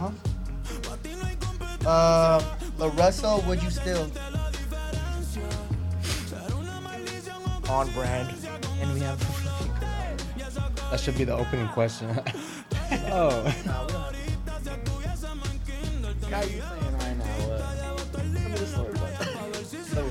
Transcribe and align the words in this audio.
Uh. 0.00 0.10
Uh, 1.86 2.56
La 2.78 2.86
Russell, 2.94 3.42
would 3.46 3.62
you 3.62 3.70
still? 3.70 4.10
On 7.68 7.90
brand. 7.92 8.34
And 8.80 8.94
we 8.94 9.00
have. 9.00 9.18
That 10.90 10.98
should 10.98 11.16
be 11.16 11.24
the 11.24 11.34
opening 11.36 11.68
question. 11.68 12.08
oh. 13.12 13.44
Nah, 16.30 16.42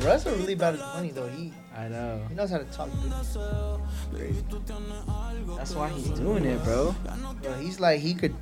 Russell 0.04 0.36
really 0.36 0.54
about 0.54 0.74
his 0.74 0.82
money 0.82 1.12
though. 1.12 1.28
He 1.28 1.54
I 1.76 1.88
know. 1.88 2.22
he 2.30 2.36
knows 2.36 2.50
how 2.50 2.58
to 2.58 2.66
talk. 2.66 2.90
Good. 4.12 4.44
That's 5.58 5.74
why 5.76 5.90
he's 5.90 6.10
doing 6.10 6.46
it, 6.46 6.64
bro. 6.64 6.96
Bro, 7.42 7.54
he's 7.60 7.80
like 7.80 8.00
he 8.00 8.14
could. 8.14 8.36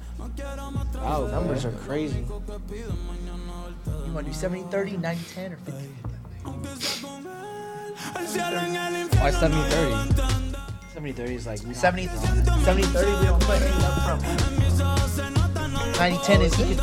Wow, 0.96 1.28
Numbers 1.28 1.66
are 1.66 1.72
crazy. 1.72 2.20
You 2.20 4.14
want 4.14 4.26
to 4.26 4.32
do 4.32 4.34
70, 4.34 4.72
30, 4.72 4.98
90, 4.98 5.24
10, 5.34 5.54
or 5.54 5.58
50? 5.58 5.88
Why 9.20 9.32
70 9.32 9.62
30? 9.70 10.14
70 10.94 11.12
30 11.14 11.36
is 11.36 11.46
like 11.48 11.60
we 11.60 11.66
don't 11.66 11.76
70, 11.76 12.04
have 12.06 12.22
to 12.22 12.46
go 12.46 12.52
on 12.54 12.62
70, 12.64 12.88
30, 12.88 13.12
we 13.12 13.26
don't 13.26 13.42
put 13.42 13.62
any 13.62 13.72
upfront 13.84 14.22
money. 14.24 15.98
90, 15.98 16.24
10 16.24 16.42
is 16.42 16.54
he 16.56 16.64
could. 16.64 16.78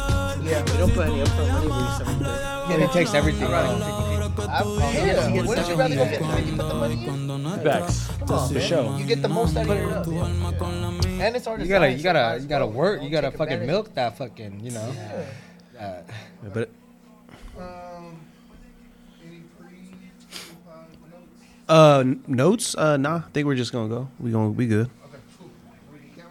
Yeah, 0.45 0.63
We 0.63 0.77
don't 0.79 0.93
put 0.93 1.07
any 1.09 1.23
upfront 1.23 1.49
money 1.53 1.67
with 1.69 1.97
70 1.99 2.25
30. 2.25 2.73
Yeah, 2.81 2.87
he 2.87 2.93
takes 2.93 3.15
everything. 3.15 3.51
Right. 3.51 4.04
Right. 4.37 4.95
Yeah. 4.95 5.43
Wouldn't 5.47 5.69
you 5.69 5.75
rather 5.77 5.95
go 5.95 6.05
get 6.05 6.21
30 6.21 6.51
put 6.57 6.69
the 6.69 6.75
money 6.75 7.07
in? 7.07 7.45
Facts. 7.63 8.09
Come 8.19 8.31
on, 8.31 8.49
For 8.49 8.55
man. 8.55 8.63
sure. 8.69 8.99
You 8.99 9.07
get 9.07 9.23
the 9.23 9.29
most 9.29 9.57
out 9.57 9.69
of 9.69 9.77
your 9.77 10.25
And 11.23 11.37
it's 11.37 11.47
already 11.47 11.65
You 11.65 11.69
gotta, 11.69 11.91
you 11.93 12.03
gotta, 12.03 12.39
you 12.41 12.47
gotta 12.49 12.67
work. 12.67 13.03
You 13.03 13.11
gotta 13.11 13.31
fucking 13.31 13.55
advantage. 13.55 13.67
milk 13.67 13.95
that 13.95 14.19
fucking, 14.19 14.61
you 14.61 14.71
know. 14.73 14.93
Yeah. 15.75 16.03
Uh, 16.45 16.49
But 16.53 16.69
Um, 17.59 18.17
any 19.25 19.43
pre 19.59 19.69
notes? 21.07 21.69
uh, 21.69 22.05
notes? 22.27 22.75
Uh, 22.77 22.97
nah. 22.97 23.17
I 23.19 23.21
think 23.33 23.47
we're 23.47 23.55
just 23.55 23.73
gonna 23.73 23.89
go. 23.89 24.09
We 24.19 24.31
gonna 24.33 24.51
be 24.51 24.67
good. 24.67 24.91
Okay, 25.07 25.19
cool. 25.39 25.51
We 25.93 25.99
can 25.99 26.25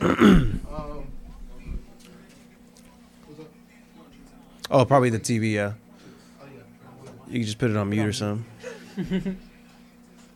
cameras 0.00 0.18
rolling. 0.18 0.60
um. 0.74 1.04
Oh, 4.70 4.84
probably 4.84 5.10
the 5.10 5.18
TV. 5.20 5.52
Yeah. 5.52 5.72
Yeah. 7.30 7.34
You 7.34 7.38
can 7.40 7.46
just 7.46 7.58
put 7.58 7.70
it 7.70 7.76
on 7.76 7.88
mute 7.90 8.06
or 8.06 8.12
something. 8.12 9.36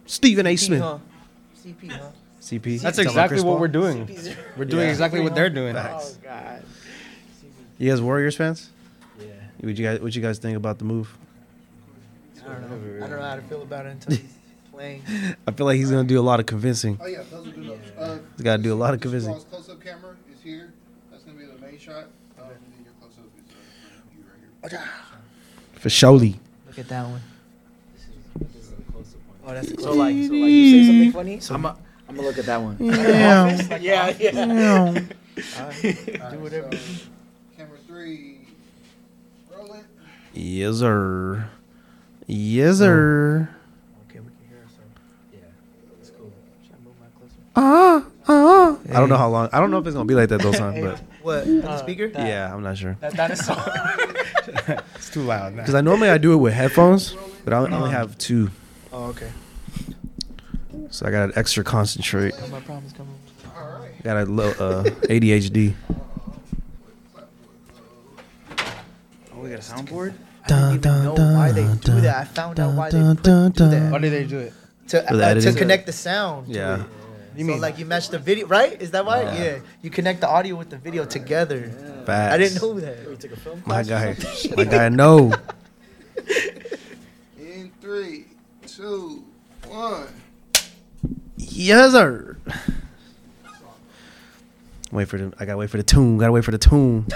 Stephen 0.07 0.47
A. 0.47 0.57
Smith. 0.57 0.81
huh? 0.81 0.99
CP, 1.65 1.91
huh? 1.91 2.09
CP. 2.41 2.81
that's 2.81 2.97
Tell 2.99 3.07
exactly 3.07 3.37
Chris 3.37 3.43
what 3.45 3.53
Paul. 3.53 3.61
we're 3.61 3.69
doing. 3.69 4.07
CP. 4.07 4.37
We're 4.57 4.65
doing 4.67 4.85
Yeah. 4.85 4.91
exactly 4.91 5.21
what 5.21 5.35
they're 5.35 5.51
doing. 5.51 5.77
Oh, 5.77 6.11
God. 6.23 6.63
You 7.79 7.91
guys 7.91 8.01
Warriors 8.01 8.37
fans? 8.37 8.71
Yeah. 9.19 9.27
What 9.61 9.77
you 9.77 9.85
guys? 9.85 10.01
What 10.01 10.15
you 10.15 10.23
guys 10.23 10.39
think 10.39 10.57
about 10.57 10.79
the 10.79 10.85
move? 10.85 11.17
I 12.47 12.53
don't 12.53 12.61
know. 13.01 13.05
I 13.05 13.09
don't 13.09 13.19
know 13.19 13.25
how 13.27 13.37
to 13.37 13.43
feel 13.43 13.63
about 13.63 13.87
it 13.87 13.91
until 13.93 14.17
he's 14.17 14.35
playing. 14.71 15.03
I 15.49 15.51
feel 15.53 15.67
like 15.67 15.77
he's 15.79 15.91
gonna 15.91 16.05
do 16.05 16.21
a 16.21 16.23
lot 16.23 16.39
of 16.39 16.47
convincing. 16.47 16.99
Oh 17.03 17.07
yeah, 17.07 17.23
those 17.31 17.49
are 17.49 17.51
good 17.51 17.65
notes. 17.65 17.91
Uh, 17.99 18.19
He's 18.37 18.45
gotta 18.45 18.63
do 18.63 18.73
a 18.73 18.77
lot 18.77 18.93
of 18.95 19.01
Mr. 19.01 19.03
convincing. 19.05 19.33
Raw's 19.33 19.45
close-up 19.45 19.83
camera 19.83 20.15
is 20.33 20.43
here. 20.43 20.73
That's 21.11 21.25
gonna 21.25 21.39
be 21.39 21.47
the 21.47 21.59
main 21.59 21.79
shot. 21.79 22.05
Um, 22.39 22.45
and 22.51 22.51
then 22.51 22.85
your 22.85 22.93
close-up 23.01 23.25
is 23.39 23.55
uh, 23.55 23.97
you 24.15 24.71
right 24.71 24.71
here. 24.71 24.81
For 25.81 25.89
surely. 25.91 26.39
Look 26.77 26.87
at 26.87 26.89
that 26.89 27.07
one. 27.07 27.21
This 28.37 28.57
is 28.57 28.73
a 28.73 28.91
close-up 28.91 29.21
one. 29.29 29.39
Oh, 29.47 29.55
that's 29.55 29.71
a 29.71 29.81
So 29.81 29.93
like, 29.93 30.17
so 30.27 30.33
like 30.33 30.51
you 30.51 30.71
say 30.73 30.87
something 30.87 31.13
funny, 31.13 31.39
so 31.39 31.55
I'm, 31.55 31.65
a, 31.67 31.77
I'm 32.09 32.17
gonna 32.17 32.27
look 32.27 32.39
at 32.39 32.47
that 32.47 32.61
one. 32.61 32.77
Yeah. 32.81 33.79
yeah, 33.81 34.13
yeah. 34.19 34.95
Do 36.33 36.39
whatever. 36.41 36.73
So, 36.73 37.07
camera 37.57 37.79
three, 37.87 38.39
roll 39.57 39.73
it. 39.75 39.85
Yes, 40.33 40.79
sir. 40.79 41.49
Yes, 42.27 42.79
sir. 42.79 43.49
Okay, 44.11 44.19
we 44.19 44.27
can 44.27 44.49
hear 44.49 44.59
ourselves. 44.59 44.91
Yeah, 45.33 45.39
it's 46.01 46.11
cool. 46.11 46.33
Should 46.65 46.75
I 46.75 46.85
move 46.85 46.95
my 46.99 47.07
closer? 47.17 47.39
Ah, 47.55 48.05
ah. 48.27 48.79
I 48.91 48.99
don't 48.99 49.09
know 49.09 49.17
how 49.17 49.29
long. 49.29 49.49
I 49.53 49.61
don't 49.61 49.71
know 49.71 49.79
if 49.79 49.87
it's 49.87 49.95
gonna 49.95 50.07
be 50.07 50.17
like 50.17 50.29
that 50.31 50.43
those 50.43 50.59
time, 50.59 50.81
but 50.81 51.01
What? 51.25 51.45
On 51.45 51.61
the 51.63 51.79
speaker? 51.79 52.11
yeah, 52.15 52.53
I'm 52.55 52.63
not 52.63 52.77
sure. 52.77 52.99
That 53.01 53.15
dinosaur. 53.15 53.57
It's 54.97 55.09
too 55.09 55.23
loud. 55.23 55.57
Because 55.57 55.75
I 55.75 55.81
normally 55.81 56.11
I 56.11 56.19
do 56.19 56.35
it 56.35 56.37
with 56.37 56.53
headphones, 56.53 57.17
but 57.45 57.55
I 57.55 57.57
only 57.57 57.91
have 57.91 58.17
two, 58.19 58.51
oh, 58.93 59.05
okay. 59.07 59.31
so 60.91 61.07
I 61.07 61.11
got 61.11 61.33
to 61.33 61.39
extra 61.39 61.65
concentrate. 61.65 62.35
My 62.51 62.61
problem's 62.61 62.93
coming. 62.93 63.15
All 63.57 63.79
right. 63.81 64.03
Got 64.03 64.17
a 64.19 64.25
low 64.27 64.51
uh, 64.51 64.85
ADHD. 65.09 65.75
Oh, 68.59 69.39
we 69.41 69.49
got 69.51 69.59
a 69.59 69.63
soundboard. 69.63 70.15
I 70.45 70.49
didn't 70.77 70.87
even 70.87 71.05
know 71.05 71.15
why 71.15 71.53
they 71.53 71.67
do 71.83 72.01
that. 72.03 72.17
I 72.17 72.25
found 72.25 72.61
out 72.61 72.75
why 72.75 72.91
they 72.91 73.01
put, 73.01 73.23
do 73.23 73.33
Why 73.33 73.49
that. 73.71 74.01
did 74.03 74.13
they 74.13 74.25
do 74.25 74.39
it? 74.41 74.53
To, 74.89 75.03
uh, 75.11 75.17
to 75.17 75.25
editing? 75.25 75.55
connect 75.55 75.87
the 75.87 75.93
sound. 75.93 76.49
to 76.49 76.53
Yeah. 76.53 76.85
It. 77.35 77.39
You 77.39 77.45
so 77.45 77.53
mean 77.53 77.61
like 77.61 77.79
you 77.79 77.85
match 77.87 78.09
the 78.09 78.19
video, 78.19 78.47
right? 78.47 78.81
Is 78.81 78.91
that 78.93 79.05
why? 79.05 79.23
Yeah. 79.23 79.45
Yeah. 79.45 79.59
You 79.83 79.91
connect 79.91 80.21
the 80.21 80.29
audio 80.29 80.57
with 80.57 80.71
the 80.71 80.79
video 80.79 81.05
together. 81.05 81.69
Facts. 82.07 82.35
I 82.35 82.39
didn't 82.39 82.63
know 82.63 82.79
that. 82.81 83.09
We 83.09 83.17
took 83.17 83.33
a 83.33 83.37
film 83.37 83.63
My 83.67 83.83
class. 83.83 84.47
guy, 84.47 84.55
my 84.57 84.65
guy, 84.65 84.89
no. 84.89 85.33
In 87.39 87.71
three, 87.81 88.27
two, 88.67 89.25
one. 89.69 90.09
Yes, 91.37 91.93
sir. 91.93 92.37
Wait 94.93 95.09
for 95.09 95.19
the. 95.19 95.33
I 95.39 95.45
gotta 95.45 95.59
wait 95.59 95.71
for 95.71 95.77
the 95.77 95.83
tune. 95.83 96.19
Gotta 96.19 96.33
wait 96.33 96.45
for 96.45 96.53
the 96.53 96.59
tune. 96.59 97.07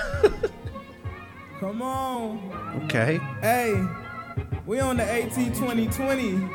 Come 1.60 1.82
on. 1.82 2.82
Okay. 2.84 3.18
Hey, 3.40 3.84
we 4.66 4.80
on 4.80 4.96
the 4.96 5.04
AT 5.04 5.32
2020. 5.34 6.48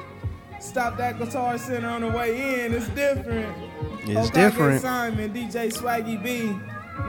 Stop 0.64 0.98
that 0.98 1.20
Guitar 1.20 1.58
Center 1.58 1.90
on 1.90 2.02
the 2.02 2.08
way 2.08 2.66
in. 2.66 2.74
It's 2.74 2.88
different. 2.90 3.54
It's 4.00 4.10
oh, 4.12 4.32
Okage 4.32 4.34
different. 4.34 4.82
Simon, 4.82 5.34
DJ 5.34 5.72
Swaggy 5.72 6.24
B. 6.24 6.58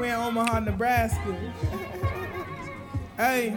We 0.00 0.08
in 0.08 0.14
Omaha, 0.14 0.60
Nebraska. 0.60 1.18
hey. 3.16 3.56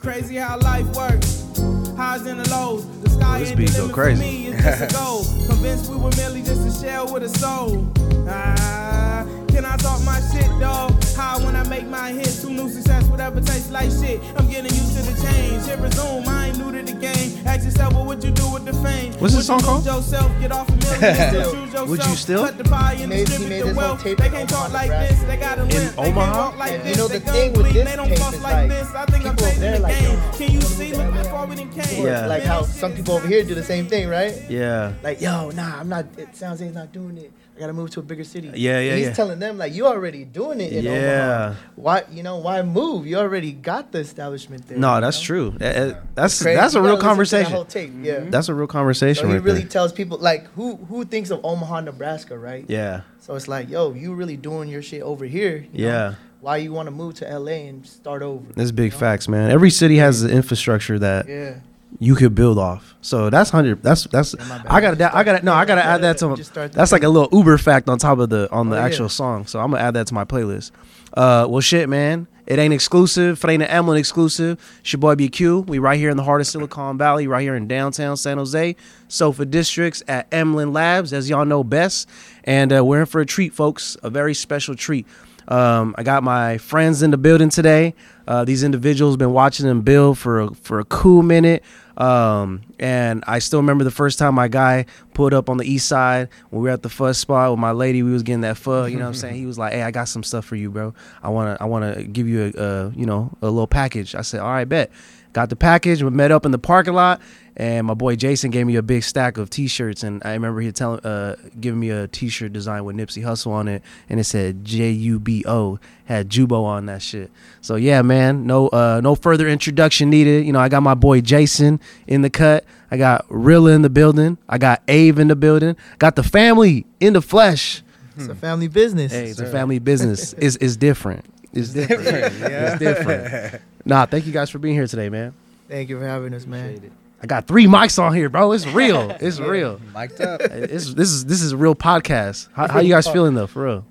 Crazy 0.00 0.36
how 0.36 0.58
life 0.58 0.86
works. 0.96 1.75
Highs 1.96 2.26
and 2.26 2.40
the 2.40 2.50
lows. 2.50 2.86
The 3.00 3.10
sky 3.10 3.38
This 3.40 3.52
beat 3.52 3.70
the 3.70 3.86
go 3.88 3.92
crazy. 3.92 4.20
for 4.20 4.26
me. 4.28 4.46
It's 4.48 4.62
just 4.62 4.92
a 4.92 4.98
goal. 4.98 5.24
Convinced 5.48 5.90
we 5.90 5.96
were 5.96 6.10
merely 6.16 6.42
just 6.42 6.66
a 6.66 6.86
shell 6.86 7.12
with 7.12 7.22
a 7.22 7.28
soul. 7.28 7.86
Ah, 8.28 9.26
can 9.48 9.64
I 9.64 9.76
talk 9.78 10.02
my 10.04 10.20
shit, 10.32 10.48
dog? 10.60 10.92
How 11.16 11.38
when 11.44 11.56
I 11.56 11.66
make 11.68 11.86
my 11.86 12.12
hits, 12.12 12.42
who 12.42 12.50
knew 12.50 12.68
success 12.68 13.04
would 13.08 13.20
ever 13.20 13.40
taste 13.40 13.70
like 13.72 13.90
shit? 13.90 14.20
I'm 14.36 14.46
getting 14.48 14.70
used 14.74 14.96
to 14.96 15.02
the 15.02 15.22
change. 15.22 15.64
Hit 15.64 15.78
resume, 15.78 16.26
I 16.28 16.48
ain't 16.48 16.58
new 16.58 16.70
to 16.72 16.82
the 16.82 16.98
game. 16.98 17.32
Ask 17.46 17.64
yourself, 17.64 17.94
what 17.94 18.06
would 18.06 18.22
you 18.22 18.30
do 18.30 18.50
with 18.52 18.64
the 18.66 18.74
fame? 18.74 19.12
What's 19.14 19.34
this 19.34 19.46
song 19.46 19.60
called? 19.60 19.86
Yourself, 19.86 20.30
get 20.40 20.52
off 20.52 20.68
a 20.68 20.72
million, 20.76 21.14
still 21.14 21.52
choose 21.52 21.64
yourself. 21.72 21.88
Would 21.88 22.04
you 22.06 22.14
still? 22.16 22.44
Cut 22.44 22.58
the 22.58 22.64
pie 22.64 22.96
and 23.00 23.08
made- 23.08 23.26
distribute 23.26 23.64
the 23.68 23.74
wealth. 23.74 24.02
tape 24.02 24.18
They 24.18 24.26
in 24.26 24.32
can't 24.32 24.48
talk 24.50 24.68
Omaha, 24.68 24.74
like 24.74 24.90
Nebraska. 24.90 25.14
this. 25.14 25.24
They 25.24 25.36
got 25.38 25.58
a 25.58 25.62
limp. 25.62 25.70
They 25.72 25.78
can't 25.86 25.98
Omaha? 25.98 26.56
like 26.58 26.72
And 26.72 26.82
this. 26.82 26.90
you 26.90 27.02
know 27.02 27.08
the 27.08 27.20
gun 27.20 27.32
thing 27.34 27.52
with 27.54 27.72
this 27.72 27.84
They 27.88 27.96
don't 27.96 28.08
tape 28.08 28.18
is 28.18 28.42
like 28.42 28.52
like, 28.52 28.68
this. 28.68 28.88
I 28.94 29.04
think 29.06 29.24
I'm 29.26 29.36
people 29.36 29.46
over 29.46 29.54
changing 29.54 29.72
the 29.72 29.78
like, 29.80 29.98
game. 29.98 30.12
yo, 30.12 30.32
Can 30.36 30.52
you 30.52 30.60
see? 30.60 30.92
Look 30.92 31.14
how 31.14 31.22
far 31.24 31.46
we 31.46 31.54
done 31.56 31.70
came. 31.72 31.84
Yeah. 31.92 32.26
Like 32.26 32.42
how 32.42 32.62
some 32.62 32.92
people 32.94 33.14
over 33.14 33.26
here 33.26 33.42
do 33.44 33.54
the 33.54 33.62
same 33.62 33.86
thing, 33.86 34.08
right? 34.08 34.34
Yeah. 34.48 34.92
Like, 35.02 35.20
yo, 35.20 35.50
nah, 35.50 35.78
I'm 35.80 35.88
not. 35.88 36.06
It 36.16 36.34
sounds 36.36 36.60
like 36.60 36.68
he's 36.68 36.74
not 36.76 36.92
doing 36.92 37.18
it. 37.18 37.32
I 37.56 37.58
gotta 37.60 37.72
move 37.72 37.88
to 37.92 38.00
a 38.00 38.02
bigger 38.02 38.24
city. 38.24 38.48
Yeah, 38.54 38.80
yeah, 38.80 38.90
And 38.90 38.98
he's 38.98 39.06
yeah. 39.08 39.12
telling 39.14 39.38
them 39.38 39.56
like, 39.56 39.72
you 39.72 39.86
already 39.86 40.24
doing 40.26 40.60
it. 40.60 40.74
In 40.74 40.84
Yeah. 40.84 40.90
Omaha. 40.92 41.54
Why, 41.76 42.04
you 42.12 42.22
know, 42.22 42.36
why 42.36 42.60
move? 42.62 43.06
You 43.06 43.16
already 43.16 43.52
got 43.52 43.92
the 43.92 44.00
establishment 44.00 44.68
there. 44.68 44.76
No, 44.76 45.00
that's 45.00 45.18
know? 45.20 45.24
true. 45.26 45.54
That's 45.58 46.38
that's 46.40 46.74
a 46.74 46.82
real 46.82 46.96
to 46.96 46.96
that 46.96 47.00
conversation. 47.00 47.52
whole 47.52 47.64
tape, 47.64 47.92
Yeah. 48.02 48.16
Mm-hmm. 48.16 48.30
That's 48.30 48.50
a 48.50 48.54
real 48.54 48.66
conversation 48.66 49.22
So 49.22 49.28
he 49.28 49.34
right 49.34 49.42
really 49.42 49.60
there. 49.60 49.68
tells 49.70 49.92
people 49.92 50.18
like 50.18 50.48
who 50.52 50.76
who 50.76 51.06
thinks 51.06 51.30
of 51.30 51.40
Omaha, 51.44 51.80
Nebraska, 51.80 52.36
right? 52.38 52.66
Yeah. 52.68 53.00
So 53.20 53.34
it's 53.36 53.48
like, 53.48 53.70
yo, 53.70 53.94
you 53.94 54.12
really 54.12 54.36
doing 54.36 54.68
your 54.68 54.82
shit 54.82 55.00
over 55.02 55.24
here. 55.24 55.66
you 55.72 55.86
know? 55.86 55.88
Yeah. 55.92 56.14
Why 56.42 56.58
you 56.58 56.72
want 56.74 56.88
to 56.88 56.90
move 56.92 57.14
to 57.14 57.38
LA 57.38 57.52
and 57.70 57.86
start 57.86 58.20
over? 58.22 58.44
That's 58.52 58.70
big 58.70 58.92
you 58.92 58.98
know? 58.98 58.98
facts, 58.98 59.28
man. 59.28 59.50
Every 59.50 59.70
city 59.70 59.96
has 59.96 60.20
the 60.20 60.30
infrastructure 60.30 60.98
that 60.98 61.26
Yeah. 61.26 61.54
You 61.98 62.14
could 62.14 62.34
build 62.34 62.58
off. 62.58 62.94
So 63.00 63.30
that's 63.30 63.50
hundred. 63.50 63.82
That's 63.82 64.04
that's. 64.04 64.34
Yeah. 64.38 64.62
I 64.66 64.80
gotta. 64.80 65.16
I 65.16 65.24
gotta. 65.24 65.44
No, 65.44 65.52
I 65.52 65.64
gotta 65.64 65.84
add 65.84 66.02
that 66.02 66.18
to. 66.18 66.36
Just 66.36 66.54
That's 66.54 66.92
like 66.92 67.02
a 67.02 67.08
little 67.08 67.28
Uber 67.36 67.58
fact 67.58 67.88
on 67.88 67.98
top 67.98 68.18
of 68.18 68.28
the 68.30 68.50
on 68.50 68.68
the 68.70 68.76
Oh, 68.76 68.80
yeah. 68.80 68.84
actual 68.86 69.08
song. 69.08 69.46
So 69.46 69.60
I'm 69.60 69.70
gonna 69.70 69.82
add 69.82 69.94
that 69.94 70.06
to 70.08 70.14
my 70.14 70.24
playlist. 70.24 70.72
Uh, 71.14 71.46
well, 71.48 71.60
shit, 71.60 71.88
man. 71.88 72.26
It 72.46 72.60
ain't 72.60 72.72
exclusive. 72.74 73.42
It 73.42 73.50
ain't 73.50 73.62
an 73.62 73.68
Emlyn 73.68 73.96
exclusive. 73.98 74.58
It's 74.80 74.92
your 74.92 75.00
boy 75.00 75.16
BQ. 75.16 75.66
We 75.66 75.78
right 75.80 75.98
here 75.98 76.10
in 76.10 76.16
the 76.16 76.22
heart 76.22 76.40
of 76.40 76.46
Silicon 76.46 76.96
Valley, 76.96 77.26
right 77.26 77.42
here 77.42 77.56
in 77.56 77.66
downtown 77.66 78.16
San 78.16 78.38
Jose, 78.38 78.76
Sofa 79.08 79.44
Districts 79.44 80.02
at 80.06 80.28
Emlyn 80.32 80.72
Labs, 80.72 81.12
as 81.12 81.28
y'all 81.28 81.44
know 81.44 81.64
best. 81.64 82.08
And 82.44 82.72
uh, 82.72 82.84
we're 82.84 83.00
in 83.00 83.06
for 83.06 83.20
a 83.20 83.26
treat, 83.26 83.52
folks. 83.52 83.96
A 84.04 84.10
very 84.10 84.32
special 84.34 84.76
treat. 84.76 85.06
Um, 85.48 85.94
I 85.98 86.02
got 86.04 86.22
my 86.22 86.58
friends 86.58 87.02
in 87.02 87.10
the 87.10 87.18
building 87.18 87.48
today. 87.48 87.94
Uh, 88.28 88.44
these 88.44 88.62
individuals 88.62 89.16
been 89.16 89.32
watching 89.32 89.66
them 89.66 89.82
build 89.82 90.18
for 90.18 90.40
a, 90.40 90.54
for 90.54 90.78
a 90.80 90.84
cool 90.84 91.22
minute. 91.22 91.64
Um, 91.96 92.62
and 92.78 93.24
I 93.26 93.38
still 93.38 93.60
remember 93.60 93.84
the 93.84 93.90
first 93.90 94.18
time 94.18 94.34
my 94.34 94.48
guy 94.48 94.86
pulled 95.14 95.32
up 95.32 95.48
on 95.48 95.56
the 95.56 95.64
east 95.64 95.88
side 95.88 96.28
when 96.50 96.62
we 96.62 96.68
were 96.68 96.72
at 96.74 96.82
the 96.82 96.88
fuzz 96.90 97.16
spot 97.18 97.50
with 97.50 97.58
my 97.58 97.72
lady. 97.72 98.02
We 98.02 98.12
was 98.12 98.22
getting 98.22 98.42
that 98.42 98.56
fuzz, 98.58 98.90
you 98.90 98.98
know 98.98 99.04
what 99.04 99.08
I'm 99.08 99.14
saying? 99.14 99.36
He 99.36 99.46
was 99.46 99.58
like, 99.58 99.72
"Hey, 99.72 99.82
I 99.82 99.90
got 99.90 100.08
some 100.08 100.22
stuff 100.22 100.44
for 100.44 100.56
you, 100.56 100.70
bro. 100.70 100.94
I 101.22 101.28
wanna 101.30 101.56
I 101.60 101.64
wanna 101.64 102.02
give 102.04 102.28
you 102.28 102.52
a, 102.56 102.62
a 102.62 102.90
you 102.90 103.06
know 103.06 103.36
a 103.40 103.46
little 103.46 103.66
package." 103.66 104.14
I 104.14 104.22
said, 104.22 104.40
"All 104.40 104.50
right, 104.50 104.68
bet." 104.68 104.90
Got 105.36 105.50
the 105.50 105.56
package. 105.56 106.02
We 106.02 106.08
met 106.08 106.30
up 106.30 106.46
in 106.46 106.50
the 106.50 106.58
parking 106.58 106.94
lot, 106.94 107.20
and 107.58 107.86
my 107.86 107.92
boy 107.92 108.16
Jason 108.16 108.50
gave 108.50 108.66
me 108.66 108.76
a 108.76 108.82
big 108.82 109.02
stack 109.02 109.36
of 109.36 109.50
T-shirts. 109.50 110.02
And 110.02 110.22
I 110.24 110.32
remember 110.32 110.62
he 110.62 110.72
telling, 110.72 111.00
uh, 111.00 111.36
giving 111.60 111.78
me 111.78 111.90
a 111.90 112.08
T-shirt 112.08 112.54
design 112.54 112.86
with 112.86 112.96
Nipsey 112.96 113.22
Hussle 113.22 113.52
on 113.52 113.68
it, 113.68 113.82
and 114.08 114.18
it 114.18 114.24
said 114.24 114.64
J 114.64 114.88
U 114.92 115.20
B 115.20 115.44
O. 115.46 115.78
Had 116.06 116.30
Jubo 116.30 116.64
on 116.64 116.86
that 116.86 117.02
shit. 117.02 117.30
So 117.60 117.76
yeah, 117.76 118.00
man. 118.00 118.46
No, 118.46 118.68
uh, 118.68 119.02
no 119.04 119.14
further 119.14 119.46
introduction 119.46 120.08
needed. 120.08 120.46
You 120.46 120.54
know, 120.54 120.58
I 120.58 120.70
got 120.70 120.82
my 120.82 120.94
boy 120.94 121.20
Jason 121.20 121.80
in 122.06 122.22
the 122.22 122.30
cut. 122.30 122.64
I 122.90 122.96
got 122.96 123.28
Rila 123.28 123.74
in 123.74 123.82
the 123.82 123.90
building. 123.90 124.38
I 124.48 124.56
got 124.56 124.80
Ave 124.88 125.20
in 125.20 125.28
the 125.28 125.36
building. 125.36 125.76
Got 125.98 126.16
the 126.16 126.22
family 126.22 126.86
in 126.98 127.12
the 127.12 127.20
flesh. 127.20 127.82
It's 128.16 128.28
a 128.28 128.34
family 128.34 128.68
business. 128.68 129.12
Hey, 129.12 129.26
it's 129.26 129.40
a 129.40 129.44
family 129.44 129.80
business. 129.80 130.32
It's, 130.38 130.56
it's 130.56 130.76
different. 130.76 131.26
It's 131.56 131.70
different. 131.72 132.34
It's 132.42 132.78
different. 132.78 133.62
Nah, 133.84 134.06
thank 134.06 134.26
you 134.26 134.32
guys 134.32 134.50
for 134.50 134.58
being 134.58 134.74
here 134.74 134.86
today, 134.86 135.08
man. 135.08 135.34
Thank 135.68 135.88
you 135.88 135.98
for 135.98 136.06
having 136.06 136.32
us, 136.34 136.46
man. 136.46 136.90
I 137.22 137.26
got 137.26 137.46
three 137.46 137.66
mics 137.66 138.00
on 138.00 138.14
here, 138.14 138.28
bro. 138.28 138.52
It's 138.52 138.66
real. 138.66 139.10
It's 139.20 139.40
real. 139.40 139.80
Mic'd 139.94 140.20
up. 140.20 140.40
It's, 140.42 140.92
this 140.94 141.08
is 141.10 141.24
this 141.24 141.40
is 141.42 141.52
a 141.52 141.56
real 141.56 141.74
podcast. 141.74 142.48
How, 142.52 142.68
how 142.68 142.80
you 142.80 142.92
guys 142.92 143.08
feeling 143.08 143.34
though, 143.34 143.46
for 143.46 143.64
real? 143.64 143.84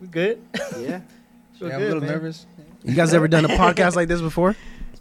We 0.00 0.08
good? 0.08 0.42
Yeah. 0.78 1.00
Feel 1.58 1.68
Yeah, 1.68 1.76
I'm 1.76 1.82
a 1.82 1.84
little 1.86 2.00
man. 2.00 2.10
nervous. 2.10 2.44
You 2.84 2.94
guys 2.94 3.14
ever 3.14 3.28
done 3.28 3.44
a 3.46 3.48
podcast 3.56 3.96
like 3.96 4.08
this 4.08 4.20
before? 4.20 4.54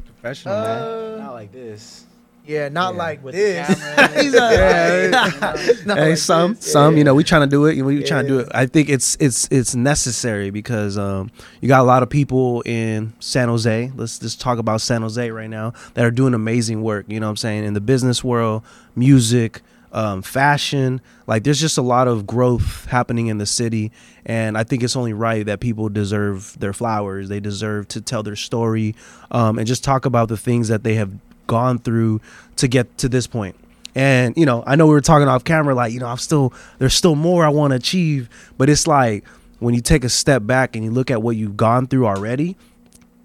Professional, 0.06 0.56
man. 0.56 0.82
Uh, 0.82 1.18
Not 1.18 1.34
like 1.34 1.52
this. 1.52 2.05
Yeah, 2.46 2.70
not 2.70 2.94
Yeah. 2.94 2.98
like 2.98 3.24
With 3.24 3.36
this. 3.36 3.68
He's 4.22 4.34
not- 4.34 4.54
Yeah, 4.54 5.10
not 5.86 5.98
hey, 5.98 6.10
like 6.10 6.18
some, 6.18 6.54
this. 6.56 6.72
some, 6.72 6.94
Yeah. 6.94 6.98
you 7.00 7.04
know, 7.04 7.16
we 7.16 7.24
trying 7.24 7.42
to 7.42 7.48
do 7.48 7.66
it. 7.66 7.82
We 7.82 8.04
trying 8.04 8.24
to 8.26 8.30
do 8.30 8.40
it. 8.40 8.50
I 8.54 8.66
think 8.66 8.90
it's 8.90 9.18
it's 9.20 9.48
it's 9.52 9.76
necessary 9.76 10.50
because 10.50 10.98
um, 10.98 11.32
you 11.62 11.68
got 11.68 11.82
a 11.82 11.84
lot 11.84 12.04
of 12.04 12.10
people 12.10 12.62
in 12.66 13.14
San 13.20 13.48
Jose. 13.50 13.92
Let's 13.96 14.20
just 14.20 14.40
talk 14.42 14.58
about 14.60 14.82
San 14.82 15.02
Jose 15.02 15.30
right 15.32 15.50
now 15.50 15.74
that 15.96 16.06
are 16.06 16.12
doing 16.12 16.34
amazing 16.34 16.82
work. 16.82 17.06
You 17.08 17.20
know 17.20 17.28
what 17.28 17.32
I'm 17.32 17.38
saying 17.38 17.64
in 17.66 17.74
the 17.74 17.82
business 17.82 18.24
world, 18.24 18.64
music, 18.96 19.62
um, 19.92 20.22
fashion. 20.22 21.02
Like 21.28 21.44
there's 21.44 21.60
just 21.60 21.78
a 21.78 21.82
lot 21.82 22.08
of 22.08 22.28
growth 22.28 22.86
happening 22.86 23.28
in 23.28 23.38
the 23.40 23.46
city, 23.46 23.92
and 24.26 24.58
I 24.58 24.64
think 24.64 24.84
it's 24.84 24.96
only 24.96 25.14
right 25.14 25.46
that 25.46 25.60
people 25.60 25.90
deserve 25.90 26.56
their 26.60 26.74
flowers. 26.74 27.30
They 27.30 27.40
deserve 27.40 27.88
to 27.90 28.02
tell 28.02 28.22
their 28.24 28.36
story, 28.36 28.96
um, 29.32 29.58
and 29.58 29.66
just 29.68 29.84
talk 29.84 30.06
about 30.06 30.28
the 30.30 30.38
things 30.38 30.68
that 30.68 30.84
they 30.84 30.96
have 30.96 31.12
gone 31.48 31.80
through 31.80 32.22
to 32.58 32.68
get 32.68 32.98
to 33.00 33.10
this 33.10 33.28
point. 33.28 33.56
And 33.96 34.36
you 34.36 34.46
know, 34.46 34.64
I 34.68 34.76
know 34.76 34.88
we 34.88 34.94
were 34.94 35.02
talking 35.02 35.28
off 35.28 35.44
camera, 35.44 35.74
like 35.74 35.94
you 35.94 36.00
know, 36.00 36.08
I'm 36.08 36.18
still 36.18 36.54
there's 36.80 36.94
still 36.94 37.16
more 37.16 37.46
I 37.46 37.50
want 37.50 37.72
to 37.72 37.78
achieve, 37.78 38.30
but 38.58 38.70
it's 38.70 38.88
like 38.88 39.24
when 39.60 39.74
you 39.74 39.82
take 39.82 40.04
a 40.04 40.10
step 40.10 40.46
back 40.46 40.76
and 40.76 40.84
you 40.84 40.92
look 40.92 41.10
at 41.10 41.22
what 41.22 41.36
you've 41.36 41.58
gone 41.58 41.88
through 41.88 42.06
already. 42.06 42.58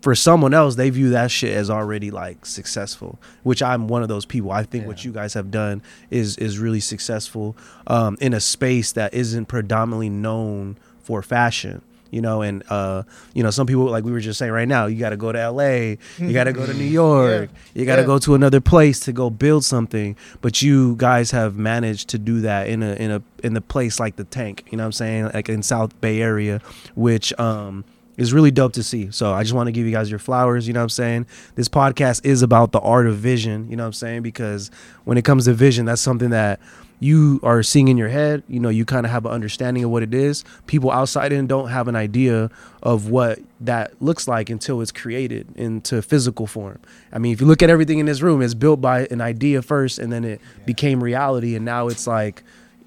For 0.03 0.15
someone 0.15 0.55
else, 0.55 0.77
they 0.77 0.89
view 0.89 1.11
that 1.11 1.31
shit 1.31 1.55
as 1.55 1.69
already 1.69 2.11
like 2.11 2.47
successful, 2.47 3.19
which 3.43 3.63
I'm 3.63 3.87
one 3.87 4.01
of 4.01 4.09
those 4.09 4.25
people. 4.25 4.51
I 4.51 4.63
think 4.63 4.87
what 4.87 5.05
you 5.05 5.13
guys 5.13 5.35
have 5.35 5.51
done 5.51 5.83
is 6.09 6.39
is 6.39 6.59
really 6.59 6.81
successful 6.81 7.55
um, 7.87 8.17
in 8.19 8.33
a 8.33 8.41
space 8.41 8.93
that 8.93 9.13
isn't 9.13 9.45
predominantly 9.45 10.09
known 10.09 10.79
for 11.03 11.21
fashion 11.23 11.83
you 12.11 12.21
know 12.21 12.43
and 12.43 12.63
uh 12.71 13.03
you 13.35 13.43
know 13.43 13.51
some 13.51 13.67
people 13.67 13.85
like 13.85 14.05
we 14.05 14.13
were 14.13 14.21
just 14.21 14.39
saying 14.39 14.53
right 14.53 14.69
now 14.69 14.87
you 14.87 14.99
got 14.99 15.11
to 15.11 15.17
go 15.17 15.31
to 15.33 15.51
LA 15.51 15.97
you 16.19 16.33
got 16.33 16.45
to 16.45 16.53
go 16.53 16.67
to 16.67 16.75
New 16.75 16.85
York 17.03 17.51
you 17.75 17.85
got 17.87 17.97
to 17.97 18.03
Yeah. 18.03 18.07
go 18.07 18.19
to 18.19 18.35
another 18.35 18.61
place 18.61 19.01
to 19.01 19.13
go 19.13 19.31
build 19.31 19.65
something 19.65 20.17
but 20.41 20.61
you 20.63 20.97
guys 20.97 21.31
have 21.31 21.57
managed 21.57 22.09
to 22.11 22.19
do 22.19 22.41
that 22.43 22.69
in 22.69 22.83
a 22.83 22.93
in 22.95 23.11
a 23.11 23.23
in 23.43 23.57
a 23.57 23.61
place 23.61 23.99
like 24.01 24.17
the 24.17 24.25
tank 24.25 24.65
you 24.71 24.77
know 24.77 24.83
what 24.85 24.87
I'm 24.87 24.93
saying 24.93 25.31
like 25.35 25.49
in 25.49 25.63
South 25.63 25.99
Bay 26.01 26.21
area 26.21 26.61
which 26.95 27.39
um 27.39 27.85
is 28.17 28.35
really 28.35 28.51
dope 28.51 28.75
to 28.75 28.83
see. 28.83 29.11
So 29.11 29.33
I 29.33 29.43
just 29.45 29.55
want 29.55 29.69
to 29.69 29.73
give 29.73 29.87
you 29.87 29.93
guys 29.93 30.11
your 30.11 30.19
flowers, 30.19 30.69
you 30.69 30.75
know 30.75 30.81
what 30.81 30.85
I'm 30.85 30.89
saying? 30.91 31.27
This 31.55 31.71
podcast 31.71 32.23
is 32.27 32.43
about 32.43 32.71
the 32.71 32.81
art 32.81 33.07
of 33.07 33.17
vision, 33.17 33.71
you 33.71 33.77
know 33.77 33.85
what 33.85 33.87
I'm 33.87 33.93
saying? 33.95 34.21
Because 34.23 34.71
when 35.05 35.17
it 35.17 35.25
comes 35.25 35.47
to 35.47 35.55
vision, 35.55 35.87
that's 35.87 36.03
something 36.03 36.29
that 36.29 36.61
you 37.01 37.41
are 37.43 37.63
seeing 37.63 37.89
in 37.89 37.97
your 37.97 38.11
head, 38.11 38.43
you 38.47 38.61
know, 38.61 38.69
you 38.69 38.85
kind 38.85 39.07
of 39.07 39.11
have 39.11 39.25
an 39.25 39.33
understanding 39.33 39.83
of 39.83 39.91
what 39.91 40.03
it 40.03 40.13
is. 40.13 40.45
People 40.67 40.91
outside 40.91 41.33
in 41.33 41.47
don't 41.47 41.69
have 41.69 41.89
an 41.89 41.97
idea 41.97 42.51
of 42.83 43.09
what 43.09 43.41
that 43.61 44.01
looks 44.03 44.29
like 44.29 44.51
until 44.51 44.83
it's 44.83 44.93
created 44.93 45.49
into 45.57 46.03
physical 46.03 46.47
form. 46.47 46.79
I 47.11 47.19
mean, 47.19 47.33
if 47.33 47.41
you 47.41 47.47
look 47.47 47.63
at 47.63 47.71
everything 47.71 47.99
in 47.99 48.07
this 48.07 48.21
room, 48.21 48.43
it's 48.43 48.53
built 48.53 48.83
by 48.83 49.07
an 49.07 49.23
idea 49.23 49.63
first 49.63 49.99
and 49.99 50.13
then 50.13 50.25
it 50.25 50.43
became 50.67 51.03
reality 51.03 51.57
and 51.57 51.65
now 51.65 51.89
it's 51.89 52.07
like 52.07 52.43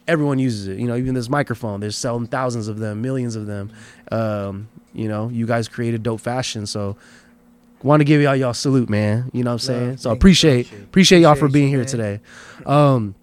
everyone 0.07 0.38
uses 0.38 0.68
it. 0.68 0.77
You 0.77 0.88
know, 0.88 0.95
even 0.95 1.16
this 1.16 1.30
microphone, 1.30 1.80
they're 1.80 1.89
selling 1.92 2.27
thousands 2.27 2.68
of 2.68 2.77
them, 2.77 3.01
millions 3.01 3.36
of 3.36 3.48
them. 3.48 3.71
Um, 4.12 4.68
you 4.94 5.07
know, 5.07 5.30
you 5.30 5.48
guys 5.48 5.68
created 5.68 6.04
dope 6.04 6.21
fashion, 6.21 6.68
so 6.68 6.98
want 7.81 8.00
to 8.00 8.06
give 8.06 8.21
y'all 8.21 8.36
y'all 8.36 8.54
salute, 8.54 8.89
man. 8.89 9.31
You 9.33 9.44
know 9.44 9.51
what 9.51 9.54
I'm 9.54 9.59
saying? 9.59 9.89
Love. 9.89 10.00
so 10.01 10.12
appreciate 10.12 10.71
appreciate 10.71 11.21
y'all 11.21 11.36
for 11.36 11.50
being 11.50 11.69
here 11.69 11.83
today. 11.83 12.19
Um, 12.66 13.16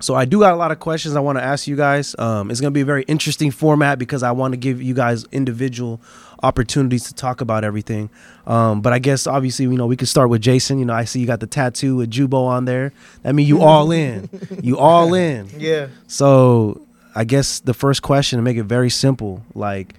so 0.00 0.14
I 0.14 0.24
do 0.24 0.40
got 0.40 0.52
a 0.52 0.56
lot 0.56 0.70
of 0.70 0.78
questions 0.78 1.16
I 1.16 1.20
want 1.20 1.38
to 1.38 1.44
ask 1.44 1.66
you 1.66 1.76
guys. 1.76 2.14
Um, 2.18 2.50
it's 2.50 2.60
gonna 2.60 2.70
be 2.70 2.82
a 2.82 2.84
very 2.86 3.02
interesting 3.04 3.50
format 3.50 3.98
because 3.98 4.22
I 4.22 4.30
want 4.30 4.52
to 4.52 4.56
give 4.56 4.80
you 4.80 4.94
guys 4.94 5.24
individual 5.32 6.00
opportunities 6.42 7.04
to 7.04 7.14
talk 7.14 7.40
about 7.40 7.64
everything. 7.64 8.10
Um, 8.46 8.80
but 8.80 8.92
I 8.92 8.98
guess 9.00 9.26
obviously 9.26 9.64
you 9.64 9.76
know 9.76 9.86
we 9.86 9.96
could 9.96 10.08
start 10.08 10.30
with 10.30 10.40
Jason. 10.40 10.78
You 10.78 10.84
know 10.84 10.94
I 10.94 11.04
see 11.04 11.20
you 11.20 11.26
got 11.26 11.40
the 11.40 11.46
tattoo 11.46 11.96
with 11.96 12.10
Jubo 12.10 12.46
on 12.46 12.64
there. 12.64 12.92
That 13.22 13.34
mean 13.34 13.46
you 13.46 13.62
all 13.62 13.90
in. 13.90 14.28
You 14.62 14.78
all 14.78 15.14
in. 15.14 15.48
Yeah. 15.56 15.88
So 16.06 16.82
I 17.14 17.24
guess 17.24 17.60
the 17.60 17.74
first 17.74 18.02
question 18.02 18.38
to 18.38 18.42
make 18.42 18.56
it 18.56 18.64
very 18.64 18.90
simple, 18.90 19.42
like 19.54 19.94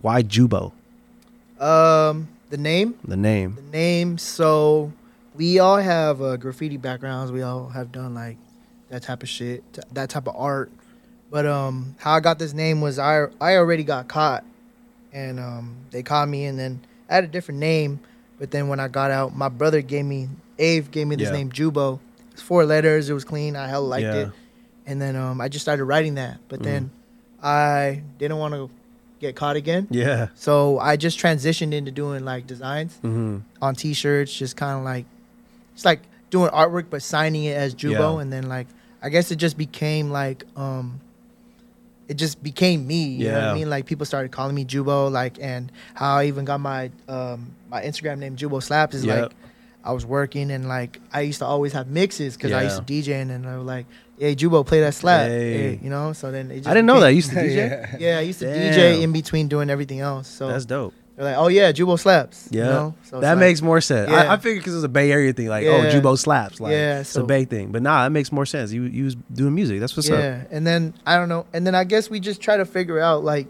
why 0.00 0.22
Jubo? 0.22 0.72
Um, 1.58 2.28
the 2.50 2.58
name. 2.58 2.94
The 3.04 3.16
name. 3.16 3.56
The 3.56 3.62
name. 3.62 4.18
So 4.18 4.92
we 5.34 5.58
all 5.58 5.78
have 5.78 6.22
uh, 6.22 6.36
graffiti 6.36 6.76
backgrounds. 6.76 7.32
We 7.32 7.42
all 7.42 7.68
have 7.70 7.90
done 7.90 8.14
like 8.14 8.36
that 8.94 9.02
type 9.02 9.24
of 9.24 9.28
shit, 9.28 9.64
t- 9.72 9.80
that 9.92 10.08
type 10.08 10.28
of 10.28 10.36
art. 10.36 10.70
But 11.30 11.46
um, 11.46 11.96
how 11.98 12.12
I 12.14 12.20
got 12.20 12.38
this 12.38 12.52
name 12.52 12.80
was 12.80 12.98
I 12.98 13.26
I 13.40 13.56
already 13.56 13.82
got 13.82 14.06
caught, 14.06 14.44
and 15.12 15.40
um, 15.40 15.76
they 15.90 16.02
caught 16.04 16.28
me, 16.28 16.44
and 16.44 16.56
then 16.56 16.80
I 17.10 17.16
had 17.16 17.24
a 17.24 17.28
different 17.28 17.58
name. 17.58 17.98
But 18.38 18.52
then 18.52 18.68
when 18.68 18.78
I 18.78 18.86
got 18.86 19.10
out, 19.10 19.34
my 19.36 19.48
brother 19.48 19.80
gave 19.82 20.04
me 20.04 20.28
Ave 20.60 20.82
gave 20.92 21.08
me 21.08 21.16
this 21.16 21.28
Yeah. 21.30 21.34
name 21.36 21.50
Jubo. 21.50 21.98
It's 22.32 22.42
four 22.42 22.64
letters. 22.64 23.10
It 23.10 23.14
was 23.14 23.24
clean. 23.24 23.56
I 23.56 23.66
hella 23.66 23.84
liked 23.84 24.04
Yeah. 24.04 24.14
it. 24.14 24.28
And 24.86 25.02
then 25.02 25.16
um, 25.16 25.40
I 25.40 25.48
just 25.48 25.64
started 25.64 25.84
writing 25.84 26.14
that. 26.14 26.38
But 26.48 26.60
Mhm. 26.60 26.64
then 26.64 26.90
I 27.42 28.02
didn't 28.18 28.38
want 28.38 28.54
to 28.54 28.70
get 29.20 29.34
caught 29.34 29.56
again. 29.56 29.86
Yeah. 29.90 30.28
So 30.34 30.78
I 30.78 30.96
just 30.96 31.18
transitioned 31.18 31.72
into 31.72 31.90
doing 31.90 32.24
like 32.24 32.46
designs 32.46 32.94
Mm-hmm. 33.02 33.38
on 33.62 33.74
t-shirts 33.74 34.32
just 34.36 34.56
kind 34.56 34.78
of 34.78 34.84
like 34.84 35.06
it's 35.74 35.84
like 35.84 36.02
doing 36.30 36.50
artwork 36.50 36.86
but 36.90 37.02
signing 37.02 37.44
it 37.44 37.56
as 37.56 37.74
Jubo 37.74 38.16
Yeah. 38.16 38.20
and 38.22 38.32
then 38.32 38.48
like 38.48 38.66
I 39.04 39.10
guess 39.10 39.30
it 39.30 39.36
just 39.36 39.56
became 39.58 40.10
like 40.10 40.44
um 40.56 40.98
it 42.08 42.14
just 42.14 42.42
became 42.42 42.86
me 42.86 43.04
you 43.04 43.28
know 43.28 43.34
what 43.34 43.42
Yeah. 43.42 43.50
I 43.52 43.54
mean 43.54 43.70
like 43.70 43.84
people 43.86 44.06
started 44.06 44.32
calling 44.32 44.54
me 44.54 44.64
Jubo 44.64 45.10
like 45.12 45.38
and 45.40 45.70
how 45.94 46.16
I 46.16 46.24
even 46.26 46.44
got 46.44 46.60
my 46.60 46.90
um 47.08 47.52
my 47.70 47.82
Instagram 47.82 48.18
name 48.18 48.36
Jubo 48.36 48.62
Slaps 48.62 48.94
is 48.94 49.04
Yep. 49.04 49.22
like 49.22 49.32
I 49.84 49.92
was 49.92 50.06
working 50.06 50.50
and 50.50 50.66
like 50.68 51.00
I 51.12 51.20
used 51.20 51.40
to 51.40 51.46
always 51.46 51.72
have 51.74 51.88
mixes 51.88 52.36
because 52.36 52.52
I 52.52 52.62
used 52.64 52.78
to 52.78 52.82
DJ 52.92 53.20
and 53.20 53.30
then 53.30 53.44
I 53.46 53.56
was 53.58 53.66
like 53.66 53.86
hey 54.18 54.34
Jubo 54.34 54.64
play 54.64 54.80
that 54.80 54.94
slap 54.94 55.28
Hey. 55.28 55.52
Hey, 55.76 55.80
you 55.82 55.90
know 55.90 56.12
so 56.14 56.30
then 56.30 56.50
it 56.50 56.56
just 56.64 56.68
I 56.68 56.74
didn't 56.74 56.86
know 56.86 57.00
that. 57.00 57.06
I 57.06 57.10
used 57.10 57.30
to 57.30 57.36
DJ. 57.44 58.00
yeah 58.00 58.18
I 58.18 58.20
used 58.22 58.38
to 58.40 58.46
Damn. 58.46 58.72
DJ 58.74 59.02
in 59.02 59.12
between 59.12 59.48
doing 59.48 59.68
everything 59.70 60.00
else 60.00 60.28
so 60.28 60.48
That's 60.48 60.64
dope. 60.64 60.94
They're 61.16 61.24
like 61.26 61.36
oh 61.36 61.48
yeah 61.48 61.70
Jubo 61.72 61.98
Slaps 61.98 62.48
Yeah. 62.50 62.64
you 62.64 62.70
know? 62.70 62.94
so 63.04 63.20
that 63.20 63.30
like- 63.32 63.38
makes 63.38 63.62
more 63.62 63.80
sense. 63.80 64.10
I, 64.10 64.24
Yeah. 64.24 64.32
I 64.32 64.36
figured 64.36 64.60
because 64.60 64.72
it 64.74 64.76
was 64.78 64.84
a 64.84 64.88
Bay 64.88 65.12
Area 65.12 65.32
thing, 65.32 65.48
like 65.48 65.64
oh, 65.66 65.82
Yeah. 65.82 65.92
Jubo 66.00 66.18
slaps, 66.18 66.60
like 66.60 66.72
Yeah, 66.72 67.00
it's 67.00 67.14
a 67.16 67.22
Bay 67.24 67.44
thing. 67.44 67.70
But 67.72 67.82
nah, 67.82 68.02
that 68.04 68.10
makes 68.10 68.32
more 68.32 68.46
sense. 68.46 68.72
You 68.72 68.82
you 68.84 69.04
was 69.04 69.14
doing 69.32 69.54
music. 69.54 69.80
That's 69.80 69.96
what's 69.96 70.10
up. 70.10 70.18
yeah 70.18 70.44
and 70.50 70.66
then 70.66 70.94
i 71.06 71.16
don't 71.16 71.28
know 71.28 71.46
and 71.52 71.66
then 71.66 71.74
i 71.74 71.84
guess 71.84 72.10
we 72.10 72.18
just 72.20 72.40
try 72.40 72.56
to 72.56 72.64
figure 72.64 72.98
out 73.00 73.24
like 73.24 73.46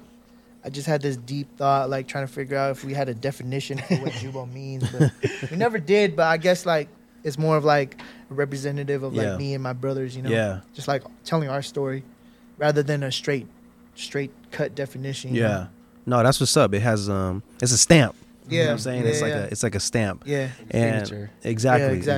i 0.65 0.69
just 0.71 0.87
had 0.87 1.03
this 1.03 1.17
deep 1.17 1.57
thought 1.57 1.91
like 1.91 2.07
trying 2.09 2.27
to 2.27 2.33
figure 2.33 2.57
out 2.57 2.71
if 2.71 2.85
we 2.85 2.93
had 2.95 3.09
a 3.09 3.15
definition 3.15 3.79
for 3.79 3.95
what 3.97 4.13
jubo 4.13 4.51
means 4.61 4.89
but 4.91 5.13
we 5.51 5.57
never 5.57 5.79
did 5.79 6.15
but 6.17 6.27
i 6.27 6.37
guess 6.37 6.65
like 6.67 6.89
it's 7.23 7.39
more 7.39 7.57
of 7.57 7.65
like 7.65 8.01
a 8.31 8.35
representative 8.35 9.03
of 9.03 9.15
like 9.15 9.27
Yeah. 9.27 9.37
me 9.37 9.55
and 9.55 9.63
my 9.63 9.73
brothers 9.73 10.15
you 10.17 10.23
know 10.23 10.31
Yeah. 10.31 10.61
just 10.75 10.87
like 10.89 11.03
telling 11.25 11.49
our 11.49 11.63
story 11.63 12.03
rather 12.59 12.83
than 12.83 13.03
a 13.03 13.11
straight 13.13 13.47
straight 13.95 14.31
cut 14.53 14.75
definition 14.75 15.35
Yeah. 15.35 15.49
know? 15.49 15.67
No, 16.07 16.23
that's 16.23 16.41
what's 16.41 16.57
up. 16.57 16.75
It 16.75 16.81
has 16.81 17.09
um, 17.09 17.43
it's 17.63 17.73
a 17.73 17.79
stamp. 17.79 18.15
You 18.47 18.59
know 18.59 18.65
what 18.65 18.67
Yeah, 18.67 18.73
I'm 18.73 18.79
saying? 18.79 19.03
yeah, 19.05 19.09
it's 19.09 19.23
like 19.23 19.31
yeah. 19.33 19.39
a 19.39 19.45
it's 19.47 19.63
like 19.63 19.75
a 19.75 19.81
stamp. 19.81 20.25
Yeah. 20.27 20.49
And 20.71 21.07
Signature. 21.09 21.31
exactly, 21.45 21.87
Yeah, 21.87 21.93
exactly, 21.95 22.15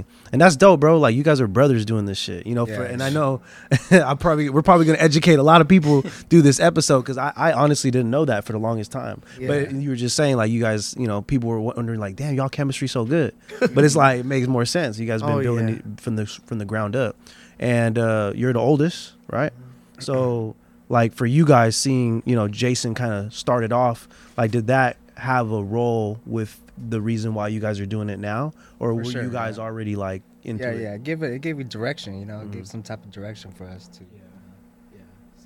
exactly. 0.00 0.04
and 0.30 0.38
that's 0.42 0.54
dope, 0.56 0.78
bro. 0.80 0.98
Like 0.98 1.14
you 1.14 1.22
guys 1.22 1.40
are 1.40 1.46
brothers 1.48 1.86
doing 1.86 2.04
this 2.04 2.18
shit, 2.18 2.46
you 2.46 2.54
know. 2.54 2.66
For, 2.66 2.82
and 2.84 3.02
I 3.02 3.08
know, 3.08 3.40
I 3.90 4.12
probably 4.12 4.50
we're 4.50 4.60
probably 4.60 4.84
gonna 4.84 4.98
educate 4.98 5.38
a 5.38 5.42
lot 5.42 5.62
of 5.62 5.68
people 5.68 6.02
through 6.28 6.42
this 6.42 6.60
episode 6.60 7.00
because 7.00 7.16
I, 7.16 7.32
I 7.34 7.52
honestly 7.54 7.90
didn't 7.90 8.10
know 8.10 8.26
that 8.26 8.44
for 8.44 8.52
the 8.52 8.58
longest 8.58 8.92
time. 8.92 9.22
But 9.40 9.72
you 9.72 9.88
were 9.88 9.96
just 9.96 10.16
saying 10.16 10.36
like 10.36 10.50
you 10.50 10.60
guys, 10.60 10.94
you 10.98 11.06
know, 11.06 11.22
people 11.22 11.48
were 11.48 11.58
wondering 11.60 11.98
like, 11.98 12.14
damn, 12.14 12.34
y'all 12.34 12.50
chemistry 12.50 12.86
so 12.86 13.06
good. 13.06 13.34
But 13.58 13.82
it's 13.82 13.96
like 14.04 14.20
it 14.20 14.26
makes 14.26 14.48
more 14.48 14.66
sense. 14.66 14.98
You 14.98 15.06
guys 15.06 15.22
been 15.22 15.30
Oh, 15.30 15.42
building 15.42 15.68
yeah. 15.68 15.74
it 15.76 16.00
from 16.00 16.16
the 16.16 16.26
from 16.26 16.58
the 16.58 16.66
ground 16.66 16.94
up, 16.94 17.16
and 17.58 17.96
uh, 17.98 18.32
you're 18.34 18.52
the 18.52 18.60
oldest, 18.60 19.14
right? 19.30 19.50
Mm-hmm. 19.54 20.00
So 20.02 20.56
like 20.90 21.14
for 21.14 21.24
you 21.24 21.46
guys 21.46 21.74
seeing, 21.76 22.22
you 22.26 22.36
know, 22.36 22.46
Jason 22.48 22.94
kind 22.94 23.14
of 23.14 23.32
started 23.32 23.72
off, 23.72 24.06
like 24.36 24.50
did 24.50 24.66
that 24.66 24.98
have 25.16 25.50
a 25.52 25.62
role 25.62 26.20
with 26.26 26.60
the 26.76 27.00
reason 27.00 27.32
why 27.34 27.48
you 27.48 27.60
guys 27.60 27.78
are 27.80 27.86
doing 27.86 28.10
it 28.10 28.18
now, 28.18 28.52
or 28.78 28.90
For 28.90 28.94
were 28.96 29.04
sure, 29.04 29.22
you 29.22 29.30
guys 29.30 29.56
yeah. 29.56 29.62
already 29.64 29.96
like 29.96 30.22
into 30.42 30.64
Yeah, 30.64 30.70
it? 30.70 30.82
yeah. 30.82 30.96
Give 30.98 31.22
it. 31.22 31.32
It 31.32 31.40
gave 31.40 31.56
you 31.58 31.64
direction. 31.64 32.18
You 32.18 32.26
know, 32.26 32.38
Mhm. 32.40 32.52
give 32.52 32.66
some 32.66 32.82
type 32.82 33.02
of 33.04 33.10
direction 33.10 33.50
for 33.52 33.64
us 33.64 33.88
too. 33.88 34.04
Yeah. 34.14 34.98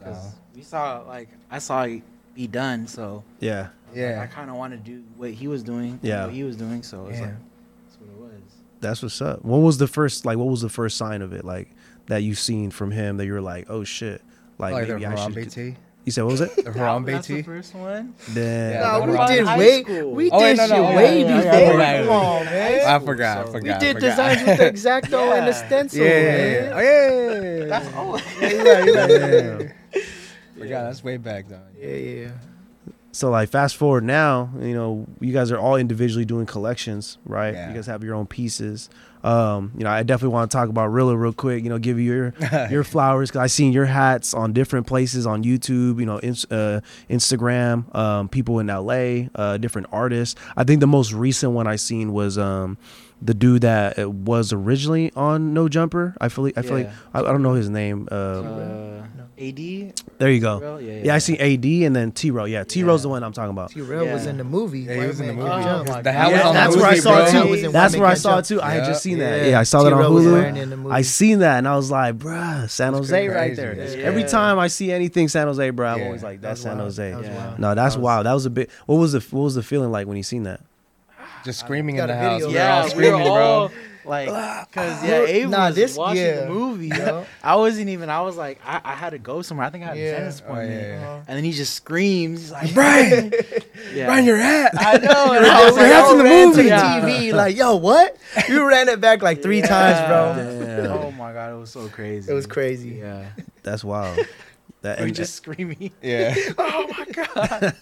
Yeah. 0.07 0.15
So 0.15 0.33
we 0.57 0.63
saw 0.63 1.03
like 1.07 1.29
I 1.51 1.59
saw 1.59 1.83
it 1.83 2.03
be 2.35 2.47
done, 2.49 2.87
so 2.87 3.23
Yeah, 3.41 3.69
Yeah. 3.95 4.21
I 4.23 4.27
kind 4.27 4.51
of 4.51 4.57
wanted 4.57 4.85
to 4.85 4.91
do 4.91 5.03
what 5.17 5.31
he 5.31 5.47
was 5.47 5.63
doing. 5.63 5.99
Yeah. 6.03 6.25
What 6.27 6.35
he 6.35 6.43
was 6.45 6.57
doing, 6.57 6.83
so 6.83 7.07
it's 7.09 7.19
Yeah. 7.19 7.27
like 7.27 7.35
that's 7.85 8.01
what 8.01 8.09
it 8.11 8.17
was. 8.35 8.43
that's 8.81 9.03
what's 9.03 9.21
up. 9.23 9.45
What 9.45 9.59
was 9.59 9.79
the 9.79 9.87
first 9.89 10.25
like? 10.25 10.39
What 10.39 10.49
was 10.49 10.63
the 10.63 10.69
first 10.69 10.97
sign 10.97 11.21
of 11.23 11.33
it 11.33 11.45
like 11.45 11.71
that 12.07 12.23
you 12.23 12.35
seen 12.35 12.71
from 12.71 12.91
him 12.93 13.17
that 13.19 13.27
you 13.27 13.33
were 13.33 13.41
like, 13.41 13.67
oh 13.69 13.83
shit, 13.83 14.23
like, 14.59 14.73
like 14.75 14.87
the 14.87 14.95
maybe 14.95 15.07
I 15.07 15.15
should. 15.17 15.35
Harambe 15.35 15.77
You 16.05 16.13
said 16.13 16.25
what 16.25 16.31
was 16.33 16.41
it? 16.43 16.57
The 16.57 16.71
Harambe 16.71 17.07
That's 17.07 17.27
the 17.29 17.43
first 17.43 17.75
one. 17.75 18.15
Damn. 18.35 18.73
Yeah, 18.73 18.81
Nah, 18.81 18.99
the 19.01 19.07
we 19.13 19.17
Harambe 19.19 19.29
did 19.29 19.47
High 19.47 19.59
way, 19.59 19.83
school. 19.83 20.11
we 20.13 20.31
Oh, 20.31 20.39
wait, 20.41 20.49
did 20.49 20.57
no, 20.57 20.67
no, 20.67 20.75
shit 20.89 20.97
way 20.97 21.21
yeah, 21.23 21.27
yeah, 21.29 21.37
before. 21.37 21.53
yeah, 21.53 21.93
yeah, 21.93 22.03
Come 22.03 22.11
on, 22.11 22.45
man. 22.45 22.87
I 22.87 22.99
forgot. 23.05 23.39
I 23.49 23.53
forgot. 23.53 23.81
We 23.81 23.87
did 23.87 23.99
designs 24.01 24.47
with 24.47 24.59
the 24.59 24.65
exacto 24.71 25.39
and 25.39 25.47
the 25.49 25.53
stencil, 25.53 26.05
Yeah, 26.05 26.09
yeah, 26.09 26.31
man. 26.31 26.65
yeah. 26.65 26.73
Oh 26.75 26.81
yeah, 26.81 27.01
yeah, 27.31 27.41
yeah, 27.41 27.59
yeah. 27.59 27.65
That's 27.67 27.97
old. 27.97 28.23
Yeah. 28.41 29.59
Damn. 29.59 29.73
Forgot. 30.59 30.85
That's 30.85 31.05
way 31.05 31.17
back 31.17 31.49
though. 31.49 31.61
Yeah, 31.79 31.89
yeah. 31.97 32.31
So 33.13 33.31
like 33.31 33.49
fast 33.49 33.77
forward 33.77 34.03
now, 34.05 34.51
you 34.61 34.75
know, 34.75 35.07
you 35.21 35.33
guys 35.33 35.53
are 35.53 35.59
all 35.59 35.77
individually 35.77 36.25
doing 36.25 36.47
collections, 36.47 37.19
right? 37.25 37.55
Yeah. 37.55 37.69
You 37.69 37.75
guys 37.75 37.87
have 37.87 38.03
your 38.03 38.15
own 38.15 38.27
pieces. 38.27 38.91
Um, 39.25 39.73
you 39.77 39.85
know, 39.85 39.91
I 39.91 40.03
definitely 40.03 40.35
want 40.35 40.51
to 40.51 40.57
talk 40.57 40.69
about 40.69 40.91
Rila 40.91 41.19
real 41.19 41.33
quick. 41.33 41.65
You 41.65 41.71
know, 41.71 41.79
give 41.79 41.99
you 41.99 42.13
your 42.13 42.35
your 42.71 42.85
flowers 42.85 43.31
because 43.31 43.41
I 43.41 43.47
seen 43.47 43.73
your 43.73 43.87
hats 43.87 44.35
on 44.35 44.53
different 44.53 44.87
places 44.87 45.27
on 45.27 45.43
YouTube. 45.43 45.99
You 45.99 46.07
know, 46.07 46.21
ins- 46.21 46.45
uh, 46.51 46.83
Instagram. 47.09 47.93
Um, 47.97 48.29
people 48.29 48.59
in 48.61 48.67
LA, 48.67 49.29
uh, 49.35 49.57
different 49.57 49.89
artists. 49.91 50.39
I 50.57 50.65
think 50.65 50.81
the 50.81 50.87
most 50.87 51.13
recent 51.13 51.53
one 51.53 51.67
I 51.67 51.77
seen 51.77 52.13
was 52.13 52.37
um, 52.39 52.77
the 53.25 53.35
dude 53.35 53.63
that 53.63 53.99
uh, 53.99 54.09
was 54.11 54.53
originally 54.53 55.11
on 55.17 55.55
No 55.55 55.69
Jumper. 55.69 56.15
I 56.21 56.29
feel 56.29 56.45
like, 56.45 56.59
I 56.59 56.63
feel 56.63 56.75
like 56.75 56.91
I, 57.15 57.21
I 57.21 57.23
don't 57.23 57.43
know 57.43 57.55
his 57.55 57.71
name. 57.71 58.07
Um, 58.13 58.47
Uh, 58.47 59.01
AD. 59.37 59.57
there 60.19 60.31
you 60.31 60.39
go. 60.41 60.61
Bro? 60.61 60.79
Yeah, 60.79 61.01
Yeah, 61.07 61.15
I 61.17 61.19
seen 61.19 61.41
AD 61.41 61.65
and 61.65 61.97
then 61.97 62.13
T 62.13 62.31
Row. 62.31 62.45
Yeah, 62.45 62.63
T 62.63 62.85
Row's 62.85 63.03
the 63.03 63.09
one 63.09 63.25
I'm 63.25 63.33
talking 63.33 63.51
about. 63.51 63.71
T. 63.71 63.81
Rail 63.81 64.07
was 64.07 64.27
in 64.27 64.37
the 64.37 64.45
movie. 64.45 64.81
Yeah, 64.81 65.01
he 65.01 65.07
was 65.09 65.19
in 65.19 65.27
the 65.27 65.33
movie. 65.33 65.49
Can't 65.49 65.89
Oh 65.89 66.03
The 66.03 66.11
Yeah, 66.13 66.53
that's 66.53 66.75
the 66.77 66.81
where 66.81 66.91
I 66.91 66.95
saw 66.97 67.11
bro. 67.17 67.25
it 67.51 67.61
too. 67.63 67.69
That's 67.73 67.97
where 67.97 68.07
I 68.07 68.15
saw 68.15 68.31
it 68.35 68.35
Can't 68.35 68.47
too. 68.47 68.63
I 68.63 68.71
had 68.75 68.85
just 68.85 69.03
seen 69.03 69.19
that. 69.19 69.43
Yeah. 69.43 69.51
Yeah, 69.51 69.61
I 69.61 69.65
saw 69.65 69.83
that 69.83 69.93
on 69.93 70.03
Hulu. 70.03 70.33
wearing 70.33 70.57
it 70.57 70.63
in 70.63 70.71
the 70.71 70.77
movie. 70.77 70.95
I 70.95 71.03
seen 71.03 71.41
that 71.41 71.59
and 71.59 71.67
I 71.67 71.75
was 71.75 71.91
like, 71.91 72.17
bruh, 72.17 72.71
San 72.71 72.93
Jose 72.93 73.11
crazy. 73.27 73.29
right 73.35 73.57
there. 73.57 73.75
That's 73.75 73.95
Every 73.95 74.23
time 74.25 74.59
I 74.61 74.69
see 74.69 74.93
anything 74.93 75.27
San 75.29 75.49
Jose, 75.49 75.69
bro, 75.71 75.89
I'm 75.89 76.03
always 76.05 76.23
like, 76.23 76.41
that's 76.41 76.61
San. 76.61 76.79
Jose. 76.79 77.11
That 77.11 77.19
was 77.19 77.27
Yeah. 77.27 77.35
wild. 77.47 77.59
No, 77.59 77.75
that's 77.75 77.95
That 77.97 78.01
wild. 78.03 78.27
That 78.27 78.35
was 78.35 78.47
a 78.47 78.51
bit. 78.51 78.71
What 78.87 78.97
was 78.97 79.13
the 79.15 79.21
What 79.33 79.43
was 79.43 79.57
the 79.57 79.63
feeling 79.65 79.91
like 79.91 80.07
when 80.07 80.17
you 80.17 80.23
seen 80.23 80.45
that? 80.45 80.61
Just 81.45 81.61
screaming 81.61 81.97
got 81.97 82.11
in 82.11 82.17
the 82.17 82.23
house. 82.23 82.43
video. 82.43 82.49
We 82.49 82.55
were 82.55 82.61
all 82.63 82.65
Yeah, 82.65 82.81
we 82.81 82.85
were 82.85 82.91
screaming, 82.91 83.29
all 83.29 83.69
bro. 83.69 83.77
like, 84.07 84.29
cause 84.73 85.05
yeah, 85.05 85.21
Ave 85.23 85.45
Nah, 85.47 85.67
was 85.69 85.77
this- 85.77 85.97
watching 85.97 86.23
yeah. 86.23 86.41
the 86.41 86.49
movie. 86.51 86.89
Yeah. 86.89 87.25
I 87.43 87.57
wasn't 87.57 87.89
even. 87.91 88.11
I 88.11 88.21
was 88.23 88.37
like, 88.37 88.61
I, 88.65 88.81
I 88.85 88.93
had 88.95 89.11
to 89.11 89.19
go 89.19 89.43
somewhere. 89.43 89.67
I 89.67 89.71
think 89.71 89.85
I 89.85 89.89
had 89.89 89.99
Yeah. 89.99 90.05
a 90.05 90.11
dentist 90.19 90.43
Oh, 90.47 90.51
appointment. 90.53 90.81
yeah, 90.83 90.89
yeah. 91.01 91.23
And 91.29 91.37
then 91.37 91.45
he 91.45 91.53
just 91.53 91.75
screams. 91.75 92.41
He's 92.41 92.51
like, 92.53 92.75
Brian, 92.75 93.33
yeah. 93.95 94.07
Brian, 94.07 94.25
your 94.25 94.37
hat. 94.39 94.73
I 94.79 94.99
know. 94.99 95.33
And 95.35 95.45
Your 95.45 95.55
I 95.55 95.65
was 95.67 95.77
like, 95.77 95.87
hat's 95.87 96.09
oh, 96.09 96.13
in 96.13 96.19
the 96.19 96.25
man, 96.25 96.49
movie. 96.49 96.65
yeah. 96.65 97.01
TV, 97.01 97.33
like, 97.35 97.57
yo, 97.57 97.77
what? 97.77 98.17
You 98.49 98.67
ran 98.69 98.89
it 98.89 99.01
back 99.01 99.23
like 99.23 99.43
three 99.43 99.61
times, 99.63 100.07
bro. 100.09 100.35
Damn. 100.37 100.93
Oh 100.93 101.11
my 101.13 101.33
god, 101.33 101.53
it 101.53 101.57
was 101.57 101.71
so 101.71 101.89
crazy. 101.89 102.31
It 102.31 102.35
was 102.35 102.47
crazy. 102.47 102.91
Yeah. 103.01 103.27
That's 103.63 103.83
wild. 103.85 104.19
That 104.83 105.01
We 105.01 105.13
just 105.13 105.35
screaming. 105.35 105.93
Yeah. 106.03 106.35
Oh 106.59 106.87
my 106.99 107.05
god. 107.07 107.75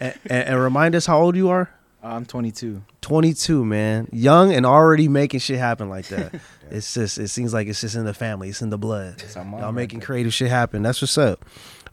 and, 0.00 0.14
and, 0.26 0.48
and 0.48 0.60
remind 0.60 0.94
us 0.96 1.06
how 1.06 1.20
old 1.20 1.36
you 1.36 1.50
are. 1.50 1.70
I'm 2.02 2.26
22. 2.26 2.82
22, 3.00 3.64
man, 3.64 4.08
young 4.12 4.52
and 4.52 4.66
already 4.66 5.08
making 5.08 5.40
shit 5.40 5.58
happen 5.58 5.88
like 5.88 6.08
that. 6.08 6.34
It's 6.70 6.94
just 6.94 7.18
it 7.18 7.28
seems 7.28 7.52
like 7.52 7.68
it's 7.68 7.82
just 7.82 7.96
in 7.96 8.06
the 8.06 8.14
family. 8.14 8.48
It's 8.48 8.62
in 8.62 8.70
the 8.70 8.78
blood. 8.78 9.22
Y'all 9.60 9.72
making 9.72 10.00
creative 10.00 10.32
shit 10.32 10.48
happen. 10.48 10.82
That's 10.82 11.02
what's 11.02 11.18
up. 11.18 11.44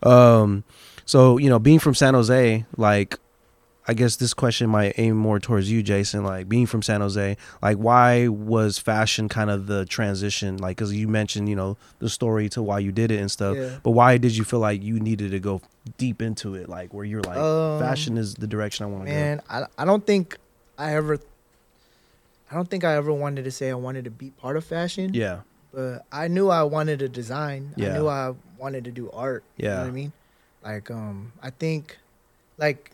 Um, 0.01 0.63
so 1.03 1.37
you 1.37 1.49
know, 1.49 1.59
being 1.59 1.79
from 1.79 1.93
San 1.95 2.13
Jose, 2.13 2.65
like, 2.77 3.19
I 3.89 3.93
guess 3.95 4.17
this 4.17 4.35
question 4.35 4.69
might 4.69 4.93
aim 4.99 5.17
more 5.17 5.39
towards 5.39 5.71
you, 5.71 5.81
Jason. 5.81 6.23
Like, 6.23 6.47
being 6.47 6.67
from 6.67 6.83
San 6.83 7.01
Jose, 7.01 7.35
like, 7.59 7.77
why 7.77 8.27
was 8.27 8.77
fashion 8.77 9.27
kind 9.29 9.49
of 9.49 9.65
the 9.65 9.83
transition? 9.85 10.57
Like, 10.57 10.77
because 10.77 10.93
you 10.93 11.07
mentioned, 11.07 11.49
you 11.49 11.55
know, 11.55 11.75
the 11.97 12.07
story 12.07 12.49
to 12.49 12.61
why 12.61 12.77
you 12.79 12.91
did 12.91 13.09
it 13.09 13.19
and 13.19 13.31
stuff. 13.31 13.57
Yeah. 13.57 13.77
But 13.81 13.91
why 13.91 14.17
did 14.19 14.37
you 14.37 14.43
feel 14.43 14.59
like 14.59 14.83
you 14.83 14.99
needed 14.99 15.31
to 15.31 15.39
go 15.39 15.61
deep 15.97 16.21
into 16.21 16.53
it? 16.53 16.69
Like, 16.69 16.93
where 16.93 17.03
you're 17.03 17.23
like, 17.23 17.37
Um, 17.37 17.79
fashion 17.79 18.15
is 18.19 18.35
the 18.35 18.45
direction 18.45 18.83
I 18.85 18.89
want 18.89 19.05
to 19.05 19.09
go. 19.11 19.15
Man, 19.17 19.41
I, 19.49 19.63
I 19.75 19.85
don't 19.85 20.05
think 20.05 20.37
I 20.77 20.93
ever, 20.93 21.17
I 22.51 22.53
don't 22.53 22.69
think 22.69 22.83
I 22.83 22.93
ever 22.95 23.11
wanted 23.11 23.45
to 23.45 23.51
say 23.51 23.71
I 23.71 23.73
wanted 23.73 24.03
to 24.05 24.11
be 24.11 24.29
part 24.29 24.55
of 24.55 24.63
fashion. 24.65 25.15
Yeah, 25.15 25.39
But 25.73 26.05
I 26.11 26.27
knew 26.27 26.49
I 26.49 26.61
wanted 26.61 26.99
to 26.99 27.09
design. 27.09 27.73
Yeah. 27.75 27.89
I 27.89 27.97
knew 27.97 28.07
I 28.07 28.33
wanted 28.59 28.83
to 28.83 28.91
do 28.91 29.09
art. 29.11 29.43
You 29.57 29.65
know 29.65 29.71
Yeah. 29.73 29.79
what 29.81 29.87
I 29.87 29.91
mean? 29.91 30.11
Like, 30.63 30.91
um, 30.91 31.31
I 31.41 31.49
think, 31.49 31.97
like, 32.59 32.91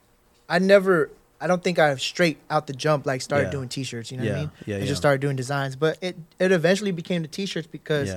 I 0.49 0.59
never, 0.59 1.09
I 1.41 1.47
don't 1.47 1.63
think 1.63 1.79
I 1.79 1.95
straight 1.95 2.37
out 2.49 2.67
the 2.67 2.73
jump, 2.73 3.05
like, 3.05 3.21
started 3.21 3.45
Yeah. 3.47 3.51
doing 3.51 3.69
t 3.69 3.83
shirts. 3.83 4.11
You 4.11 4.17
know 4.17 4.23
yeah, 4.23 4.29
what 4.31 4.37
I 4.37 4.41
mean? 4.41 4.51
yeah, 4.65 4.75
I 4.75 4.79
yeah. 4.79 4.85
just 4.85 5.01
started 5.01 5.21
doing 5.21 5.35
designs. 5.35 5.75
But 5.75 5.97
it, 6.01 6.15
it 6.39 6.51
eventually 6.51 6.91
became 6.91 7.21
the 7.21 7.27
t 7.27 7.45
shirts 7.45 7.67
because. 7.67 8.13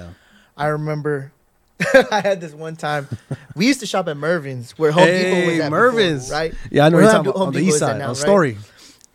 I 0.60 0.66
remember 0.66 1.30
I 2.10 2.20
had 2.20 2.40
this 2.40 2.52
one 2.52 2.74
time. 2.74 3.06
We 3.54 3.68
used 3.68 3.78
to 3.78 3.86
shop 3.86 4.08
at 4.08 4.16
Mervyn's 4.16 4.72
where 4.72 4.90
Home 4.90 5.04
Depot 5.06 5.46
was 5.46 5.54
Hey, 5.54 5.60
at. 5.60 5.70
Mervyn's. 5.70 6.24
before, 6.24 6.36
right? 6.40 6.54
Yeah, 6.72 6.86
I 6.86 6.88
know 6.88 6.96
We're 6.96 7.02
you're 7.04 7.12
talking 7.12 7.26
about 7.28 7.38
Home 7.38 7.46
on 7.48 7.54
the 7.54 7.60
east 7.60 7.78
side, 7.78 7.98
now, 7.98 8.02
on 8.06 8.08
right? 8.08 8.16
Story. 8.16 8.58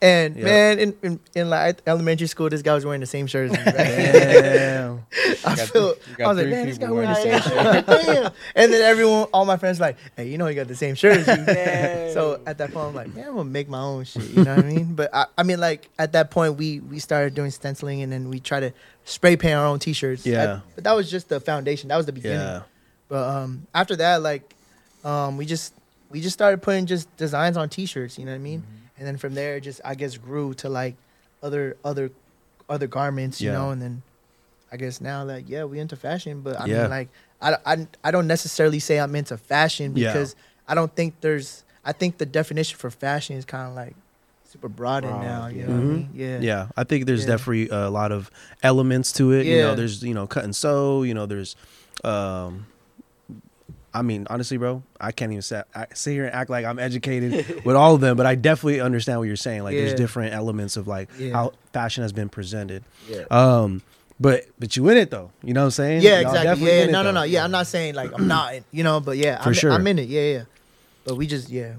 And 0.04 0.36
Yeah. 0.36 0.44
man, 0.44 0.80
in, 0.80 0.96
in 1.02 1.20
in 1.34 1.50
like 1.50 1.80
elementary 1.88 2.28
school, 2.28 2.50
this 2.50 2.62
guy 2.62 2.74
was 2.76 2.86
wearing 2.86 3.00
the 3.00 3.06
same 3.08 3.26
shirt 3.26 3.52
as 3.52 3.58
me. 3.58 3.64
Right? 3.66 3.74
Damn. 3.76 5.06
I 5.46 5.56
feel. 5.56 5.94
three- 5.94 6.26
I 6.26 6.28
was 6.28 6.38
like, 6.38 6.48
man, 6.48 6.66
this 6.68 6.78
guy 6.78 6.92
wearing 6.92 7.10
the 7.10 7.16
same 7.16 7.40
shirt. 7.42 7.86
Damn. 7.88 8.32
And 8.56 8.74
then 8.74 8.82
everyone, 8.82 9.28
all 9.34 9.46
my 9.46 9.56
friends, 9.58 9.80
like, 9.80 9.98
hey, 10.18 10.28
you 10.28 10.38
know, 10.38 10.48
you 10.48 10.56
got 10.56 10.68
the 10.68 10.76
same 10.76 10.96
shirt 10.96 11.26
as 11.26 11.28
you. 11.28 12.14
so 12.14 12.42
at 12.46 12.58
that 12.58 12.74
point, 12.74 12.88
I'm 12.90 12.96
like, 12.96 13.16
man, 13.16 13.28
I'm 13.30 13.36
gonna 13.36 13.46
make 13.50 13.70
my 13.70 13.80
own 13.80 14.04
shit. 14.04 14.24
You 14.30 14.44
know 14.44 14.56
what 14.56 14.66
I 14.66 14.68
mean? 14.70 14.94
But 14.94 15.10
I, 15.16 15.26
I 15.38 15.44
mean, 15.44 15.60
like 15.62 15.90
at 15.98 16.12
that 16.12 16.32
point, 16.32 16.58
we 16.58 16.82
we 16.82 17.00
started 17.00 17.34
doing 17.34 17.52
stenciling, 17.52 18.02
and 18.02 18.12
then 18.12 18.30
we 18.30 18.40
try 18.42 18.60
to 18.60 18.74
spray 19.06 19.38
paint 19.38 19.56
our 19.56 19.66
own 19.66 19.80
t-shirts. 19.80 20.26
Yeah. 20.26 20.46
That- 20.46 20.62
but 20.76 20.84
that 20.84 20.94
was 20.94 21.10
just 21.10 21.30
the 21.30 21.40
foundation. 21.40 21.88
That 21.90 21.98
was 21.98 22.06
the 22.06 22.12
beginning. 22.14 22.40
Yeah. 22.40 22.62
But 23.08 23.30
um, 23.30 23.68
after 23.74 23.96
that, 23.98 24.22
like, 24.22 24.54
um, 25.06 25.38
we 25.38 25.46
just 25.46 25.74
we 26.10 26.20
just 26.20 26.34
started 26.34 26.62
putting 26.62 26.86
just 26.88 27.16
designs 27.18 27.56
on 27.58 27.70
T-shirts. 27.70 28.18
You 28.20 28.26
know 28.26 28.32
what 28.32 28.36
I 28.36 28.40
mean? 28.40 28.60
Mm-hmm. 28.62 28.78
And 28.98 29.08
then 29.08 29.18
from 29.18 29.34
there, 29.34 29.56
it 29.58 29.62
just 29.62 29.82
I 29.84 29.96
guess 29.96 30.18
grew 30.18 30.54
to 30.56 30.70
like 30.70 30.96
other 31.42 31.76
other 31.84 32.12
other 32.70 32.88
garments. 32.88 33.42
You 33.42 33.50
Yeah. 33.50 33.58
know, 33.58 33.70
and 33.72 33.82
then 33.82 34.02
I 34.72 34.78
guess 34.78 35.02
now 35.02 35.24
like 35.24 35.46
yeah, 35.50 35.64
we 35.66 35.80
into 35.80 35.96
fashion. 35.96 36.42
But 36.42 36.60
I 36.60 36.66
Yeah. 36.66 36.82
mean, 36.84 36.90
like 36.92 37.10
I, 37.42 37.58
I 37.66 37.88
I 38.04 38.12
don't 38.12 38.28
necessarily 38.28 38.80
say 38.80 39.00
I'm 39.00 39.16
into 39.16 39.38
fashion 39.38 39.96
Yeah. 39.96 40.14
because 40.14 40.36
I 40.68 40.76
don't 40.76 40.94
think 40.96 41.16
there's. 41.22 41.64
I 41.86 41.92
think 41.92 42.18
the 42.18 42.26
definition 42.26 42.78
for 42.78 42.90
fashion 42.90 43.36
is 43.36 43.44
kind 43.44 43.68
of 43.68 43.76
like 43.76 43.94
super 44.50 44.70
broad 44.70 45.04
Broad, 45.04 45.22
now. 45.22 45.48
You 45.48 45.60
yeah. 45.62 45.68
know 45.68 45.74
what 45.74 45.82
I 45.82 45.84
mean? 45.86 46.10
Yeah. 46.14 46.40
Yeah, 46.40 46.68
I 46.78 46.84
think 46.86 47.06
there's 47.08 47.22
Yeah. 47.24 47.28
definitely 47.36 47.68
a 47.70 47.90
lot 47.90 48.12
of 48.14 48.32
elements 48.62 49.12
to 49.14 49.34
it. 49.34 49.46
You 49.46 49.58
know, 49.58 49.70
Yeah. 49.72 49.76
there's 49.76 50.02
you 50.04 50.14
know 50.14 50.26
cut 50.28 50.46
and 50.46 50.56
sew. 50.56 51.04
You 51.04 51.14
know, 51.14 51.26
there's, 51.26 51.56
um, 52.06 52.68
I 53.94 54.02
mean, 54.02 54.26
honestly, 54.30 54.58
bro, 54.58 54.82
I 55.00 55.12
can't 55.12 55.32
even 55.32 55.42
sit, 55.44 55.66
I, 55.76 55.86
sit 55.94 56.14
here 56.14 56.26
and 56.26 56.34
act 56.34 56.50
like 56.50 56.66
I'm 56.66 56.80
educated 56.80 57.64
with 57.66 57.76
all 57.76 57.94
of 57.94 58.02
them, 58.02 58.18
but 58.18 58.26
I 58.26 58.36
definitely 58.36 58.82
understand 58.82 59.20
what 59.20 59.26
you're 59.28 59.36
saying. 59.36 59.64
Like, 59.64 59.76
there's 59.76 59.94
different 59.94 60.34
elements 60.34 60.78
of 60.78 60.88
like 60.88 61.10
Yeah. 61.20 61.34
how 61.34 61.54
fashion 61.74 62.02
has 62.02 62.12
been 62.12 62.30
presented. 62.30 62.84
Yeah. 63.08 63.24
Um, 63.30 63.84
but 64.20 64.46
but 64.60 64.76
you 64.78 64.88
in 64.90 64.98
it 64.98 65.10
though. 65.12 65.32
You 65.44 65.54
know 65.54 65.62
what 65.62 65.66
I'm 65.66 65.72
saying? 65.72 66.02
Yeah, 66.02 66.22
Y'all 66.22 66.34
exactly. 66.36 66.68
Yeah, 66.68 66.86
no, 66.88 67.04
no, 67.04 67.12
no. 67.12 67.24
Yeah, 67.24 67.44
I'm 67.44 67.52
not 67.52 67.68
saying 67.68 67.96
like 67.96 68.12
I'm 68.14 68.28
not, 68.28 68.56
in- 68.56 68.66
you 68.72 68.84
know, 68.84 69.00
but 69.00 69.18
yeah, 69.18 69.42
For 69.42 69.50
I'm, 69.50 69.54
sure. 69.54 69.72
I'm 69.72 69.86
in 69.88 70.00
it. 70.00 70.08
Yeah, 70.08 70.22
yeah. 70.22 70.44
But 71.04 71.16
we 71.16 71.28
just, 71.28 71.50
yeah, 71.50 71.74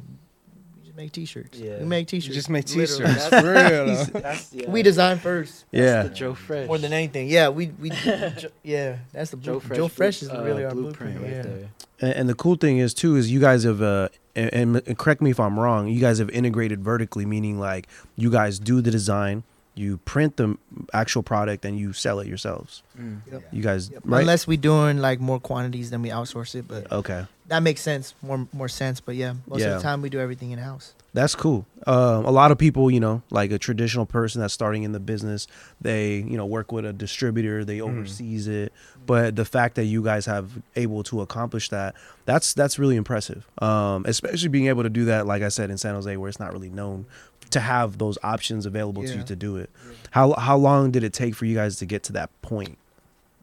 we 0.77 0.85
just 0.85 0.97
make 0.97 1.13
t-shirts. 1.13 1.59
Yeah. 1.59 1.79
We 1.79 1.85
make 1.87 2.07
t-shirts. 2.09 2.29
We 2.29 2.35
just 2.35 2.51
make 2.51 2.65
t-shirts. 2.67 2.99
that's- 2.99 3.33
real. 4.13 4.21
That's, 4.23 4.53
yeah, 4.53 4.69
we 4.71 4.83
design 4.83 5.19
first 5.19 5.65
Yeah. 5.73 6.03
the 6.05 6.09
Joe 6.11 6.35
Fresh. 6.35 6.67
more 6.67 6.77
than 6.79 6.93
anything. 6.93 7.29
Yeah, 7.29 7.49
we 7.49 7.69
we 7.81 7.91
Jo- 7.91 8.49
yeah. 8.63 8.97
That's 9.13 9.31
the 9.31 9.37
Joe 9.39 9.55
Joe 9.55 9.61
Fresh. 9.61 9.77
Joe 9.79 9.89
Fresh 9.89 10.23
is 10.23 10.31
uh, 10.31 10.43
really 10.43 10.65
our 10.65 10.73
blueprint, 10.73 11.19
blueprint. 11.19 11.37
right 11.47 11.47
yeah. 11.47 11.59
there. 11.61 11.69
And, 12.01 12.13
and 12.13 12.29
the 12.29 12.35
cool 12.35 12.57
thing 12.57 12.79
is 12.79 12.95
too 12.95 13.17
is 13.17 13.31
you 13.31 13.41
guys 13.41 13.65
have 13.65 13.81
uh, 13.83 14.09
and, 14.37 14.53
and, 14.53 14.83
and 14.87 14.99
correct 14.99 15.21
me 15.23 15.31
if 15.31 15.39
I'm 15.41 15.59
wrong. 15.59 15.89
You 15.89 16.01
guys 16.01 16.19
have 16.19 16.31
integrated 16.31 16.83
vertically, 16.83 17.25
meaning 17.27 17.59
like 17.59 17.87
you 18.17 18.31
guys 18.31 18.59
do 18.59 18.81
the 18.81 18.91
design, 18.91 19.45
you 19.75 19.99
print 19.99 20.37
the 20.37 20.57
actual 20.93 21.23
product, 21.23 21.65
and 21.65 21.79
you 21.79 21.93
sell 21.93 22.19
it 22.21 22.27
yourselves. 22.27 22.83
Mm. 23.01 23.21
Yep. 23.31 23.43
You 23.53 23.63
guys, 23.63 23.91
Yep. 23.91 24.03
right? 24.05 24.21
Unless 24.21 24.47
we 24.47 24.57
doing 24.57 24.99
like 24.99 25.21
more 25.21 25.39
quantities, 25.41 25.91
then 25.91 26.03
we 26.03 26.09
outsource 26.11 26.55
it. 26.55 26.67
But 26.67 26.91
okay. 26.91 27.27
That 27.49 27.63
makes 27.63 27.81
sense, 27.83 28.15
more 28.23 28.47
more 28.53 28.69
sense. 28.69 29.01
But 29.01 29.17
yeah, 29.17 29.35
most 29.47 29.61
Yeah. 29.61 29.69
of 29.69 29.77
the 29.79 29.83
time 29.83 30.03
we 30.03 30.09
do 30.11 30.19
everything 30.21 30.51
in 30.51 30.59
house. 30.59 30.95
That's 31.13 31.37
cool. 31.37 31.65
Um, 31.87 32.25
a 32.25 32.31
lot 32.33 32.51
of 32.51 32.59
people, 32.59 32.91
you 32.91 32.99
know, 32.99 33.23
like 33.31 33.53
a 33.53 33.59
traditional 33.59 34.05
person 34.05 34.41
that's 34.41 34.53
starting 34.53 34.83
in 34.83 34.91
the 34.91 34.99
business, 34.99 35.47
they, 35.81 36.17
you 36.17 36.37
know, 36.37 36.45
work 36.45 36.73
with 36.73 36.85
a 36.85 36.93
distributor, 36.93 37.65
they 37.65 37.81
oversees 37.81 38.49
it. 38.49 38.73
But 39.07 39.37
the 39.37 39.45
fact 39.45 39.77
that 39.77 39.85
you 39.85 40.03
guys 40.03 40.27
have 40.27 40.51
able 40.75 41.05
to 41.05 41.21
accomplish 41.21 41.69
that, 41.69 41.95
that's 42.25 42.53
that's 42.55 42.79
really 42.81 42.97
impressive. 42.97 43.47
Um, 43.63 44.05
especially 44.09 44.49
being 44.49 44.67
able 44.67 44.83
to 44.83 44.91
do 44.91 45.05
that, 45.05 45.27
like 45.27 45.43
I 45.43 45.49
said, 45.51 45.71
in 45.71 45.79
San 45.79 45.95
Jose, 45.95 46.17
where 46.17 46.29
it's 46.29 46.41
not 46.41 46.53
really 46.53 46.71
known 46.71 47.07
to 47.51 47.61
have 47.61 47.99
those 47.99 48.19
options 48.25 48.67
available 48.67 49.05
to 49.05 49.15
you 49.15 49.23
to 49.23 49.37
do 49.37 49.57
it. 49.57 49.71
How 50.11 50.33
how 50.33 50.57
long 50.57 50.91
did 50.91 51.05
it 51.05 51.13
take 51.13 51.35
for 51.37 51.45
you 51.45 51.55
guys 51.55 51.77
to 51.77 51.87
get 51.87 52.03
to 52.05 52.13
that 52.15 52.31
point? 52.43 52.77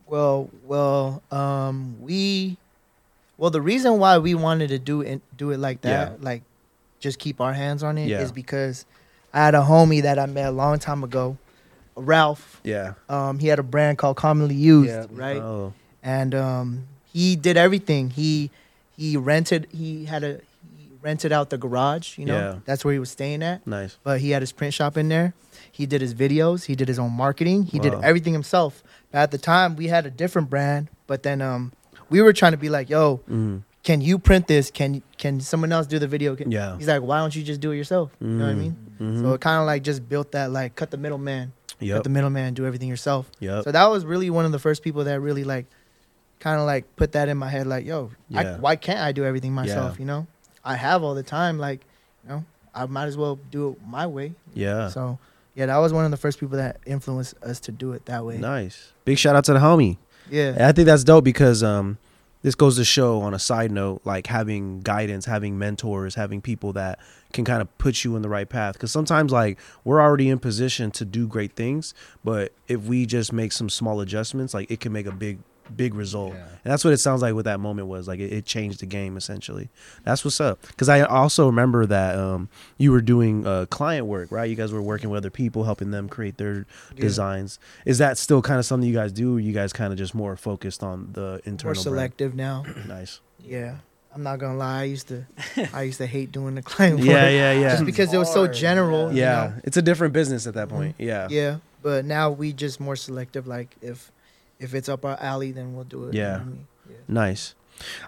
Well, 0.07 0.49
well, 0.65 1.21
um, 1.31 1.95
we, 2.01 2.57
well, 3.41 3.49
the 3.49 3.59
reason 3.61 3.97
why 3.97 4.19
we 4.19 4.35
wanted 4.35 4.67
to 4.69 4.77
do 4.77 5.01
it, 5.01 5.19
do 5.35 5.49
it 5.49 5.57
like 5.57 5.81
that, 5.81 6.11
Yeah. 6.11 6.17
like, 6.21 6.43
just 6.99 7.17
keep 7.17 7.41
our 7.41 7.53
hands 7.53 7.81
on 7.81 7.97
it, 7.97 8.03
is 8.05 8.09
Yeah. 8.29 8.31
because 8.35 8.85
I 9.33 9.39
had 9.43 9.55
a 9.55 9.61
homie 9.63 10.03
that 10.03 10.19
I 10.19 10.27
met 10.27 10.45
a 10.45 10.51
long 10.51 10.77
time 10.77 11.03
ago, 11.03 11.37
Ralph. 11.95 12.61
Yeah. 12.63 12.93
Um, 13.09 13.39
he 13.39 13.47
had 13.47 13.57
a 13.57 13.63
brand 13.63 13.97
called 13.97 14.15
Commonly 14.17 14.53
Used, 14.55 14.89
Yeah. 14.91 15.05
right? 15.11 15.37
Oh. 15.41 15.73
and 16.03 16.33
um, 16.33 16.83
he 17.13 17.35
did 17.35 17.57
everything. 17.57 18.09
He 18.11 18.49
he 18.95 19.17
rented. 19.17 19.67
He 19.71 20.05
had 20.05 20.23
a 20.23 20.33
he 20.77 20.89
rented 21.01 21.31
out 21.31 21.49
the 21.49 21.57
garage. 21.57 22.17
You 22.19 22.25
know, 22.25 22.37
Yeah. 22.37 22.55
that's 22.65 22.83
where 22.85 22.93
he 22.93 22.99
was 22.99 23.09
staying 23.11 23.41
at. 23.43 23.65
Nice. 23.67 23.97
But 24.03 24.19
he 24.21 24.31
had 24.31 24.41
his 24.41 24.51
print 24.51 24.73
shop 24.75 24.97
in 24.97 25.09
there. 25.09 25.33
He 25.71 25.85
did 25.87 26.01
his 26.01 26.13
videos. 26.13 26.65
He 26.65 26.75
did 26.75 26.87
his 26.87 26.97
own 26.99 27.11
marketing. 27.11 27.63
He 27.63 27.79
did 27.79 27.93
everything 28.03 28.33
himself. 28.33 28.83
But 29.11 29.19
at 29.19 29.31
the 29.31 29.37
time, 29.37 29.75
we 29.75 29.87
had 29.87 30.05
a 30.05 30.11
different 30.11 30.49
brand. 30.49 30.87
But 31.07 31.23
then 31.23 31.41
um, 31.41 31.71
we 32.11 32.21
were 32.21 32.33
trying 32.33 32.51
to 32.51 32.57
be 32.59 32.69
like, 32.69 32.89
yo, 32.89 33.21
Mm. 33.29 33.63
can 33.83 34.01
you 34.01 34.19
print 34.19 34.47
this? 34.47 34.69
Can 34.69 35.01
can 35.17 35.39
someone 35.41 35.71
else 35.71 35.87
do 35.87 35.97
the 35.97 36.07
video? 36.07 36.35
Can, 36.35 36.51
Yeah. 36.51 36.77
He's 36.77 36.87
like, 36.87 37.01
why 37.01 37.17
don't 37.19 37.35
you 37.35 37.41
just 37.43 37.59
do 37.61 37.71
it 37.71 37.77
yourself? 37.77 38.11
You 38.19 38.27
know 38.27 38.45
what 38.45 38.51
I 38.51 38.53
Mm. 38.55 38.57
mean? 38.59 38.75
Mhm. 38.99 39.21
So 39.21 39.33
it 39.33 39.41
kind 39.41 39.59
of 39.59 39.65
like 39.65 39.81
just 39.83 40.07
built 40.07 40.31
that 40.33 40.51
like 40.51 40.75
cut 40.75 40.91
the 40.91 40.97
middleman, 40.97 41.53
cut 41.79 42.03
the 42.03 42.09
middleman, 42.09 42.53
do 42.53 42.65
everything 42.65 42.89
yourself. 42.89 43.31
Yep. 43.39 43.63
So 43.63 43.71
that 43.71 43.85
was 43.89 44.05
really 44.05 44.29
one 44.29 44.45
of 44.45 44.51
the 44.51 44.59
first 44.59 44.83
people 44.83 45.03
that 45.05 45.19
really 45.19 45.43
like, 45.43 45.65
kind 46.39 46.59
of 46.59 46.65
like 46.65 46.83
put 46.95 47.11
that 47.13 47.27
in 47.29 47.37
my 47.37 47.49
head. 47.49 47.65
Like, 47.67 47.85
yo, 47.85 48.11
I, 48.35 48.53
why 48.55 48.75
can't 48.75 48.99
I 48.99 49.11
do 49.11 49.23
everything 49.25 49.53
myself? 49.53 49.95
Yeah. 49.95 49.99
You 49.99 50.05
know, 50.05 50.27
I 50.65 50.75
have 50.75 51.03
all 51.03 51.15
the 51.15 51.23
time. 51.23 51.57
Like, 51.59 51.81
you 52.23 52.29
know, 52.29 52.45
I 52.75 52.85
might 52.87 53.05
as 53.05 53.17
well 53.17 53.39
do 53.51 53.69
it 53.71 53.77
my 53.87 54.05
way. 54.07 54.33
Yeah. 54.53 54.89
So 54.89 55.17
yeah, 55.55 55.65
that 55.67 55.77
was 55.77 55.91
one 55.93 56.05
of 56.05 56.11
the 56.11 56.17
first 56.17 56.39
people 56.39 56.57
that 56.57 56.77
influenced 56.85 57.35
us 57.43 57.59
to 57.61 57.71
do 57.71 57.91
it 57.93 58.05
that 58.05 58.25
way. 58.25 58.37
Nice. 58.37 58.91
Big 59.05 59.17
shout 59.17 59.35
out 59.35 59.43
to 59.45 59.53
the 59.53 59.59
homie. 59.59 59.97
Yeah, 60.29 60.49
And 60.49 60.63
I 60.63 60.71
think 60.71 60.85
that's 60.85 61.03
dope 61.03 61.23
because 61.23 61.63
um, 61.63 61.97
this 62.41 62.55
goes 62.55 62.77
to 62.77 62.85
show 62.85 63.21
on 63.21 63.33
a 63.33 63.39
side 63.39 63.71
note, 63.71 64.01
like 64.05 64.27
having 64.27 64.81
guidance, 64.81 65.25
having 65.25 65.57
mentors, 65.57 66.15
having 66.15 66.41
people 66.41 66.73
that 66.73 66.99
can 67.33 67.45
kind 67.45 67.61
of 67.61 67.77
put 67.77 68.03
you 68.03 68.15
in 68.15 68.21
the 68.21 68.29
right 68.29 68.49
path. 68.49 68.73
Because 68.73 68.91
sometimes, 68.91 69.31
like, 69.31 69.59
we're 69.83 70.01
already 70.01 70.29
in 70.29 70.39
position 70.39 70.91
to 70.91 71.05
do 71.05 71.27
great 71.27 71.53
things, 71.53 71.93
but 72.23 72.51
if 72.67 72.81
we 72.81 73.05
just 73.05 73.31
make 73.31 73.51
some 73.51 73.69
small 73.69 74.01
adjustments, 74.01 74.53
like, 74.53 74.69
it 74.71 74.79
can 74.79 74.91
make 74.91 75.05
a 75.05 75.11
big, 75.11 75.39
big 75.75 75.93
result. 75.93 76.33
Yeah. 76.33 76.45
And 76.63 76.71
that's 76.71 76.83
what 76.83 76.93
it 76.93 76.97
sounds 76.97 77.21
like 77.21 77.33
what 77.33 77.45
that 77.45 77.59
moment 77.59 77.87
was. 77.87 78.07
Like, 78.07 78.19
it, 78.19 78.31
it 78.31 78.45
changed 78.45 78.81
the 78.81 78.85
game 78.85 79.17
essentially. 79.17 79.69
That's 80.03 80.23
what's 80.23 80.39
up. 80.39 80.61
Because 80.67 80.89
I 80.89 81.01
also 81.01 81.47
remember 81.47 81.85
that 81.87 82.17
um, 82.17 82.49
you 82.77 82.91
were 82.91 83.01
doing 83.01 83.45
uh, 83.47 83.65
client 83.69 84.05
work, 84.07 84.31
right? 84.31 84.49
You 84.49 84.55
guys 84.55 84.71
were 84.71 84.81
working 84.81 85.09
with 85.09 85.17
other 85.17 85.29
people, 85.31 85.63
helping 85.63 85.91
them 85.91 86.07
create 86.09 86.37
their 86.37 86.65
Yeah. 86.95 87.01
designs. 87.01 87.59
Is 87.85 87.97
that 87.97 88.17
still 88.17 88.41
kind 88.41 88.59
of 88.59 88.65
something 88.65 88.87
you 88.87 88.95
guys 88.95 89.11
do? 89.11 89.37
Or 89.37 89.39
you 89.39 89.53
guys 89.53 89.73
kind 89.73 89.91
of 89.91 89.97
just 89.97 90.13
more 90.13 90.35
focused 90.37 90.83
on 90.83 91.09
the 91.13 91.41
internal? 91.45 91.69
more 91.69 91.73
brand? 91.73 91.77
selective 91.83 92.35
now. 92.35 92.63
Nice. 92.87 93.21
Yeah, 93.43 93.77
I'm 94.13 94.21
not 94.23 94.37
gonna 94.39 94.57
lie. 94.57 94.81
I 94.81 94.83
used 94.83 95.07
to, 95.07 95.25
I 95.73 95.83
used 95.83 95.97
to 95.99 96.05
hate 96.05 96.31
doing 96.31 96.55
the 96.55 96.61
client 96.61 96.97
work. 96.99 97.07
Yeah, 97.07 97.29
yeah, 97.29 97.53
yeah. 97.53 97.69
Just 97.71 97.85
because 97.85 98.13
it 98.13 98.17
was 98.17 98.31
so 98.31 98.41
Hard, 98.45 98.53
general. 98.53 99.11
you 99.11 99.21
yeah, 99.21 99.53
know? 99.55 99.61
it's 99.63 99.77
a 99.77 99.81
different 99.81 100.13
business 100.13 100.45
at 100.45 100.53
that 100.55 100.69
point. 100.69 100.95
Yeah. 100.99 101.27
Yeah, 101.29 101.57
but 101.81 102.05
now 102.05 102.29
we 102.29 102.53
just 102.53 102.79
more 102.79 102.95
selective. 102.95 103.47
Like 103.47 103.75
if 103.81 104.11
if 104.61 104.73
it's 104.73 104.87
up 104.89 105.03
our 105.05 105.17
alley, 105.19 105.51
then 105.51 105.73
we'll 105.75 105.83
do 105.83 106.05
it. 106.05 106.13
you 106.13 106.21
know 106.21 106.27
Yeah. 106.27 106.35
I 106.35 106.43
mean? 106.43 106.67
Yeah. 106.89 106.95
Nice. 107.07 107.55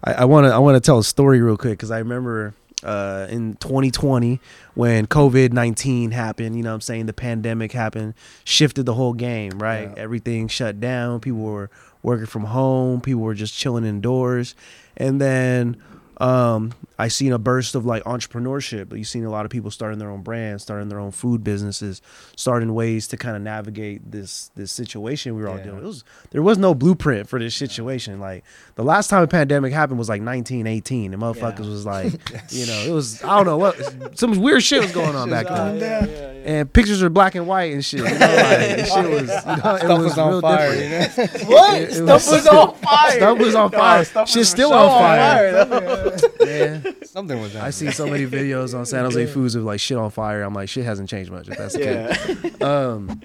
I 0.04 0.26
want 0.26 0.46
to 0.46 0.54
I 0.54 0.60
want 0.60 0.76
to 0.76 0.80
tell 0.82 1.00
a 1.00 1.04
story 1.04 1.42
real 1.42 1.58
quick 1.58 1.74
because 1.74 1.90
I 1.90 1.98
remember 2.00 2.54
uh, 2.84 3.26
in 3.30 3.56
2020 3.56 4.40
when 4.76 5.08
COVID 5.08 5.52
19 5.52 6.12
happened. 6.12 6.56
You 6.56 6.62
know, 6.64 6.70
what 6.70 6.76
I'm 6.76 6.82
saying 6.82 7.08
the 7.08 7.14
pandemic 7.14 7.72
happened, 7.72 8.14
shifted 8.44 8.86
the 8.86 8.94
whole 8.94 9.14
game. 9.14 9.58
Right, 9.58 9.90
Yeah. 9.90 9.94
everything 10.04 10.48
shut 10.48 10.80
down. 10.80 11.22
People 11.22 11.40
were 11.42 11.70
working 12.04 12.28
from 12.28 12.44
home. 12.46 13.02
People 13.02 13.22
were 13.24 13.34
just 13.34 13.56
chilling 13.56 13.86
indoors, 13.86 14.54
and 14.96 15.20
then 15.20 15.78
um, 16.18 16.74
I 17.00 17.08
seen 17.08 17.32
a 17.34 17.40
burst 17.40 17.76
of 17.76 17.86
like 17.86 18.04
entrepreneurship. 18.04 18.96
You 18.98 19.04
seen 19.04 19.26
a 19.26 19.30
lot 19.30 19.46
of 19.46 19.52
people 19.52 19.72
starting 19.72 20.00
their 20.00 20.10
own 20.12 20.22
brands, 20.22 20.64
starting 20.64 20.88
their 20.90 21.00
own 21.00 21.12
food 21.12 21.44
businesses, 21.44 22.02
starting 22.36 22.74
ways 22.74 23.08
to 23.10 23.18
kind 23.18 23.36
of 23.36 23.42
navigate 23.42 24.10
this 24.12 24.52
this 24.56 24.72
situation 24.72 25.36
we 25.36 25.42
were 25.42 25.50
all 25.50 25.58
Yeah. 25.58 25.64
dealing. 25.64 25.78
with. 25.78 25.86
It 25.86 25.88
was 25.88 26.04
there 26.32 26.42
was 26.44 26.58
no 26.58 26.74
blueprint 26.76 27.28
for 27.28 27.40
this 27.40 27.56
situation. 27.56 28.20
Like 28.20 28.44
the 28.76 28.84
last 28.84 29.10
time 29.10 29.24
a 29.24 29.28
pandemic 29.28 29.74
happened 29.74 29.98
was 30.00 30.08
like 30.10 30.22
1918, 30.22 31.14
and 31.14 31.22
motherfuckers 31.22 31.64
Yeah. 31.66 31.70
was 31.70 31.86
like, 31.86 32.14
you 32.50 32.66
know, 32.68 32.84
it 32.88 32.92
was 32.92 33.24
I 33.24 33.36
don't 33.38 33.46
know 33.46 33.58
what 33.58 34.18
some 34.18 34.40
weird 34.40 34.64
shit 34.64 34.82
was 34.84 34.92
going 35.02 35.16
on 35.16 35.30
back 35.30 35.48
then. 35.48 35.80
Yeah. 35.80 36.30
And 36.46 36.74
pictures 36.74 37.02
were 37.02 37.10
black 37.10 37.36
and 37.36 37.48
white 37.48 37.72
and 37.74 37.84
shit. 37.84 38.00
You 38.02 38.06
know, 38.06 38.12
like, 38.12 38.86
shit 38.86 39.10
was, 39.10 39.30
you 39.30 39.64
know, 39.64 39.76
it 39.76 39.88
was, 39.88 40.04
was 40.04 40.18
on 40.18 40.42
fire, 40.42 40.74
you 40.76 40.90
know? 40.90 41.08
What? 41.48 41.82
It- 41.82 41.90
it 41.90 41.94
Stuff 41.94 42.08
was- 42.08 42.32
was 42.32 42.48
on 42.48 42.76
fire. 42.76 43.12
Stuff 43.12 43.38
was 43.40 43.56
on 43.56 43.72
fire. 43.72 44.06
Shit's 44.28 44.50
still 44.50 44.74
on 44.74 44.90
fire. 44.90 46.03
Yeah. 46.44 46.82
Something 47.06 47.40
was 47.42 47.56
I 47.56 47.70
see 47.70 47.92
so 47.92 48.08
many 48.08 48.26
videos 48.26 48.78
on 48.78 48.86
San 48.86 49.06
Jose 49.06 49.26
Foods 49.28 49.56
of 49.56 49.64
like 49.64 49.80
shit 49.80 49.98
on 49.98 50.12
fire. 50.12 50.42
I'm 50.44 50.54
like, 50.54 50.68
shit 50.70 50.86
hasn't 50.86 51.10
changed 51.10 51.32
much. 51.32 51.48
If 51.48 51.58
that's 51.58 51.74
the 51.74 51.80
case. 51.80 52.44
Yeah. 52.62 52.66
Um, 52.68 53.22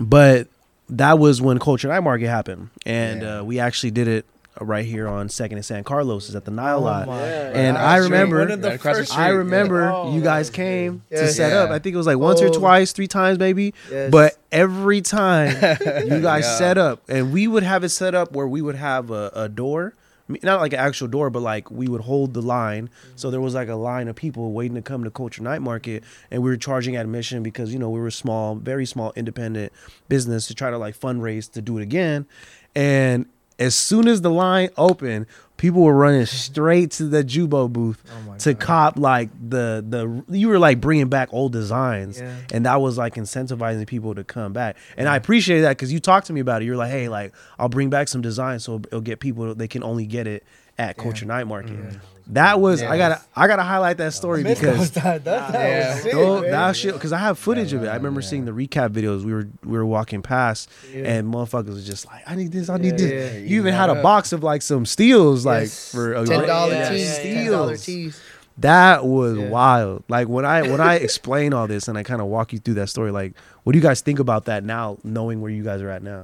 but 0.00 0.48
that 0.90 1.18
was 1.18 1.40
when 1.40 1.58
Culture 1.58 1.88
Night 1.88 2.00
Market 2.00 2.28
happened, 2.28 2.70
and 2.84 3.22
Yeah. 3.22 3.38
uh, 3.40 3.44
we 3.44 3.58
actually 3.60 3.90
did 3.92 4.08
it 4.08 4.26
right 4.60 4.84
here 4.84 5.08
on 5.08 5.28
Second 5.28 5.58
and 5.58 5.64
San 5.64 5.82
Carlos, 5.82 6.28
is 6.28 6.36
at 6.36 6.44
the 6.44 6.50
Nile 6.52 6.78
Oh 6.78 6.82
lot. 6.82 7.08
And. 7.08 7.76
I 7.76 7.96
remember- 7.96 8.38
One 8.38 8.50
of 8.52 8.62
the 8.62 8.68
Right 8.68 8.74
across 8.76 8.96
the 8.96 9.00
first- 9.02 9.12
street. 9.12 9.24
I 9.24 9.28
remember 9.30 9.90
Oh, 9.90 10.14
you 10.14 10.20
guys 10.20 10.48
came 10.50 11.02
good. 11.10 11.16
to 11.18 11.24
Yeah. 11.24 11.30
set 11.30 11.52
up. 11.52 11.70
I 11.70 11.78
think 11.80 11.94
it 11.94 11.96
was 11.96 12.06
like 12.06 12.18
once 12.18 12.40
or 12.40 12.46
Oh. 12.48 12.52
twice, 12.52 12.92
three 12.92 13.08
times 13.08 13.38
maybe. 13.38 13.74
Yes. 13.90 14.10
But 14.12 14.36
every 14.52 15.00
time 15.00 15.48
you 16.06 16.20
guys 16.20 16.44
Yeah. 16.44 16.56
set 16.58 16.78
up, 16.78 17.02
and 17.08 17.32
we 17.32 17.48
would 17.48 17.64
have 17.64 17.82
it 17.82 17.88
set 17.88 18.14
up 18.14 18.32
where 18.32 18.46
we 18.46 18.62
would 18.62 18.76
have 18.76 19.10
a, 19.10 19.30
a 19.34 19.48
door, 19.48 19.80
I 19.80 19.88
mean, 19.88 19.94
not 20.28 20.60
like 20.60 20.72
an 20.72 20.78
actual 20.78 21.08
door, 21.08 21.30
but 21.30 21.40
like 21.40 21.70
we 21.70 21.88
would 21.88 22.00
hold 22.02 22.34
the 22.34 22.42
line. 22.42 22.90
So 23.16 23.30
there 23.30 23.40
was 23.40 23.54
like 23.54 23.68
a 23.68 23.74
line 23.74 24.08
of 24.08 24.16
people 24.16 24.52
waiting 24.52 24.74
to 24.74 24.82
come 24.82 25.04
to 25.04 25.10
Culture 25.10 25.42
Night 25.42 25.62
Market, 25.62 26.04
and 26.30 26.42
we 26.42 26.50
were 26.50 26.56
charging 26.56 26.96
admission 26.96 27.42
because 27.42 27.72
you 27.72 27.78
know 27.78 27.90
we 27.90 28.00
were 28.00 28.06
a 28.06 28.12
small, 28.12 28.54
very 28.54 28.86
small, 28.86 29.12
independent 29.16 29.72
business 30.08 30.46
to 30.48 30.54
try 30.54 30.70
to 30.70 30.78
like 30.78 30.98
fundraise 30.98 31.50
to 31.52 31.62
do 31.62 31.78
it 31.78 31.82
again. 31.82 32.26
And 32.74 33.26
as 33.58 33.74
soon 33.74 34.08
as 34.08 34.20
the 34.22 34.30
line 34.30 34.70
opened, 34.76 35.26
people 35.56 35.82
were 35.82 35.94
running 35.94 36.26
straight 36.46 36.90
to 36.92 37.04
the 37.04 37.22
Jubo 37.22 37.72
booth 37.72 38.02
Oh 38.10 38.34
to 38.38 38.54
God. 38.54 38.60
cop 38.60 38.98
like 38.98 39.30
the 39.48 39.84
the 39.86 40.24
you 40.36 40.48
were 40.48 40.58
like 40.58 40.80
bringing 40.80 41.08
back 41.08 41.28
old 41.32 41.52
designs. 41.52 42.20
Yeah. 42.20 42.36
and 42.52 42.66
that 42.66 42.80
was 42.80 42.98
like 42.98 43.14
incentivizing 43.14 43.86
people 43.86 44.14
to 44.14 44.24
come 44.24 44.52
back. 44.52 44.76
And 44.96 45.08
i 45.08 45.16
appreciate 45.16 45.60
that 45.62 45.70
because 45.70 45.92
you 45.92 46.00
talked 46.00 46.26
to 46.26 46.32
me 46.32 46.40
about 46.40 46.62
it. 46.62 46.64
You're 46.66 46.76
like 46.76 46.90
hey 46.90 47.08
like 47.08 47.34
i'll 47.58 47.68
bring 47.68 47.90
back 47.90 48.08
some 48.08 48.22
designs 48.22 48.64
so 48.64 48.76
it'll 48.76 49.00
get 49.00 49.20
people 49.20 49.54
they 49.54 49.68
can 49.68 49.82
only 49.82 50.06
get 50.06 50.26
it 50.26 50.44
at 50.76 50.96
culture 50.96 51.24
night 51.24 51.46
market 51.46 51.78
mm-hmm. 51.78 51.98
That 52.28 52.58
was 52.60 52.82
i 52.82 52.96
gotta 52.96 53.20
i 53.36 53.46
gotta 53.46 53.62
highlight 53.62 53.98
that 53.98 54.12
story 54.14 54.42
because 54.42 54.90
that, 54.92 55.24
that, 55.24 55.52
that 55.52 56.02
sick, 56.02 56.12
that 56.14 56.74
shit 56.74 56.94
because 56.94 57.12
I 57.12 57.18
have 57.18 57.38
footage 57.38 57.72
of 57.74 57.82
it. 57.84 57.88
I 57.88 57.96
remember 57.96 58.22
seeing 58.22 58.46
the 58.46 58.52
recap 58.52 58.90
videos. 58.90 59.24
We 59.24 59.32
were 59.34 59.48
we 59.62 59.76
were 59.76 59.84
walking 59.84 60.22
past, 60.22 60.70
and 60.94 61.32
motherfuckers 61.32 61.68
was 61.68 61.86
just 61.86 62.06
like, 62.06 62.22
"I 62.26 62.34
need 62.34 62.50
this, 62.50 62.68
I 62.70 62.78
need 62.78 62.96
this." 62.96 63.34
yeah. 63.34 63.38
You 63.40 63.58
even 63.60 63.74
had 63.74 63.90
a 63.90 64.02
box 64.02 64.32
of 64.32 64.42
like 64.42 64.62
some 64.62 64.86
steels, 64.86 65.44
like 65.44 65.62
Yes. 65.64 65.92
for 65.92 66.14
a 66.14 66.24
ten 66.26 66.46
dollar 66.46 66.72
Yeah, 66.72 66.88
tees, 66.88 67.18
yeah, 67.18 67.24
yeah. 67.24 67.34
ten 67.42 67.52
dollar 67.52 67.76
Steals. 67.76 68.14
tees. 68.16 68.20
That 68.58 69.04
was 69.04 69.36
Yeah. 69.36 69.48
wild. 69.50 70.04
Like 70.08 70.28
when 70.28 70.44
I 70.46 70.62
when 70.62 70.80
I 70.80 70.94
explain 70.94 71.52
all 71.52 71.66
this 71.66 71.88
and 71.88 71.98
I 71.98 72.02
kind 72.04 72.20
of 72.22 72.28
walk 72.28 72.52
you 72.54 72.58
through 72.58 72.74
that 72.74 72.88
story, 72.88 73.10
like 73.10 73.34
what 73.64 73.72
do 73.74 73.78
you 73.78 73.82
guys 73.82 74.00
think 74.00 74.18
about 74.18 74.46
that 74.46 74.64
now, 74.64 74.96
knowing 75.04 75.40
where 75.42 75.50
you 75.50 75.62
guys 75.62 75.82
are 75.82 75.90
at 75.90 76.02
now? 76.02 76.22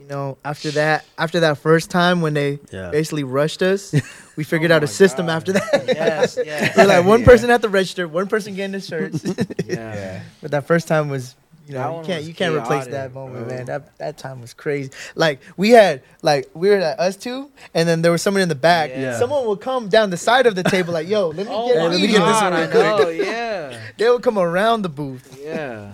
You 0.00 0.06
know, 0.08 0.38
after 0.44 0.70
that, 0.72 1.04
after 1.18 1.40
that 1.40 1.58
first 1.58 1.90
time 1.90 2.20
when 2.22 2.34
they 2.34 2.58
Yeah. 2.72 2.90
basically 2.90 3.22
rushed 3.24 3.62
us, 3.62 3.94
we 4.36 4.44
figured 4.44 4.70
out 4.70 4.82
a 4.82 4.86
system 4.88 5.28
after 5.28 5.52
that. 5.52 5.84
Yes, 5.86 6.38
yes. 6.42 6.74
We're 6.76 6.86
like 6.86 7.04
one 7.04 7.20
Yeah. 7.20 7.26
person 7.26 7.50
at 7.50 7.60
the 7.62 7.68
register, 7.68 8.08
one 8.08 8.26
person 8.26 8.54
getting 8.54 8.72
the 8.72 8.80
shirts. 8.80 9.22
yeah. 9.66 10.22
but 10.42 10.50
that 10.52 10.66
first 10.66 10.88
time 10.88 11.08
was, 11.10 11.36
You 11.68 11.74
know, 11.74 12.00
you 12.00 12.06
can't 12.06 12.24
you 12.24 12.34
can't 12.34 12.54
replace 12.56 12.86
that 12.88 13.14
moment, 13.14 13.46
bro. 13.46 13.56
man. 13.56 13.66
That 13.66 13.96
that 13.98 14.18
time 14.18 14.40
was 14.40 14.52
crazy. 14.54 14.90
Like 15.14 15.38
we 15.56 15.70
had 15.70 16.02
like 16.22 16.48
we 16.54 16.68
were 16.70 16.76
at 16.82 16.98
us 16.98 17.14
two, 17.16 17.48
and 17.74 17.86
then 17.88 18.02
there 18.02 18.10
was 18.10 18.22
someone 18.22 18.42
in 18.42 18.48
the 18.48 18.56
back. 18.58 18.90
Yeah. 18.90 19.16
Someone 19.18 19.46
would 19.46 19.60
come 19.60 19.88
down 19.88 20.10
the 20.10 20.16
side 20.16 20.46
of 20.50 20.54
the 20.56 20.64
table, 20.64 20.92
like, 20.92 21.06
"Yo, 21.06 21.28
let 21.28 21.46
me 21.46 21.52
Oh 21.52 21.68
get, 21.68 21.76
my 21.76 21.82
let 21.86 22.00
me 22.00 22.06
get 22.08 22.18
this 22.18 22.40
God, 22.40 22.42
one 22.42 22.52
I 22.54 22.60
real 22.62 22.70
quick." 22.96 23.18
know, 23.18 23.24
yeah, 23.24 23.78
They 23.98 24.08
would 24.10 24.22
come 24.22 24.38
around 24.38 24.82
the 24.82 24.88
booth. 24.88 25.38
yeah. 25.38 25.92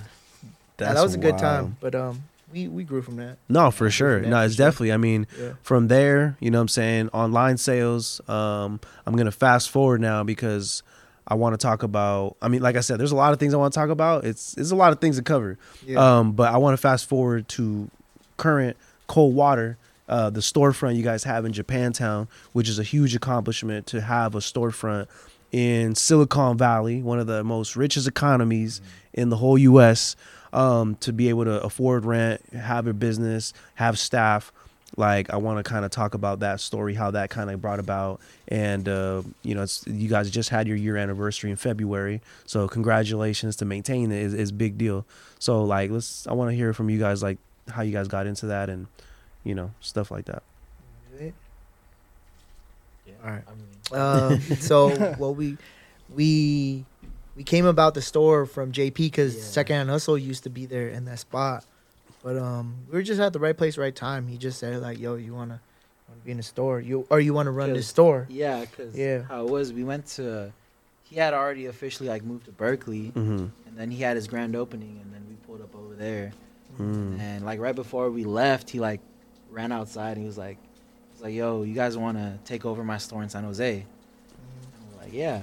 Yeah, 0.81 0.93
that 0.95 1.03
was 1.03 1.13
a 1.15 1.19
good 1.19 1.37
time, 1.37 1.77
but 1.81 1.95
um, 1.95 2.23
we 2.57 2.69
we 2.69 2.85
grew 2.85 3.03
from 3.03 3.17
that. 3.17 3.37
No, 3.49 3.71
for 3.71 3.91
sure. 3.91 4.21
No, 4.21 4.41
it's 4.43 4.57
definitely. 4.57 4.93
I 4.93 4.97
mean, 4.97 5.27
Yeah. 5.39 5.53
from 5.63 5.89
there, 5.89 6.37
you 6.41 6.51
know 6.51 6.59
what 6.59 6.63
I'm 6.63 6.69
saying, 6.69 7.09
online 7.11 7.59
sales. 7.59 8.21
Um, 8.29 8.81
I'm 9.07 9.15
gonna 9.17 9.31
fast 9.31 9.71
forward 9.71 10.01
now 10.01 10.25
because 10.25 10.83
I 11.29 11.35
want 11.35 11.53
to 11.55 11.59
talk 11.59 11.83
about. 11.83 12.37
I 12.41 12.49
mean, 12.49 12.63
like 12.63 12.77
I 12.77 12.81
said, 12.81 12.99
there's 12.99 13.13
a 13.13 13.17
lot 13.17 13.33
of 13.33 13.39
things 13.39 13.53
I 13.53 13.59
want 13.59 13.75
to 13.75 13.79
talk 13.79 13.91
about. 13.91 14.25
It's 14.25 14.55
there's 14.55 14.71
a 14.73 14.77
lot 14.77 14.93
of 14.93 15.01
things 15.01 15.17
to 15.17 15.23
cover. 15.23 15.59
Yeah. 15.85 15.99
Um, 16.19 16.33
but 16.33 16.53
I 16.53 16.57
want 16.57 16.73
to 16.75 16.79
fast 16.81 17.07
forward 17.09 17.49
to 17.51 17.91
current 18.37 18.77
cold 19.07 19.35
water. 19.35 19.77
Uh, 20.09 20.31
the 20.31 20.41
storefront 20.41 20.95
you 20.97 21.03
guys 21.03 21.25
have 21.25 21.45
in 21.45 21.53
Japantown, 21.53 22.29
which 22.53 22.69
is 22.69 22.79
a 22.79 22.85
huge 22.85 23.15
accomplishment 23.17 23.87
to 23.89 24.01
have 24.01 24.35
a 24.37 24.39
storefront 24.39 25.09
in 25.51 25.95
Silicon 25.97 26.57
Valley, 26.57 27.03
one 27.03 27.19
of 27.19 27.27
the 27.27 27.43
most 27.43 27.75
richest 27.77 28.07
economies 28.07 28.81
in 29.13 29.31
the 29.31 29.37
whole 29.37 29.59
U.S. 29.59 30.15
Um, 30.57 30.97
to 31.01 31.13
be 31.13 31.29
able 31.29 31.45
to 31.45 31.63
afford 31.63 32.07
rent, 32.07 32.41
have 32.55 32.87
a 32.87 32.95
business, 32.95 33.53
have 33.75 33.99
staff. 33.99 34.53
Like 34.97 35.29
I 35.29 35.37
want 35.37 35.59
to 35.59 35.69
kind 35.69 35.85
of 35.85 35.91
talk 35.91 36.15
about 36.15 36.41
that 36.41 36.61
story, 36.61 36.95
how 36.95 37.11
that 37.11 37.29
kind 37.29 37.51
of 37.51 37.61
brought 37.61 37.79
about, 37.81 38.21
and 38.49 38.89
uh, 38.89 39.23
you 39.43 39.55
know, 39.55 39.63
it's 39.63 39.85
you 39.87 40.09
guys 40.09 40.31
just 40.31 40.49
had 40.49 40.67
your 40.67 40.77
year 40.77 40.97
anniversary 40.97 41.51
in 41.51 41.57
February, 41.57 42.23
so 42.47 42.67
congratulations 42.69 43.57
to 43.57 43.67
maintain 43.67 44.11
it 44.11 44.23
is, 44.23 44.33
is 44.33 44.53
big 44.53 44.79
deal. 44.79 45.05
So 45.39 45.63
like, 45.65 45.91
let's 45.91 46.27
I 46.27 46.33
want 46.33 46.51
to 46.51 46.57
hear 46.57 46.73
from 46.73 46.89
you 46.89 46.99
guys 46.99 47.23
like 47.23 47.37
how 47.69 47.83
you 47.83 47.93
guys 47.93 48.09
got 48.09 48.27
into 48.27 48.47
that 48.47 48.71
and 48.71 48.87
you 49.45 49.55
know 49.55 49.73
stuff 49.81 50.11
like 50.11 50.25
that. 50.27 50.43
All 53.25 53.31
right. 53.31 53.43
I 53.47 53.51
mean, 53.55 53.67
Um, 53.93 54.41
so 54.59 54.91
what 55.15 55.37
we 55.37 55.57
we 56.15 56.85
we 57.37 57.45
came 57.45 57.67
about 57.67 57.95
the 57.95 58.03
store 58.03 58.47
from 58.47 58.73
JP 58.73 58.95
because 58.97 59.37
Yeah. 59.37 59.43
Secondhand 59.43 59.91
Hustle 59.91 60.17
used 60.19 60.45
to 60.45 60.51
be 60.51 60.67
there 60.67 60.89
in 60.89 61.05
that 61.05 61.19
spot, 61.19 61.65
but 62.23 62.37
um, 62.37 62.75
we 62.89 62.95
were 62.97 63.03
just 63.03 63.21
at 63.21 63.33
the 63.33 63.39
right 63.39 63.57
place, 63.57 63.77
right 63.79 63.95
time. 63.95 64.27
He 64.27 64.37
just 64.39 64.59
said 64.59 64.81
like, 64.81 64.99
"Yo, 64.99 65.15
you 65.17 65.35
wanna, 65.35 65.61
wanna 66.09 66.21
be 66.25 66.31
in 66.31 66.39
the 66.39 66.43
store? 66.43 66.81
You 66.81 67.07
or 67.11 67.21
you 67.21 67.35
wanna 67.35 67.53
run 67.53 67.73
this 67.73 67.89
store?" 67.89 68.27
yeah, 68.31 68.61
because 68.61 68.97
Yeah. 68.97 69.23
how 69.23 69.45
it 69.47 69.51
was, 69.51 69.73
we 69.73 69.85
went 69.85 70.07
to. 70.17 70.53
He 71.05 71.17
had 71.17 71.35
already 71.35 71.67
officially 71.67 72.09
like 72.09 72.25
moved 72.25 72.47
to 72.47 72.53
Berkeley, 72.53 73.13
Mm-hmm. 73.15 73.47
and 73.67 73.77
then 73.77 73.91
he 73.91 74.03
had 74.03 74.17
his 74.17 74.27
grand 74.27 74.57
opening, 74.57 74.99
and 75.03 75.13
then 75.15 75.23
we 75.29 75.37
pulled 75.47 75.61
up 75.63 75.75
over 75.77 75.95
there. 75.95 76.33
Mm. 76.81 77.21
And 77.21 77.45
like 77.45 77.61
right 77.61 77.75
before 77.77 78.11
we 78.11 78.25
left, 78.25 78.71
he 78.71 78.81
like 78.81 79.01
ran 79.51 79.71
outside 79.73 80.13
and 80.13 80.21
he 80.23 80.27
was 80.27 80.37
like, 80.39 80.59
"He's 81.13 81.23
like, 81.23 81.33
yo, 81.35 81.63
you 81.63 81.75
guys 81.75 81.97
want 81.97 82.17
to 82.19 82.39
take 82.45 82.65
over 82.67 82.83
my 82.83 82.99
store 82.99 83.23
in 83.23 83.29
San 83.29 83.45
Jose?" 83.45 83.73
And 83.79 83.87
we're 84.95 85.03
like, 85.05 85.13
"Yeah." 85.13 85.43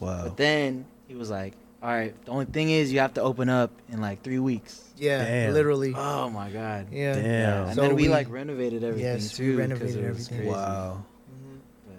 Wow. 0.00 0.24
But 0.24 0.36
then 0.36 0.84
he 1.08 1.14
was 1.14 1.30
like, 1.30 1.54
"All 1.82 1.88
right, 1.90 2.14
the 2.24 2.30
only 2.30 2.46
thing 2.46 2.70
is 2.70 2.92
you 2.92 3.00
have 3.00 3.14
to 3.14 3.22
open 3.22 3.48
up 3.48 3.70
in 3.90 4.00
like 4.00 4.22
three 4.22 4.38
weeks." 4.38 4.80
Yeah, 4.96 5.24
Damn. 5.24 5.52
literally. 5.54 5.92
Oh 5.96 6.30
my 6.30 6.50
god. 6.50 6.86
Yeah. 6.92 7.14
Damn. 7.14 7.64
And 7.66 7.74
So 7.74 7.80
then 7.82 7.94
we, 7.96 8.02
we- 8.04 8.08
like 8.08 8.30
renovated 8.30 8.84
everything 8.84 9.12
Yes, 9.12 9.38
we 9.38 9.46
too. 9.46 9.52
'cause 9.52 9.58
renovated 9.58 10.04
everything. 10.04 10.38
crazy. 10.38 10.50
Wow. 10.50 11.04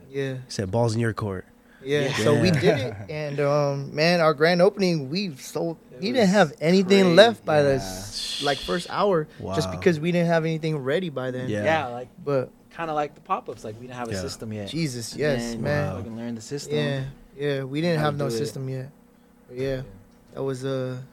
Yeah. 0.09 0.35
Said 0.47 0.71
balls 0.71 0.95
in 0.95 1.01
your 1.01 1.13
court. 1.13 1.45
Yeah, 1.83 2.01
Yeah. 2.07 2.13
so 2.23 2.41
we 2.41 2.49
did 2.51 2.79
it, 2.79 2.95
and 3.09 3.39
um, 3.41 3.93
man, 3.93 4.19
our 4.21 4.33
grand 4.33 4.61
opening, 4.61 5.09
we 5.09 5.35
sold. 5.35 5.77
It 5.91 6.01
We 6.01 6.11
didn't 6.13 6.29
have 6.29 6.53
anything 6.59 7.03
crazy, 7.03 7.15
left 7.15 7.45
by 7.45 7.57
yeah. 7.57 7.63
this 7.63 8.41
like 8.43 8.57
first 8.57 8.87
hour, 8.89 9.27
just 9.55 9.69
because 9.71 9.99
we 9.99 10.11
didn't 10.11 10.27
have 10.27 10.45
anything 10.45 10.77
ready 10.77 11.09
by 11.09 11.29
then. 11.31 11.47
Yeah. 11.49 11.63
Yeah. 11.63 11.87
like 11.87 12.07
But 12.23 12.49
kind 12.71 12.89
of 12.89 12.95
like 12.95 13.13
the 13.15 13.21
pop-ups. 13.21 13.63
Like 13.63 13.75
we 13.79 13.87
didn't 13.87 13.97
have 13.99 14.09
a 14.09 14.13
Yeah. 14.13 14.21
system 14.21 14.51
yet. 14.53 14.69
Jesus, 14.69 15.11
And 15.11 15.19
yes, 15.21 15.51
then 15.51 15.61
man. 15.61 15.97
We 15.97 16.03
can 16.03 16.15
learn 16.17 16.33
the 16.35 16.41
system. 16.41 16.75
Yeah, 16.77 17.03
yeah, 17.37 17.63
we 17.63 17.81
didn't 17.81 17.99
have 17.99 18.17
no 18.17 18.29
do 18.29 18.35
it. 18.35 18.37
system 18.37 18.69
yet. 18.69 18.89
But 19.47 19.57
yeah, 19.57 19.81
that 20.33 20.43
was 20.43 20.63
a 20.65 21.03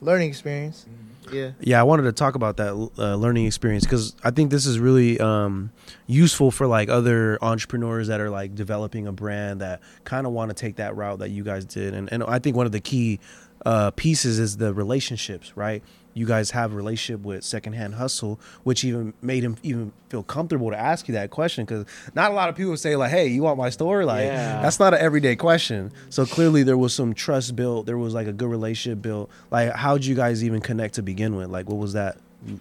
learning 0.00 0.28
experience. 0.28 0.86
Mhm. 0.88 1.04
Yeah, 1.30 1.50
Yeah, 1.60 1.78
I 1.78 1.82
wanted 1.82 2.04
to 2.04 2.12
talk 2.12 2.36
about 2.36 2.56
that 2.56 2.72
uh, 2.98 3.14
learning 3.16 3.44
experience 3.44 3.84
because 3.84 4.16
I 4.24 4.30
think 4.30 4.50
this 4.50 4.64
is 4.64 4.78
really 4.78 5.20
um, 5.20 5.70
useful 6.06 6.50
for 6.50 6.66
like 6.66 6.88
other 6.88 7.36
entrepreneurs 7.42 8.08
that 8.08 8.18
are 8.18 8.30
like 8.30 8.54
developing 8.54 9.06
a 9.06 9.12
brand 9.12 9.60
that 9.60 9.80
kind 10.04 10.26
of 10.26 10.32
want 10.32 10.48
to 10.48 10.54
take 10.54 10.76
that 10.76 10.96
route 10.96 11.18
that 11.18 11.28
you 11.30 11.44
guys 11.44 11.66
did, 11.66 11.92
and 11.92 12.10
and 12.10 12.22
I 12.24 12.38
think 12.38 12.56
one 12.56 12.64
of 12.64 12.72
the 12.72 12.80
key 12.80 13.20
uh, 13.66 13.90
pieces 13.90 14.38
is 14.38 14.56
the 14.56 14.72
relationships, 14.72 15.54
right? 15.54 15.82
You 16.18 16.26
guys 16.26 16.50
have 16.50 16.72
a 16.72 16.76
relationship 16.76 17.24
with 17.24 17.44
Secondhand 17.44 17.94
Hustle, 17.94 18.40
which 18.64 18.82
even 18.84 19.14
made 19.22 19.44
him 19.44 19.56
even 19.62 19.92
feel 20.08 20.24
comfortable 20.24 20.70
to 20.70 20.76
ask 20.76 21.06
you 21.06 21.14
that 21.14 21.30
question 21.30 21.64
because 21.64 21.84
not 22.14 22.32
a 22.32 22.34
lot 22.34 22.48
of 22.48 22.56
people 22.56 22.76
say 22.76 22.96
like, 22.96 23.10
"Hey, 23.12 23.28
you 23.28 23.42
want 23.42 23.56
my 23.56 23.70
store?" 23.70 24.04
Like 24.04 24.24
Yeah. 24.24 24.60
that's 24.60 24.80
not 24.80 24.94
an 24.94 25.00
everyday 25.00 25.36
question. 25.36 25.92
So 26.10 26.26
clearly 26.26 26.64
there 26.64 26.76
was 26.76 26.92
some 26.92 27.14
trust 27.14 27.54
built. 27.54 27.86
There 27.86 27.98
was 27.98 28.14
like 28.14 28.26
a 28.26 28.32
good 28.32 28.48
relationship 28.50 29.00
built. 29.00 29.30
Like, 29.52 29.72
how'd 29.74 30.04
you 30.04 30.16
guys 30.16 30.42
even 30.42 30.60
connect 30.60 30.94
to 30.94 31.02
begin 31.02 31.36
with? 31.36 31.50
Like, 31.50 31.68
what 31.68 31.78
was 31.78 31.92
that? 31.92 32.18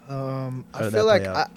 um, 0.08 0.66
I 0.74 0.90
feel 0.90 1.06
like 1.06 1.24
play 1.24 1.32
I, 1.34 1.48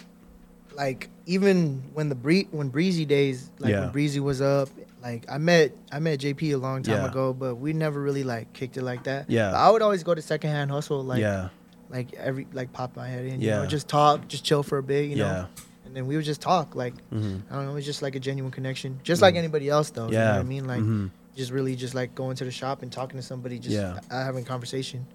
like 0.76 1.08
even 1.26 1.82
when 1.92 2.08
the 2.08 2.14
bree 2.14 2.48
when 2.50 2.68
breezy 2.68 3.04
days, 3.04 3.50
like 3.58 3.72
Yeah. 3.72 3.80
when 3.80 3.90
breezy 3.90 4.20
was 4.20 4.40
up, 4.40 4.68
like 5.02 5.24
I 5.30 5.38
met 5.38 5.72
I 5.92 5.98
met 5.98 6.20
JP 6.20 6.52
a 6.54 6.56
long 6.56 6.82
time 6.82 6.96
Yeah. 7.02 7.10
ago, 7.10 7.32
but 7.32 7.56
we 7.56 7.72
never 7.72 8.00
really 8.00 8.22
like 8.24 8.52
kicked 8.52 8.76
it 8.76 8.82
like 8.84 9.04
that. 9.04 9.28
Yeah. 9.28 9.50
But 9.50 9.56
I 9.58 9.70
would 9.70 9.82
always 9.82 10.02
go 10.02 10.14
to 10.14 10.22
secondhand 10.22 10.70
hustle, 10.70 11.02
like 11.04 11.20
yeah, 11.20 11.48
like 11.90 12.14
every 12.14 12.46
like 12.52 12.72
pop 12.72 12.96
my 12.96 13.08
head 13.08 13.24
in, 13.26 13.40
you 13.40 13.48
Yeah. 13.48 13.58
know, 13.62 13.66
just 13.66 13.88
talk, 13.88 14.26
just 14.28 14.44
chill 14.44 14.62
for 14.62 14.78
a 14.78 14.82
bit, 14.82 15.10
you 15.10 15.16
yeah, 15.16 15.24
know, 15.24 15.46
and 15.84 15.96
then 15.96 16.06
we 16.06 16.16
would 16.16 16.24
just 16.24 16.40
talk, 16.40 16.74
like 16.74 16.94
hmm 17.10 17.38
I 17.50 17.56
don't 17.56 17.66
know, 17.66 17.76
it's 17.76 17.86
just 17.86 18.00
like 18.02 18.14
a 18.14 18.20
genuine 18.20 18.52
connection, 18.52 19.00
just 19.02 19.20
like 19.22 19.34
Mhm. 19.34 19.38
anybody 19.38 19.68
else 19.68 19.90
though. 19.90 20.06
You 20.06 20.12
know 20.12 20.18
yeah. 20.18 20.32
what 20.34 20.40
I 20.40 20.42
mean? 20.44 20.66
Like 20.66 20.80
hmm 20.82 21.06
just 21.36 21.52
really 21.52 21.74
just 21.76 21.94
like 21.94 22.14
going 22.14 22.36
to 22.36 22.44
the 22.44 22.50
shop 22.50 22.82
and 22.82 22.92
talking 22.92 23.16
to 23.18 23.22
somebody, 23.22 23.58
just 23.58 23.74
Yeah. 23.74 23.98
uh, 24.10 24.24
having 24.24 24.42
a 24.44 24.46
conversation. 24.46 25.06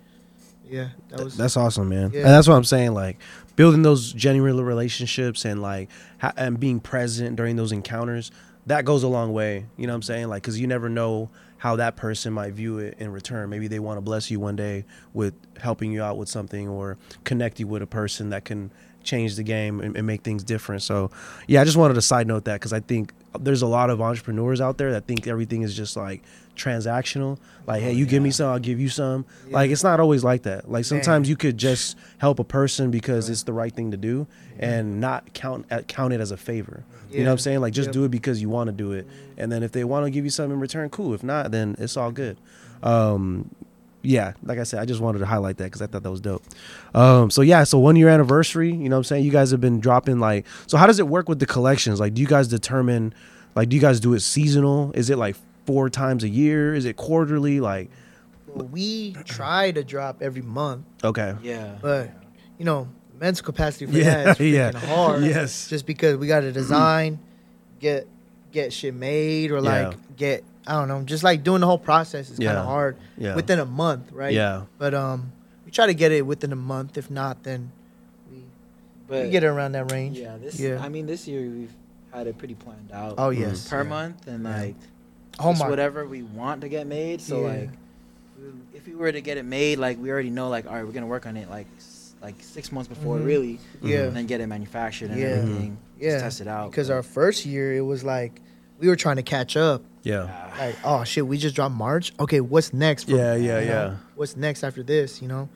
Yeah, 0.67 0.89
that 1.09 1.23
was 1.23 1.37
that's 1.37 1.57
awesome, 1.57 1.89
man. 1.89 2.09
Yeah. 2.11 2.21
And 2.21 2.29
that's 2.29 2.47
what 2.47 2.55
I'm 2.55 2.63
saying. 2.63 2.93
Like 2.93 3.19
building 3.55 3.83
those 3.83 4.11
genuine 4.11 4.59
relationships 4.59 5.45
and 5.45 5.61
like 5.61 5.89
ha- 6.19 6.33
and 6.37 6.59
being 6.59 6.79
present 6.79 7.35
during 7.35 7.55
those 7.55 7.71
encounters. 7.71 8.31
That 8.65 8.83
goes 8.83 9.03
a 9.03 9.07
long 9.07 9.31
way. 9.31 9.67
You 9.77 9.85
know 9.85 9.93
what 9.93 9.97
I'm 9.97 10.01
saying? 10.01 10.27
Like, 10.27 10.41
cause 10.41 10.57
you 10.57 10.65
never 10.65 10.89
know 10.89 11.29
how 11.65 11.75
that 11.77 11.95
person 11.95 12.31
might 12.31 12.53
view 12.53 12.77
it 12.77 12.95
in 12.99 13.11
return. 13.11 13.49
Maybe 13.49 13.67
they 13.67 13.79
want 13.79 13.97
to 13.97 14.01
bless 14.01 14.29
you 14.29 14.39
one 14.39 14.55
day 14.55 14.85
with 15.15 15.33
helping 15.57 15.91
you 15.91 16.03
out 16.03 16.15
with 16.15 16.29
something 16.29 16.67
or 16.67 16.95
connect 17.23 17.59
you 17.59 17.65
with 17.65 17.81
a 17.81 17.87
person 17.87 18.29
that 18.29 18.45
can 18.45 18.69
change 19.03 19.35
the 19.35 19.41
game 19.41 19.79
and, 19.79 19.97
and 19.97 20.05
make 20.05 20.21
things 20.21 20.43
different. 20.43 20.83
So, 20.83 21.09
yeah, 21.47 21.61
I 21.61 21.63
just 21.63 21.75
wanted 21.75 21.95
to 21.95 22.03
side 22.03 22.27
note 22.27 22.45
that 22.45 22.59
because 22.59 22.71
I 22.71 22.81
think 22.81 23.13
there's 23.39 23.63
a 23.63 23.67
lot 23.67 23.89
of 23.89 23.99
entrepreneurs 23.99 24.61
out 24.61 24.77
there 24.77 24.91
that 24.91 25.07
think 25.07 25.25
everything 25.25 25.63
is 25.63 25.75
just 25.75 25.97
like 25.97 26.21
transactional. 26.55 27.37
Like, 27.67 27.81
hey, 27.81 27.93
you 27.93 28.05
give 28.05 28.21
me 28.23 28.31
some, 28.31 28.49
I'll 28.51 28.59
give 28.59 28.79
you 28.79 28.89
some. 28.89 29.25
Like, 29.49 29.71
it's 29.71 29.83
not 29.83 29.99
always 29.99 30.23
like 30.23 30.43
that. 30.43 30.69
Like, 30.71 30.85
sometimes 30.85 31.27
you 31.29 31.35
could 31.35 31.57
just 31.57 31.97
help 32.19 32.39
a 32.39 32.43
person 32.43 32.91
because 32.91 33.29
it's 33.29 33.43
the 33.43 33.53
right 33.53 33.73
thing 33.73 33.91
to 33.91 33.97
do 33.97 34.27
and 34.59 34.99
not 35.01 35.33
count 35.33 35.65
uh, 35.71 35.81
count 35.81 36.13
it 36.13 36.21
as 36.21 36.31
a 36.31 36.37
favor. 36.37 36.83
You 37.11 37.19
know 37.19 37.25
what 37.27 37.33
I'm 37.33 37.37
saying? 37.39 37.61
Like, 37.61 37.73
just 37.73 37.87
Yep. 37.87 37.93
do 37.93 38.03
it 38.05 38.11
because 38.11 38.41
you 38.41 38.49
want 38.49 38.67
to 38.67 38.73
do 38.73 38.91
it. 38.91 39.07
And 39.37 39.51
then 39.51 39.63
if 39.63 39.71
they 39.71 39.83
want 39.85 40.05
to 40.05 40.11
give 40.11 40.25
you 40.25 40.29
something 40.31 40.53
in 40.53 40.59
return, 40.59 40.89
cool. 40.89 41.13
If 41.13 41.23
not, 41.23 41.51
then 41.51 41.75
it's 41.79 41.95
all 41.95 42.11
good. 42.11 42.37
Um, 42.83 43.49
yeah, 44.01 44.33
like 44.43 44.59
I 44.59 44.63
said, 44.63 44.79
I 44.81 44.85
just 44.85 45.01
wanted 45.01 45.19
to 45.19 45.25
highlight 45.25 45.57
that 45.57 45.63
because 45.65 45.81
I 45.81 45.87
thought 45.87 46.03
that 46.03 46.11
was 46.11 46.21
dope. 46.21 46.43
Um, 46.93 47.31
so 47.31 47.41
yeah, 47.41 47.63
so 47.63 47.79
one 47.79 47.95
year 47.95 48.09
anniversary, 48.09 48.69
you 48.69 48.89
know 48.89 48.97
what 48.97 48.99
I'm 48.99 49.03
saying? 49.05 49.25
You 49.25 49.31
guys 49.31 49.49
have 49.51 49.61
been 49.61 49.79
dropping 49.79 50.19
like, 50.19 50.45
so 50.67 50.77
how 50.77 50.85
does 50.87 50.99
it 50.99 51.07
work 51.07 51.27
with 51.27 51.39
the 51.39 51.45
collections? 51.47 51.99
Like, 51.99 52.13
do 52.13 52.21
you 52.21 52.27
guys 52.27 52.47
determine, 52.47 53.13
like, 53.55 53.69
do 53.69 53.75
you 53.75 53.81
guys 53.81 53.99
do 53.99 54.13
it 54.13 54.19
seasonal? 54.19 54.91
Is 54.93 55.09
it 55.09 55.17
like 55.17 55.35
four 55.65 55.89
times 55.89 56.23
a 56.23 56.29
year? 56.29 56.73
Is 56.75 56.85
it 56.85 56.95
quarterly? 56.95 57.59
Like, 57.59 57.89
Well, 58.47 58.67
we 58.67 59.13
try 59.25 59.71
to 59.71 59.83
drop 59.83 60.21
every 60.21 60.41
month, 60.41 60.85
okay. 61.03 61.35
Yeah. 61.41 61.75
but 61.81 62.11
you 62.57 62.65
know, 62.65 62.87
mental 63.19 63.43
capacity 63.45 63.85
for 63.85 63.91
Yeah, 63.97 64.23
that 64.23 64.39
is 64.39 64.47
freaking 64.53 64.73
yeah. 64.73 64.79
hard. 64.95 65.23
Yes. 65.23 65.69
Just 65.69 65.85
because 65.85 66.17
we 66.17 66.27
got 66.27 66.41
to 66.41 66.51
design, 66.51 67.19
get 67.79 68.07
get 68.51 68.71
shit 68.71 68.93
made, 68.93 69.51
or 69.51 69.55
Yeah. 69.55 69.87
like 69.89 70.15
get 70.15 70.43
I 70.67 70.73
don't 70.79 70.87
know, 70.87 71.03
just 71.03 71.23
like 71.23 71.43
doing 71.43 71.61
the 71.61 71.67
whole 71.67 71.77
process 71.77 72.29
is 72.31 72.39
kind 72.39 72.57
of 72.57 72.65
hard 72.65 72.97
Yeah. 73.17 73.35
within 73.35 73.59
a 73.59 73.65
month, 73.65 74.11
right? 74.11 74.33
Yeah. 74.33 74.63
But 74.79 74.93
um, 74.95 75.31
we 75.63 75.71
try 75.71 75.85
to 75.87 75.93
get 75.93 76.11
it 76.11 76.25
within 76.25 76.51
a 76.51 76.55
month. 76.55 76.97
If 76.97 77.11
not, 77.11 77.43
then 77.43 77.71
we, 78.31 78.39
But 79.07 79.25
we 79.25 79.29
get 79.29 79.43
it 79.43 79.47
around 79.47 79.73
that 79.73 79.91
range. 79.91 80.17
yeah, 80.17 80.37
this. 80.37 80.59
Yeah. 80.59 80.81
I 80.81 80.89
mean, 80.89 81.05
this 81.05 81.27
year 81.27 81.41
we've 81.41 81.73
had 82.11 82.25
it 82.25 82.37
pretty 82.39 82.55
planned 82.55 82.89
out. 82.91 83.15
Oh 83.19 83.29
yes. 83.29 83.67
per 83.69 83.83
yeah. 83.83 83.89
month 83.89 84.25
and 84.27 84.43
Yeah. 84.43 84.57
like 84.61 84.75
Oh 85.39 85.51
just 85.51 85.61
my. 85.63 85.69
whatever 85.69 86.05
we 86.05 86.23
want 86.23 86.61
to 86.61 86.69
get 86.69 86.87
made. 86.87 87.21
So 87.21 87.41
Yeah. 87.41 87.47
like, 87.47 87.69
if 88.73 88.87
we 88.87 88.95
were 88.95 89.11
to 89.11 89.21
get 89.21 89.37
it 89.37 89.45
made, 89.45 89.79
like 89.79 89.97
we 90.01 90.09
already 90.11 90.29
know, 90.29 90.49
like 90.49 90.67
all 90.67 90.73
right, 90.73 90.85
we're 90.85 90.91
gonna 90.91 91.07
work 91.07 91.25
on 91.25 91.37
it 91.37 91.49
like 91.49 91.67
s- 91.77 92.13
like 92.21 92.35
six 92.39 92.71
months 92.71 92.87
before, 92.87 93.17
Mhm. 93.17 93.25
really, 93.25 93.59
Yeah. 93.81 94.03
and 94.03 94.15
then 94.15 94.25
get 94.25 94.41
it 94.41 94.47
manufactured 94.47 95.11
and 95.11 95.19
Yeah. 95.19 95.27
everything. 95.27 95.77
Yeah. 95.99 96.11
Just 96.11 96.23
test 96.23 96.41
it 96.41 96.47
out 96.47 96.71
Because 96.71 96.87
but- 96.89 96.95
our 96.95 97.03
first 97.03 97.45
year, 97.45 97.73
it 97.73 97.81
was 97.81 98.03
like 98.03 98.41
we 98.79 98.87
were 98.89 98.95
trying 98.97 99.15
to 99.15 99.23
catch 99.23 99.55
up. 99.55 99.83
Yeah. 100.03 100.27
Like, 100.59 100.75
oh 100.83 101.03
shit, 101.05 101.25
we 101.25 101.37
just 101.37 101.55
dropped 101.55 101.73
March. 101.75 102.13
Okay, 102.19 102.41
what's 102.41 102.73
next? 102.73 103.05
from- 103.05 103.15
Yeah, 103.17 103.35
yeah, 103.35 103.59
you 103.59 103.65
know, 103.67 103.71
yeah. 103.73 103.93
What's 104.15 104.35
next 104.35 104.63
after 104.63 104.83
this? 104.83 105.21
You 105.21 105.27
know. 105.27 105.49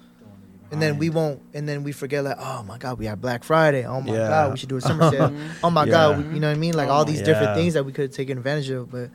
And 0.71 0.79
then 0.79 0.99
we 0.99 1.09
won't, 1.09 1.41
and 1.55 1.67
then 1.67 1.83
we 1.83 1.91
forget 1.91 2.23
like, 2.23 2.37
oh 2.39 2.61
my 2.63 2.77
god, 2.77 2.99
we 2.99 3.07
have 3.07 3.19
Black 3.19 3.43
Friday. 3.43 3.85
Oh 3.87 4.01
my 4.01 4.13
Yeah. 4.13 4.27
god, 4.29 4.51
we 4.51 4.57
should 4.59 4.69
do 4.69 4.77
a 4.77 4.81
summer 4.81 5.09
sale. 5.09 5.33
oh 5.63 5.71
my 5.71 5.83
Yeah. 5.85 5.91
god, 5.91 6.17
we, 6.27 6.35
you 6.35 6.39
know 6.39 6.47
what 6.47 6.55
I 6.55 6.59
mean? 6.59 6.75
Like 6.75 6.89
Oh 6.89 6.91
all 6.91 7.05
my 7.05 7.11
these 7.11 7.19
Yeah. 7.21 7.25
different 7.25 7.55
things 7.55 7.73
that 7.73 7.85
we 7.85 7.91
could 7.91 8.03
have 8.03 8.11
taken 8.11 8.37
advantage 8.37 8.69
of. 8.69 8.91
But 8.91 9.09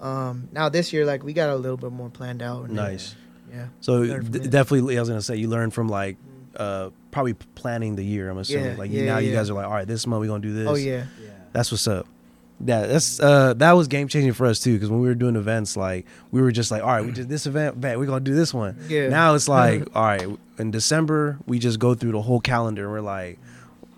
um, 0.00 0.48
now 0.52 0.68
this 0.68 0.92
year, 0.92 1.04
like 1.04 1.22
we 1.22 1.32
got 1.32 1.50
a 1.50 1.56
little 1.56 1.76
bit 1.76 1.92
more 1.92 2.08
planned 2.10 2.42
out. 2.42 2.60
and 2.68 2.76
then- 2.76 2.84
Nice. 2.92 3.14
Yeah. 3.52 3.66
So 3.80 4.18
d- 4.20 4.38
definitely, 4.48 4.96
I 4.96 5.00
was 5.00 5.08
gonna 5.08 5.20
say 5.22 5.36
you 5.36 5.48
learn 5.48 5.70
from 5.72 5.88
like 5.88 6.16
uh 6.56 6.90
probably 7.10 7.34
planning 7.34 7.96
the 7.96 8.04
year. 8.04 8.30
I'm 8.30 8.38
assuming 8.38 8.64
Yeah, 8.72 8.76
like 8.76 8.90
yeah, 8.92 9.04
now 9.06 9.18
you 9.18 9.32
guys 9.32 9.50
are 9.50 9.54
like, 9.54 9.66
all 9.66 9.72
right, 9.72 9.86
this 9.88 10.06
month 10.06 10.20
we're 10.20 10.28
gonna 10.28 10.40
do 10.42 10.52
this. 10.52 10.68
Oh 10.68 10.74
yeah. 10.76 11.06
Yeah. 11.22 11.30
That's 11.52 11.72
what's 11.72 11.88
up. 11.88 12.06
Yeah, 12.64 12.86
that's 12.86 13.18
uh 13.18 13.54
that 13.54 13.72
was 13.72 13.88
game 13.88 14.06
changing 14.06 14.34
for 14.34 14.46
us 14.46 14.60
too 14.60 14.74
because 14.74 14.88
when 14.88 15.00
we 15.00 15.08
were 15.08 15.14
doing 15.16 15.34
events, 15.34 15.76
like 15.76 16.06
we 16.30 16.40
were 16.42 16.52
just 16.52 16.70
like, 16.70 16.82
all 16.82 16.88
right, 16.90 17.04
we 17.04 17.10
did 17.10 17.28
this 17.28 17.46
event, 17.46 17.80
bet 17.80 17.98
we're 17.98 18.06
gonna 18.06 18.20
do 18.20 18.34
this 18.34 18.54
one. 18.54 18.76
Yeah. 18.88 19.08
Now 19.08 19.34
it's 19.34 19.48
like, 19.58 19.84
all 19.96 20.04
right, 20.04 20.28
in 20.58 20.70
December 20.70 21.38
we 21.46 21.58
just 21.58 21.80
go 21.80 21.94
through 21.94 22.12
the 22.12 22.22
whole 22.22 22.40
calendar 22.40 22.84
and 22.84 22.92
we're 22.92 23.00
like, 23.00 23.38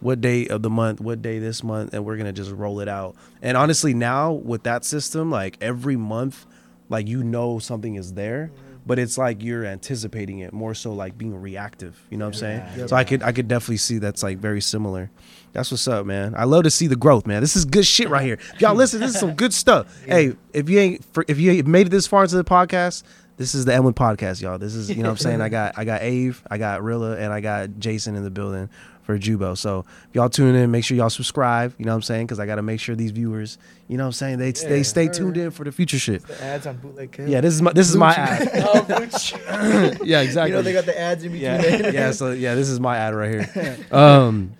what 0.02 0.20
day 0.20 0.48
of 0.48 0.62
the 0.62 0.70
month, 0.70 1.00
what 1.00 1.22
day 1.22 1.38
this 1.38 1.62
month, 1.62 1.94
and 1.94 2.04
we're 2.04 2.16
gonna 2.16 2.32
just 2.32 2.50
roll 2.50 2.80
it 2.80 2.88
out. 2.88 3.14
And 3.40 3.56
honestly, 3.56 3.94
now 3.94 4.32
with 4.32 4.64
that 4.64 4.84
system, 4.84 5.30
like 5.30 5.56
every 5.60 5.96
month, 5.96 6.44
like 6.88 7.06
you 7.06 7.22
know 7.22 7.58
something 7.58 7.94
is 7.94 8.14
there. 8.14 8.50
Mm-hmm. 8.52 8.68
But 8.84 8.98
it's 8.98 9.16
like 9.16 9.44
you're 9.44 9.64
anticipating 9.64 10.40
it 10.40 10.52
more 10.52 10.74
so 10.74 10.92
like 10.92 11.16
being 11.16 11.40
reactive. 11.40 12.04
You 12.10 12.18
know 12.18 12.24
what 12.24 12.34
I'm 12.34 12.40
saying? 12.40 12.62
Yeah. 12.76 12.86
So 12.86 12.96
I 12.96 13.04
could 13.04 13.22
I 13.22 13.30
could 13.30 13.46
definitely 13.46 13.76
see 13.76 13.98
that's 13.98 14.24
like 14.24 14.38
very 14.38 14.60
similar. 14.60 15.08
That's 15.52 15.70
what's 15.70 15.86
up, 15.86 16.04
man. 16.04 16.34
I 16.36 16.44
love 16.44 16.64
to 16.64 16.70
see 16.70 16.88
the 16.88 16.96
growth, 16.96 17.24
man. 17.24 17.42
This 17.42 17.54
is 17.54 17.64
good 17.64 17.86
shit 17.86 18.08
right 18.08 18.24
here. 18.24 18.38
If 18.54 18.60
y'all 18.60 18.74
listen, 18.74 18.98
this 18.98 19.14
is 19.14 19.20
some 19.20 19.34
good 19.34 19.54
stuff. 19.54 19.86
Hey, 20.06 20.34
if 20.52 20.68
you 20.68 20.80
ain't 20.80 21.06
if 21.28 21.38
you 21.38 21.52
ain't 21.52 21.66
made 21.68 21.86
it 21.86 21.90
this 21.90 22.08
far 22.08 22.24
into 22.24 22.34
the 22.34 22.44
podcast, 22.44 23.04
this 23.36 23.54
is 23.54 23.64
the 23.64 23.72
Emlyn 23.72 23.94
podcast, 23.94 24.42
y'all. 24.42 24.58
This 24.58 24.74
is 24.74 24.90
you 24.90 24.96
know 24.96 25.02
what 25.04 25.10
I'm 25.10 25.16
saying. 25.18 25.40
I 25.40 25.48
got 25.60 25.78
I 25.78 25.84
got 25.84 26.02
Ave, 26.02 26.34
I 26.50 26.58
got 26.58 26.80
Rila, 26.80 27.18
and 27.18 27.32
I 27.32 27.40
got 27.40 27.78
Jason 27.78 28.16
in 28.16 28.24
the 28.24 28.30
building 28.30 28.68
for 29.02 29.18
Jubo. 29.18 29.56
So 29.56 29.84
if 30.08 30.14
y'all 30.14 30.28
tune 30.28 30.54
in, 30.54 30.70
make 30.70 30.84
sure 30.84 30.96
y'all 30.96 31.10
subscribe. 31.10 31.74
You 31.78 31.84
know 31.84 31.92
what 31.92 31.96
I'm 31.96 32.02
saying? 32.02 32.26
Because 32.26 32.38
I 32.40 32.46
got 32.46 32.56
to 32.56 32.62
make 32.62 32.80
sure 32.80 32.94
these 32.94 33.10
viewers, 33.10 33.58
you 33.88 33.96
know 33.96 34.04
what 34.04 34.08
I'm 34.08 34.12
saying, 34.12 34.38
they 34.38 34.52
they 34.52 34.82
stay 34.82 35.08
tuned 35.08 35.36
in 35.36 35.50
for 35.50 35.64
the 35.64 35.72
future 35.72 35.98
shit. 35.98 36.26
The 36.26 36.42
ads 36.42 36.66
on 36.66 36.76
bootleg 36.78 37.12
Kids. 37.12 37.28
Yeah, 37.30 37.40
this 37.40 37.54
is 37.54 37.62
my 37.62 37.72
this 37.72 37.88
is 37.90 37.96
my 37.96 38.14
ad. 38.14 38.50
Oh, 38.64 39.98
yeah, 40.04 40.20
exactly. 40.20 40.50
You 40.50 40.56
know 40.56 40.62
they 40.62 40.72
got 40.72 40.86
the 40.86 40.98
ads 40.98 41.24
in 41.24 41.32
between. 41.32 41.50
yeah, 41.50 41.90
yeah. 41.90 42.10
So 42.12 42.30
yeah, 42.30 42.54
this 42.54 42.68
is 42.68 42.80
my 42.80 42.96
ad 42.96 43.14
right 43.14 43.30
here. 43.50 43.78
Um, 43.92 44.52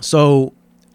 so 0.00 0.52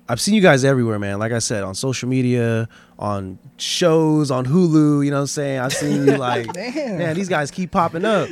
I've 0.08 0.22
seen 0.22 0.36
you 0.36 0.42
guys 0.42 0.64
everywhere, 0.64 1.00
man. 1.00 1.20
Like 1.20 1.32
I 1.32 1.40
said, 1.40 1.64
on 1.64 1.76
social 1.76 2.10
media, 2.10 2.68
on 3.00 3.40
shows, 3.58 4.32
on 4.32 4.46
Hulu. 4.46 5.04
You 5.04 5.12
know 5.12 5.18
what 5.18 5.22
I'm 5.22 5.28
saying? 5.28 5.60
I've 5.60 5.74
seen 5.74 6.06
you 6.06 6.18
like, 6.18 6.54
man, 6.56 7.16
these 7.16 7.30
guys 7.30 7.50
keep 7.52 7.72
popping 7.72 8.06
up. 8.06 8.30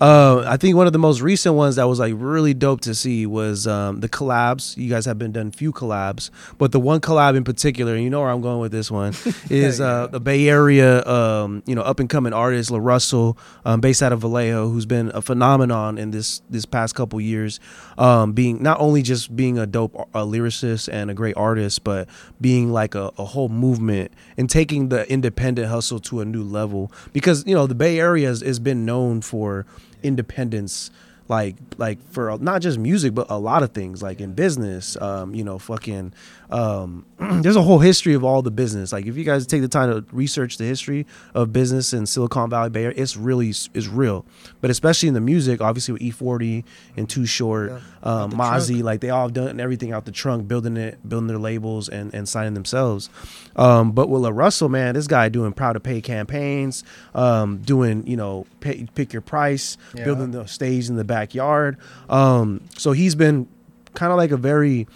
Uh, 0.00 0.44
I 0.46 0.56
think 0.56 0.76
one 0.76 0.86
of 0.86 0.92
the 0.92 0.98
most 0.98 1.20
recent 1.20 1.54
ones 1.54 1.76
that 1.76 1.84
was 1.88 1.98
like 1.98 2.14
really 2.16 2.54
dope 2.54 2.80
to 2.82 2.94
see 2.94 3.26
was 3.26 3.66
um, 3.66 4.00
the 4.00 4.08
collabs. 4.08 4.76
You 4.76 4.88
guys 4.88 5.04
have 5.04 5.18
been 5.18 5.32
done 5.32 5.50
few 5.50 5.72
collabs, 5.72 6.30
but 6.58 6.72
the 6.72 6.80
one 6.80 7.00
collab 7.00 7.36
in 7.36 7.44
particular, 7.44 7.94
and 7.94 8.02
you 8.02 8.10
know 8.10 8.20
where 8.20 8.30
I'm 8.30 8.40
going 8.40 8.58
with 8.58 8.72
this 8.72 8.90
one, 8.90 9.14
is 9.50 9.80
uh, 9.80 10.08
the 10.08 10.20
Bay 10.20 10.48
Area, 10.48 11.04
um, 11.06 11.62
you 11.66 11.74
know, 11.74 11.82
up 11.82 12.00
and 12.00 12.08
coming 12.08 12.32
artist 12.32 12.70
La 12.70 12.78
Russell, 12.78 13.38
um, 13.64 13.80
based 13.80 14.02
out 14.02 14.12
of 14.12 14.20
Vallejo, 14.20 14.68
who's 14.68 14.86
been 14.86 15.10
a 15.14 15.22
phenomenon 15.22 15.98
in 15.98 16.10
this 16.10 16.42
this 16.50 16.64
past 16.64 16.94
couple 16.94 17.20
years, 17.20 17.60
um, 17.98 18.32
being 18.32 18.62
not 18.62 18.80
only 18.80 19.02
just 19.02 19.34
being 19.34 19.58
a 19.58 19.66
dope 19.66 19.94
uh 20.14 20.24
lyricist 20.24 20.88
and 20.92 21.10
a 21.10 21.14
great 21.14 21.36
artist, 21.36 21.84
but 21.84 22.08
being 22.40 22.72
like 22.72 22.94
a, 22.94 23.12
a 23.18 23.24
whole 23.24 23.48
movement 23.48 24.12
and 24.36 24.48
taking 24.50 24.88
the 24.88 25.10
independent 25.10 25.68
hustle 25.68 26.00
to 26.00 26.20
a 26.20 26.24
new 26.24 26.42
level. 26.42 26.90
Because 27.12 27.46
you 27.46 27.54
know 27.54 27.66
the 27.66 27.74
Bay 27.74 27.98
Area 27.98 28.28
has, 28.28 28.40
has 28.40 28.58
been 28.58 28.84
known 28.84 29.20
for 29.20 29.64
independence 30.02 30.90
like 31.28 31.56
like 31.78 32.02
for 32.10 32.36
not 32.38 32.60
just 32.60 32.78
music 32.78 33.14
but 33.14 33.26
a 33.30 33.38
lot 33.38 33.62
of 33.62 33.70
things 33.72 34.02
like 34.02 34.20
in 34.20 34.34
business 34.34 35.00
um 35.00 35.34
you 35.34 35.44
know 35.44 35.58
fucking 35.58 36.12
um 36.52 37.06
there's 37.42 37.56
a 37.56 37.62
whole 37.62 37.78
history 37.78 38.14
of 38.14 38.24
all 38.24 38.42
the 38.42 38.50
business. 38.50 38.92
Like 38.92 39.06
if 39.06 39.16
you 39.16 39.24
guys 39.24 39.46
take 39.46 39.62
the 39.62 39.68
time 39.68 39.90
to 39.90 40.04
research 40.14 40.58
the 40.58 40.64
history 40.64 41.06
of 41.34 41.52
business 41.52 41.92
in 41.92 42.04
silicon 42.06 42.50
valley 42.50 42.68
bay 42.70 42.84
area 42.84 42.94
it's 43.00 43.16
really 43.16 43.48
is 43.50 43.88
real. 43.88 44.24
But 44.60 44.70
especially 44.70 45.08
in 45.08 45.14
the 45.14 45.20
music 45.20 45.60
obviously 45.60 45.92
with 45.92 46.02
E-40 46.02 46.64
and 46.96 47.08
too 47.08 47.26
short 47.26 47.70
Yeah. 47.70 47.78
um 48.02 48.32
Mozzy 48.32 48.82
like 48.82 49.00
they 49.00 49.10
all 49.10 49.22
have 49.26 49.32
done 49.32 49.58
everything 49.60 49.92
out 49.92 50.04
the 50.04 50.12
trunk 50.12 50.46
building 50.48 50.76
it 50.76 50.98
building 51.08 51.26
their 51.28 51.38
labels 51.38 51.88
and 51.88 52.12
and 52.14 52.28
signing 52.28 52.54
themselves. 52.54 53.08
Um 53.56 53.92
but 53.92 54.08
with 54.08 54.22
La 54.22 54.28
Russell 54.30 54.68
man 54.68 54.94
this 54.94 55.06
guy 55.06 55.28
doing 55.28 55.52
proud 55.52 55.74
to 55.74 55.80
pay 55.80 56.00
campaigns 56.00 56.84
um 57.14 57.58
doing 57.58 58.06
you 58.06 58.16
know 58.16 58.46
pay, 58.60 58.86
pick 58.94 59.12
your 59.12 59.22
price 59.22 59.76
Yeah. 59.94 60.04
building 60.04 60.32
the 60.32 60.46
stage 60.46 60.88
in 60.88 60.96
the 60.96 61.04
backyard. 61.04 61.76
Um 62.08 62.60
so 62.76 62.92
he's 62.92 63.14
been 63.14 63.46
kind 63.94 64.10
of 64.10 64.16
like 64.18 64.30
a 64.30 64.36
very 64.36 64.86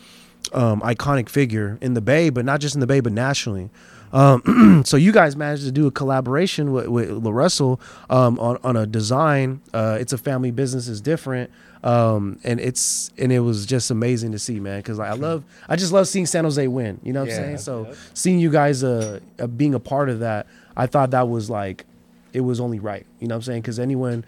um, 0.57 0.81
iconic 0.81 1.29
figure 1.29 1.79
in 1.81 1.95
the 1.95 2.01
Bay, 2.01 2.31
but 2.31 2.45
not 2.45 2.61
just 2.61 2.75
in 2.75 2.81
the 2.81 2.87
Bay, 2.87 3.01
but 3.01 3.13
nationally. 3.13 3.71
Um, 4.13 4.83
so 4.87 4.97
you 4.97 5.13
guys 5.13 5.37
managed 5.37 5.65
to 5.65 5.73
do 5.73 5.87
a 5.87 5.91
collaboration 5.91 6.73
with, 6.73 6.87
with 6.89 7.11
La 7.11 7.31
Russell 7.31 7.81
um, 8.09 8.39
on 8.39 8.59
on 8.65 8.77
a 8.77 8.87
design. 8.87 9.61
Uh, 9.75 9.99
it's 10.01 10.13
a 10.13 10.19
family 10.19 10.51
business, 10.51 10.89
is 10.89 11.01
different, 11.01 11.51
um, 11.85 12.39
and 12.45 12.59
it's 12.61 13.11
and 13.19 13.33
it 13.33 13.41
was 13.41 13.67
just 13.67 13.91
amazing 13.91 14.33
to 14.33 14.39
see, 14.39 14.59
man. 14.61 14.79
Because 14.79 14.99
I 14.99 15.13
love, 15.13 15.45
I 15.69 15.77
just 15.77 15.93
love 15.93 16.09
seeing 16.09 16.27
San 16.27 16.45
Jose 16.45 16.67
win. 16.67 17.01
You 17.03 17.13
know 17.13 17.21
what 17.21 17.31
I'm 17.31 17.35
saying? 17.35 17.59
So 17.59 17.95
seeing 18.15 18.39
you 18.39 18.51
guys 18.51 18.83
uh, 18.83 19.21
uh, 19.39 19.47
being 19.49 19.75
a 19.75 19.81
part 19.81 20.09
of 20.09 20.21
that, 20.21 20.47
I 20.77 20.87
thought 20.87 21.11
that 21.11 21.29
was 21.29 21.51
like, 21.51 21.85
it 22.33 22.41
was 22.41 22.61
only 22.61 22.79
right. 22.79 23.05
You 23.21 23.29
know 23.29 23.35
what 23.35 23.41
I'm 23.41 23.43
saying? 23.43 23.63
Because 23.63 23.79
anyone. 23.79 24.25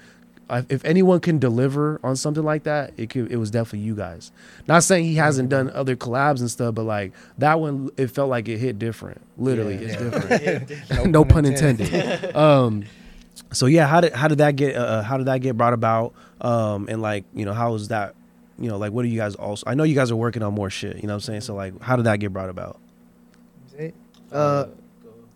I- 0.50 0.64
If 0.68 0.84
anyone 0.84 1.20
can 1.20 1.38
deliver 1.38 2.00
on 2.02 2.16
something 2.16 2.42
like 2.42 2.62
that, 2.64 2.92
it 2.96 3.10
could. 3.10 3.30
It 3.30 3.36
was 3.36 3.50
definitely 3.50 3.80
you 3.86 3.94
guys. 3.94 4.32
Not 4.66 4.82
saying 4.82 5.04
he 5.04 5.14
hasn't 5.16 5.48
done 5.50 5.70
other 5.70 5.94
collabs 5.96 6.40
and 6.40 6.50
stuff, 6.50 6.74
but 6.74 6.84
like 6.84 7.12
that 7.38 7.60
one, 7.60 7.90
it 7.96 8.08
felt 8.10 8.30
like 8.30 8.48
it 8.48 8.58
hit 8.58 8.78
different. 8.78 9.20
Literally, 9.36 9.74
Yeah. 9.74 9.80
it's 9.80 10.02
Yeah. 10.42 10.58
different. 10.58 11.06
no, 11.12 11.24
pun 11.24 11.44
intended. 11.44 12.34
um, 12.36 12.84
so 13.52 13.66
yeah, 13.66 13.86
how 13.86 14.00
did 14.00 14.12
how 14.14 14.28
did 14.28 14.38
that 14.38 14.56
get 14.56 14.74
uh, 14.76 15.02
how 15.02 15.16
did 15.18 15.26
that 15.26 15.38
get 15.40 15.56
brought 15.56 15.72
about? 15.74 16.14
Um, 16.40 16.86
and 16.88 17.00
like 17.02 17.24
you 17.34 17.44
know, 17.44 17.52
how 17.52 17.72
was 17.72 17.88
that? 17.88 18.14
You 18.58 18.68
know, 18.68 18.76
like 18.78 18.90
what 18.92 19.04
are 19.04 19.08
you 19.08 19.18
guys 19.18 19.34
also? 19.36 19.64
I 19.66 19.74
know 19.74 19.84
you 19.84 19.94
guys 19.94 20.10
are 20.10 20.16
working 20.16 20.42
on 20.42 20.54
more 20.54 20.70
shit. 20.70 20.96
You 20.96 21.02
know 21.02 21.12
what 21.14 21.16
I'm 21.16 21.20
saying? 21.20 21.40
So 21.42 21.54
like, 21.54 21.80
how 21.80 21.96
did 21.96 22.06
that 22.06 22.18
get 22.20 22.32
brought 22.32 22.48
about? 22.50 22.80
Uh, 24.32 24.66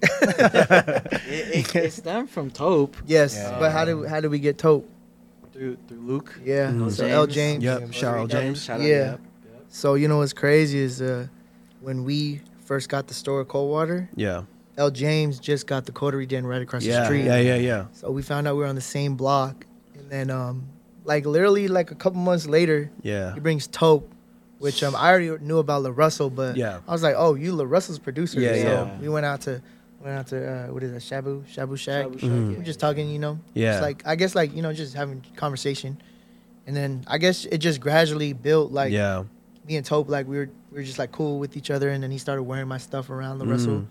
it, 0.02 1.66
it, 1.66 1.76
it 1.76 1.92
stemmed 1.92 2.28
from 2.30 2.50
Tope. 2.50 2.96
yes, 3.06 3.34
Yeah. 3.36 3.58
but 3.58 3.72
how 3.72 3.84
did 3.84 4.06
how 4.08 4.20
did 4.20 4.30
we 4.30 4.38
get 4.38 4.58
Tope? 4.58 4.88
Through 5.52 5.76
through 5.88 6.00
Luke. 6.00 6.40
Yeah, 6.44 6.70
Mhm. 6.70 6.90
so 6.92 7.06
L 7.06 7.26
James. 7.26 7.62
Yep. 7.64 7.92
Shout 7.92 8.18
out 8.18 8.28
James. 8.30 8.62
Shout 8.62 8.80
out, 8.80 8.86
Yeah. 8.86 8.88
yep, 8.96 9.20
yep. 9.52 9.64
So 9.68 9.94
you 9.94 10.08
know 10.08 10.18
what's 10.18 10.32
crazy 10.32 10.78
is 10.78 11.00
uh, 11.02 11.26
when 11.80 12.04
we 12.04 12.40
first 12.64 12.88
got 12.88 13.06
the 13.08 13.14
store 13.14 13.42
at 13.42 13.48
Coldwater, 13.48 14.08
Yeah. 14.16 14.42
L 14.78 14.90
James 14.90 15.38
just 15.38 15.66
got 15.66 15.84
the 15.84 15.92
Coterie 15.92 16.26
Den 16.26 16.46
right 16.46 16.62
across 16.62 16.84
the 16.84 17.04
street. 17.04 17.24
Yeah. 17.24 17.36
Yeah. 17.38 17.56
Yeah. 17.56 17.84
So 17.92 18.10
we 18.10 18.22
found 18.22 18.48
out 18.48 18.56
we 18.56 18.62
were 18.62 18.68
on 18.68 18.74
the 18.74 18.80
same 18.80 19.14
block, 19.16 19.66
and 19.98 20.08
then 20.10 20.30
um, 20.30 20.64
like 21.04 21.26
literally 21.26 21.68
like 21.68 21.90
a 21.90 21.94
couple 21.94 22.20
months 22.20 22.46
later, 22.46 22.90
Yeah. 23.02 23.34
he 23.34 23.40
brings 23.40 23.66
Tope, 23.66 24.08
which 24.58 24.82
um 24.82 24.94
I 24.96 25.10
already 25.10 25.30
knew 25.44 25.58
about 25.58 25.82
La 25.82 25.90
Russell, 25.94 26.30
but 26.30 26.56
Yeah. 26.56 26.78
I 26.88 26.92
was 26.92 27.02
like, 27.02 27.14
oh, 27.18 27.34
you 27.34 27.52
La 27.52 27.64
Russell's 27.64 27.98
producer. 27.98 28.40
Yeah, 28.40 28.54
so 28.54 28.58
yeah. 28.62 29.00
We 29.00 29.08
went 29.08 29.26
out 29.26 29.42
to 29.42 29.60
went 30.02 30.18
out 30.18 30.26
to 30.28 30.50
uh, 30.50 30.66
what 30.72 30.82
is 30.82 30.92
that 30.92 31.00
Shabu 31.24 31.42
Shabu 31.44 31.78
Shack. 31.78 32.06
Shabu 32.06 32.20
Shack, 32.20 32.30
Mhm. 32.30 32.56
We're 32.58 32.64
just 32.64 32.80
talking, 32.80 33.10
you 33.10 33.18
know. 33.18 33.38
Yeah. 33.54 33.74
It's 33.74 33.82
like 33.82 34.02
I 34.06 34.16
guess 34.16 34.34
like 34.34 34.54
you 34.54 34.62
know 34.62 34.72
just 34.72 34.94
having 34.94 35.22
conversation, 35.36 36.00
and 36.66 36.76
then 36.76 37.04
I 37.06 37.18
guess 37.18 37.44
it 37.46 37.58
just 37.58 37.80
gradually 37.80 38.32
built 38.32 38.72
like 38.72 38.92
yeah. 38.92 39.24
me 39.68 39.76
and 39.76 39.86
Tope 39.86 40.08
like 40.08 40.26
we 40.26 40.36
were 40.38 40.50
we 40.70 40.78
were 40.78 40.84
just 40.84 40.98
like 40.98 41.12
cool 41.12 41.38
with 41.38 41.56
each 41.56 41.70
other, 41.70 41.90
and 41.90 42.02
then 42.02 42.10
he 42.10 42.18
started 42.18 42.42
wearing 42.42 42.68
my 42.68 42.78
stuff 42.78 43.10
around 43.10 43.38
La 43.38 43.46
Russell, 43.46 43.74
Mhm. 43.80 43.86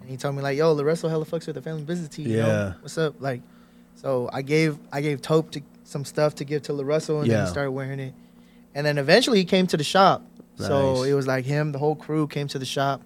and 0.00 0.10
he 0.10 0.16
told 0.16 0.34
me 0.36 0.42
like, 0.42 0.56
"Yo, 0.58 0.72
La 0.72 0.82
Russell 0.82 1.08
hella 1.08 1.24
fucks 1.24 1.46
with 1.46 1.54
the 1.56 1.62
family 1.62 1.82
business 1.82 2.08
team. 2.08 2.28
Yeah. 2.28 2.46
know? 2.46 2.74
what's 2.80 2.98
up?" 2.98 3.14
Like, 3.20 3.40
so 3.94 4.28
I 4.32 4.42
gave 4.42 4.78
I 4.92 5.00
gave 5.00 5.22
Tope 5.22 5.50
to 5.52 5.62
some 5.84 6.04
stuff 6.04 6.34
to 6.36 6.44
give 6.44 6.62
to 6.62 6.72
La 6.72 6.84
Russell, 6.84 7.20
and 7.20 7.30
then 7.30 7.44
he 7.44 7.50
started 7.50 7.70
wearing 7.72 8.00
it, 8.00 8.12
and 8.74 8.86
then 8.86 8.98
eventually 8.98 9.38
he 9.38 9.44
came 9.44 9.66
to 9.68 9.76
the 9.76 9.84
shop. 9.84 10.22
Nice. 10.58 10.68
So 10.68 11.02
it 11.02 11.14
was 11.14 11.26
like 11.26 11.44
him, 11.46 11.72
the 11.72 11.78
whole 11.78 11.96
crew 11.96 12.26
came 12.28 12.46
to 12.48 12.58
the 12.60 12.64
shop, 12.66 13.02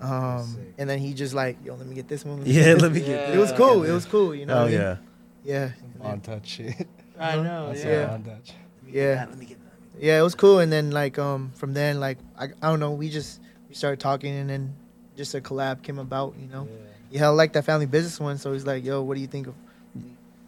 um, 0.00 0.56
and 0.78 0.88
then 0.88 0.98
he 0.98 1.12
just 1.14 1.34
like, 1.34 1.58
"Yo, 1.64 1.74
let 1.74 1.86
me 1.86 1.94
get 1.94 2.08
this 2.08 2.24
one." 2.24 2.38
let 2.38 2.46
Yeah. 2.46 2.74
Let 2.74 2.92
me 2.92 3.00
get. 3.00 3.08
Yeah. 3.28 3.34
It 3.34 3.38
was 3.38 3.52
cool. 3.52 3.84
It 3.84 3.92
was 3.92 4.06
cool. 4.06 4.34
You 4.34 4.46
know. 4.46 4.54
Oh 4.54 4.62
what 4.62 4.68
I 4.68 4.70
mean? 4.70 4.80
yeah. 4.80 4.96
Yeah. 5.44 5.70
On 6.00 6.20
touch 6.20 6.48
shit. 6.48 6.88
I 7.18 7.36
know. 7.36 7.68
That's 7.68 7.84
Yeah. 7.84 8.10
on 8.12 8.22
touch. 8.22 8.52
Yeah. 8.88 9.26
Let 9.28 9.38
me 9.38 9.46
get 9.46 9.58
that. 9.64 10.02
Yeah, 10.02 10.18
it 10.18 10.22
was 10.22 10.34
cool. 10.34 10.58
And 10.60 10.72
then 10.72 10.90
like 10.90 11.18
um 11.18 11.52
from 11.54 11.74
then 11.74 12.00
like 12.00 12.18
I, 12.38 12.44
I 12.62 12.68
don't 12.70 12.80
know, 12.80 12.92
we 12.92 13.08
just 13.10 13.40
we 13.68 13.74
started 13.74 14.00
talking 14.00 14.34
and 14.34 14.48
then 14.48 14.74
just 15.16 15.34
a 15.34 15.40
collab 15.40 15.82
came 15.82 15.98
about, 15.98 16.34
you 16.40 16.48
know. 16.48 16.66
Yeah, 17.10 17.26
I 17.26 17.28
like 17.30 17.52
that 17.54 17.64
family 17.64 17.86
business 17.86 18.20
one, 18.20 18.38
so 18.38 18.52
he's 18.52 18.64
like, 18.64 18.84
"Yo, 18.84 19.02
what 19.02 19.14
do 19.16 19.20
you 19.20 19.26
think 19.26 19.48
of?" 19.48 19.54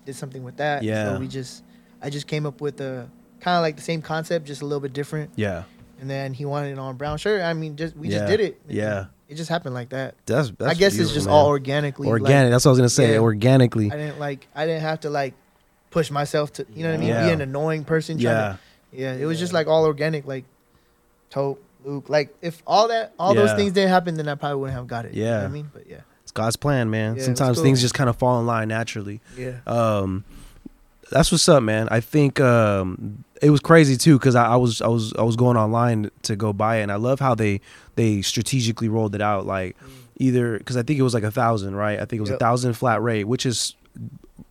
Did 0.06 0.14
something 0.16 0.42
with 0.44 0.56
that. 0.58 0.82
Yeah. 0.82 1.12
So 1.14 1.20
we 1.20 1.28
just, 1.28 1.62
I 2.00 2.08
just 2.10 2.26
came 2.26 2.46
up 2.46 2.60
with 2.60 2.80
a 2.80 3.08
kind 3.40 3.56
of 3.56 3.62
like 3.62 3.76
the 3.76 3.82
same 3.82 4.00
concept, 4.02 4.46
just 4.46 4.62
a 4.62 4.64
little 4.64 4.80
bit 4.80 4.92
different. 4.92 5.30
Yeah. 5.36 5.64
And 6.00 6.08
then 6.10 6.32
he 6.34 6.44
wanted 6.44 6.72
it 6.72 6.78
on 6.78 6.96
brown 6.96 7.18
shirt. 7.18 7.42
I 7.42 7.52
mean, 7.52 7.76
just 7.76 7.96
we 7.96 8.08
Yeah. 8.08 8.18
just 8.18 8.26
did 8.30 8.40
it. 8.40 8.60
Yeah. 8.68 9.06
It 9.32 9.36
just 9.36 9.48
happened 9.48 9.74
like 9.74 9.88
that. 9.88 10.14
That's. 10.26 10.50
that's 10.50 10.70
I 10.70 10.74
guess 10.74 10.96
it's 10.98 11.12
just 11.12 11.26
man. 11.26 11.34
all 11.34 11.46
organically. 11.48 12.06
like, 12.06 12.20
organic. 12.22 12.50
that's 12.52 12.64
what 12.64 12.70
I 12.70 12.72
was 12.72 12.78
gonna 12.78 12.88
say. 12.90 13.12
Yeah. 13.14 13.18
Organically. 13.20 13.90
I 13.90 13.96
didn't 13.96 14.18
like. 14.20 14.46
I 14.54 14.66
didn't 14.66 14.82
have 14.82 15.00
to 15.00 15.10
like 15.10 15.34
push 15.90 16.10
myself 16.10 16.52
to. 16.54 16.66
You 16.74 16.82
know 16.84 16.90
what 16.90 16.96
I 16.96 16.98
mean? 17.00 17.08
Yeah. 17.08 17.26
Be 17.26 17.32
an 17.32 17.40
annoying 17.40 17.84
person. 17.84 18.18
Trying 18.18 18.34
Yeah. 18.34 18.52
To, 18.52 18.58
Yeah, 18.92 19.14
it 19.14 19.24
was 19.24 19.38
just 19.38 19.52
like 19.52 19.66
all 19.66 19.84
organic, 19.86 20.26
like 20.26 20.44
Tope, 21.30 21.62
Luke. 21.84 22.08
Like 22.08 22.34
if 22.42 22.62
all 22.66 22.88
that, 22.88 23.12
all 23.18 23.34
those 23.34 23.52
things 23.54 23.72
didn't 23.72 23.90
happen, 23.90 24.14
then 24.16 24.28
I 24.28 24.34
probably 24.34 24.58
wouldn't 24.60 24.76
have 24.76 24.86
got 24.86 25.06
it. 25.06 25.14
you 25.14 25.24
know 25.24 25.30
Yeah. 25.30 25.36
what 25.38 25.44
I 25.46 25.48
mean, 25.48 25.70
but 25.72 25.86
yeah, 25.88 26.00
It's 26.22 26.32
God's 26.32 26.56
plan, 26.56 26.90
man. 26.90 27.16
Yeah, 27.16 27.22
Sometimes 27.24 27.56
let's 27.56 27.62
things 27.62 27.80
just 27.80 27.94
kind 27.94 28.10
of 28.10 28.16
fall 28.16 28.38
in 28.40 28.46
line 28.46 28.68
naturally. 28.68 29.20
yeah. 29.36 29.60
Um, 29.66 30.24
that's 31.10 31.32
what's 31.32 31.48
up, 31.48 31.62
man. 31.62 31.88
I 31.90 32.00
think 32.00 32.40
um, 32.40 33.24
it 33.42 33.50
was 33.50 33.60
crazy 33.60 33.96
too 33.96 34.18
because 34.18 34.34
I, 34.34 34.46
I 34.52 34.56
was 34.56 34.80
I 34.80 34.88
was 34.88 35.12
I 35.18 35.22
was 35.22 35.36
going 35.36 35.56
online 35.58 36.10
to 36.22 36.36
go 36.36 36.52
buy 36.52 36.76
it, 36.78 36.82
and 36.84 36.92
I 36.92 36.96
love 36.96 37.20
how 37.20 37.34
they 37.34 37.60
they 37.96 38.22
strategically 38.22 38.88
rolled 38.88 39.14
it 39.14 39.20
out. 39.20 39.44
Like 39.46 39.76
either 40.18 40.56
because 40.58 40.76
I 40.76 40.82
think 40.82 40.98
it 40.98 41.02
was 41.02 41.12
like 41.14 41.24
a 41.24 41.30
thousand, 41.30 41.74
right? 41.76 41.98
I 41.98 42.04
think 42.06 42.18
it 42.18 42.20
was 42.22 42.30
a 42.30 42.36
thousand 42.38 42.74
flat 42.74 43.02
rate, 43.02 43.24
which 43.24 43.44
is 43.44 43.74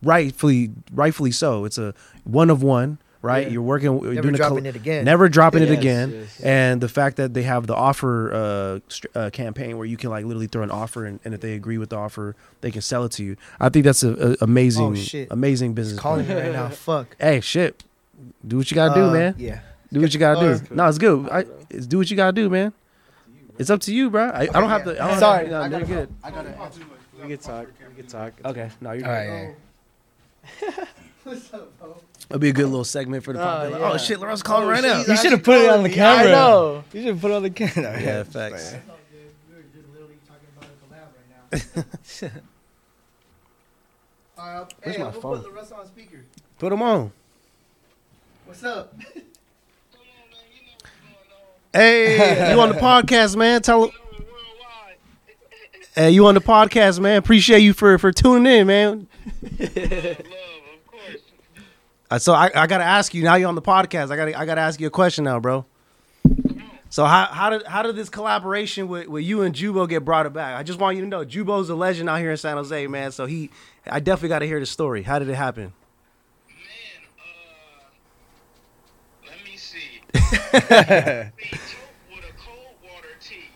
rightfully 0.02 0.70
rightfully 0.92 1.30
so. 1.32 1.64
It's 1.64 1.78
a 1.78 1.94
one 2.24 2.50
of 2.50 2.62
one, 2.62 2.98
right? 3.22 3.46
Yeah. 3.46 3.52
You're 3.54 3.62
working, 3.62 4.00
you're 4.02 4.14
Never 4.14 4.22
doing 4.22 4.34
a 4.34 4.38
col- 4.38 4.48
dropping 4.50 4.66
it 4.66 4.76
again. 4.76 5.04
never 5.04 5.28
dropping 5.28 5.62
it 5.62 5.70
again. 5.70 6.10
yes. 6.12 6.40
And 6.40 6.80
the 6.80 6.88
fact 6.88 7.16
that 7.16 7.34
they 7.34 7.42
have 7.42 7.66
the 7.66 7.74
offer 7.74 8.32
uh, 8.32 8.80
str- 8.88 9.06
uh, 9.14 9.30
campaign 9.30 9.76
where 9.78 9.86
you 9.86 9.96
can 9.96 10.10
like 10.10 10.24
literally 10.24 10.46
throw 10.48 10.62
an 10.62 10.70
offer, 10.70 11.04
and, 11.06 11.20
and 11.24 11.34
if 11.34 11.40
they 11.40 11.54
agree 11.54 11.78
with 11.78 11.90
the 11.90 11.96
offer, 11.96 12.36
they 12.60 12.70
can 12.70 12.82
sell 12.82 13.04
it 13.04 13.12
to 13.12 13.24
you. 13.24 13.36
I 13.60 13.68
think 13.68 13.84
that's 13.84 14.02
a, 14.02 14.32
a 14.32 14.36
amazing, 14.44 14.84
Oh, 14.84 14.94
shit. 14.94 15.28
amazing 15.30 15.74
business. 15.74 15.94
He's 15.94 16.00
calling 16.00 16.28
right 16.28 16.52
now. 16.52 16.68
Fuck. 16.70 17.16
Hey, 17.18 17.40
shit, 17.40 17.82
do 18.46 18.56
what 18.58 18.70
you 18.70 18.74
gotta 18.74 18.94
do, 18.94 19.06
Uh, 19.06 19.12
man. 19.12 19.34
Yeah. 19.38 19.60
Do 19.92 20.00
what 20.00 20.12
you 20.14 20.20
gotta 20.20 20.40
Uh, 20.40 20.58
do. 20.58 20.74
No, 20.74 20.86
it's 20.88 20.98
good. 20.98 21.28
I, 21.30 21.44
it's 21.70 21.86
do 21.86 21.98
what 21.98 22.10
you 22.10 22.16
gotta 22.16 22.32
do, 22.32 22.48
man. 22.48 22.72
It's 23.58 23.68
up 23.70 23.80
to 23.82 23.94
you, 23.94 24.10
bro. 24.10 24.28
I, 24.30 24.42
I 24.42 24.46
don't 24.46 24.68
have 24.70 24.84
to. 24.84 25.02
I 25.02 25.08
don't 25.08 25.18
Sorry. 25.18 25.48
Have, 25.48 25.70
no, 25.70 25.78
you're 25.78 25.86
good. 25.86 26.08
I 26.24 26.30
gotta. 26.30 26.54
We 27.22 27.28
could 27.28 27.40
talk. 27.42 27.66
We 27.90 27.94
could 28.02 28.08
talk. 28.08 28.32
Okay, 28.44 28.70
no, 28.80 28.92
you're 28.92 29.06
All 29.06 29.14
good. 29.14 29.54
right. 30.68 30.88
What's 31.24 31.54
up, 31.54 31.78
bro? 31.78 31.96
It'll 32.30 32.38
be 32.40 32.48
a 32.48 32.52
good 32.52 32.64
little 32.66 32.82
segment 32.84 33.22
for 33.22 33.32
the 33.32 33.40
Oh, 33.40 33.44
podcast. 33.44 33.70
Like, 33.70 33.80
yeah. 33.80 33.92
Oh 33.92 33.96
shit, 33.98 34.18
Laurel's 34.20 34.42
calling 34.42 34.66
Oh, 34.66 34.70
right 34.70 34.82
shit, 34.82 35.06
now. 35.06 35.12
You 35.14 35.16
should 35.20 35.30
have 35.32 35.42
put 35.44 35.58
it 35.58 35.68
on 35.70 35.82
the 35.84 35.90
camera. 35.90 36.28
I 36.28 36.32
know. 36.32 36.84
You 36.92 37.00
should 37.00 37.08
have 37.10 37.20
put 37.20 37.30
it 37.30 37.34
on 37.34 37.42
the 37.42 37.50
camera. 37.50 38.00
Yeah, 38.02 38.22
facts. 38.24 38.72
We 38.72 39.54
were 39.56 39.62
just 39.72 39.88
literally 39.92 40.16
talking 40.26 40.48
about 40.56 40.70
a 40.70 40.76
collab 40.88 42.22
right 42.22 42.22
now. 42.22 42.32
Uh, 44.38 44.64
Where's 44.82 44.98
my 44.98 45.06
I'm 45.06 45.12
phone? 45.12 45.40
put 45.40 45.52
La 45.52 45.60
Russell 45.60 45.76
on 45.78 45.86
speaker. 45.86 46.24
Put 46.58 46.70
them 46.70 46.82
on. 46.82 47.12
What's 48.52 48.64
up? 48.64 48.94
Hey, 51.74 52.52
you 52.52 52.60
on 52.60 52.68
the 52.68 52.74
podcast, 52.74 53.34
man? 53.34 53.62
Tell 53.62 53.84
him. 53.84 53.92
Hey, 55.94 56.10
you 56.10 56.26
on 56.26 56.34
the 56.34 56.42
podcast, 56.42 57.00
man? 57.00 57.16
Appreciate 57.16 57.60
you 57.60 57.72
for 57.72 57.96
for 57.96 58.12
tuning 58.12 58.52
in, 58.52 58.66
man. 58.66 59.06
Uh, 62.10 62.18
So 62.18 62.34
I, 62.34 62.50
I 62.54 62.66
gotta 62.66 62.84
ask 62.84 63.14
you 63.14 63.22
now. 63.22 63.36
You're 63.36 63.48
on 63.48 63.54
the 63.54 63.62
podcast. 63.62 64.10
I 64.10 64.16
gotta 64.16 64.38
I 64.38 64.44
gotta 64.44 64.60
ask 64.60 64.78
you 64.80 64.86
a 64.86 64.90
question 64.90 65.24
now, 65.24 65.40
bro. 65.40 65.64
So 66.90 67.06
how 67.06 67.24
how 67.32 67.48
did 67.48 67.66
how 67.66 67.82
did 67.82 67.96
this 67.96 68.10
collaboration 68.10 68.86
with, 68.86 69.08
with 69.08 69.24
you 69.24 69.40
and 69.40 69.54
Jubo 69.54 69.88
get 69.88 70.04
brought 70.04 70.30
back? 70.34 70.58
I 70.58 70.62
just 70.62 70.78
want 70.78 70.96
you 70.98 71.02
to 71.04 71.08
know 71.08 71.24
Jubo's 71.24 71.70
a 71.70 71.74
legend 71.74 72.10
out 72.10 72.18
here 72.18 72.32
in 72.32 72.36
San 72.36 72.58
Jose, 72.58 72.86
man. 72.86 73.12
So 73.12 73.24
he, 73.24 73.48
I 73.86 73.98
definitely 74.00 74.28
got 74.28 74.40
to 74.40 74.46
hear 74.46 74.60
the 74.60 74.66
story. 74.66 75.04
How 75.04 75.18
did 75.18 75.30
it 75.30 75.36
happen? 75.36 75.72
Man, 76.50 76.52
uh, 77.18 77.28
let 79.30 79.42
me 79.42 79.56
see. 79.56 80.01
With 80.14 80.22
a 82.28 82.34
cold 82.36 82.76
water 82.84 83.14
tee 83.20 83.48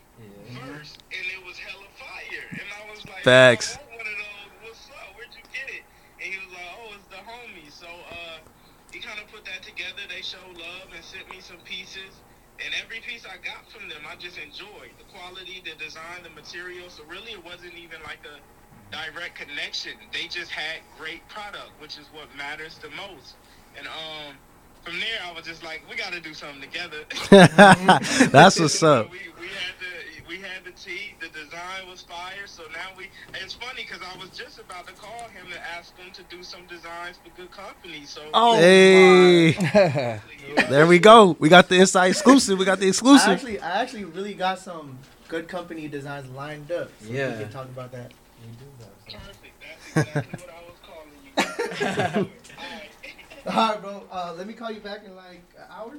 first, 0.57 1.03
and 1.13 1.27
it 1.27 1.45
was 1.47 1.59
hella 1.59 1.89
fire. 1.99 2.47
And 2.51 2.69
I 2.73 2.91
was 2.91 3.05
like, 3.07 3.23
Facts. 3.25 3.77
"Oh, 3.79 3.97
one 3.97 4.07
of 4.07 4.17
those. 4.17 4.53
What's 4.63 4.89
up? 4.91 5.17
Where'd 5.17 5.35
you 5.37 5.45
get 5.53 5.69
it? 5.69 5.85
And 6.23 6.33
he 6.33 6.39
was 6.41 6.53
like, 6.55 6.71
oh, 6.81 6.95
it's 6.97 7.09
the 7.13 7.21
homie. 7.21 7.71
So 7.73 7.87
uh, 7.89 8.39
he 8.93 9.01
kind 9.01 9.21
of 9.21 9.29
put 9.29 9.45
that 9.45 9.63
together. 9.63 10.03
They 10.09 10.23
showed 10.23 10.57
love 10.57 10.89
and 10.95 11.05
sent 11.05 11.29
me 11.31 11.41
some 11.41 11.59
pieces. 11.65 12.23
And 12.65 12.73
every 12.83 13.01
piece 13.01 13.27
I 13.27 13.37
got 13.45 13.69
from 13.71 13.89
them, 13.89 14.03
I 14.09 14.17
just 14.17 14.39
enjoyed 14.39 14.97
the 14.97 15.05
quality, 15.13 15.61
the 15.65 15.75
design, 15.77 16.23
the 16.25 16.31
material. 16.31 16.89
So 16.89 17.05
really, 17.05 17.33
it 17.33 17.45
wasn't 17.45 17.75
even 17.75 18.01
like 18.05 18.25
a 18.25 18.41
direct 18.91 19.37
connection. 19.37 19.93
They 20.13 20.29
just 20.29 20.51
had 20.51 20.81
great 20.97 21.27
product, 21.29 21.73
which 21.81 21.99
is 21.99 22.07
what 22.13 22.35
matters 22.37 22.79
the 22.79 22.91
most. 22.91 23.37
And 23.77 23.87
um, 23.87 24.39
from 24.87 25.01
there, 25.01 25.19
I 25.27 25.33
was 25.33 25.45
just 25.45 25.65
like, 25.65 25.83
we 25.91 25.97
got 25.97 26.13
to 26.13 26.21
do 26.21 26.33
something 26.33 26.61
together. 26.63 26.99
That's 28.31 28.61
what's 28.61 28.81
up. 28.85 29.11
We, 29.11 29.19
we 29.41 29.47
had 29.49 29.75
the 29.81 30.29
we 30.29 30.37
had 30.39 30.65
the 30.65 30.71
tee. 30.73 31.15
The 31.21 31.27
design 31.29 31.89
was 31.91 32.03
fire. 32.03 32.47
So 32.47 32.63
now 32.73 32.97
we. 32.97 33.09
It's 33.35 33.55
funny 33.55 33.83
because 33.83 34.01
I 34.03 34.17
was 34.21 34.31
just 34.31 34.61
about 34.61 34.87
to 34.87 34.93
call 34.93 35.29
him 35.29 35.47
to 35.53 35.59
ask 35.77 35.97
him 35.97 36.13
to 36.13 36.23
do 36.25 36.43
some 36.45 36.67
designs 36.69 37.19
for 37.23 37.31
good 37.37 37.51
company. 37.51 38.05
So 38.05 38.23
Oh, 38.33 38.57
Hey, 38.59 39.49
you 40.49 40.55
there 40.69 40.87
we 40.87 40.99
go. 41.01 41.37
We 41.41 41.49
got 41.49 41.69
the 41.69 41.77
inside 41.81 42.07
exclusive. 42.07 42.57
We 42.59 42.65
got 42.65 42.79
the 42.79 42.87
I 42.87 42.89
exclusive. 42.91 43.29
actually, 43.29 43.61
I 43.61 43.83
actually 43.83 44.05
really 44.05 44.35
got 44.35 44.61
some 44.61 44.99
good 45.29 45.49
company 45.49 45.89
designs 45.89 46.31
lined 46.31 46.71
up. 46.71 46.91
So 47.01 47.13
Yeah. 47.13 47.33
we 47.37 47.43
can 47.45 47.53
talk 47.53 47.67
about 47.67 47.91
that. 47.93 48.13
perfect. 49.09 49.53
That's 49.95 50.09
exactly 50.09 50.47
what 50.47 50.55
I 50.55 50.63
was 50.69 52.15
calling 52.15 52.25
you. 52.25 52.31
All 53.47 53.53
right. 53.53 53.57
All 53.57 53.69
right, 53.73 53.83
bro. 53.83 54.03
Uh, 54.11 54.35
let 54.37 54.47
me 54.47 54.53
call 54.55 54.71
you 54.71 54.81
back 54.81 55.05
in 55.05 55.15
like 55.17 55.43
an 55.57 55.65
hour. 55.71 55.93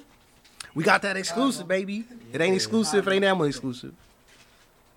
We 0.76 0.84
got 0.84 1.02
that 1.04 1.18
exclusive, 1.18 1.68
baby. 1.68 2.04
It 2.34 2.42
ain't 2.42 2.56
exclusive. 2.56 3.08
It 3.08 3.12
ain't 3.14 3.22
that 3.24 3.36
much 3.38 3.50
exclusive. 3.50 3.94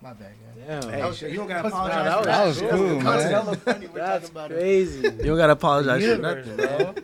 My 0.01 0.13
bad, 0.13 0.31
guys. 0.67 0.85
Damn. 0.85 0.93
Hey, 0.93 1.13
shit, 1.13 1.31
you 1.31 1.37
don't 1.37 1.47
gotta 1.47 1.69
That 1.69 1.75
was- 1.75 1.91
apologize. 1.91 2.25
that 2.25 2.45
was 2.45 2.57
shit. 2.59 2.69
cool, 2.71 2.99
man. 3.01 3.31
hella 3.31 3.55
funny. 3.57 3.87
We're 3.87 3.99
That's 3.99 4.29
talking 4.29 4.35
about 4.35 4.51
it. 4.51 4.59
crazy. 4.59 5.01
You 5.07 5.11
don't 5.11 5.37
gotta 5.37 5.53
apologize 5.53 6.03
for 6.05 6.17
nothing, 6.17 6.55
bro. 6.57 6.95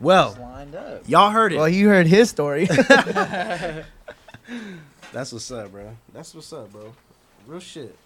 Well, 0.00 0.36
lined 0.40 0.74
up. 0.74 1.02
y'all 1.08 1.30
heard 1.30 1.52
it. 1.52 1.56
Well, 1.56 1.68
you 1.68 1.88
heard 1.88 2.06
his 2.06 2.30
story. 2.30 2.66
That's 5.12 5.32
what's 5.32 5.50
up, 5.50 5.72
bro. 5.72 5.96
That's 6.12 6.34
what's 6.34 6.52
up, 6.52 6.70
bro. 6.72 6.92
Real 7.46 7.60
shit. 7.60 7.96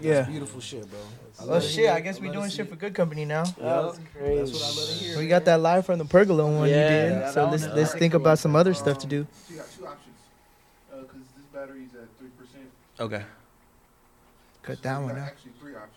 Yeah. 0.00 0.22
Beautiful 0.22 0.60
shit, 0.60 0.88
bro. 0.90 0.98
Well, 1.46 1.60
shit. 1.60 1.90
I 1.90 2.00
guess 2.00 2.20
we're 2.20 2.32
doing 2.32 2.50
shit 2.50 2.68
for 2.68 2.76
good 2.76 2.94
company 2.94 3.24
now. 3.24 3.44
That 3.44 3.56
was 3.84 4.00
crazy. 4.14 4.36
That's 4.38 4.52
what 4.52 4.62
I 4.62 4.66
love 4.80 4.88
to 4.88 4.94
hear. 5.04 5.18
We 5.18 5.28
got 5.28 5.44
that 5.44 5.60
live 5.60 5.84
from 5.86 5.98
the 5.98 6.04
pergola 6.04 6.44
one 6.44 6.68
Yeah, 6.68 6.74
you 7.04 7.10
did. 7.10 7.12
that- 7.22 7.34
So 7.34 7.48
let's 7.50 7.66
let's 7.68 7.92
think 7.94 8.12
cool. 8.12 8.20
about 8.22 8.38
some 8.38 8.56
other 8.56 8.72
stuff 8.74 8.98
to 8.98 9.06
do. 9.06 9.26
So 9.46 9.52
you 9.54 9.58
got 9.60 9.70
two 9.76 9.86
options. 9.86 10.16
Because 10.90 11.22
this 11.36 11.44
battery's 11.52 11.90
at 11.94 12.08
3%. 12.18 12.70
Okay. 13.00 13.24
Cut 14.62 14.76
So 14.76 14.82
that 14.82 14.98
you 14.98 15.04
one 15.04 15.14
got 15.14 15.22
out. 15.22 15.28
Actually, 15.28 15.52
three 15.60 15.74
options. 15.74 15.92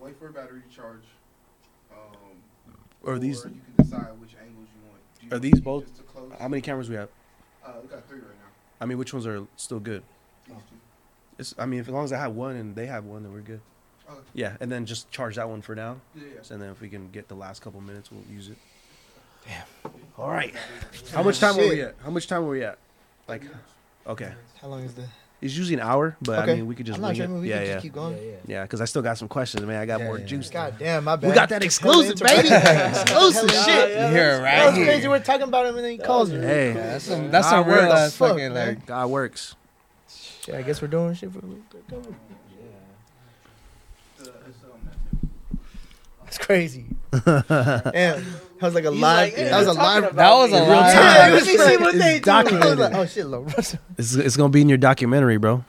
Wait 0.00 0.18
for 0.18 0.28
a 0.28 0.32
battery 0.32 0.60
to 0.68 0.74
charge. 0.76 1.04
Um, 1.92 1.98
Are 3.10 3.18
these? 3.18 3.44
Or 3.44 3.48
you 3.48 3.60
can 3.76 3.84
decide 3.84 4.20
which 4.20 4.34
angles 4.40 4.68
you 4.74 4.88
want. 4.88 5.00
Do 5.18 5.26
you 5.26 5.30
Are 5.30 5.34
want 5.36 5.42
these 5.42 5.52
these 5.52 5.60
both- 5.60 5.84
just 5.84 5.96
to 5.96 6.02
close? 6.02 6.32
How 6.38 6.48
many 6.48 6.60
cameras 6.60 6.88
we 6.90 6.96
have? 6.96 7.08
Uh, 7.64 7.72
we 7.82 7.88
got 7.88 8.06
three 8.08 8.18
right 8.18 8.26
now. 8.28 8.48
I 8.80 8.84
mean, 8.86 8.98
which 8.98 9.12
ones 9.14 9.26
are 9.26 9.46
still 9.56 9.80
good? 9.80 10.02
These 11.42 11.50
two. 11.50 11.52
It's, 11.54 11.60
I 11.62 11.66
mean, 11.66 11.80
if, 11.80 11.88
as 11.88 11.92
long 11.94 12.04
as 12.04 12.12
I 12.12 12.18
have 12.18 12.32
one 12.32 12.56
and 12.56 12.74
they 12.74 12.86
have 12.86 13.04
one, 13.04 13.22
then 13.22 13.32
we're 13.32 13.40
good. 13.40 13.60
Okay. 14.10 14.20
Yeah, 14.34 14.56
and 14.60 14.70
then 14.70 14.84
just 14.86 15.10
charge 15.10 15.36
that 15.36 15.48
one 15.48 15.62
for 15.62 15.74
now. 15.74 15.96
Yeah, 16.14 16.22
yeah. 16.34 16.52
And 16.52 16.60
then 16.62 16.70
if 16.70 16.80
we 16.80 16.88
can 16.88 17.10
get 17.10 17.28
the 17.28 17.34
last 17.34 17.62
couple 17.62 17.80
minutes, 17.80 18.10
we'll 18.10 18.22
use 18.30 18.48
it. 18.48 18.56
Damn. 19.46 19.92
All 20.18 20.28
right. 20.30 20.54
How 21.12 21.22
much 21.22 21.38
time 21.40 21.56
were 21.56 21.68
we 21.68 21.82
at? 21.82 21.94
How 22.04 22.10
much 22.10 22.26
time 22.26 22.42
were 22.44 22.50
we 22.50 22.62
at? 22.64 22.78
Like, 23.28 23.42
okay. 24.06 24.32
How 24.60 24.68
long 24.68 24.82
is 24.84 24.94
the? 24.94 25.04
It's 25.40 25.56
usually 25.56 25.74
an 25.74 25.80
hour, 25.80 26.16
but 26.22 26.38
I 26.38 26.54
mean, 26.54 26.66
we 26.68 26.76
could 26.76 26.86
just 26.86 26.98
I'm 26.98 27.02
not 27.02 27.08
wing 27.08 27.16
sure. 27.16 27.24
it. 27.24 27.40
We 27.40 27.48
yeah, 27.48 27.56
can 27.58 27.66
yeah, 27.66 27.72
just 27.72 27.82
keep 27.82 27.92
going. 27.94 28.16
yeah. 28.46 28.62
Because 28.62 28.80
I 28.80 28.84
still 28.84 29.02
got 29.02 29.18
some 29.18 29.26
questions, 29.26 29.64
man. 29.66 29.80
I 29.80 29.86
got 29.86 29.98
Yeah, 29.98 30.06
more 30.06 30.18
yeah. 30.20 30.24
juice. 30.26 30.48
God 30.50 30.76
damn, 30.78 31.02
my 31.02 31.16
bad. 31.16 31.30
We 31.30 31.34
got 31.34 31.48
that 31.48 31.64
exclusive, 31.64 32.16
baby. 32.20 32.48
exclusive 32.52 33.50
Hell 33.50 33.64
shit. 33.64 33.90
yeah. 33.90 34.08
You 34.08 34.14
hear 34.14 34.28
it 34.34 34.38
That 34.42 34.64
right 34.66 34.78
was 34.78 34.86
crazy. 34.86 35.08
We're 35.08 35.18
talking 35.18 35.48
about 35.48 35.66
him 35.66 35.74
and 35.76 35.84
then 35.84 35.92
he 35.92 35.98
calls 35.98 36.30
me. 36.30 36.38
Hey, 36.38 36.72
That's 36.74 37.04
some. 37.06 37.30
That's 37.32 37.50
God 37.50 37.64
some 37.64 37.66
real 37.72 37.88
works. 37.88 37.92
ass 37.94 38.16
fucking 38.16 38.52
man. 38.52 38.66
like. 38.68 38.86
God 38.86 39.10
works. 39.10 39.56
Shit, 40.44 40.54
I 40.56 40.62
guess 40.62 40.82
we're 40.82 40.88
doing 40.88 41.14
shit 41.14 41.32
for 41.32 41.40
the 41.40 41.46
It's, 41.48 41.56
it's, 44.28 44.58
um, 44.64 45.58
That's 46.24 46.38
crazy. 46.38 46.86
Damn, 47.12 47.22
that 47.44 48.24
was 48.60 48.74
like 48.74 48.84
a 48.84 48.90
He's 48.92 49.00
live. 49.00 49.32
like, 49.32 49.36
that 49.36 49.58
was 49.58 49.66
a 49.68 49.72
live. 49.72 50.16
That 50.16 50.32
was 50.34 50.52
a 50.52 50.56
about 50.56 50.66
me. 50.66 50.74
live- 50.74 50.94
Yeah, 50.94 51.18
time. 51.18 51.32
let 51.32 51.46
me 51.46 51.56
see 51.58 51.76
what 51.76 51.94
they 51.94 52.20
do. 52.20 52.30
I 52.30 52.42
was 52.70 52.78
like, 52.78 52.94
oh 52.94 53.06
shit, 53.06 53.26
La 53.26 53.38
Russell. 53.38 53.78
It's, 53.98 54.14
it's 54.14 54.36
gonna 54.36 54.48
be 54.48 54.60
in 54.62 54.68
your 54.68 54.78
documentary, 54.78 55.36
bro. 55.36 55.64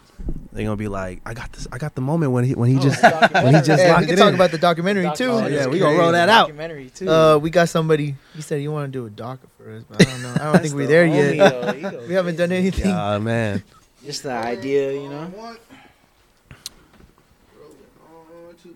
They're 0.54 0.64
gonna 0.64 0.78
be 0.78 0.88
like, 0.88 1.22
I 1.26 1.34
got 1.34 1.52
this. 1.52 1.68
I 1.72 1.78
got 1.80 1.96
the 1.96 2.02
moment 2.02 2.32
when 2.32 2.46
he 2.46 2.54
when 2.56 2.70
he 2.70 2.80
just 2.80 3.02
when 3.04 3.54
he 3.56 3.62
just 3.62 3.68
Yeah, 3.70 3.88
we 3.88 3.92
locked 3.92 4.06
can 4.06 4.14
it 4.14 4.18
talk 4.18 4.30
in. 4.30 4.36
about 4.36 4.52
the 4.52 4.58
documentary 4.58 5.10
too. 5.16 5.26
Oh, 5.32 5.48
yeah, 5.48 5.68
we 5.68 5.80
gonna 5.80 5.98
roll 5.98 6.12
crazy. 6.12 6.14
that 6.14 6.30
out. 6.30 6.48
Documentary 6.48 6.90
too. 6.92 7.10
Uh, 7.10 7.38
we 7.38 7.50
got 7.50 7.68
somebody. 7.70 8.16
He 8.36 8.42
said 8.42 8.60
he 8.62 8.68
want 8.70 8.86
to 8.92 8.98
do 9.00 9.06
a 9.06 9.10
docker 9.10 9.48
for 9.58 9.70
us, 9.76 9.84
but 9.90 10.02
I 10.02 10.06
don't 10.10 10.22
know. 10.24 10.34
I 10.40 10.52
don't 10.54 10.62
think 10.62 10.74
we're 10.76 10.88
there 10.88 11.06
yet. 11.06 12.08
We 12.08 12.14
haven't 12.14 12.38
done 12.38 12.52
anything. 12.54 12.90
Ah 12.92 13.20
man, 13.20 13.64
Just 14.06 14.24
the 14.24 14.32
idea, 14.32 14.94
you 14.94 15.10
know. 15.10 15.26
One. 15.28 15.58
Roll 17.58 17.72
it 17.72 18.50
on 18.50 18.56
two. 18.62 18.76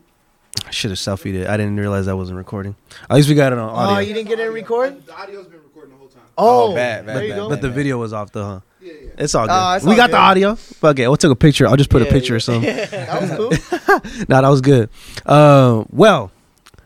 I 0.65 0.71
should 0.71 0.91
have 0.91 0.99
selfied 0.99 1.33
it. 1.33 1.47
I 1.47 1.57
didn't 1.57 1.77
realize 1.77 2.07
I 2.07 2.13
wasn't 2.13 2.37
recording. 2.37 2.75
At 3.09 3.15
least 3.15 3.27
we 3.27 3.35
got 3.35 3.51
it 3.51 3.59
on 3.59 3.69
audio. 3.69 3.95
Oh, 3.97 3.99
you 3.99 4.13
didn't 4.13 4.29
get 4.29 4.39
it 4.39 4.45
recorded? 4.45 5.05
The 5.05 5.13
audio's 5.13 5.47
been 5.47 5.61
recording 5.63 5.91
the 5.91 5.97
whole 5.97 6.07
time. 6.07 6.21
Oh, 6.37 6.73
bad, 6.73 7.05
bad, 7.05 7.29
bad, 7.29 7.49
but 7.49 7.61
the 7.61 7.69
video 7.69 7.97
was 7.97 8.13
off 8.13 8.31
the 8.31 8.45
huh. 8.45 8.59
Yeah, 8.79 8.93
yeah. 8.93 9.09
It's 9.17 9.35
all 9.35 9.47
good. 9.47 9.53
Oh, 9.53 9.73
it's 9.73 9.85
we 9.85 9.91
all 9.91 9.97
got 9.97 10.11
the 10.11 10.17
audio. 10.17 10.55
Fuck 10.55 10.99
it. 10.99 11.09
We 11.09 11.17
took 11.17 11.31
a 11.31 11.35
picture. 11.35 11.67
I'll 11.67 11.75
just 11.75 11.89
put 11.89 12.01
a 12.01 12.05
picture 12.05 12.33
yeah. 12.33 12.37
or 12.37 12.39
something. 12.39 12.75
That 12.89 13.21
was 13.21 13.31
cool. 13.37 14.25
no, 14.29 14.41
that 14.41 14.49
was 14.49 14.61
good. 14.61 14.89
Uh, 15.25 15.83
well, 15.89 16.31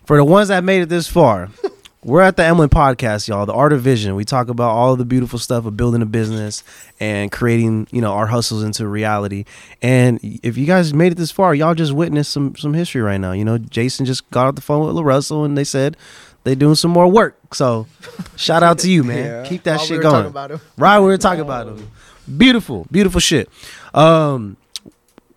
for 0.05 0.17
the 0.17 0.25
ones 0.25 0.47
that 0.47 0.63
made 0.63 0.81
it 0.81 0.89
this 0.89 1.07
far, 1.07 1.49
we're 2.03 2.21
at 2.21 2.35
the 2.35 2.43
Emlyn 2.43 2.69
podcast, 2.69 3.27
y'all. 3.27 3.45
The 3.45 3.53
art 3.53 3.73
of 3.73 3.81
vision. 3.81 4.15
We 4.15 4.25
talk 4.25 4.49
about 4.49 4.71
all 4.71 4.95
the 4.95 5.05
beautiful 5.05 5.37
stuff 5.37 5.65
of 5.65 5.77
building 5.77 6.01
a 6.01 6.05
business 6.05 6.63
and 6.99 7.31
creating, 7.31 7.87
you 7.91 8.01
know, 8.01 8.13
our 8.13 8.25
hustles 8.25 8.63
into 8.63 8.87
reality. 8.87 9.45
And 9.81 10.19
if 10.21 10.57
you 10.57 10.65
guys 10.65 10.93
made 10.93 11.11
it 11.11 11.15
this 11.15 11.31
far, 11.31 11.53
y'all 11.53 11.75
just 11.75 11.93
witnessed 11.93 12.31
some 12.31 12.55
some 12.55 12.73
history 12.73 13.01
right 13.01 13.19
now. 13.19 13.33
You 13.33 13.45
know, 13.45 13.59
Jason 13.59 14.05
just 14.05 14.29
got 14.31 14.47
off 14.47 14.55
the 14.55 14.61
phone 14.61 14.87
with 14.87 14.95
La 14.95 15.03
Russell 15.03 15.45
and 15.45 15.55
they 15.55 15.63
said 15.63 15.95
they're 16.43 16.55
doing 16.55 16.75
some 16.75 16.91
more 16.91 17.07
work. 17.07 17.37
So 17.53 17.85
shout 18.35 18.63
out 18.63 18.79
to 18.79 18.89
you, 18.89 19.03
man. 19.03 19.25
Yeah. 19.25 19.43
Keep 19.47 19.63
that 19.63 19.77
While 19.77 19.81
we 19.81 19.87
shit 19.87 19.97
were 19.97 20.31
going. 20.31 20.59
Right, 20.77 20.99
we 20.99 21.05
were 21.05 21.17
talking 21.19 21.41
about 21.41 21.67
him. 21.67 21.91
Beautiful, 22.37 22.87
beautiful 22.91 23.19
shit. 23.19 23.47
Um, 23.93 24.57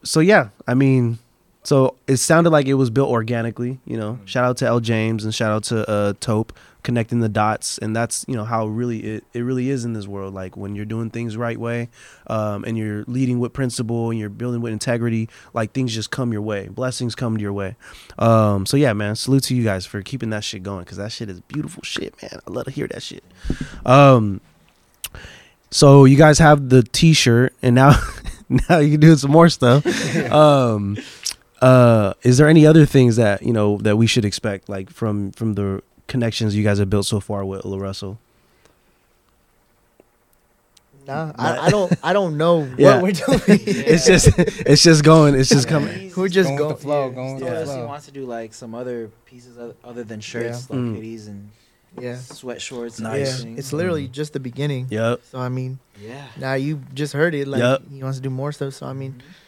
so 0.02 0.20
yeah, 0.20 0.48
I 0.66 0.72
mean, 0.72 1.18
so 1.64 1.96
it 2.06 2.18
sounded 2.18 2.50
like 2.50 2.66
it 2.66 2.74
was 2.74 2.90
built 2.90 3.10
organically. 3.10 3.80
You 3.84 3.96
know, 3.96 4.18
shout 4.26 4.44
out 4.44 4.58
to 4.58 4.66
L 4.66 4.80
James 4.80 5.24
and 5.24 5.34
shout 5.34 5.50
out 5.50 5.64
to 5.64 5.88
uh 5.88 6.12
Tope 6.20 6.52
connecting 6.84 7.20
the 7.20 7.28
dots, 7.28 7.78
and 7.78 7.96
that's 7.96 8.24
you 8.28 8.36
know 8.36 8.44
how 8.44 8.66
really 8.66 9.00
it 9.00 9.24
it 9.32 9.40
really 9.40 9.70
is 9.70 9.84
in 9.84 9.94
this 9.94 10.06
world. 10.06 10.34
Like 10.34 10.56
when 10.56 10.76
you're 10.76 10.84
doing 10.84 11.10
things 11.10 11.36
right 11.36 11.58
way, 11.58 11.88
um, 12.28 12.64
and 12.64 12.78
you're 12.78 13.04
leading 13.08 13.40
with 13.40 13.52
principle 13.52 14.10
and 14.10 14.20
you're 14.20 14.28
building 14.28 14.60
with 14.60 14.72
integrity, 14.72 15.28
like 15.52 15.72
things 15.72 15.92
just 15.92 16.12
come 16.12 16.32
your 16.32 16.42
way. 16.42 16.68
Blessings 16.68 17.16
come 17.16 17.36
to 17.36 17.42
your 17.42 17.52
way. 17.52 17.74
Um, 18.18 18.66
so 18.66 18.76
yeah, 18.76 18.92
man, 18.92 19.16
salute 19.16 19.44
to 19.44 19.56
you 19.56 19.64
guys 19.64 19.86
for 19.86 20.02
keeping 20.02 20.30
that 20.30 20.44
shit 20.44 20.62
going 20.62 20.84
because 20.84 20.98
that 20.98 21.10
shit 21.10 21.28
is 21.28 21.40
beautiful 21.40 21.82
shit, 21.82 22.14
man. 22.22 22.40
I 22.46 22.50
love 22.50 22.66
to 22.66 22.70
hear 22.70 22.86
that 22.88 23.02
shit. 23.02 23.24
Um. 23.84 24.40
So 25.70 26.04
you 26.04 26.16
guys 26.16 26.38
have 26.38 26.68
the 26.68 26.84
T-shirt, 26.84 27.52
and 27.60 27.74
now 27.74 28.00
now 28.68 28.78
you 28.78 28.92
can 28.92 29.00
do 29.00 29.16
some 29.16 29.32
more 29.32 29.48
stuff. 29.48 29.84
uh, 31.64 32.14
is 32.22 32.36
there 32.38 32.48
any 32.48 32.66
other 32.66 32.84
things 32.86 33.16
that 33.16 33.42
you 33.42 33.52
know 33.52 33.78
that 33.78 33.96
we 33.96 34.06
should 34.06 34.24
expect, 34.24 34.68
like 34.68 34.90
from 34.90 35.32
from 35.32 35.54
the 35.54 35.82
connections 36.06 36.54
you 36.54 36.62
guys 36.64 36.78
have 36.78 36.90
built 36.90 37.06
so 37.06 37.20
far 37.20 37.44
with 37.44 37.64
La 37.64 37.78
Russell? 37.78 38.18
Nah, 41.06 41.32
I, 41.36 41.66
I 41.66 41.70
don't. 41.70 41.92
I 42.02 42.12
don't 42.14 42.38
know 42.38 42.60
what 42.64 42.78
Yeah. 42.78 43.02
we're 43.02 43.12
doing. 43.12 43.40
It's 43.48 44.06
just 44.06 44.28
it's 44.38 44.82
just 44.82 45.04
going, 45.04 45.34
it's 45.34 45.50
just 45.50 45.68
coming. 45.68 45.94
He's- 45.98 46.16
We're 46.16 46.28
just 46.28 46.48
Going 46.48 46.56
going 46.58 46.68
with 46.70 46.78
the 46.78 46.82
flow, 46.82 47.08
yeah, 47.08 47.14
going 47.14 47.34
with 47.34 47.42
He 47.42 47.48
the 47.50 47.54
told 47.56 47.68
us 47.68 47.74
he 47.76 47.82
wants 47.82 48.06
to 48.06 48.12
do 48.12 48.24
like 48.24 48.54
some 48.54 48.74
other 48.74 49.10
pieces 49.26 49.58
other, 49.58 49.74
other 49.84 50.04
than 50.04 50.20
shirts, 50.20 50.70
like 50.70 50.78
Mm. 50.78 50.96
hoodies 50.96 51.26
and 51.28 51.50
Yeah, 52.00 52.16
sweat 52.16 52.62
shorts. 52.62 52.98
And 52.98 53.06
yeah. 53.06 53.12
Nice. 53.18 53.32
everything. 53.32 53.58
It's 53.58 53.72
literally 53.72 54.08
just 54.08 54.32
the 54.32 54.40
beginning. 54.40 54.86
Yep. 54.90 55.20
So 55.30 55.38
I 55.38 55.48
mean, 55.50 55.78
yeah. 56.00 56.24
now 56.38 56.54
you 56.54 56.80
just 56.94 57.12
heard 57.12 57.34
it. 57.34 57.46
Like 57.48 57.60
Yep. 57.60 57.82
he 57.92 58.02
wants 58.02 58.16
to 58.18 58.22
do 58.22 58.30
more 58.30 58.50
stuff. 58.52 58.72
So 58.74 58.86
I 58.86 58.94
mean, 58.94 59.12
I 59.12 59.12
don't 59.12 59.18
know. 59.20 59.43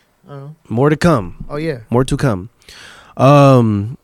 More 0.68 0.90
to 0.90 0.96
come. 0.96 1.44
Oh 1.48 1.56
yeah. 1.56 1.80
more 1.90 2.04
to 2.04 2.16
come. 2.16 2.50
Um, 3.16 3.96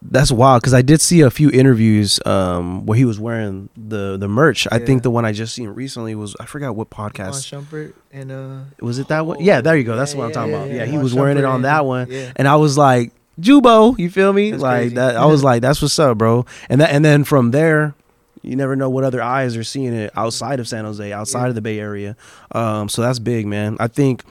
that's 0.00 0.30
wild 0.30 0.62
because 0.62 0.74
I 0.74 0.82
did 0.82 1.00
see 1.00 1.22
a 1.22 1.30
few 1.30 1.50
interviews 1.50 2.20
um 2.24 2.86
where 2.86 2.96
he 2.96 3.04
was 3.04 3.18
wearing 3.18 3.68
the 3.76 4.16
the 4.16 4.28
merch. 4.28 4.66
I 4.70 4.76
Yeah. 4.78 4.86
think 4.86 5.02
the 5.02 5.10
one 5.10 5.24
I 5.24 5.32
just 5.32 5.54
seen 5.54 5.68
recently 5.70 6.14
was 6.14 6.36
I 6.38 6.46
forgot 6.46 6.76
what 6.76 6.88
podcast 6.88 7.44
Shumpert 7.50 7.94
and 8.12 8.30
uh. 8.30 8.58
was 8.80 8.98
it 9.00 9.08
that 9.08 9.26
one? 9.26 9.40
Yeah, 9.40 9.60
there 9.60 9.76
you 9.76 9.82
go. 9.84 9.96
That's 9.96 10.14
what 10.14 10.24
I'm 10.24 10.30
Yeah, 10.30 10.34
talking 10.34 10.52
yeah, 10.52 10.56
about. 10.58 10.70
yeah, 10.70 10.76
Yeah, 10.84 10.86
he 10.86 10.98
was 10.98 11.14
wearing 11.14 11.36
it 11.36 11.42
Shumpert 11.42 11.48
on 11.48 11.54
and- 11.56 11.64
that 11.64 11.84
one, 11.84 12.06
Yeah. 12.10 12.32
and 12.36 12.46
I 12.46 12.56
was 12.56 12.78
like, 12.78 13.12
Jubo, 13.40 13.98
you 13.98 14.08
feel 14.10 14.32
me? 14.32 14.52
That's 14.52 14.62
like 14.62 14.80
crazy. 14.82 14.94
that. 14.96 15.16
I 15.16 15.26
was 15.26 15.42
like, 15.44 15.62
that's 15.62 15.82
what's 15.82 15.98
up, 15.98 16.16
bro. 16.18 16.46
And 16.68 16.80
that 16.80 16.90
and 16.90 17.04
then 17.04 17.24
from 17.24 17.50
there. 17.50 17.94
You 18.40 18.54
never 18.54 18.76
know 18.76 18.88
what 18.88 19.02
other 19.02 19.20
eyes 19.20 19.56
are 19.56 19.64
seeing 19.64 19.92
it 19.92 20.12
outside 20.16 20.60
of 20.60 20.68
San 20.68 20.84
Jose, 20.84 21.12
outside 21.12 21.42
Yeah. 21.42 21.48
of 21.48 21.54
the 21.56 21.60
Bay 21.60 21.80
Area. 21.80 22.16
Um, 22.52 22.88
so 22.88 23.02
that's 23.02 23.18
big, 23.18 23.46
man. 23.48 23.76
I 23.80 23.88
think 23.88 24.22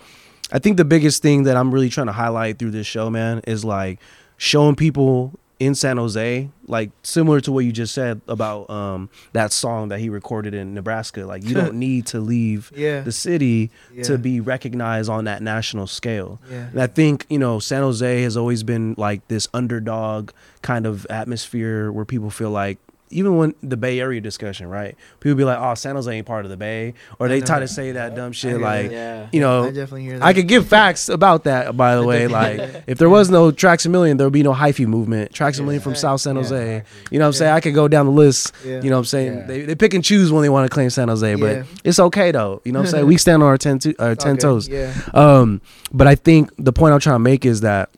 I 0.52 0.60
think 0.60 0.78
the 0.78 0.86
biggest 0.86 1.22
thing 1.22 1.44
that 1.44 1.58
I'm 1.58 1.74
really 1.74 1.90
trying 1.90 2.08
to 2.08 2.14
highlight 2.14 2.58
through 2.60 2.72
this 2.72 2.88
show, 2.88 3.10
man, 3.10 3.42
is 3.48 3.66
like 3.66 4.00
showing 4.38 4.76
people 4.76 5.38
in 5.60 5.74
San 5.74 5.98
Jose, 5.98 6.48
like 6.68 6.92
similar 7.02 7.42
to 7.42 7.52
what 7.52 7.66
you 7.66 7.72
just 7.72 7.92
said 7.94 8.22
about 8.28 8.70
um, 8.70 9.10
that 9.34 9.52
song 9.52 9.88
that 9.90 10.00
he 10.00 10.08
recorded 10.08 10.54
in 10.54 10.76
Nebraska. 10.76 11.26
Like 11.26 11.44
you 11.44 11.56
don't 11.56 11.74
need 11.80 12.06
to 12.08 12.20
leave 12.20 12.72
Yeah. 12.76 13.02
the 13.02 13.12
city 13.12 13.72
Yeah. 13.92 14.04
to 14.04 14.20
be 14.20 14.40
recognized 14.40 15.10
on 15.10 15.26
that 15.26 15.42
national 15.42 15.88
scale. 15.88 16.40
Yeah. 16.50 16.68
And 16.68 16.80
I 16.80 16.86
think, 16.86 17.26
you 17.28 17.40
know, 17.40 17.58
San 17.58 17.82
Jose 17.82 18.22
has 18.22 18.38
always 18.38 18.62
been 18.62 18.94
like 19.00 19.28
this 19.30 19.48
underdog 19.54 20.30
kind 20.62 20.86
of 20.86 21.08
atmosphere 21.10 21.92
where 21.92 22.06
people 22.06 22.30
feel 22.30 22.52
like 22.52 22.78
even 23.10 23.38
when 23.38 23.56
the 23.64 23.78
Bay 23.78 24.00
Area 24.00 24.20
discussion, 24.22 24.68
right? 24.68 24.96
People 25.20 25.36
be 25.38 25.44
like, 25.44 25.58
"Oh, 25.60 25.74
San 25.76 25.96
Jose 25.96 26.12
ain't 26.12 26.26
part 26.28 26.46
of 26.46 26.52
the 26.52 26.58
Bay," 26.58 26.94
or 27.20 27.28
I 27.28 27.30
they 27.30 27.42
try 27.42 27.60
to 27.60 27.68
say 27.68 27.92
that 27.94 28.16
dumb 28.16 28.32
shit. 28.32 28.60
Like. 28.60 28.92
Yeah. 28.92 29.28
you 29.32 29.40
know, 29.40 29.64
I 29.66 29.68
definitely 29.72 30.04
hear 30.04 30.20
that. 30.20 30.26
I 30.26 30.34
could 30.34 30.48
give 30.48 30.68
facts 30.68 31.10
about 31.10 31.44
that, 31.46 31.76
by 31.78 31.96
the 31.96 32.04
way. 32.04 32.28
Like, 32.28 32.84
if 32.88 32.98
there 32.98 33.10
was 33.10 33.30
no 33.30 33.52
Tracks 33.52 33.86
a 33.86 33.90
Million, 33.90 34.18
there 34.18 34.26
would 34.28 34.34
be 34.34 34.44
no 34.44 34.54
hyphy 34.54 34.86
movement. 34.88 35.34
Tracks 35.34 35.60
a 35.60 35.64
Million 35.64 35.82
from 35.82 35.94
Yeah. 35.94 35.98
South 36.00 36.22
San 36.22 36.36
Jose. 36.36 36.78
exactly. 36.78 37.08
You 37.12 37.20
know 37.20 37.26
what 37.26 37.28
I'm 37.28 37.34
saying? 37.34 37.54
I 37.54 37.60
could 37.62 37.74
go 37.74 37.88
down 37.88 38.06
the 38.06 38.12
list. 38.12 38.54
Yeah. 38.66 38.82
You 38.82 38.90
know 38.90 38.96
what 38.98 39.00
I'm 39.00 39.06
saying? 39.06 39.38
Yeah. 39.38 39.46
They, 39.46 39.62
they 39.64 39.76
pick 39.76 39.94
and 39.94 40.04
choose 40.04 40.32
when 40.32 40.42
they 40.44 40.50
want 40.50 40.70
to 40.70 40.74
claim 40.74 40.90
San 40.90 41.08
Jose, 41.08 41.36
but 41.36 41.56
Yeah. 41.58 41.64
it's 41.84 42.00
okay, 42.00 42.32
though. 42.32 42.62
You 42.66 42.72
know 42.72 42.80
what 42.80 42.88
I'm 42.88 42.92
saying? 42.92 43.06
we 43.08 43.18
stand 43.18 43.44
on 43.44 43.50
our 43.50 43.58
10, 43.58 43.80
to, 43.80 43.96
our 44.00 44.16
10 44.16 44.32
Okay, 44.34 44.40
toes. 44.42 44.68
Yeah. 44.68 44.94
Um, 45.14 45.62
but 45.92 46.08
I 46.08 46.16
think 46.16 46.52
the 46.58 46.74
point 46.74 46.94
I'm 46.94 47.00
trying 47.00 47.16
to 47.16 47.20
make 47.20 47.46
is 47.46 47.62
that 47.62 47.90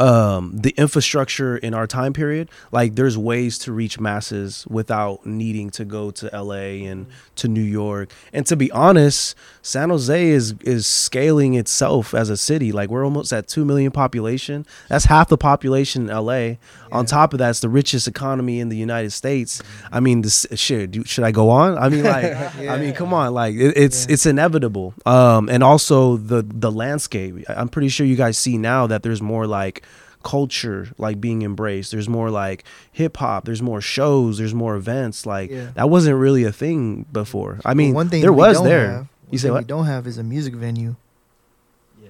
um 0.00 0.50
the 0.56 0.70
infrastructure 0.76 1.56
in 1.56 1.72
our 1.72 1.86
time 1.86 2.12
period 2.12 2.50
like 2.72 2.96
there's 2.96 3.16
ways 3.16 3.58
to 3.58 3.72
reach 3.72 4.00
masses 4.00 4.66
without 4.68 5.24
needing 5.24 5.70
to 5.70 5.84
go 5.84 6.10
to 6.10 6.26
LA 6.36 6.82
and 6.90 7.06
to 7.36 7.46
New 7.48 7.62
York. 7.62 8.10
And 8.32 8.44
to 8.46 8.56
be 8.56 8.72
honest 8.72 9.36
San 9.62 9.90
Jose 9.90 10.26
is 10.28 10.54
is 10.62 10.86
scaling 10.86 11.54
itself 11.54 12.12
as 12.12 12.28
a 12.28 12.36
city. 12.36 12.72
Like 12.72 12.90
we're 12.90 13.04
almost 13.04 13.32
at 13.32 13.46
2 13.46 13.64
million 13.64 13.92
population. 13.92 14.66
That's 14.88 15.04
half 15.04 15.28
the 15.28 15.38
population 15.38 16.08
in 16.10 16.16
LA 16.16 16.54
on 16.90 17.06
top 17.06 17.32
of 17.32 17.38
that 17.38 17.50
it's 17.50 17.60
the 17.60 17.68
richest 17.68 18.08
economy 18.08 18.58
in 18.60 18.68
the 18.70 18.76
United 18.76 19.10
States. 19.12 19.62
I 19.92 20.00
mean 20.00 20.22
this 20.22 20.44
shit 20.54 20.90
do, 20.90 21.04
should 21.04 21.24
I 21.24 21.30
go 21.30 21.50
on? 21.50 21.78
I 21.78 21.88
mean 21.88 22.02
like 22.02 22.24
I 22.58 22.78
mean 22.78 22.94
come 22.94 23.14
on 23.14 23.32
like 23.32 23.54
it, 23.54 23.76
it's 23.76 24.06
Yeah. 24.06 24.14
it's 24.14 24.26
inevitable. 24.26 24.92
Um 25.06 25.48
and 25.48 25.62
also 25.62 26.16
the 26.16 26.42
the 26.42 26.72
landscape. 26.72 27.44
I'm 27.48 27.68
pretty 27.68 27.88
sure 27.90 28.04
you 28.06 28.16
guys 28.16 28.36
see 28.36 28.58
now 28.58 28.88
that 28.88 29.04
there's 29.04 29.22
more 29.22 29.46
like 29.46 29.83
culture 30.24 30.88
like 30.98 31.20
being 31.20 31.42
embraced 31.42 31.92
there's 31.92 32.08
more 32.08 32.30
like 32.30 32.64
hip 32.90 33.16
hop 33.18 33.44
there's 33.44 33.62
more 33.62 33.80
shows 33.80 34.38
there's 34.38 34.54
more 34.54 34.74
events 34.74 35.26
like 35.26 35.50
Yeah. 35.50 35.68
that 35.74 35.88
wasn't 35.90 36.16
really 36.18 36.42
a 36.44 36.52
thing 36.52 37.04
before 37.12 37.60
I 37.64 37.74
mean 37.74 37.92
But 37.92 37.96
one 37.96 38.08
thing 38.08 38.22
there 38.22 38.32
was 38.32 38.60
there 38.62 38.90
have- 38.90 39.08
you 39.30 39.38
say 39.38 39.50
what 39.50 39.62
We 39.62 39.66
don't 39.68 39.86
have 39.86 40.06
is 40.06 40.18
a 40.18 40.22
music 40.24 40.54
venue. 40.54 40.96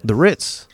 the 0.03 0.15
Ritz 0.15 0.67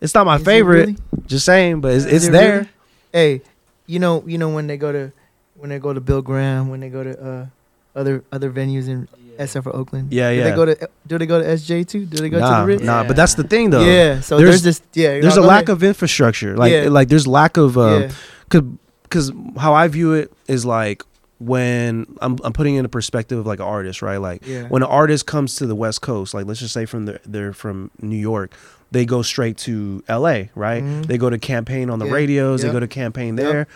it's 0.00 0.14
not 0.14 0.26
my 0.26 0.36
Is 0.36 0.42
favorite 0.44 0.86
really? 0.88 0.96
just 1.26 1.44
saying 1.46 1.80
but 1.80 1.92
it's, 1.94 2.04
it's 2.04 2.26
it 2.26 2.32
there 2.32 2.56
really? 2.58 2.68
Hey, 3.12 3.42
you 3.86 3.98
know, 3.98 4.22
you 4.26 4.36
know 4.36 4.50
when 4.50 4.66
they 4.66 4.76
go 4.76 4.92
to 4.92 5.10
when 5.56 5.70
they 5.70 5.78
go 5.78 5.94
to 5.94 6.00
Bill 6.00 6.20
Graham, 6.20 6.68
when 6.68 6.80
they 6.80 6.90
go 6.90 7.02
to 7.02 7.12
uh, 7.18 7.46
other 7.94 8.22
other 8.30 8.50
venues 8.50 8.88
in 8.88 9.08
SF 9.38 9.66
or 9.66 9.74
Oakland. 9.76 10.12
Yeah, 10.12 10.30
yeah. 10.30 10.44
do. 10.44 10.50
They 10.50 10.56
go 10.56 10.64
to 10.66 10.88
do 11.06 11.18
they 11.18 11.26
go 11.26 11.40
to 11.42 11.46
SJ 11.48 11.86
too? 11.88 12.06
Do 12.06 12.18
they 12.18 12.28
go 12.28 12.38
to 12.40 12.44
the 12.60 12.64
Ritz? 12.66 12.82
nah 12.82 13.04
but 13.04 13.16
that's 13.16 13.34
the 13.34 13.44
thing 13.44 13.70
though 13.70 13.80
Yeah. 13.84 14.20
So 14.20 14.36
There's- 14.38 14.62
there's, 14.62 14.80
this. 14.80 14.82
Yeah. 14.94 15.20
there's 15.20 15.36
a 15.36 15.40
lack 15.42 15.64
ahead. 15.64 15.70
of 15.70 15.82
infrastructure 15.82 16.56
like 16.56 16.72
Yeah. 16.72 16.88
like 16.88 17.08
there's 17.08 17.26
lack 17.26 17.56
of 17.56 17.76
uh, 17.78 18.08
yeah. 18.08 18.10
cause 18.50 18.62
because 19.04 19.32
how 19.56 19.72
I 19.74 19.86
view 19.88 20.12
it 20.14 20.32
is 20.48 20.64
like 20.64 21.02
when 21.38 22.06
I'm 22.20 22.38
I'm 22.44 22.52
putting 22.52 22.76
in 22.76 22.84
a 22.84 22.88
perspective 22.88 23.38
of 23.38 23.46
like 23.46 23.58
an 23.60 23.66
artist, 23.66 24.02
right? 24.02 24.16
Like 24.16 24.46
Yeah. 24.46 24.64
when 24.68 24.82
an 24.82 24.88
artist 24.88 25.26
comes 25.26 25.54
to 25.56 25.66
the 25.66 25.74
West 25.74 26.00
Coast, 26.02 26.34
like 26.34 26.46
let's 26.46 26.60
just 26.60 26.72
say 26.74 26.86
from 26.86 27.04
the 27.06 27.20
they're 27.26 27.52
from 27.52 27.90
New 28.00 28.16
York, 28.16 28.52
they 28.90 29.04
go 29.04 29.20
straight 29.22 29.58
to 29.58 30.02
L.A. 30.08 30.50
Right? 30.54 30.82
Mhm. 30.82 31.06
They 31.06 31.18
go 31.18 31.28
to 31.28 31.38
campaign 31.38 31.90
on 31.90 31.98
the 31.98 32.06
Yeah. 32.06 32.12
radios. 32.12 32.62
They 32.62 32.70
go 32.70 32.80
to 32.80 32.88
campaign 32.88 33.36
Yep. 33.36 33.68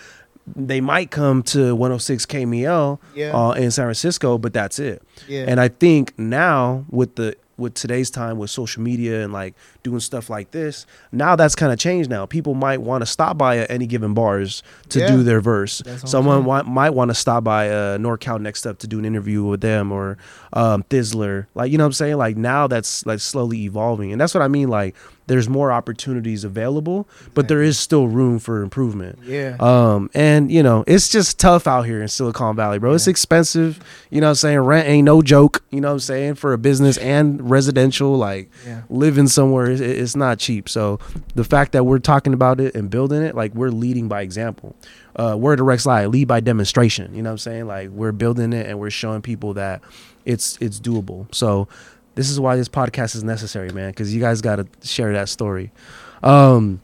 They 0.56 0.80
might 0.80 1.10
come 1.10 1.42
to 1.44 1.74
106 1.76 2.26
KMEL 2.26 2.98
Yeah. 3.14 3.36
uh, 3.36 3.52
in 3.52 3.70
San 3.70 3.84
Francisco, 3.86 4.38
but 4.38 4.52
that's 4.52 4.78
it. 4.78 5.02
yeah. 5.28 5.44
And 5.46 5.60
I 5.60 5.68
think 5.68 6.18
now 6.18 6.84
with 6.90 7.16
the 7.16 7.36
with 7.56 7.74
today's 7.74 8.08
time 8.08 8.38
with 8.38 8.48
social 8.48 8.82
media 8.82 9.22
and 9.22 9.34
like 9.34 9.54
doing 9.82 10.00
stuff 10.00 10.30
like 10.30 10.50
this, 10.50 10.86
now 11.12 11.36
that's 11.36 11.54
kind 11.54 11.70
of 11.70 11.78
changed. 11.78 12.08
Now 12.08 12.24
people 12.24 12.54
might 12.54 12.80
want 12.80 13.02
to 13.02 13.06
stop 13.06 13.36
by 13.36 13.58
at 13.58 13.70
any 13.70 13.86
given 13.86 14.14
bars 14.14 14.62
to 14.88 14.98
Yeah. 15.00 15.08
do 15.08 15.22
their 15.22 15.42
verse. 15.42 15.82
That's 15.84 15.96
what 15.96 16.02
I'm 16.04 16.08
Someone 16.08 16.44
wa- 16.46 16.62
might 16.62 16.90
want 16.94 17.10
to 17.10 17.14
stop 17.14 17.44
by 17.44 17.68
uh, 17.68 17.98
NorCal 17.98 18.40
Next 18.40 18.64
Up 18.64 18.78
to 18.78 18.86
do 18.86 18.98
an 18.98 19.04
interview 19.04 19.44
with 19.44 19.60
them 19.60 19.92
or 19.92 20.16
um, 20.54 20.84
Thizzler. 20.84 21.46
Like 21.54 21.70
you 21.70 21.76
know 21.76 21.84
what 21.84 21.88
I'm 21.88 21.92
saying? 21.92 22.16
Like 22.16 22.38
now 22.38 22.66
that's 22.66 23.04
like 23.04 23.20
slowly 23.20 23.58
evolving, 23.64 24.10
and 24.10 24.18
that's 24.18 24.32
what 24.32 24.42
I 24.42 24.48
mean. 24.48 24.68
Like 24.68 24.96
there's 25.30 25.48
more 25.48 25.70
opportunities 25.70 26.42
available, 26.42 27.08
but 27.34 27.46
there 27.46 27.62
is 27.62 27.78
still 27.78 28.08
room 28.08 28.40
for 28.40 28.62
improvement. 28.62 29.16
yeah. 29.24 29.56
Um, 29.60 30.10
and 30.12 30.50
you 30.50 30.60
know, 30.62 30.82
it's 30.88 31.08
just 31.08 31.38
tough 31.38 31.68
out 31.68 31.82
here 31.82 32.02
in 32.02 32.08
Silicon 32.08 32.56
Valley, 32.56 32.80
bro. 32.80 32.94
It's 32.94 33.06
expensive. 33.06 33.78
You 34.10 34.20
know 34.20 34.26
what 34.26 34.30
I'm 34.30 34.34
saying? 34.34 34.58
Rent 34.58 34.88
ain't 34.88 35.04
no 35.04 35.22
joke, 35.22 35.62
you 35.70 35.80
know 35.80 35.88
what 35.88 35.94
I'm 35.94 36.00
saying? 36.00 36.34
For 36.34 36.52
a 36.52 36.58
business 36.58 36.98
and 36.98 37.48
residential, 37.48 38.16
like 38.16 38.50
Yeah. 38.66 38.82
living 38.90 39.28
somewhere, 39.28 39.70
it, 39.70 39.80
it's 39.80 40.16
not 40.16 40.40
cheap. 40.40 40.68
So 40.68 40.98
the 41.36 41.44
fact 41.44 41.70
that 41.72 41.84
we're 41.84 42.00
talking 42.00 42.34
about 42.34 42.60
it 42.60 42.74
and 42.74 42.90
building 42.90 43.22
it, 43.22 43.36
like 43.36 43.54
we're 43.54 43.70
leading 43.70 44.08
by 44.08 44.22
example. 44.22 44.74
Uh, 45.14 45.36
word 45.36 45.60
of 45.60 45.66
Rex 45.66 45.86
Live, 45.86 46.10
lead 46.10 46.26
by 46.26 46.40
demonstration. 46.40 47.14
You 47.14 47.22
know 47.22 47.30
what 47.30 47.34
I'm 47.34 47.38
saying? 47.38 47.66
Like 47.68 47.90
we're 47.90 48.12
building 48.12 48.52
it 48.52 48.66
and 48.66 48.80
we're 48.80 48.90
showing 48.90 49.22
people 49.22 49.54
that 49.54 49.80
it's 50.24 50.56
it's 50.60 50.80
doable. 50.80 51.32
So 51.34 51.68
this 52.20 52.28
is 52.30 52.38
why 52.38 52.54
this 52.54 52.68
podcast 52.68 53.14
is 53.14 53.24
necessary, 53.24 53.70
man, 53.70 53.88
because 53.92 54.14
you 54.14 54.20
guys 54.20 54.42
got 54.42 54.56
to 54.56 54.66
share 54.86 55.14
that 55.14 55.30
story. 55.30 55.72
Um, 56.22 56.82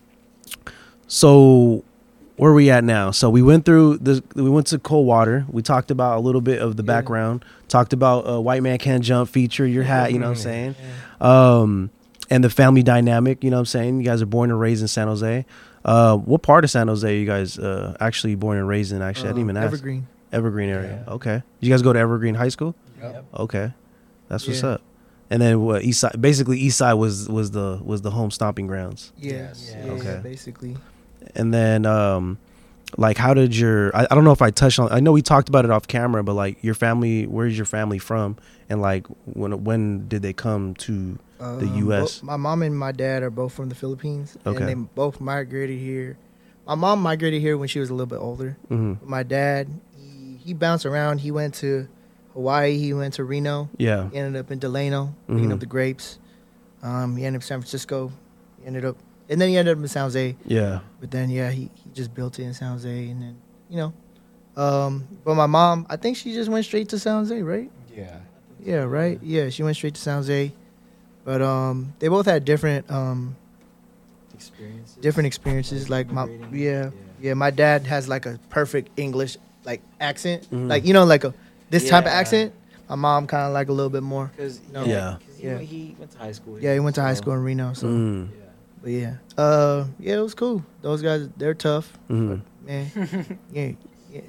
so 1.06 1.84
where 2.36 2.50
are 2.52 2.54
we 2.54 2.70
at 2.70 2.84
now? 2.84 3.10
So 3.10 3.28
we 3.28 3.42
went 3.42 3.66
through 3.66 3.98
the 3.98 4.22
we 4.34 4.48
went 4.48 4.66
to 4.68 4.78
Coldwater. 4.78 5.44
We 5.50 5.60
talked 5.60 5.90
about 5.90 6.16
a 6.16 6.20
little 6.20 6.40
bit 6.40 6.60
of 6.62 6.76
the 6.76 6.82
background. 6.82 7.44
Talked 7.68 7.92
about 7.92 8.26
uh, 8.26 8.40
White 8.40 8.62
Man 8.62 8.78
Can't 8.78 9.04
Jump 9.04 9.28
feature, 9.28 9.66
your 9.66 9.84
hat, 9.84 10.10
you 10.12 10.18
know 10.18 10.26
what 10.28 10.38
I'm 10.38 10.42
saying? 10.42 10.74
Um, 11.20 11.90
and 12.30 12.42
the 12.42 12.48
family 12.50 12.82
dynamic, 12.82 13.44
you 13.44 13.50
know 13.50 13.56
what 13.56 13.60
I'm 13.60 13.66
saying? 13.66 13.98
You 14.00 14.04
guys 14.06 14.22
are 14.22 14.26
born 14.26 14.50
and 14.50 14.58
raised 14.58 14.80
in 14.80 14.88
San 14.88 15.06
Jose. 15.06 15.44
Uh, 15.84 16.16
what 16.16 16.40
part 16.42 16.64
of 16.64 16.70
San 16.70 16.88
Jose 16.88 17.18
you 17.18 17.26
guys 17.26 17.58
uh, 17.58 17.94
actually 18.00 18.34
born 18.36 18.56
and 18.56 18.66
raised 18.66 18.90
in? 18.90 19.02
Actually, 19.02 19.28
I 19.28 19.32
didn't 19.32 19.42
even 19.42 19.56
Um, 19.58 19.62
ask. 19.64 19.72
Evergreen. 19.74 20.06
Evergreen 20.32 20.68
area. 20.70 21.04
Okay. 21.06 21.42
You 21.60 21.70
guys 21.70 21.82
go 21.82 21.92
to 21.92 21.98
Evergreen 21.98 22.34
High 22.34 22.48
School? 22.48 22.74
Yep. 23.02 23.24
Okay. 23.38 23.72
That's 24.28 24.46
what's 24.48 24.62
Yeah. 24.62 24.70
up. 24.70 24.80
And 25.30 25.42
then 25.42 25.60
what 25.62 25.82
East 25.82 26.00
Side 26.00 26.20
basically 26.20 26.58
East 26.58 26.78
Side 26.78 26.94
was 26.94 27.28
was 27.28 27.50
the 27.50 27.80
was 27.84 28.02
the 28.02 28.10
home 28.10 28.30
stomping 28.30 28.66
grounds. 28.66 29.12
Yeah. 29.18 29.32
Yes. 29.32 29.74
Yeah, 29.76 29.92
Okay. 29.92 30.04
yeah, 30.04 30.16
basically. 30.18 30.76
And 31.34 31.52
then 31.52 31.84
um 31.86 32.38
like 32.96 33.16
how 33.18 33.34
did 33.34 33.56
your 33.56 33.94
I, 33.96 34.06
I 34.10 34.14
don't 34.14 34.22
know 34.24 34.30
if 34.32 34.42
I 34.42 34.50
touched 34.50 34.78
on 34.78 34.90
I 34.92 35.00
know 35.00 35.10
we 35.12 35.22
talked 35.22 35.48
about 35.48 35.64
it 35.64 35.70
off 35.72 35.88
camera, 35.88 36.22
but 36.22 36.34
like 36.34 36.62
your 36.62 36.74
family 36.74 37.26
where's 37.26 37.56
your 37.56 37.66
family 37.66 37.98
from? 37.98 38.36
And 38.68 38.80
like 38.80 39.06
when 39.24 39.64
when 39.64 40.06
did 40.08 40.22
they 40.22 40.32
come 40.32 40.74
to 40.74 41.18
the 41.38 41.44
Um, 41.66 41.90
US? 41.90 42.20
bo- 42.20 42.26
my 42.26 42.36
mom 42.36 42.62
and 42.62 42.78
my 42.78 42.92
dad 42.92 43.22
are 43.24 43.30
both 43.30 43.52
from 43.52 43.68
the 43.68 43.74
Philippines. 43.74 44.36
Okay. 44.46 44.56
And 44.58 44.68
they 44.68 44.74
both 44.74 45.20
migrated 45.20 45.78
here. 45.80 46.16
My 46.66 46.74
mom 46.76 47.02
migrated 47.02 47.40
here 47.42 47.58
when 47.58 47.68
she 47.68 47.78
was 47.80 47.90
a 47.90 47.94
little 47.94 48.06
bit 48.06 48.20
older. 48.20 48.56
Mhm. 48.70 48.98
My 49.04 49.22
dad, 49.24 49.68
he, 49.98 50.38
he 50.42 50.54
bounced 50.54 50.86
around. 50.86 51.18
He 51.18 51.30
went 51.32 51.54
to 51.56 51.88
Hawaii. 52.36 52.76
He 52.78 52.92
went 52.92 53.14
to 53.14 53.24
Reno. 53.24 53.68
Yeah. 53.78 54.10
He 54.10 54.18
ended 54.18 54.38
up 54.38 54.50
in 54.50 54.58
Delano, 54.58 55.14
picking 55.26 55.48
Mhm. 55.48 55.52
up 55.54 55.60
the 55.60 55.66
grapes. 55.66 56.18
Um, 56.82 57.16
he 57.16 57.24
ended 57.24 57.40
up 57.40 57.42
in 57.42 57.46
San 57.46 57.60
Francisco. 57.60 58.12
He 58.60 58.66
ended 58.66 58.84
up, 58.84 58.96
and 59.30 59.40
then 59.40 59.48
he 59.48 59.56
ended 59.56 59.76
up 59.76 59.82
in 59.82 59.88
San 59.88 60.02
Jose. 60.04 60.36
Yeah. 60.46 60.80
But 61.00 61.10
then, 61.10 61.30
yeah, 61.30 61.50
he, 61.50 61.70
he 61.74 61.90
just 61.94 62.14
built 62.14 62.38
it 62.38 62.42
in 62.44 62.52
San 62.54 62.72
Jose, 62.72 63.08
and 63.08 63.20
then 63.22 63.36
you 63.70 63.76
know, 63.78 63.92
um, 64.62 65.08
but 65.24 65.34
my 65.34 65.46
mom, 65.46 65.86
I 65.90 65.96
think 65.96 66.16
she 66.18 66.32
just 66.34 66.48
went 66.50 66.64
straight 66.66 66.88
to 66.90 66.98
San 66.98 67.14
Jose, 67.24 67.42
right? 67.42 67.70
Yeah. 67.96 68.18
Yeah, 68.62 68.82
right. 68.84 69.18
Yeah, 69.22 69.48
she 69.48 69.62
went 69.62 69.76
straight 69.76 69.94
to 69.94 70.00
San 70.00 70.16
Jose. 70.18 70.52
But 71.24 71.40
um, 71.42 71.94
they 71.98 72.08
both 72.08 72.26
had 72.26 72.44
different 72.44 72.88
um 72.90 73.34
Experiences. 74.34 74.96
different 75.00 75.26
experiences. 75.26 75.88
Like 75.90 76.12
my 76.12 76.24
Immigrating. 76.24 76.58
yeah 76.62 76.90
yeah, 77.20 77.34
my 77.34 77.50
dad 77.50 77.86
has 77.86 78.06
like 78.08 78.26
a 78.26 78.38
perfect 78.50 78.90
English 78.98 79.38
like 79.64 79.80
accent, 80.00 80.46
Mhm. 80.52 80.68
like 80.68 80.84
you 80.84 80.92
know 80.92 81.04
like 81.04 81.24
a 81.24 81.32
this 81.70 81.88
type 81.88 82.04
of 82.04 82.12
Yeah. 82.12 82.18
accent. 82.18 82.52
My 82.88 82.94
mom 82.94 83.26
kind 83.26 83.46
of 83.48 83.52
like 83.52 83.68
a 83.68 83.72
little 83.72 83.90
bit 83.90 84.02
more. 84.02 84.30
Because 84.36 84.60
No. 84.72 84.84
Yeah. 84.84 85.16
he, 85.36 85.42
Yeah. 85.46 85.54
went- 85.56 85.64
he 85.66 85.96
went 85.98 86.10
to 86.12 86.18
high 86.18 86.32
school. 86.32 86.60
Yeah, 86.60 86.72
he 86.74 86.80
went 86.80 86.94
to 86.96 87.02
high 87.02 87.14
school 87.14 87.32
in 87.34 87.42
Reno. 87.42 87.72
So, 87.72 87.86
Mm. 87.88 88.28
Yeah. 88.28 88.44
but 88.82 88.90
yeah, 88.92 89.14
uh, 89.36 89.84
yeah, 89.98 90.16
it 90.18 90.22
was 90.22 90.34
cool. 90.34 90.62
Those 90.82 91.02
guys, 91.02 91.28
they're 91.36 91.54
tough, 91.54 91.98
Mhm. 92.08 92.40
man. 92.64 92.90
yeah, 93.52 93.72
yeah, 94.12 94.20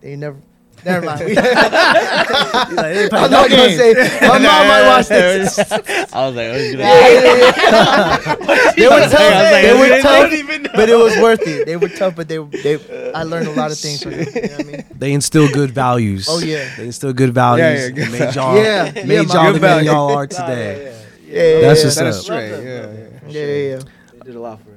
they 0.00 0.16
never. 0.16 0.36
Never 0.84 1.06
mind. 1.06 1.20
I'm 1.38 3.14
I'm 3.14 3.30
not 3.30 3.50
gonna 3.50 3.70
say. 3.70 3.94
My 4.22 4.38
mom 4.38 4.42
might 4.42 4.86
watch 4.88 5.06
this. 5.08 5.58
I 5.58 6.26
was 6.26 6.34
like, 6.36 6.46
oh, 6.48 6.58
should 6.58 6.78
Yeah, 6.80 7.08
yeah, 7.08 7.36
yeah. 7.36 8.72
they 8.76 8.88
were 8.88 9.00
tough. 9.00 9.12
Like, 9.12 9.62
they 9.62 9.70
I 9.70 9.78
were 9.78 10.02
tough, 10.02 10.72
but 10.74 10.88
it 10.88 10.96
was 10.96 11.16
worth 11.18 11.46
it. 11.46 11.66
They 11.66 11.76
were 11.76 11.88
tough, 11.88 12.16
but 12.16 12.26
they 12.28 12.38
they. 12.38 13.12
I 13.12 13.22
learned 13.22 13.46
a 13.48 13.52
lot 13.52 13.70
of 13.70 13.78
things 13.78 14.02
from 14.02 14.12
them. 14.12 14.26
You 14.34 14.42
know 14.42 14.48
what 14.56 14.60
I 14.60 14.64
mean? 14.64 14.84
They 14.96 15.12
instill 15.12 15.48
good 15.52 15.70
values. 15.70 16.26
Oh, 16.28 16.40
yeah. 16.40 16.68
They 16.76 16.86
instill 16.86 17.12
good 17.12 17.32
values. 17.32 17.64
Yeah, 17.64 17.86
yeah, 17.86 17.90
good 17.90 18.10
made 18.12 18.34
y'all, 18.34 18.56
Yeah, 18.56 18.92
yeah, 18.94 19.04
made 19.04 19.28
my- 19.28 19.34
y'all 19.34 19.52
the 19.52 19.60
man 19.60 19.84
y'all 19.84 20.10
are 20.16 20.26
today. 20.26 20.92
Yeah, 21.26 21.42
yeah, 21.42 21.60
That's 21.60 21.80
yeah. 21.80 21.84
what's 21.86 21.94
Set 21.94 22.06
up. 22.06 22.10
us 22.14 22.22
straight. 22.22 22.50
Yeah, 22.50 22.58
yeah. 22.60 22.86
Yeah, 23.28 23.46
yeah, 23.46 23.76
yeah. 23.76 23.80
They 24.14 24.18
did 24.24 24.34
a 24.34 24.40
lot 24.40 24.58
for 24.60 24.70
us. 24.70 24.76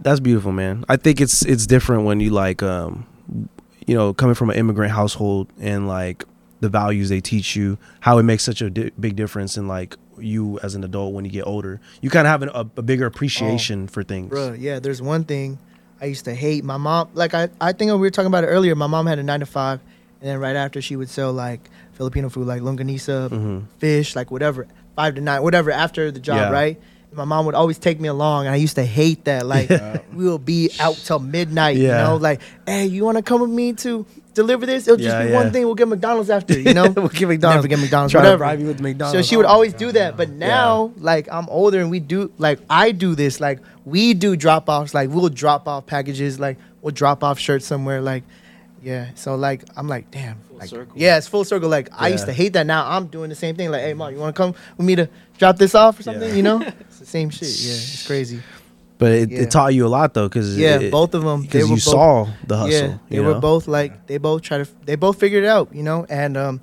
That's 0.00 0.20
beautiful, 0.20 0.52
man. 0.52 0.84
I 0.88 0.96
think 0.96 1.20
it's 1.20 1.44
it's 1.44 1.66
different 1.66 2.04
when 2.04 2.20
you 2.20 2.30
like 2.30 2.62
um 2.62 3.06
you 3.86 3.94
know, 3.94 4.12
coming 4.14 4.34
from 4.34 4.50
an 4.50 4.56
immigrant 4.56 4.92
household 4.92 5.48
and 5.60 5.86
like 5.88 6.24
the 6.60 6.68
values 6.68 7.08
they 7.08 7.20
teach 7.20 7.54
you, 7.56 7.76
how 8.00 8.18
it 8.18 8.22
makes 8.22 8.42
such 8.44 8.62
a 8.62 8.70
di- 8.70 8.90
big 8.98 9.16
difference 9.16 9.56
in 9.56 9.68
like 9.68 9.96
you 10.18 10.58
as 10.62 10.74
an 10.74 10.84
adult 10.84 11.12
when 11.12 11.24
you 11.24 11.30
get 11.30 11.46
older. 11.46 11.80
You 12.00 12.08
kind 12.10 12.26
of 12.26 12.30
have 12.30 12.42
an, 12.42 12.48
a, 12.54 12.60
a 12.78 12.82
bigger 12.82 13.04
appreciation 13.06 13.88
for 13.88 14.02
things. 14.02 14.32
Bruh, 14.32 14.56
yeah, 14.58 14.78
there's 14.78 15.02
one 15.02 15.24
thing 15.24 15.58
I 16.00 16.06
used 16.06 16.24
to 16.26 16.34
hate. 16.34 16.64
My 16.64 16.76
mom, 16.76 17.10
like 17.14 17.34
I, 17.34 17.48
I 17.60 17.72
think 17.72 17.90
we 17.90 17.98
were 17.98 18.10
talking 18.10 18.28
about 18.28 18.44
it 18.44 18.48
earlier. 18.48 18.74
My 18.74 18.86
mom 18.86 19.06
had 19.06 19.18
a 19.18 19.22
nine 19.22 19.40
to 19.40 19.46
five, 19.46 19.80
and 20.20 20.30
then 20.30 20.38
right 20.38 20.56
after 20.56 20.80
she 20.80 20.96
would 20.96 21.10
sell 21.10 21.32
like 21.32 21.68
Filipino 21.92 22.28
food, 22.28 22.46
like 22.46 22.62
longanisa, 22.62 23.28
Mhm. 23.28 23.64
fish, 23.78 24.16
like 24.16 24.30
whatever, 24.30 24.66
five 24.96 25.16
to 25.16 25.20
nine, 25.20 25.42
whatever 25.42 25.70
after 25.70 26.10
the 26.10 26.20
job, 26.20 26.36
Yeah. 26.36 26.50
right? 26.50 26.80
And 27.14 27.18
my 27.18 27.24
mom 27.24 27.46
would 27.46 27.54
always 27.54 27.78
take 27.78 28.00
me 28.00 28.08
along, 28.08 28.46
and 28.46 28.52
I 28.52 28.56
used 28.56 28.74
to 28.76 28.84
hate 28.84 29.24
that. 29.24 29.44
Like 29.54 29.70
we 30.12 30.24
will 30.24 30.38
be 30.38 30.70
out 30.80 30.96
till 30.96 31.20
midnight, 31.20 31.76
yeah. 31.76 31.82
you 31.82 32.08
know, 32.08 32.16
like, 32.16 32.40
hey, 32.66 32.86
you 32.86 33.04
want 33.04 33.18
to 33.18 33.22
come 33.22 33.40
with 33.40 33.50
me 33.50 33.72
to 33.74 34.04
deliver 34.32 34.66
this? 34.66 34.88
It'll 34.88 34.96
just 34.96 35.08
Yeah, 35.08 35.24
be 35.24 35.30
yeah. 35.30 35.36
one 35.36 35.52
thing. 35.52 35.64
We'll 35.64 35.76
get 35.76 35.86
McDonald's 35.86 36.28
after, 36.36 36.58
you 36.58 36.74
know. 36.74 36.90
we'll 36.90 37.08
get 37.08 37.28
McDonald's. 37.28 37.56
Never 37.64 37.68
get 37.68 37.78
McDonald's. 37.78 38.10
Try 38.12 38.22
to 38.22 38.26
whatever. 38.26 38.38
bribe 38.38 38.60
you 38.60 38.66
with 38.66 38.80
McDonald's. 38.80 39.16
So 39.18 39.22
she 39.22 39.36
would 39.36 39.46
Oh, 39.46 39.50
always 39.50 39.74
do 39.74 39.92
that. 39.92 40.16
But 40.16 40.30
now, 40.30 40.92
like 40.96 41.28
I'm 41.30 41.48
older 41.50 41.80
and 41.80 41.88
we 41.90 42.00
do 42.00 42.32
like 42.38 42.58
I 42.68 42.90
do 42.90 43.14
this. 43.14 43.38
Like 43.40 43.60
we 43.84 44.12
do 44.14 44.34
drop 44.34 44.68
offs. 44.68 44.92
Like 44.92 45.10
we'll 45.10 45.28
drop 45.28 45.68
off 45.68 45.86
packages. 45.86 46.40
Like 46.40 46.56
we'll 46.82 46.92
drop 46.94 47.22
off 47.22 47.38
shirts 47.38 47.64
somewhere. 47.66 48.00
Like 48.00 48.24
yeah. 48.82 49.10
So 49.14 49.36
like 49.36 49.64
I'm 49.76 49.86
like 49.88 50.10
damn. 50.10 50.36
Full 50.48 50.58
like, 50.58 50.68
circle. 50.68 50.94
Yeah, 50.96 51.16
it's 51.18 51.28
full 51.28 51.44
circle. 51.44 51.68
Like 51.68 51.88
I 51.92 52.08
used 52.08 52.26
to 52.26 52.32
hate 52.32 52.54
that. 52.54 52.66
Now 52.66 52.88
I'm 52.90 53.06
doing 53.06 53.28
the 53.30 53.36
same 53.36 53.54
thing. 53.56 53.70
Like 53.70 53.82
hey 53.82 53.94
mom, 53.94 54.12
you 54.12 54.18
want 54.18 54.34
to 54.34 54.42
come 54.42 54.54
with 54.76 54.86
me 54.86 54.96
to 54.96 55.08
drop 55.38 55.56
this 55.58 55.74
off 55.74 55.98
or 56.00 56.02
something? 56.02 56.28
Yeah. 56.30 56.34
You 56.34 56.42
know, 56.42 56.60
it's 56.80 56.93
the 57.04 57.10
same 57.10 57.30
shit. 57.30 57.48
Yeah, 57.48 57.72
it's 57.74 58.06
crazy. 58.06 58.40
But 58.98 59.12
it, 59.12 59.30
Yeah. 59.30 59.40
it 59.42 59.50
taught 59.50 59.74
you 59.74 59.86
a 59.86 59.88
lot 59.98 60.14
though, 60.14 60.28
because 60.28 60.56
Yeah, 60.56 60.90
both 60.90 61.14
of 61.14 61.22
them. 61.22 61.42
Because 61.42 61.68
you 61.68 61.74
both, 61.76 61.82
saw 61.82 62.28
the 62.46 62.56
hustle. 62.56 62.72
Yeah, 62.88 62.96
they 63.08 63.16
you 63.16 63.22
were 63.24 63.34
both 63.40 63.66
like 63.68 64.06
they 64.06 64.18
both 64.18 64.42
try 64.42 64.58
to 64.58 64.66
they 64.86 64.94
both 64.96 65.18
figured 65.18 65.44
it 65.44 65.48
out, 65.48 65.74
you 65.74 65.82
know, 65.82 66.06
and 66.08 66.36
um, 66.36 66.60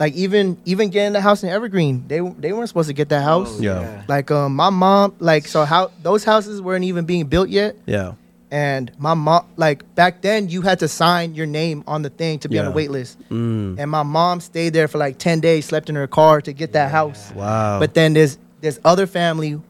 like 0.00 0.14
even 0.14 0.56
even 0.64 0.88
getting 0.90 1.12
the 1.12 1.20
house 1.20 1.42
in 1.42 1.50
Evergreen, 1.50 2.04
they 2.08 2.20
they 2.20 2.52
weren't 2.52 2.68
supposed 2.68 2.88
to 2.88 2.94
get 2.94 3.10
that 3.10 3.22
house. 3.22 3.58
Oh, 3.58 3.62
Yeah. 3.62 4.02
Like 4.08 4.30
um, 4.30 4.56
my 4.56 4.70
mom, 4.70 5.14
like 5.20 5.46
so 5.46 5.64
how 5.64 5.90
those 6.02 6.24
houses 6.24 6.60
weren't 6.62 6.84
even 6.84 7.04
being 7.04 7.26
built 7.26 7.48
yet, 7.50 7.76
Yeah. 7.86 8.12
and 8.50 8.90
my 8.98 9.12
mom, 9.14 9.44
like 9.56 9.84
back 9.94 10.22
then, 10.22 10.48
you 10.48 10.62
had 10.62 10.78
to 10.78 10.88
sign 10.88 11.34
your 11.34 11.46
name 11.46 11.84
on 11.86 12.00
the 12.02 12.10
thing 12.10 12.38
to 12.40 12.48
be 12.48 12.58
on 12.58 12.64
Yeah. 12.64 12.70
the 12.70 12.74
wait 12.74 12.90
list, 12.90 13.18
Mm. 13.30 13.78
and 13.78 13.90
my 13.90 14.02
mom 14.02 14.40
stayed 14.40 14.72
there 14.72 14.88
for 14.88 14.96
like 14.98 15.18
ten 15.18 15.38
days, 15.40 15.66
slept 15.66 15.88
in 15.90 15.96
her 15.96 16.06
car 16.08 16.40
to 16.40 16.52
get 16.54 16.72
that 16.72 16.90
house. 16.90 17.30
Wow. 17.36 17.78
But 17.78 17.92
then 17.92 18.14
there's 18.14 18.38
there's 18.62 18.80
other 18.84 19.06
family 19.06 19.60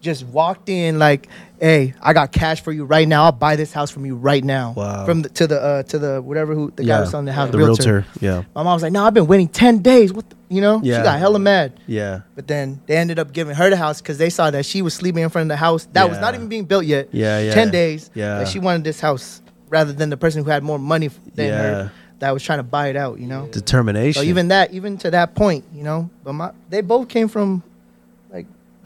just 0.00 0.24
walked 0.26 0.68
in 0.68 0.98
like, 0.98 1.28
hey, 1.60 1.94
I 2.00 2.12
got 2.12 2.30
cash 2.32 2.62
for 2.62 2.70
you 2.72 2.84
right 2.84 3.06
now. 3.06 3.24
I'll 3.24 3.32
buy 3.32 3.56
this 3.56 3.72
house 3.72 3.90
from 3.90 4.06
you 4.06 4.14
right 4.14 4.44
now. 4.44 4.72
Wow. 4.76 5.04
From 5.04 5.22
the, 5.22 5.28
to 5.30 5.46
the 5.46 5.60
uh, 5.60 5.82
to 5.84 5.98
the 5.98 6.22
whatever 6.22 6.54
who 6.54 6.70
the 6.70 6.84
guy 6.84 7.00
was 7.00 7.10
selling 7.10 7.26
the 7.26 7.32
house. 7.32 7.50
the 7.50 7.58
realtor. 7.58 8.06
Yeah. 8.20 8.44
My 8.54 8.62
mom 8.62 8.74
was 8.74 8.82
like, 8.82 8.92
no, 8.92 9.04
I've 9.04 9.14
been 9.14 9.26
waiting 9.26 9.48
ten 9.48 9.78
days. 9.78 10.12
What 10.12 10.28
the, 10.30 10.36
you 10.48 10.60
know? 10.60 10.80
Yeah. 10.82 10.98
She 10.98 11.02
got 11.02 11.18
hella 11.18 11.38
mad. 11.38 11.80
Yeah. 11.86 12.20
But 12.34 12.46
then 12.46 12.80
they 12.86 12.96
ended 12.96 13.18
up 13.18 13.32
giving 13.32 13.54
her 13.56 13.70
the 13.70 13.76
house 13.76 14.00
because 14.00 14.18
they 14.18 14.30
saw 14.30 14.50
that 14.50 14.64
she 14.64 14.82
was 14.82 14.94
sleeping 14.94 15.22
in 15.22 15.30
front 15.30 15.46
of 15.46 15.48
the 15.48 15.56
house 15.56 15.86
that 15.92 16.08
was 16.08 16.18
not 16.20 16.32
Yeah. 16.32 16.38
even 16.38 16.48
being 16.48 16.64
built 16.64 16.84
yet. 16.84 17.08
Yeah, 17.12 17.40
yeah. 17.40 17.54
Ten 17.54 17.70
days. 17.70 18.10
Yeah. 18.14 18.38
That 18.38 18.48
she 18.48 18.58
wanted 18.58 18.84
this 18.84 19.00
house 19.00 19.42
rather 19.68 19.92
than 19.92 20.10
the 20.10 20.16
person 20.16 20.44
who 20.44 20.50
had 20.50 20.62
more 20.62 20.78
money 20.78 21.10
than 21.34 21.52
her 21.52 21.92
that 22.20 22.32
was 22.32 22.42
trying 22.42 22.58
to 22.58 22.64
buy 22.64 22.88
it 22.88 22.96
out. 22.96 23.18
You 23.18 23.26
know. 23.26 23.46
Determination. 23.48 24.22
So 24.22 24.26
even 24.28 24.48
that, 24.48 24.72
even 24.72 24.96
to 24.98 25.10
that 25.10 25.34
point, 25.34 25.64
you 25.72 25.82
know, 25.82 26.08
but 26.24 26.32
my 26.34 26.52
they 26.68 26.80
both 26.80 27.08
came 27.08 27.28
from 27.28 27.62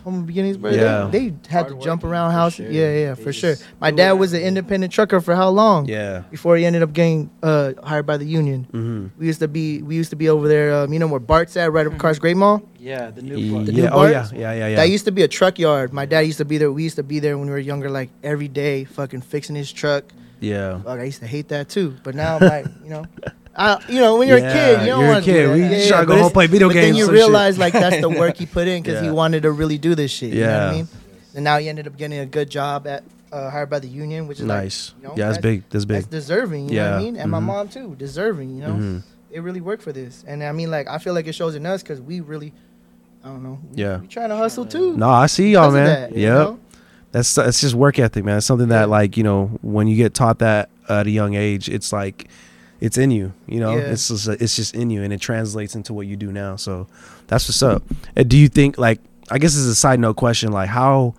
like 0.03 0.12
humble 0.12 0.26
beginnings, 0.26 0.57
bro. 0.57 0.70
Yeah. 0.70 1.09
They, 1.11 1.28
they 1.30 1.48
had 1.48 1.68
to 1.68 1.78
jump 1.78 2.05
around 2.05 2.30
for 2.30 2.34
houses. 2.34 2.57
sure. 2.66 2.70
Yeah, 2.70 2.92
yeah, 2.94 3.14
They 3.14 3.22
for 3.22 3.32
sure. 3.32 3.55
My 3.80 3.90
dad 3.90 4.12
was 4.12 4.32
an 4.32 4.42
independent 4.42 4.92
trucker 4.92 5.20
for 5.20 5.34
how 5.34 5.48
long? 5.50 5.86
yeah. 5.86 6.22
Before 6.30 6.57
he 6.57 6.64
ended 6.64 6.82
up 6.82 6.92
getting 6.92 7.30
uh, 7.42 7.72
hired 7.82 8.07
by 8.07 8.16
the 8.16 8.24
union. 8.26 8.66
Mm-hmm. 8.72 9.07
We 9.20 9.26
used 9.26 9.40
to 9.40 9.48
be 9.48 9.82
we 9.82 9.94
used 9.96 10.11
to 10.11 10.16
be 10.16 10.28
over 10.28 10.48
there. 10.48 10.74
Um, 10.74 10.92
you 10.92 10.98
know 10.98 11.07
where 11.07 11.20
Bart's 11.20 11.57
at, 11.57 11.72
right 11.72 11.86
up 11.86 11.96
Cars 11.98 12.18
Great 12.18 12.36
Mall. 12.36 12.62
Yeah, 12.78 13.11
the 13.11 13.22
new 13.22 13.36
Yeah. 13.36 13.53
part. 13.55 13.66
The 13.66 13.72
new 13.72 13.86
oh 13.88 14.05
yeah. 14.07 14.28
Yeah. 14.32 14.53
Yeah. 14.53 14.68
Yeah. 14.68 14.76
That 14.76 14.88
used 14.90 15.05
to 15.05 15.12
be 15.12 15.22
a 15.22 15.28
truck 15.28 15.59
yard. 15.59 15.92
My 15.92 16.07
dad 16.07 16.20
used 16.20 16.38
to 16.38 16.44
be 16.44 16.59
there. 16.59 16.70
We 16.72 16.82
used 16.82 16.96
to 16.96 17.03
be 17.03 17.18
there 17.20 17.36
when 17.38 17.46
we 17.46 17.53
were 17.53 17.59
younger, 17.59 17.90
like 17.90 18.11
every 18.22 18.48
day, 18.48 18.84
fucking 18.84 19.20
fixing 19.22 19.57
his 19.57 19.70
truck. 19.72 20.05
yeah. 20.40 20.78
Fuck, 20.82 20.98
I 20.98 21.05
used 21.05 21.20
to 21.20 21.26
hate 21.26 21.48
that 21.48 21.68
too. 21.68 21.94
But 22.03 22.14
now 22.14 22.36
I'm 22.36 22.42
like, 22.42 22.66
you 22.82 22.90
know, 22.90 23.05
I, 23.55 23.82
you 23.88 24.00
know, 24.00 24.16
when 24.16 24.28
you're 24.28 24.38
Yeah, 24.38 24.48
a 24.48 24.53
kid, 24.53 24.80
you 24.80 24.86
don't 24.86 25.00
you're 25.00 25.09
a 25.09 25.12
want 25.12 25.24
to 25.24 25.30
kid. 25.30 25.42
do 25.42 25.46
that. 25.48 25.55
We 25.55 25.61
Yeah, 25.62 25.84
yeah, 25.84 26.00
to 26.00 26.07
go 26.07 26.16
home, 26.22 26.32
play 26.32 26.46
video 26.46 26.68
but 26.68 26.74
games, 26.74 26.96
then 26.96 27.07
you 27.07 27.11
realize 27.12 27.59
like 27.59 27.72
that's 27.74 28.00
the 28.00 28.09
work 28.09 28.36
he 28.38 28.46
put 28.46 28.66
in 28.66 28.82
because 28.82 29.00
he 29.03 29.11
wanted 29.22 29.42
to 29.42 29.50
really 29.53 29.78
do 29.78 29.94
this 29.94 30.11
shit. 30.11 30.32
You 30.32 30.40
know 30.40 30.46
what 30.46 30.55
Yeah. 30.64 30.68
I 30.68 30.72
mean? 30.74 30.88
And 31.34 31.44
now 31.44 31.59
he 31.59 31.68
ended 31.68 31.86
up 31.86 31.96
getting 31.96 32.18
a 32.18 32.26
good 32.26 32.48
job 32.50 32.86
at 32.86 33.05
uh, 33.30 33.50
hired 33.50 33.70
by 33.70 33.78
the 33.78 33.88
union, 33.88 34.26
which 34.26 34.40
is 34.40 34.46
like, 34.46 34.64
Nice. 34.64 34.92
you 35.00 35.09
know, 35.09 35.14
yeah, 35.16 35.28
that's 35.28 35.38
big. 35.38 35.62
That's 35.70 35.84
big. 35.86 35.96
That's 35.96 36.07
deserving. 36.07 36.68
You 36.68 36.76
know 36.76 36.90
what 36.92 36.98
I 37.00 37.03
mean? 37.03 37.16
And 37.16 37.30
my 37.30 37.40
Mhm. 37.40 37.44
mom 37.44 37.68
too, 37.68 37.94
deserving. 37.98 38.55
You 38.57 38.62
know, 38.62 38.72
Mhm. 38.74 39.03
they 39.32 39.40
really 39.40 39.61
work 39.62 39.80
for 39.80 39.92
this. 39.92 40.22
And 40.26 40.42
I 40.44 40.53
mean, 40.53 40.70
like, 40.70 40.86
I 40.88 40.98
feel 40.98 41.14
like 41.14 41.26
it 41.26 41.34
shows 41.34 41.55
in 41.55 41.64
us 41.64 41.82
because 41.82 42.00
we 42.00 42.20
really, 42.20 42.53
I 43.24 43.28
don't 43.28 43.42
know. 43.42 43.59
we- 43.74 43.82
Yeah. 43.82 43.98
We 43.98 44.07
trying 44.07 44.28
to 44.30 44.36
hustle 44.36 44.66
too. 44.66 44.96
No, 44.96 45.09
I 45.09 45.26
see 45.26 45.53
y'all, 45.53 45.70
man. 45.70 46.12
yep. 46.14 46.57
That's 47.12 47.34
that's 47.34 47.61
just 47.61 47.74
work 47.74 47.98
ethic, 47.98 48.24
man. 48.24 48.38
It's 48.38 48.46
something 48.46 48.68
that 48.68 48.88
like 48.90 49.16
you 49.18 49.22
know 49.22 49.59
when 49.62 49.86
you 49.86 49.96
get 49.96 50.12
taught 50.14 50.38
that 50.40 50.68
at 50.88 51.07
a 51.07 51.11
young 51.11 51.34
age, 51.34 51.68
it's 51.68 51.92
like 51.92 52.28
it's 52.82 52.98
in 52.98 53.10
you. 53.12 53.32
You 53.46 53.60
know, 53.60 53.76
Yeah. 53.76 53.92
it's 53.92 54.08
just 54.08 54.26
it's 54.28 54.56
just 54.56 54.74
in 54.74 54.90
you, 54.90 55.02
and 55.02 55.12
it 55.12 55.20
translates 55.20 55.74
into 55.74 55.92
what 55.94 56.06
you 56.06 56.16
do 56.16 56.32
now. 56.32 56.56
So 56.56 56.86
that's 57.28 57.48
what's 57.48 57.62
up. 57.62 57.82
And 58.16 58.28
do 58.28 58.36
you 58.36 58.48
think 58.48 58.76
like 58.76 59.00
I 59.30 59.38
guess 59.38 59.54
it's 59.54 59.66
a 59.66 59.74
side 59.74 60.00
note 60.00 60.16
question, 60.16 60.50
like 60.52 60.68
how 60.68 61.14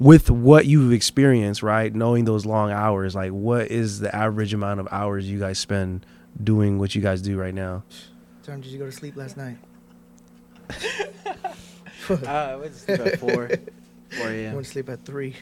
with 0.00 0.30
what 0.30 0.66
you've 0.66 0.92
experienced, 0.92 1.62
right? 1.62 1.94
Knowing 1.94 2.24
those 2.24 2.44
long 2.44 2.70
hours, 2.70 3.14
like 3.14 3.30
what 3.32 3.70
is 3.70 4.00
the 4.00 4.14
average 4.14 4.52
amount 4.54 4.80
of 4.80 4.88
hours 4.90 5.28
you 5.30 5.38
guys 5.38 5.58
spend 5.58 6.04
doing 6.42 6.78
what 6.78 6.94
you 6.94 7.00
guys 7.02 7.22
do 7.22 7.38
right 7.38 7.54
now? 7.54 7.82
Time 8.44 8.60
did 8.60 8.70
you 8.72 8.78
go 8.78 8.86
to 8.86 8.92
sleep 8.92 9.16
last 9.16 9.36
night? 9.36 9.56
Uh, 12.10 12.26
I 12.26 12.56
went 12.56 12.72
to 12.72 12.78
sleep 12.78 13.00
at 13.00 13.18
four, 13.20 13.48
four 14.10 14.26
I 14.28 14.30
a.m. 14.32 14.54
went 14.54 14.64
to 14.66 14.72
sleep 14.72 14.88
at 14.88 15.04
three. 15.04 15.36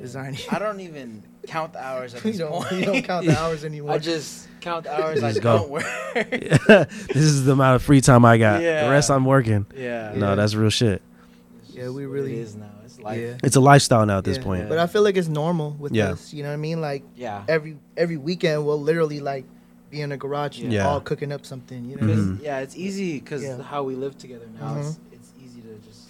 Three, 0.00 0.20
yeah. 0.20 0.30
Designing. 0.30 0.40
I 0.50 0.58
don't 0.58 0.80
even 0.80 1.22
count 1.46 1.72
the 1.72 1.82
hours 1.84 2.14
at 2.14 2.24
you, 2.24 2.30
this 2.32 2.38
don't, 2.40 2.52
point. 2.52 2.72
you 2.72 2.84
don't 2.84 3.02
count 3.02 3.26
the 3.26 3.38
hours 3.38 3.64
anymore. 3.64 3.92
I 3.92 3.98
just 3.98 4.48
count 4.60 4.84
the 4.84 4.94
hours 5.02 5.22
I 5.22 5.32
go. 5.34 5.58
don't 5.58 5.70
work. 5.70 5.84
this 6.14 7.16
is 7.16 7.44
the 7.44 7.52
amount 7.52 7.76
of 7.76 7.82
free 7.82 8.00
time 8.00 8.24
I 8.24 8.38
got. 8.38 8.58
The 8.60 8.88
rest 8.90 9.10
I'm 9.10 9.24
working. 9.24 9.66
yeah. 9.76 10.12
No, 10.14 10.36
that's 10.36 10.54
real 10.54 10.70
shit. 10.70 11.02
Yeah, 11.72 11.88
we 11.90 12.04
really- 12.04 12.34
It 12.34 12.40
is 12.40 12.56
now. 12.56 12.66
It's 12.84 12.98
life. 13.00 13.20
yeah. 13.20 13.36
It's 13.42 13.56
a 13.56 13.60
lifestyle 13.60 14.04
now 14.04 14.18
at 14.18 14.24
this 14.24 14.36
Yeah. 14.38 14.42
point. 14.44 14.68
But 14.68 14.78
I 14.78 14.86
feel 14.86 15.02
like 15.02 15.16
it's 15.16 15.28
normal 15.28 15.70
with 15.78 15.92
Yeah. 15.94 16.10
us. 16.10 16.32
You 16.34 16.42
know 16.42 16.48
what 16.50 16.54
I 16.54 16.58
mean? 16.58 16.80
Like 16.80 17.04
Yeah. 17.16 17.44
every 17.48 17.78
every 17.96 18.16
weekend 18.16 18.66
we'll 18.66 18.80
literally 18.80 19.20
like 19.20 19.44
be 19.90 20.00
in 20.02 20.12
a 20.12 20.16
garage 20.16 20.60
and 20.60 20.72
Yeah. 20.72 20.88
all 20.88 21.00
cooking 21.00 21.32
up 21.32 21.46
something. 21.46 21.88
You 21.88 21.96
know? 21.96 22.06
Because 22.06 22.24
Mhm. 22.24 22.42
yeah, 22.42 22.58
it's 22.58 22.76
easy 22.76 23.18
because 23.20 23.42
Yeah. 23.42 23.62
how 23.62 23.82
we 23.84 23.94
live 23.94 24.18
together 24.18 24.46
now. 24.60 24.76
It's 24.78 24.88
Mhm. 24.90 24.98
it's 25.12 25.32
easy 25.42 25.60
to 25.62 25.74
just 25.88 26.08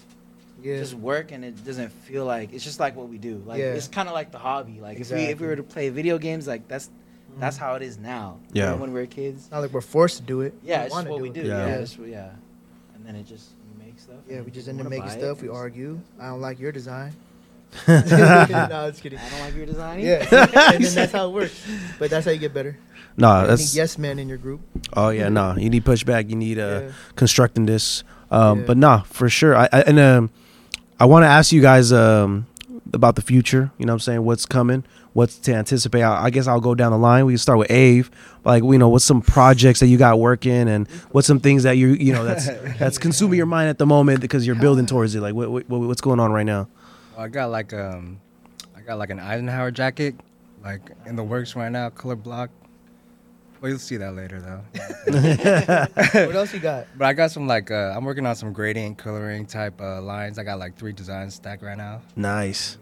Yeah. 0.63 0.79
just 0.79 0.95
work 0.95 1.33
and 1.33 1.45
it 1.45 1.65
doesn't 1.65 1.91
feel 1.91 2.25
like 2.25 2.53
it's 2.53 2.65
just 2.65 2.81
like 2.81 2.97
what 2.97 3.09
we 3.09 3.19
do. 3.19 3.43
Like 3.47 3.59
Yeah. 3.59 3.75
it's 3.75 3.89
kind 3.89 4.09
of 4.09 4.15
like 4.15 4.31
the 4.33 4.39
hobby. 4.39 4.81
Like 4.81 4.99
if 5.01 5.11
we 5.11 5.21
if 5.33 5.41
we 5.41 5.47
were 5.47 5.57
to 5.57 5.63
play 5.63 5.89
video 5.91 6.19
games, 6.19 6.47
like 6.47 6.69
that's 6.69 6.91
that's 7.39 7.57
Mhm. 7.57 7.61
how 7.61 7.75
it 7.77 7.83
is 7.83 7.97
now. 7.99 8.39
Yeah. 8.53 8.75
When 8.75 8.93
we 8.93 9.01
were 9.01 9.07
kids. 9.07 9.49
Not 9.53 9.61
like 9.61 9.73
we're 9.73 9.81
forced 9.81 10.17
to 10.19 10.23
do 10.23 10.41
it. 10.41 10.53
Yeah, 10.63 10.81
We 10.81 10.87
it's 10.87 10.95
just 10.95 10.95
wanna 10.95 11.11
what 11.11 11.23
we 11.23 11.29
it. 11.31 11.35
do. 11.35 11.41
Yeah. 11.43 11.47
Yeah. 11.59 11.67
Yeah. 11.67 11.73
it's- 11.85 11.97
yeah. 12.07 12.31
And 12.97 13.07
then 13.07 13.15
it 13.17 13.27
just 13.27 13.51
we 13.79 13.85
make 13.85 13.99
stuff. 13.99 14.17
Yeah, 14.29 14.41
we 14.43 14.51
just 14.51 14.69
end 14.69 14.81
up 14.81 14.89
making 14.89 15.11
stuff. 15.11 15.41
We 15.43 15.49
argue. 15.49 16.01
I 16.21 16.27
don't 16.29 16.41
like 16.41 16.59
your 16.61 16.73
design. 16.73 17.13
no, 17.89 18.87
it's 18.89 19.01
kidding. 19.01 19.19
I 19.19 19.29
don't 19.31 19.41
like 19.41 19.55
your 19.55 19.67
design. 19.67 20.01
Yeah, 20.01 20.27
and 20.75 20.83
then 20.85 20.95
that's 20.95 21.13
how 21.13 21.29
it 21.29 21.33
works. 21.33 21.55
But 22.01 22.11
that's 22.11 22.25
how 22.27 22.33
you 22.33 22.39
get 22.39 22.53
better. 22.53 22.77
no, 23.17 23.43
You 23.43 23.47
that's 23.47 23.63
need 23.75 23.79
yes 23.79 23.97
men 23.99 24.19
in 24.19 24.29
your 24.29 24.39
group. 24.39 24.61
oh 24.97 25.11
yeah, 25.11 25.29
no. 25.29 25.55
You 25.57 25.71
need 25.71 25.85
pushback. 25.85 26.29
You 26.31 26.37
need 26.37 26.59
uh 26.59 26.81
Yeah. 26.87 26.93
constructing 27.15 27.67
this. 27.67 28.03
Um, 28.31 28.61
Yeah. 28.61 28.67
but 28.67 28.77
nah, 28.77 29.03
for 29.03 29.29
sure. 29.29 29.57
I, 29.57 29.69
I 29.73 29.81
and 29.87 29.99
um, 30.01 30.31
I 31.01 31.07
want 31.07 31.23
to 31.25 31.29
ask 31.29 31.51
you 31.51 31.63
guys 31.63 31.93
um 31.93 32.47
about 32.93 33.17
the 33.17 33.23
future. 33.23 33.71
You 33.79 33.87
know, 33.87 33.93
what 33.93 33.97
I'm 33.97 34.01
saying 34.01 34.25
what's 34.25 34.47
coming, 34.47 34.85
what's 35.15 35.37
to 35.39 35.55
anticipate. 35.55 36.03
I, 36.03 36.25
I 36.25 36.31
guess 36.31 36.47
I'll 36.47 36.61
go 36.61 36.75
down 36.75 36.93
the 36.93 36.99
line. 36.99 37.25
We 37.25 37.33
can 37.33 37.39
start 37.39 37.59
with 37.59 37.71
Ave. 37.71 38.05
Like, 38.45 38.63
you 38.63 38.79
know, 38.79 38.89
what's 38.89 39.05
some 39.05 39.23
projects 39.23 39.81
that 39.81 39.87
you 39.87 39.97
got 39.97 40.19
working, 40.19 40.69
and 40.69 40.89
what's 41.13 41.27
some 41.27 41.41
things 41.41 41.63
that 41.63 41.77
you 41.79 41.89
you 41.89 42.13
know 42.13 42.25
that's 42.25 42.47
that's 42.79 42.99
consuming 42.99 43.39
your 43.39 43.47
mind 43.47 43.71
at 43.71 43.79
the 43.79 43.87
moment 43.87 44.21
because 44.21 44.47
you're 44.47 44.57
building 44.57 44.87
towards 44.87 45.15
it. 45.15 45.21
Like, 45.21 45.35
what, 45.35 45.51
what 45.51 45.69
what's 45.69 46.01
going 46.01 46.21
on 46.21 46.33
right 46.33 46.47
now? 46.47 46.69
Well, 47.17 47.25
I 47.25 47.29
got 47.29 47.51
like 47.51 47.73
um, 47.73 48.21
I 48.77 48.81
got 48.83 48.99
like 48.99 49.11
an 49.11 49.21
Eisenhower 49.21 49.71
jacket, 49.71 50.15
like 50.63 50.83
in 51.07 51.17
the 51.17 51.25
works 51.25 51.57
right 51.57 51.73
now, 51.73 51.91
color 51.91 52.17
block. 52.17 52.51
Well, 53.61 53.69
you'll 53.71 53.79
see 53.79 53.97
that 53.99 54.15
later 54.15 54.41
though. 54.41 54.61
What 56.27 56.37
else 56.37 56.53
you 56.55 56.61
got? 56.61 56.87
But 56.97 57.05
I 57.07 57.13
got 57.13 57.31
some 57.31 57.47
like 57.47 57.71
uh, 57.71 57.93
I'm 57.97 58.05
working 58.05 58.25
on 58.27 58.35
some 58.37 58.53
gradient 58.53 58.99
coloring 58.99 59.47
type 59.47 59.81
uh, 59.81 60.01
lines. 60.01 60.39
I 60.39 60.45
got 60.45 60.59
like 60.59 60.77
three 60.77 60.93
designs 60.93 61.35
stacked 61.35 61.63
right 61.63 61.77
now. 61.77 62.01
Nice. 62.17 62.79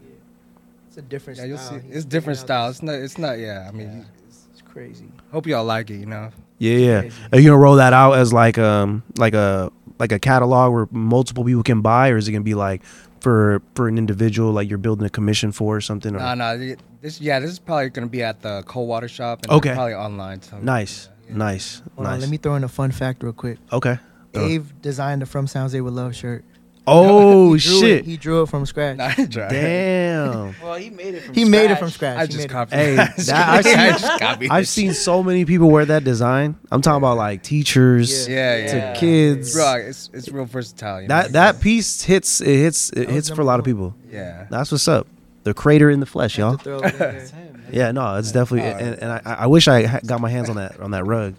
It's 0.88 0.96
a 0.98 1.02
different 1.02 1.38
Yeah, 1.38 1.46
you'll 1.46 1.58
style. 1.58 1.80
see. 1.80 1.86
He's 1.88 1.96
It's 1.96 2.04
different 2.04 2.38
figuring 2.38 2.46
style. 2.60 2.70
It's 2.70 2.82
not. 2.82 2.94
It's 2.94 3.18
not. 3.18 3.38
Yeah. 3.38 3.66
I 3.68 3.72
mean, 3.72 3.88
Yeah. 3.88 3.96
you- 3.98 4.04
It's 4.52 4.62
crazy. 4.62 5.06
hope 5.32 5.46
y'all 5.46 5.64
like 5.64 5.90
it. 5.90 5.96
You 5.98 6.06
know. 6.06 6.30
Yeah, 6.58 6.76
yeah. 6.76 7.00
Crazy. 7.00 7.16
Are 7.32 7.38
you 7.40 7.48
gonna 7.50 7.58
roll 7.58 7.76
that 7.76 7.92
out 7.92 8.12
as 8.12 8.32
like 8.32 8.56
um 8.58 9.02
like 9.16 9.34
a 9.34 9.72
like 9.98 10.12
a 10.12 10.18
catalog 10.20 10.72
where 10.72 10.86
multiple 10.92 11.44
people 11.44 11.62
can 11.64 11.80
buy, 11.82 12.10
or 12.10 12.16
is 12.16 12.28
it 12.28 12.32
gonna 12.32 12.44
be 12.44 12.54
like 12.54 12.82
for 13.20 13.62
for 13.74 13.88
an 13.88 13.98
individual 13.98 14.52
like 14.52 14.68
you're 14.68 14.78
building 14.78 15.04
a 15.06 15.10
commission 15.10 15.50
for 15.50 15.76
or 15.76 15.80
something? 15.80 16.14
Or? 16.14 16.18
No, 16.20 16.34
no. 16.34 16.76
This 17.00 17.20
yeah. 17.20 17.38
This 17.40 17.50
is 17.50 17.58
probably 17.58 17.90
gonna 17.90 18.06
be 18.08 18.22
at 18.22 18.42
the 18.42 18.62
Coldwater 18.66 19.08
shop. 19.08 19.40
And 19.44 19.52
Okay. 19.52 19.72
Probably 19.74 19.94
online. 19.94 20.42
So, 20.42 20.58
Nice, 20.58 21.08
yeah. 21.28 21.36
nice, 21.36 21.80
Hold 21.96 22.06
nice. 22.06 22.14
on, 22.14 22.20
let 22.20 22.28
me 22.30 22.36
throw 22.38 22.54
in 22.56 22.64
a 22.64 22.68
fun 22.68 22.90
fact 22.90 23.22
real 23.22 23.32
quick. 23.32 23.58
okay. 23.72 23.98
Uh. 24.34 24.40
Ave 24.44 24.64
designed 24.82 25.22
the 25.22 25.26
From 25.26 25.46
Sounds 25.46 25.72
They 25.72 25.80
Would 25.80 25.94
Love 25.94 26.14
shirt. 26.14 26.44
Oh 26.90 27.52
He 27.54 27.60
drew 27.60 27.80
shit! 27.80 27.98
It, 28.00 28.04
he 28.06 28.16
drew 28.16 28.42
it 28.42 28.48
from 28.48 28.64
scratch. 28.66 28.96
Nah, 28.96 29.06
I 29.16 29.26
tried. 29.26 29.50
Damn. 29.50 30.54
Well, 30.62 30.74
he 30.74 30.90
made 30.90 31.14
it 31.14 31.22
from. 31.22 31.34
he 31.34 31.44
made 31.44 31.70
it 31.70 31.78
from 31.78 31.90
scratch. 31.90 32.14
scratch. 32.14 32.18
I 32.18 32.22
He 32.22 32.26
just 32.26 32.38
made 32.38 32.44
it- 32.44 32.48
copied. 32.48 32.76
Hey, 32.76 32.98
I 32.98 33.06
just 33.14 33.26
that- 33.28 33.48
I've 33.58 33.64
kidding. 33.64 33.78
I 33.80 33.90
seen- 33.92 34.00
just 34.00 34.20
copied 34.20 34.50
I've 34.50 34.62
it. 34.64 34.66
seen 34.66 34.92
so 34.94 35.22
many 35.22 35.44
people 35.44 35.70
wear 35.70 35.84
that 35.84 36.02
design. 36.04 36.56
I'm 36.72 36.82
talking 36.82 36.96
about 36.98 37.16
like 37.16 37.42
teachers 37.42 38.26
Yeah, 38.28 38.34
Yeah. 38.56 38.58
yeah. 38.64 38.70
to 38.72 38.76
Yeah. 38.78 38.94
kids. 38.96 39.54
Bro, 39.54 39.74
it's 39.86 40.10
it's 40.12 40.28
real 40.30 40.44
versatile. 40.46 41.02
You 41.02 41.08
know? 41.08 41.14
That 41.14 41.32
that 41.32 41.60
piece 41.60 42.02
hits 42.02 42.40
it 42.40 42.46
hits 42.48 42.90
it 42.90 43.06
was 43.06 43.14
hits 43.14 43.30
for 43.30 43.40
a 43.42 43.44
lot 43.44 43.60
of 43.60 43.66
number 43.66 43.90
people. 43.90 43.94
Yeah. 44.10 44.46
That's 44.50 44.72
what's 44.72 44.88
up. 44.88 45.06
The 45.48 45.54
crater 45.54 45.88
in 45.88 45.98
the 46.00 46.04
flesh, 46.06 46.36
y'all. 46.36 46.58
to 46.58 46.62
throw 46.62 46.78
it 46.80 46.92
in 46.92 46.98
there. 46.98 47.12
That's 47.12 47.30
him. 47.30 47.62
Yeah, 47.72 47.90
no, 47.92 48.16
it's 48.16 48.32
definitely, 48.32 48.68
Oh, 48.70 48.76
and, 48.76 48.98
and 49.02 49.12
I, 49.12 49.20
I 49.40 49.46
wish 49.46 49.66
I 49.66 49.84
ha- 49.86 50.00
got 50.04 50.20
my 50.20 50.28
hands 50.30 50.48
on 50.50 50.56
that 50.56 50.78
on 50.80 50.90
that 50.92 51.04
rug. 51.04 51.34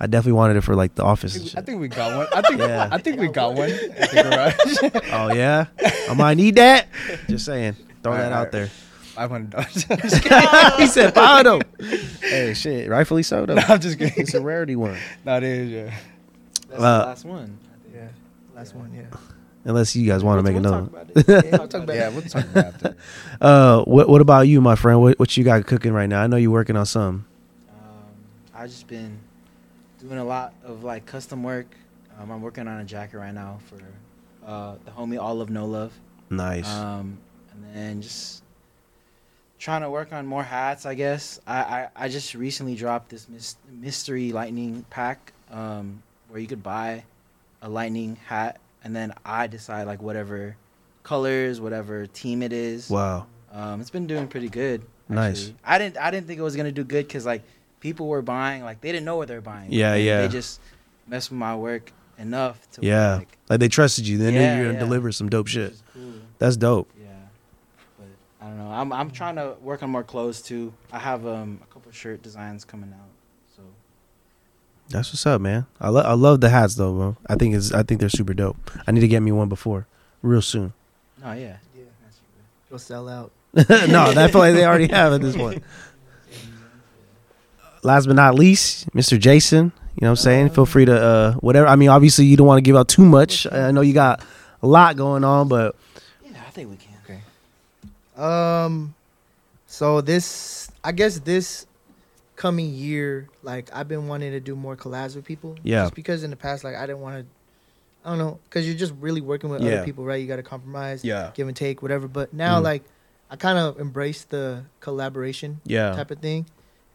I 0.00 0.06
definitely 0.08 0.32
wanted 0.32 0.56
it 0.56 0.62
for 0.62 0.74
like 0.74 0.94
the 0.96 1.04
office. 1.04 1.36
And 1.36 1.54
I 1.56 1.62
think 1.64 1.80
we 1.80 1.86
got 1.88 2.16
one. 2.16 2.26
I 2.34 2.42
think 2.42 2.60
Yeah. 2.60 2.88
I 2.90 2.98
think 2.98 3.20
we 3.20 3.28
got 3.28 3.54
one 3.54 3.70
at 3.70 4.10
the 4.10 4.22
garage. 4.92 5.02
Oh 5.12 5.32
yeah, 5.32 5.66
I 6.10 6.14
might 6.14 6.34
need 6.36 6.56
that. 6.56 6.88
Just 7.28 7.44
saying, 7.44 7.74
throw 8.02 8.12
that 8.12 8.32
out 8.32 8.36
Alright. 8.46 8.52
there. 8.52 8.66
Five 8.66 9.30
hundred 9.30 9.50
dollars. 9.50 9.82
he 10.78 10.86
said 10.88 11.14
five 11.14 11.44
though. 11.44 11.60
Hey, 12.20 12.54
shit, 12.54 12.88
rightfully 12.88 13.22
so 13.22 13.46
though. 13.46 13.54
I'm 13.56 13.80
just 13.80 13.98
kidding. 13.98 14.14
It's 14.16 14.34
a 14.34 14.40
rarity 14.40 14.74
one, 14.76 14.96
No, 15.24 15.36
it 15.36 15.42
is. 15.44 15.70
Yeah. 15.70 15.94
That's 16.70 16.82
Uh, 16.82 16.98
the 17.00 17.06
last 17.06 17.24
one. 17.24 17.58
I 17.72 17.82
think. 17.82 17.94
Yeah, 17.96 18.08
last 18.56 18.74
one. 18.74 18.92
Yeah. 18.94 19.16
Unless 19.64 19.94
you 19.96 20.06
guys 20.06 20.22
want 20.24 20.38
to 20.38 20.42
make 20.42 20.60
We'll 20.60 20.66
another. 20.74 20.86
talk 20.86 20.92
one. 20.92 21.02
about 21.02 21.28
it. 21.28 21.44
Yeah, 21.44 21.58
we'll 21.58 21.68
talk 21.68 21.82
about 21.82 21.94
Yeah, 21.96 22.08
it. 22.08 22.12
we'll 22.12 22.22
talk 22.22 22.44
about 22.44 22.56
it 22.66 22.74
after. 22.74 22.96
Uh, 23.40 23.82
what 23.84 24.08
what 24.08 24.20
about 24.20 24.42
you, 24.42 24.60
my 24.60 24.74
friend? 24.76 25.00
What 25.00 25.18
what 25.18 25.36
you 25.36 25.44
got 25.44 25.66
cooking 25.66 25.92
right 25.92 26.08
now? 26.08 26.22
I 26.22 26.26
know 26.26 26.36
you're 26.36 26.50
working 26.50 26.76
on 26.76 26.86
some. 26.86 27.26
Um, 27.70 28.14
I 28.54 28.66
just 28.66 28.86
been 28.86 29.18
doing 30.00 30.18
a 30.18 30.24
lot 30.24 30.54
of 30.64 30.84
like 30.84 31.06
custom 31.06 31.42
work. 31.42 31.74
Um, 32.20 32.30
I'm 32.30 32.42
working 32.42 32.68
on 32.68 32.80
a 32.80 32.84
jacket 32.84 33.18
right 33.18 33.34
now 33.34 33.58
for 33.66 33.76
uh, 34.46 34.76
the 34.84 34.90
homie 34.92 35.20
All 35.20 35.40
of 35.40 35.50
No 35.50 35.66
Love. 35.66 35.92
Nice. 36.30 36.68
Um, 36.70 37.18
and 37.52 37.74
then 37.74 38.02
just 38.02 38.42
trying 39.58 39.82
to 39.82 39.90
work 39.90 40.12
on 40.12 40.26
more 40.26 40.42
hats. 40.42 40.86
I 40.86 40.94
guess 40.94 41.40
I 41.46 41.58
I, 41.58 41.88
I 41.96 42.08
just 42.08 42.34
recently 42.34 42.74
dropped 42.76 43.10
this 43.10 43.26
mystery 43.70 44.30
lightning 44.32 44.84
pack 44.90 45.32
um, 45.50 46.02
where 46.28 46.40
you 46.40 46.46
could 46.46 46.62
buy 46.62 47.04
a 47.62 47.68
lightning 47.68 48.16
hat 48.26 48.58
and 48.84 48.94
then 48.94 49.12
I 49.24 49.46
decide 49.48 49.86
like 49.86 50.00
whatever 50.02 50.56
colors, 51.02 51.60
whatever 51.60 52.06
team 52.06 52.42
it 52.42 52.52
is. 52.52 52.88
wow. 52.90 53.26
Um, 53.52 53.80
it's 53.80 53.90
been 53.90 54.06
doing 54.08 54.26
pretty 54.26 54.48
good. 54.48 54.82
Nice. 55.08 55.52
I 55.64 55.78
didn't 55.78 55.96
I 55.96 56.10
didn't 56.10 56.26
think 56.26 56.38
it 56.40 56.42
was 56.42 56.56
gonna 56.56 56.72
do 56.72 56.82
good 56.84 57.06
because 57.06 57.24
like 57.24 57.42
people 57.80 58.08
were 58.08 58.22
buying 58.22 58.64
like 58.64 58.80
they 58.80 58.90
didn't 58.90 59.04
know 59.04 59.16
what 59.16 59.28
they 59.28 59.34
were 59.34 59.40
buying. 59.40 59.70
Yeah, 59.72 59.94
And 59.94 60.04
yeah. 60.04 60.20
They 60.22 60.28
just 60.28 60.60
messed 61.06 61.30
with 61.30 61.38
my 61.38 61.54
work 61.54 61.92
enough 62.18 62.68
to 62.72 62.84
Yeah, 62.84 63.16
like, 63.16 63.38
like 63.48 63.60
they 63.60 63.68
trusted 63.68 64.08
you. 64.08 64.18
They 64.18 64.32
knew 64.32 64.40
you 64.40 64.58
were 64.58 64.64
gonna 64.64 64.72
yeah. 64.74 64.78
deliver 64.80 65.12
some 65.12 65.28
dope 65.28 65.46
which 65.46 65.52
shit. 65.54 65.74
cool. 65.92 66.14
That's 66.38 66.56
dope. 66.56 66.90
Yeah, 67.00 67.10
but 67.98 68.08
I 68.40 68.48
don't 68.48 68.58
know. 68.58 68.70
I'm 68.70 68.92
I'm 68.92 69.10
trying 69.10 69.36
to 69.36 69.54
work 69.60 69.82
on 69.84 69.90
more 69.90 70.02
clothes 70.04 70.42
too. 70.42 70.72
I 70.90 70.98
have 70.98 71.24
um 71.26 71.60
a 71.62 71.72
couple 71.72 71.92
shirt 71.92 72.22
designs 72.22 72.64
coming 72.64 72.92
out. 72.92 73.10
So 73.54 73.62
That's 74.90 75.10
what's 75.10 75.26
up, 75.26 75.40
man. 75.40 75.66
I 75.80 75.88
love 75.88 76.06
I 76.06 76.12
love 76.12 76.40
the 76.40 76.50
hats 76.50 76.74
though, 76.74 76.92
bro. 76.92 77.16
I 77.26 77.36
think 77.36 77.54
it's 77.54 77.72
I 77.72 77.82
think 77.82 78.00
they're 78.00 78.08
super 78.08 78.34
dope. 78.34 78.56
I 78.86 78.92
need 78.92 79.00
to 79.00 79.08
get 79.08 79.20
me 79.20 79.32
one 79.32 79.48
before, 79.48 79.86
real 80.22 80.42
soon. 80.42 80.72
Oh 81.24 81.32
yeah. 81.32 81.56
Yeah. 81.74 81.84
That's 82.02 82.20
You'll 82.70 82.78
sell 82.78 83.08
out. 83.08 83.32
no, 83.54 84.12
I 84.16 84.28
feel 84.28 84.40
like 84.40 84.54
they 84.54 84.64
already 84.64 84.88
have 84.88 85.12
at 85.12 85.20
this 85.20 85.36
point. 85.36 85.62
Last 87.82 88.06
but 88.06 88.16
not 88.16 88.34
least, 88.34 88.90
Mr. 88.92 89.18
Jason. 89.18 89.72
You 89.96 90.02
know 90.02 90.08
what 90.08 90.10
I'm 90.10 90.16
saying? 90.16 90.50
Feel 90.50 90.66
free 90.66 90.84
to 90.84 91.00
uh 91.00 91.32
whatever. 91.34 91.66
I 91.66 91.76
mean, 91.76 91.88
obviously 91.88 92.26
you 92.26 92.36
don't 92.36 92.46
want 92.46 92.58
to 92.58 92.62
give 92.62 92.76
out 92.76 92.88
too 92.88 93.04
much. 93.04 93.46
I 93.50 93.70
know 93.70 93.80
you 93.80 93.94
got 93.94 94.22
a 94.62 94.66
lot 94.66 94.96
going 94.96 95.24
on, 95.24 95.48
but 95.48 95.74
Yeah, 96.24 96.32
I 96.46 96.50
think 96.50 96.70
we 96.70 96.76
can. 96.76 96.92
Okay. 97.04 97.20
Um, 98.20 98.94
so 99.66 100.00
this, 100.00 100.70
I 100.82 100.92
guess 100.92 101.18
this 101.20 101.66
coming 102.44 102.74
year, 102.74 103.26
like 103.42 103.70
I've 103.74 103.88
been 103.88 104.06
wanting 104.06 104.32
to 104.32 104.40
do 104.40 104.54
more 104.54 104.76
collabs 104.76 105.16
with 105.16 105.24
people. 105.24 105.56
Yeah. 105.62 105.84
Just 105.84 105.94
because 105.94 106.24
in 106.24 106.28
the 106.30 106.36
past, 106.36 106.62
like 106.62 106.74
I 106.76 106.84
didn't 106.84 107.00
want 107.00 107.24
to, 107.24 107.26
I 108.04 108.10
don't 108.10 108.18
know, 108.18 108.38
because 108.44 108.66
you're 108.66 108.76
just 108.76 108.92
really 109.00 109.22
working 109.22 109.48
with 109.48 109.62
Yeah. 109.62 109.76
other 109.76 109.84
people, 109.86 110.04
right? 110.04 110.16
You 110.20 110.26
got 110.28 110.36
to 110.36 110.42
compromise, 110.42 111.02
yeah, 111.02 111.30
give 111.32 111.48
and 111.48 111.56
take, 111.56 111.80
whatever. 111.80 112.06
But 112.06 112.34
now, 112.34 112.60
Mhm. 112.60 112.64
like, 112.64 112.82
I 113.30 113.36
kind 113.36 113.56
of 113.56 113.80
embrace 113.80 114.24
the 114.24 114.64
collaboration 114.80 115.62
yeah, 115.64 115.92
type 115.92 116.10
of 116.10 116.18
thing, 116.18 116.44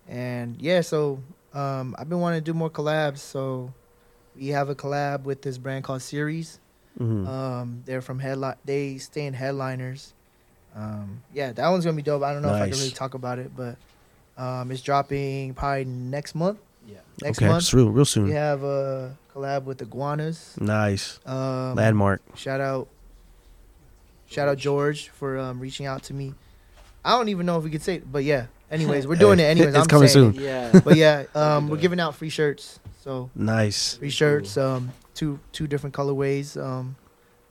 and 0.07 0.55
yeah, 0.61 0.81
so 0.81 1.23
um, 1.51 1.95
I've 1.97 2.07
been 2.07 2.19
wanting 2.19 2.41
to 2.41 2.45
do 2.45 2.53
more 2.53 2.69
collabs. 2.69 3.17
So 3.17 3.73
we 4.35 4.49
have 4.49 4.69
a 4.69 4.75
collab 4.75 5.23
with 5.23 5.41
this 5.41 5.57
brand 5.57 5.83
called 5.83 6.03
Series. 6.03 6.59
Mm-hmm. 6.99 7.27
Um, 7.27 7.81
they're 7.85 8.01
from 8.01 8.19
headline. 8.19 8.57
They 8.65 8.99
stay 8.99 9.25
in 9.25 9.33
headliners. 9.33 10.13
Um, 10.75 11.23
yeah, 11.33 11.51
that 11.53 11.67
one's 11.69 11.85
gonna 11.85 11.97
be 11.97 12.03
dope. 12.03 12.21
I 12.21 12.33
don't 12.33 12.43
know 12.43 12.49
if 12.53 12.61
I 12.61 12.69
can 12.69 12.77
really 12.77 12.91
talk 12.91 13.15
about 13.15 13.39
it, 13.39 13.49
but 13.57 13.77
um, 14.39 14.71
it's 14.71 14.81
dropping 14.81 15.53
probably 15.53 15.85
next 15.85 16.33
month. 16.33 16.57
Yeah. 16.87 16.97
Next 17.21 17.37
okay, 17.37 17.47
month 17.47 17.63
it's 17.63 17.73
real, 17.73 17.89
real 17.91 18.05
soon. 18.05 18.25
we 18.25 18.31
have 18.31 18.63
a 18.63 19.15
collab 19.35 19.65
with 19.65 19.77
the 19.79 19.85
Iguanas. 19.85 20.55
Nice 20.59 21.19
Um, 21.25 21.75
landmark. 21.75 22.21
Shout 22.35 22.59
out, 22.61 22.87
Shout 24.27 24.47
out 24.47 24.57
George 24.57 25.09
for 25.09 25.37
um, 25.37 25.59
reaching 25.59 25.85
out 25.85 26.03
to 26.03 26.13
me. 26.13 26.33
I 27.03 27.11
don't 27.17 27.29
even 27.29 27.45
know 27.45 27.57
if 27.57 27.63
we 27.63 27.69
could 27.71 27.81
say, 27.81 27.95
it, 27.95 28.11
but 28.11 28.23
yeah. 28.23 28.45
Anyways, 28.71 29.07
we're 29.07 29.15
doing 29.27 29.39
Hey, 29.39 29.45
it 29.47 29.51
anyways. 29.51 29.69
it's 29.69 29.77
I'm 29.79 29.85
coming 29.87 30.07
soon. 30.07 30.35
it. 30.35 30.41
Yeah. 30.41 30.79
But 30.83 30.95
yeah, 30.97 31.23
um, 31.35 31.67
we're 31.69 31.77
giving 31.77 31.99
out 31.99 32.15
free 32.15 32.29
shirts. 32.29 32.79
So 33.03 33.29
Nice. 33.33 33.95
free 33.97 34.09
shirts, 34.11 34.55
um, 34.57 34.91
two 35.15 35.39
two 35.51 35.65
different 35.67 35.95
colorways. 35.95 36.61
Um, 36.61 36.95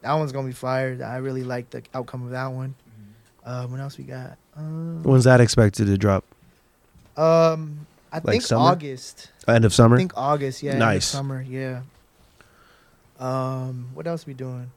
that 0.03 0.13
one's 0.15 0.31
gonna 0.31 0.47
be 0.47 0.53
fired. 0.53 1.03
I 1.03 1.17
really 1.17 1.43
like 1.43 1.71
the 1.71 1.83
outcome 1.95 2.23
of 2.25 2.31
that 2.31 2.47
one. 2.53 2.75
Uh, 3.45 3.67
what 3.67 3.81
else 3.81 3.99
we 3.99 4.05
got? 4.05 4.37
Um, 4.57 5.03
When's 5.03 5.25
that 5.25 5.41
expected 5.41 5.87
to 5.87 5.97
drop? 5.99 6.25
Um, 7.19 7.87
I 8.13 8.17
Like 8.17 8.25
think 8.25 8.43
summer? 8.45 8.63
August. 8.71 9.31
End 9.47 9.65
of 9.65 9.75
summer. 9.75 9.97
I 9.97 9.99
think 9.99 10.13
August. 10.17 10.63
Yeah, 10.63 10.73
end 10.73 10.83
of 10.83 10.89
Nice. 10.89 11.07
summer. 11.07 11.43
Yeah. 11.43 11.81
Um, 13.19 13.89
what 13.95 14.07
else 14.07 14.25
we 14.27 14.35
doing? 14.35 14.71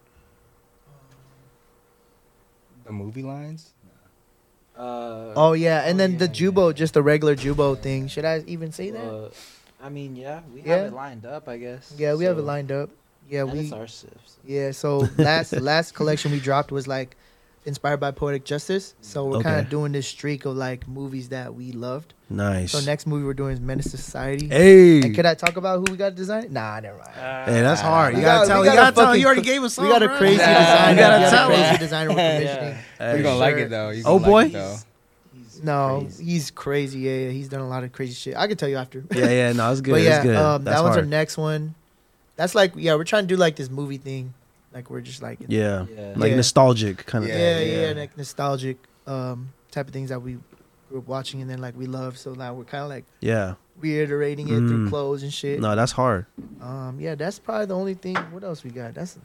The 2.85 2.91
movie 2.91 3.23
lines. 3.23 3.71
Uh, 4.75 5.33
Oh 5.35 5.53
yeah, 5.53 5.81
and 5.85 5.95
Oh, 5.95 5.97
then 5.97 6.11
yeah, 6.13 6.17
the 6.19 6.27
Jubo, 6.29 6.69
yeah. 6.69 6.73
just 6.73 6.93
the 6.93 7.03
regular 7.03 7.35
Jubo 7.35 7.77
thing. 7.79 8.07
Should 8.07 8.25
I 8.25 8.43
even 8.47 8.71
say 8.71 8.89
that? 8.89 9.03
uh, 9.05 9.29
I 9.83 9.89
mean, 9.89 10.15
yeah, 10.15 10.41
we 10.53 10.61
Yeah. 10.61 10.77
have 10.77 10.85
it 10.87 10.93
lined 10.93 11.25
up, 11.25 11.47
I 11.47 11.57
guess. 11.57 11.93
yeah, 11.97 12.15
we 12.15 12.25
have 12.25 12.37
it 12.37 12.43
lined 12.43 12.71
up. 12.71 12.89
Yeah, 13.29 13.41
and 13.43 13.51
we 13.53 13.59
it's 13.59 13.71
our 13.71 13.87
shifts. 13.87 14.37
Yeah, 14.45 14.71
so 14.71 15.07
last 15.17 15.53
last 15.61 15.93
collection 15.93 16.31
we 16.31 16.39
dropped 16.39 16.71
was 16.71 16.87
like 16.87 17.15
inspired 17.65 17.97
by 17.99 18.11
poetic 18.11 18.43
justice. 18.45 18.95
So 19.01 19.25
we're 19.25 19.41
kind 19.41 19.59
of 19.59 19.69
doing 19.69 19.91
this 19.91 20.07
streak 20.07 20.45
of 20.45 20.55
like 20.55 20.87
movies 20.87 21.29
that 21.29 21.53
we 21.53 21.71
loved. 21.71 22.13
Nice. 22.29 22.71
So 22.71 22.79
next 22.79 23.05
movie 23.07 23.25
we're 23.25 23.33
doing 23.33 23.53
is 23.53 23.59
Menace 23.59 23.91
to 23.91 23.97
Society. 23.97 24.47
Hey. 24.47 25.01
And 25.01 25.13
could 25.13 25.25
I 25.25 25.33
talk 25.35 25.57
about 25.57 25.79
who 25.79 25.91
we 25.91 25.97
got 25.97 26.15
designed? 26.15 26.51
Nah, 26.51 26.79
never 26.79 26.97
mind. 26.97 27.11
Hey, 27.13 27.61
that's 27.61 27.81
hard. 27.81 28.15
You 28.15 28.21
gotta 28.21 28.47
got- 28.47 28.53
tell. 28.53 28.65
You 28.65 28.71
got 28.71 28.73
a 28.73 28.77
gotta 28.77 28.95
tell. 28.95 29.15
You 29.15 29.25
already 29.25 29.41
gave 29.41 29.63
us. 29.63 29.77
we 29.77 29.87
got 29.89 30.01
a 30.01 30.07
crazy 30.17 30.37
bro. 30.37 30.45
designer. 30.47 30.91
You 30.91 30.97
gotta 30.97 31.17
we 31.17 31.23
got 31.23 31.29
tell 31.29 31.43
a 31.45 31.53
crazy 31.53 31.63
us. 31.63 31.79
designer 31.79 32.09
we're 32.09 32.15
commissioning. 32.39 32.77
Hey. 32.97 33.13
You're 33.15 33.23
gonna 33.23 33.39
like 33.39 33.55
it 33.57 33.69
though. 33.69 33.89
You're 33.89 34.07
Oh, 34.07 34.19
boy. 34.19 34.43
like 34.43 34.51
though. 34.53 34.75
He's 35.33 35.61
No, 35.63 35.99
crazy. 36.01 36.23
he's 36.23 36.51
crazy. 36.51 36.99
Yeah, 37.01 37.11
yeah, 37.17 37.29
he's 37.31 37.49
done 37.49 37.61
a 37.61 37.67
lot 37.67 37.83
of 37.83 37.91
crazy 37.91 38.13
shit. 38.13 38.35
I 38.37 38.47
can 38.47 38.55
tell 38.57 38.69
you 38.69 38.77
after. 38.77 39.03
Yeah, 39.13 39.29
yeah. 39.29 39.51
No, 39.53 39.71
it's 39.71 39.81
good. 39.81 39.91
but 39.91 40.01
yeah, 40.01 40.15
it's 40.17 40.23
good. 40.25 40.35
um, 40.35 40.63
That's 40.63 40.77
that 40.77 40.83
one's 40.83 40.97
our 40.97 41.05
next 41.05 41.37
one. 41.37 41.75
That's 42.37 42.55
like 42.55 42.71
yeah, 42.75 42.95
we're 42.95 43.03
trying 43.03 43.23
to 43.23 43.27
do 43.27 43.35
like 43.37 43.55
this 43.57 43.69
movie 43.69 43.97
thing. 43.97 44.33
Like 44.73 44.89
we're 44.89 45.01
just 45.01 45.21
like 45.21 45.39
Yeah. 45.47 45.85
Yeah. 45.95 46.13
Like 46.15 46.29
Yeah. 46.31 46.35
nostalgic 46.37 47.05
kind 47.05 47.23
of. 47.23 47.29
yeah, 47.29 47.37
Yeah, 47.37 47.59
yeah, 47.59 47.87
yeah. 47.89 47.99
like 47.99 48.17
nostalgic 48.17 48.77
um 49.07 49.49
type 49.71 49.87
of 49.87 49.93
things 49.93 50.09
that 50.09 50.21
we 50.21 50.37
grew 50.89 50.99
up 50.99 51.07
watching 51.07 51.41
and 51.41 51.49
then 51.49 51.59
like 51.59 51.75
we 51.77 51.85
love. 51.85 52.17
So 52.17 52.33
now 52.33 52.53
we're 52.53 52.63
kind 52.65 52.83
of 52.83 52.89
like 52.89 53.05
Yeah. 53.19 53.55
reiterating 53.79 54.47
it 54.47 54.51
Mm. 54.61 54.67
through 54.67 54.89
clothes 54.89 55.23
and 55.23 55.33
shit. 55.33 55.59
No, 55.59 55.75
that's 55.75 55.91
hard. 55.93 56.25
Um, 56.61 56.97
yeah, 56.99 57.15
that's 57.15 57.39
probably 57.39 57.65
the 57.65 57.75
only 57.75 57.93
thing. 57.95 58.15
What 58.31 58.43
else 58.43 58.63
we 58.63 58.69
got? 58.71 58.93
That's 58.93 59.17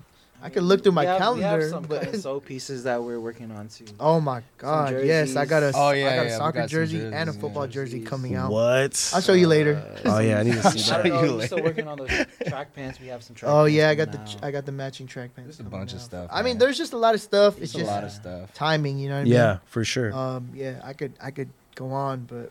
I 0.46 0.48
could 0.50 0.62
look 0.62 0.82
through 0.82 0.92
my 0.92 1.02
we 1.02 1.06
have, 1.08 1.16
We 1.16 1.40
calendar, 1.42 1.60
have 1.62 1.70
some 1.70 1.82
but- 1.82 2.02
cut 2.02 2.12
and 2.14 2.22
sew 2.22 2.38
pieces 2.40 2.84
that 2.84 3.02
we're 3.02 3.18
working 3.20 3.50
on 3.50 3.68
too. 3.68 3.84
oh 3.98 4.20
my 4.20 4.42
god, 4.58 5.04
yes, 5.04 5.34
I 5.36 5.44
got 5.44 5.62
a 5.62 5.72
Oh, 5.74 5.88
I 5.88 6.00
got 6.00 6.06
a 6.12 6.14
yeah, 6.14 6.22
we 6.22 6.30
soccer 6.30 6.58
got 6.60 6.70
some 6.70 6.78
jersey 6.78 7.04
and 7.04 7.28
a 7.30 7.32
football 7.32 7.66
yeah. 7.66 7.72
jersey 7.72 8.00
coming 8.00 8.36
out. 8.36 8.50
What? 8.52 9.10
I'll 9.14 9.20
show 9.20 9.32
you 9.32 9.48
later. 9.48 9.82
Oh 10.04 10.18
yeah, 10.20 10.38
I 10.38 10.42
need 10.44 10.54
to 10.54 10.62
see 10.70 10.90
I 10.92 11.02
that. 11.02 11.08
don't 11.08 11.12
know. 11.12 11.22
you 11.24 11.30
We're 11.32 11.36
later. 11.38 11.46
still 11.48 11.64
working 11.64 11.88
on 11.88 11.98
those 11.98 12.10
track 12.48 12.74
pants. 12.74 13.00
We 13.00 13.08
have 13.08 13.22
some 13.24 13.34
track 13.34 13.50
Oh 13.50 13.64
pants 13.64 13.74
yeah, 13.74 13.88
I 13.90 13.94
got 13.96 14.12
the 14.12 14.20
out. 14.20 14.36
I 14.44 14.50
got 14.52 14.64
the 14.66 14.72
matching 14.72 15.06
track 15.06 15.34
pants. 15.34 15.56
There's 15.56 15.60
a 15.60 15.64
coming 15.64 15.80
bunch 15.80 15.92
of 15.92 15.98
out. 15.98 16.04
stuff, 16.04 16.30
I 16.32 16.42
mean, 16.42 16.58
there's 16.58 16.78
just 16.78 16.92
a 16.92 16.98
lot 16.98 17.14
of 17.14 17.20
stuff. 17.20 17.60
It's 17.60 17.74
It's 17.74 17.82
a 17.82 17.86
lot 17.86 18.04
of 18.04 18.12
stuff. 18.12 18.54
timing. 18.54 18.98
You 18.98 19.08
know 19.08 19.14
what 19.16 19.20
I 19.22 19.24
mean? 19.24 19.32
Yeah, 19.32 19.58
for 19.66 19.84
sure. 19.84 20.12
Um, 20.14 20.50
yeah, 20.54 20.80
I 20.84 20.92
could 20.92 21.12
I 21.20 21.30
could 21.32 21.50
go 21.74 21.90
on, 21.90 22.20
but 22.30 22.50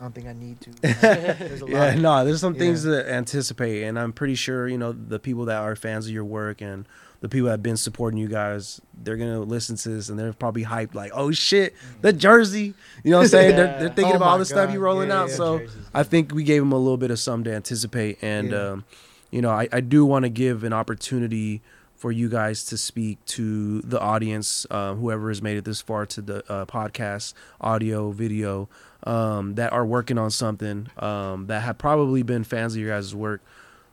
I 0.00 0.04
don't 0.04 0.14
think 0.14 0.28
I 0.28 0.32
need 0.32 0.60
to. 0.60 0.70
There's 0.80 1.60
a 1.60 1.64
lot. 1.66 1.70
Yeah, 1.72 1.94
no, 1.96 2.24
there's 2.24 2.40
some 2.40 2.54
Yeah. 2.54 2.58
things 2.60 2.84
to 2.84 3.10
anticipate, 3.12 3.82
and 3.82 3.98
I'm 3.98 4.12
pretty 4.12 4.36
sure 4.36 4.68
you 4.68 4.78
know 4.78 4.92
the 4.92 5.18
people 5.18 5.44
that 5.46 5.56
are 5.58 5.74
fans 5.74 6.06
of 6.06 6.12
your 6.12 6.24
work 6.24 6.60
and 6.62 6.86
the 7.20 7.28
people 7.28 7.46
that 7.46 7.52
have 7.52 7.62
been 7.62 7.76
supporting 7.76 8.18
you 8.18 8.28
guys, 8.28 8.80
they're 9.02 9.16
gonna 9.16 9.40
listen 9.40 9.76
to 9.76 9.88
this 9.88 10.08
and 10.08 10.18
they're 10.18 10.32
probably 10.32 10.64
hyped, 10.64 10.94
like, 10.94 11.10
oh 11.14 11.30
shit, 11.32 11.74
the 12.00 12.12
jersey. 12.12 12.74
You 13.02 13.10
know 13.10 13.18
what 13.18 13.22
I'm 13.24 13.28
saying? 13.28 13.56
They're, 13.56 13.78
they're 13.80 13.88
thinking 13.88 14.12
Oh 14.14 14.16
about 14.16 14.26
all 14.28 14.34
my 14.34 14.38
the 14.38 14.44
stuff 14.44 14.72
you 14.72 14.78
rolling 14.80 15.08
yeah, 15.08 15.20
out. 15.22 15.28
yeah. 15.30 15.34
So 15.34 15.60
I 15.92 16.02
think 16.04 16.32
we 16.32 16.44
gave 16.44 16.62
them 16.62 16.72
a 16.72 16.78
little 16.78 16.96
bit 16.96 17.10
of 17.10 17.18
something 17.18 17.44
to 17.50 17.54
anticipate, 17.56 18.18
and 18.22 18.50
Yeah. 18.50 18.68
um, 18.70 18.84
you 19.30 19.42
know, 19.42 19.50
I, 19.50 19.68
I 19.72 19.80
do 19.80 20.04
want 20.06 20.22
to 20.24 20.28
give 20.30 20.64
an 20.64 20.72
opportunity 20.72 21.60
for 21.96 22.12
you 22.12 22.28
guys 22.28 22.62
to 22.66 22.78
speak 22.78 23.22
to 23.26 23.80
the 23.82 23.98
audience, 24.00 24.64
uh, 24.70 24.94
whoever 24.94 25.28
has 25.28 25.42
made 25.42 25.56
it 25.56 25.64
this 25.64 25.80
far 25.80 26.06
to 26.06 26.22
the 26.22 26.50
uh, 26.50 26.64
podcast, 26.64 27.34
audio, 27.60 28.12
video, 28.12 28.68
um, 29.02 29.56
that 29.56 29.72
are 29.72 29.84
working 29.84 30.16
on 30.16 30.30
something 30.30 30.86
um, 30.98 31.48
that 31.48 31.62
have 31.62 31.76
probably 31.76 32.22
been 32.22 32.44
fans 32.44 32.74
of 32.74 32.80
your 32.80 32.90
guys' 32.94 33.14
work 33.16 33.42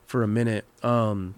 for 0.05 0.21
a 0.21 0.28
minute, 0.28 0.65
um, 0.84 1.34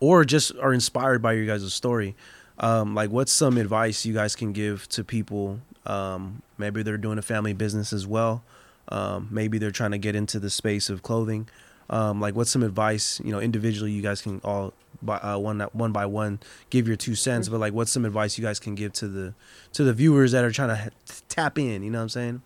or 0.00 0.24
just 0.24 0.52
are 0.60 0.72
inspired 0.72 1.22
by 1.22 1.32
your 1.32 1.46
guys' 1.46 1.72
story. 1.72 2.14
Um, 2.58 2.94
like, 2.94 3.10
what's 3.10 3.32
some 3.32 3.58
advice 3.58 4.06
you 4.06 4.14
guys 4.14 4.36
can 4.36 4.52
give 4.52 4.88
to 4.90 5.04
people? 5.04 5.60
Um, 5.86 6.42
maybe 6.56 6.82
they're 6.82 6.96
doing 6.96 7.18
a 7.18 7.22
family 7.22 7.52
business 7.52 7.92
as 7.92 8.06
well. 8.06 8.44
Um, 8.88 9.28
maybe 9.30 9.58
they're 9.58 9.70
trying 9.70 9.90
to 9.92 9.98
get 9.98 10.14
into 10.14 10.38
the 10.38 10.50
space 10.50 10.90
of 10.90 11.02
clothing. 11.02 11.48
Um, 11.90 12.20
like, 12.20 12.34
what's 12.34 12.50
some 12.50 12.62
advice? 12.62 13.20
You 13.24 13.32
know, 13.32 13.40
individually, 13.40 13.92
you 13.92 14.02
guys 14.02 14.22
can 14.22 14.40
all 14.44 14.72
by 15.02 15.16
uh, 15.18 15.38
one 15.38 15.60
one 15.72 15.92
by 15.92 16.06
one 16.06 16.40
give 16.70 16.86
your 16.86 16.96
two 16.96 17.14
cents. 17.14 17.48
But 17.48 17.60
like, 17.60 17.72
what's 17.72 17.90
some 17.90 18.04
advice 18.04 18.38
you 18.38 18.44
guys 18.44 18.60
can 18.60 18.74
give 18.74 18.92
to 18.94 19.08
the 19.08 19.34
to 19.72 19.84
the 19.84 19.92
viewers 19.92 20.32
that 20.32 20.44
are 20.44 20.50
trying 20.50 20.68
to 20.68 20.90
tap 21.28 21.58
in? 21.58 21.82
You 21.82 21.90
know 21.90 21.98
what 21.98 22.04
I'm 22.04 22.08
saying? 22.08 22.42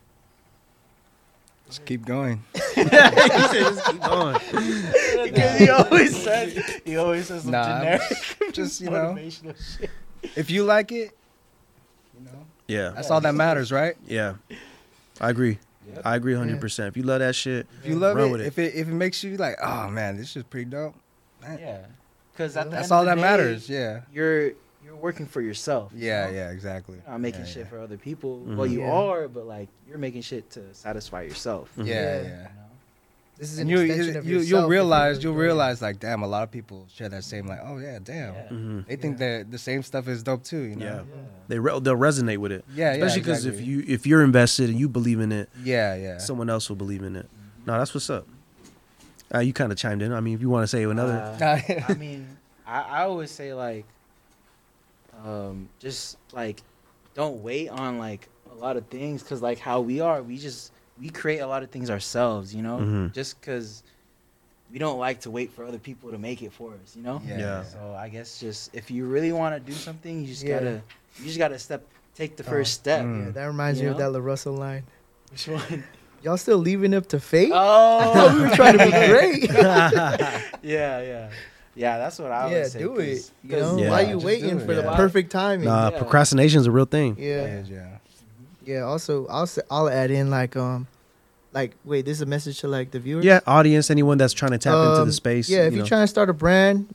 Just 1.68 1.84
keep 1.84 2.04
going. 2.04 2.42
Just 2.74 3.84
keep 3.86 4.00
going. 4.02 4.36
Because 5.28 5.58
he 5.58 5.68
always 5.68 6.16
says 6.22 6.80
he 6.84 6.96
always 6.96 7.26
says 7.26 7.42
some 7.42 7.50
Nah, 7.52 7.78
generic 7.80 8.00
Just 8.52 8.80
you 8.80 8.88
know, 8.90 9.14
motivational 9.14 9.78
shit. 9.78 9.90
if 10.36 10.50
you 10.50 10.64
like 10.64 10.90
it, 10.92 11.10
you 12.18 12.24
know, 12.24 12.46
Yeah, 12.66 12.90
that's 12.94 13.10
all 13.10 13.20
that 13.20 13.34
matters, 13.34 13.70
right? 13.70 13.96
yeah. 14.06 14.34
I 15.20 15.28
agree. 15.30 15.58
Yep. 15.92 16.02
I 16.04 16.16
agree 16.16 16.34
100. 16.34 16.60
percent 16.60 16.88
If 16.88 16.96
you 16.96 17.02
love 17.02 17.18
that 17.20 17.34
shit, 17.34 17.66
If 17.82 17.88
you 17.88 17.96
love 17.96 18.16
Run 18.16 18.28
it, 18.28 18.32
with 18.32 18.40
it. 18.42 18.46
if 18.46 18.58
it 18.58 18.74
if 18.74 18.88
it 18.88 18.92
makes 18.94 19.22
you 19.24 19.36
like, 19.36 19.56
oh 19.62 19.88
man, 19.90 20.16
this 20.16 20.34
is 20.36 20.44
pretty 20.44 20.66
dope. 20.70 20.94
Yeah, 21.42 21.84
because 22.32 22.54
That's 22.54 22.72
end 22.72 22.92
all 22.92 23.00
of 23.00 23.04
the 23.06 23.10
that 23.10 23.14
day, 23.16 23.20
matters. 23.20 23.68
Yeah. 23.68 24.00
You're 24.12 24.42
you're 24.42 24.52
working 25.00 25.26
for 25.26 25.40
yourself. 25.40 25.92
you 25.94 26.06
Yeah, 26.06 26.26
know? 26.26 26.32
yeah, 26.32 26.50
exactly. 26.50 26.96
You're 27.02 27.10
not 27.12 27.20
making 27.20 27.40
Yeah, 27.40 27.46
shit 27.46 27.64
yeah. 27.64 27.68
for 27.70 27.78
other 27.80 27.96
people. 27.96 28.42
Mhm. 28.46 28.56
Well, 28.56 28.66
you 28.66 28.80
Yeah. 28.80 28.92
are, 28.92 29.28
but 29.28 29.46
like 29.46 29.68
you're 29.88 29.98
making 29.98 30.22
shit 30.22 30.50
to 30.50 30.62
satisfy 30.74 31.22
yourself. 31.22 31.70
Mhm. 31.76 31.86
Yeah, 31.86 31.94
Yeah. 31.94 32.22
yeah. 32.22 32.22
You 32.22 32.32
know? 32.32 32.48
This 33.38 33.52
is 33.52 33.58
And 33.60 33.70
an 33.70 33.76
you, 33.76 33.82
extension 33.84 34.12
you, 34.14 34.18
of 34.18 34.26
yourself. 34.26 34.48
You'll 34.48 34.68
realize 34.68 35.22
you'll 35.22 35.34
realize 35.34 35.80
like 35.80 36.00
damn, 36.00 36.22
a 36.22 36.26
lot 36.26 36.42
of 36.42 36.50
people 36.50 36.86
share 36.92 37.08
that 37.08 37.22
same 37.22 37.46
like, 37.46 37.60
oh 37.62 37.78
yeah, 37.78 38.00
damn. 38.02 38.34
Yeah. 38.34 38.48
Mhm. 38.50 38.86
They 38.88 38.96
think 38.96 39.18
that 39.18 39.50
the 39.52 39.58
same 39.58 39.84
stuff 39.84 40.08
is 40.08 40.22
dope 40.24 40.42
too. 40.42 40.62
You 40.62 40.74
know. 40.76 40.84
Yeah. 40.86 41.02
they 41.46 41.58
re- 41.58 41.78
they'll 41.80 41.96
resonate 41.96 42.38
with 42.38 42.50
it. 42.52 42.64
Yeah, 42.74 42.94
yeah, 42.94 43.04
Especially 43.04 43.20
because 43.20 43.46
if 43.46 43.54
exactly. 43.54 43.72
you 43.72 43.84
if 43.86 44.06
you're 44.06 44.22
invested 44.24 44.68
and 44.70 44.78
you 44.78 44.88
believe 44.88 45.20
in 45.20 45.30
it, 45.32 45.48
Yeah, 45.62 45.94
yeah. 45.94 46.18
someone 46.18 46.50
else 46.50 46.68
will 46.68 46.76
believe 46.76 47.02
in 47.04 47.14
it. 47.16 47.26
No, 47.64 47.78
that's 47.78 47.94
what's 47.94 48.10
up. 48.10 48.26
Uh, 49.32 49.38
you 49.40 49.52
kind 49.52 49.70
of 49.70 49.78
chimed 49.78 50.02
in. 50.02 50.12
I 50.12 50.20
mean, 50.20 50.34
if 50.34 50.40
you 50.40 50.48
want 50.50 50.64
to 50.64 50.68
say 50.68 50.82
another, 50.84 51.12
Uh, 51.40 51.60
I 51.88 51.94
mean, 51.94 52.26
I, 52.66 52.80
I 52.80 53.02
always 53.04 53.30
say 53.30 53.52
like, 53.54 53.84
um, 55.24 55.68
just 55.78 56.16
like, 56.32 56.62
don't 57.14 57.42
wait 57.42 57.68
on 57.68 57.98
like 57.98 58.28
a 58.50 58.54
lot 58.54 58.76
of 58.76 58.86
things 58.86 59.22
because 59.22 59.42
like 59.42 59.58
how 59.58 59.80
we 59.80 60.00
are, 60.00 60.22
we 60.22 60.38
just 60.38 60.72
we 61.00 61.08
create 61.10 61.38
a 61.38 61.46
lot 61.46 61.62
of 61.62 61.70
things 61.70 61.90
ourselves. 61.90 62.54
You 62.54 62.62
know, 62.62 62.78
Mhm. 62.78 63.12
just 63.12 63.40
because 63.40 63.82
we 64.72 64.78
don't 64.78 64.98
like 64.98 65.20
to 65.22 65.30
wait 65.30 65.50
for 65.52 65.64
other 65.64 65.78
people 65.78 66.10
to 66.10 66.18
make 66.18 66.42
it 66.42 66.52
for 66.52 66.72
us. 66.82 66.94
You 66.96 67.02
know. 67.02 67.20
Yeah. 67.26 67.38
Yeah. 67.38 67.62
So 67.64 67.94
I 67.98 68.08
guess 68.08 68.38
just 68.40 68.74
if 68.74 68.90
you 68.90 69.06
really 69.06 69.32
want 69.32 69.54
to 69.54 69.60
do 69.60 69.76
something, 69.76 70.20
you 70.20 70.26
just 70.26 70.44
Yeah. 70.44 70.58
gotta 70.58 70.82
you 71.18 71.24
just 71.26 71.38
gotta 71.38 71.58
step 71.58 71.82
take 72.14 72.36
the 72.36 72.44
Oh, 72.44 72.50
first 72.50 72.74
step. 72.74 73.04
mm. 73.04 73.26
Yeah, 73.26 73.30
that 73.32 73.44
reminds 73.44 73.80
You 73.80 73.86
me 73.86 73.90
of 73.92 73.98
that 73.98 74.10
La 74.10 74.18
Russell 74.18 74.54
line. 74.54 74.84
Which 75.30 75.48
one? 75.48 75.84
Y'all 76.22 76.36
still 76.36 76.58
leaving 76.58 76.94
up 76.94 77.06
to 77.08 77.20
fate? 77.20 77.52
Oh, 77.54 78.32
we 78.34 78.40
were 78.42 78.54
trying 78.56 78.76
to 78.76 78.84
be 78.84 78.90
great. 78.90 79.48
yeah, 80.62 81.00
yeah, 81.00 81.30
yeah. 81.78 81.96
That's 81.98 82.18
what 82.18 82.30
I 82.32 82.44
would 82.46 82.52
yeah, 82.52 82.64
say. 82.68 82.78
do 82.80 82.96
it. 82.98 83.30
You 83.42 83.50
know, 83.56 83.70
'cause- 83.70 83.80
Yeah. 83.80 83.90
why 83.90 84.00
you 84.02 84.14
Just 84.14 84.26
waiting 84.26 84.50
do 84.50 84.58
it, 84.58 84.66
for 84.66 84.74
the 84.74 84.82
yeah. 84.82 84.96
perfect 84.96 85.30
timing? 85.32 85.66
nah, 85.66 85.90
Yeah. 85.90 85.98
procrastination's 85.98 86.66
a 86.66 86.70
real 86.70 86.84
thing. 86.84 87.16
Yeah, 87.18 87.46
Yeah, 87.46 87.62
yeah. 87.70 87.86
yeah. 88.64 88.80
Also, 88.82 89.26
I'll 89.28 89.48
I'll 89.70 89.88
add 89.88 90.10
in 90.10 90.28
like 90.30 90.56
um, 90.56 90.86
like 91.54 91.74
wait, 91.84 92.04
this 92.04 92.18
is 92.18 92.22
a 92.22 92.26
message 92.26 92.60
to 92.60 92.68
like 92.68 92.90
the 92.90 92.98
viewers. 93.00 93.24
Yeah, 93.24 93.40
audience, 93.46 93.90
anyone 93.90 94.18
that's 94.18 94.34
trying 94.34 94.52
to 94.52 94.58
tap 94.58 94.74
into 94.74 95.00
Um, 95.02 95.06
the 95.08 95.12
space. 95.12 95.48
Yeah, 95.48 95.60
if 95.60 95.72
you 95.72 95.78
you're 95.78 95.84
know. 95.84 95.88
trying 95.88 96.02
to 96.04 96.08
start 96.08 96.28
a 96.28 96.34
brand, 96.34 96.94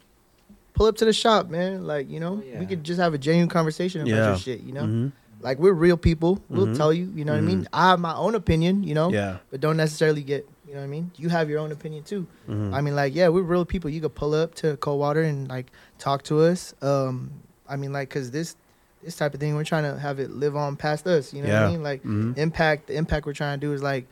pull 0.76 0.86
up 0.88 0.96
to 0.98 1.06
the 1.06 1.14
shop, 1.14 1.50
man. 1.50 1.88
Like 1.88 2.10
you 2.10 2.20
know, 2.20 2.42
Oh, 2.42 2.44
yeah. 2.48 2.60
we 2.60 2.66
could 2.66 2.84
just 2.84 3.00
have 3.00 3.14
a 3.14 3.18
genuine 3.18 3.50
conversation 3.50 4.02
about 4.02 4.10
Yeah. 4.10 4.28
your 4.30 4.38
shit. 4.38 4.62
You 4.62 4.74
know, 4.74 4.84
Mhm. 4.84 5.12
like 5.42 5.60
we're 5.60 5.74
real 5.74 5.98
people. 5.98 6.40
We'll 6.50 6.68
Mhm. 6.68 6.78
tell 6.78 6.94
you. 6.94 7.10
You 7.16 7.26
know 7.26 7.34
what 7.34 7.40
I 7.40 7.42
mean? 7.42 7.68
I 7.74 7.90
have 7.90 8.00
my 8.00 8.16
own 8.16 8.36
opinion. 8.36 8.84
You 8.84 8.94
know, 8.96 9.12
Yeah. 9.12 9.38
but 9.50 9.60
don't 9.62 9.78
necessarily 9.78 10.22
get. 10.24 10.48
You 10.68 10.74
know 10.74 10.80
what 10.80 10.86
I 10.86 10.88
mean? 10.88 11.12
You 11.18 11.30
have 11.30 11.50
your 11.50 11.60
own 11.60 11.72
opinion 11.72 12.04
too. 12.04 12.26
Mhm. 12.48 12.74
I 12.74 12.82
mean, 12.82 12.96
like, 12.96 13.14
yeah, 13.14 13.28
we're 13.28 13.42
real 13.42 13.66
people. 13.66 13.90
You 13.90 14.00
could 14.02 14.16
pull 14.16 14.34
up 14.34 14.56
to 14.56 14.78
Coldwater 14.78 15.22
and 15.22 15.48
like 15.48 15.68
talk 16.00 16.24
to 16.24 16.40
us. 16.42 16.74
Um, 16.82 17.32
I 17.68 17.76
mean, 17.76 17.92
like, 17.94 18.10
cause 18.10 18.32
this 18.32 18.56
this 19.04 19.18
type 19.18 19.34
of 19.34 19.40
thing, 19.42 19.54
we're 19.56 19.66
trying 19.66 19.84
to 19.84 20.00
have 20.00 20.18
it 20.20 20.32
live 20.32 20.56
on 20.56 20.78
past 20.78 21.06
us. 21.06 21.34
You 21.34 21.44
know 21.44 21.50
what 21.54 21.64
I 21.64 21.70
mean? 21.72 21.84
Like, 21.84 22.04
Mhm. 22.04 22.38
impact. 22.38 22.88
The 22.88 22.96
impact 22.96 23.26
we're 23.26 23.34
trying 23.34 23.60
to 23.60 23.66
do 23.68 23.74
is 23.74 23.84
like 23.84 24.08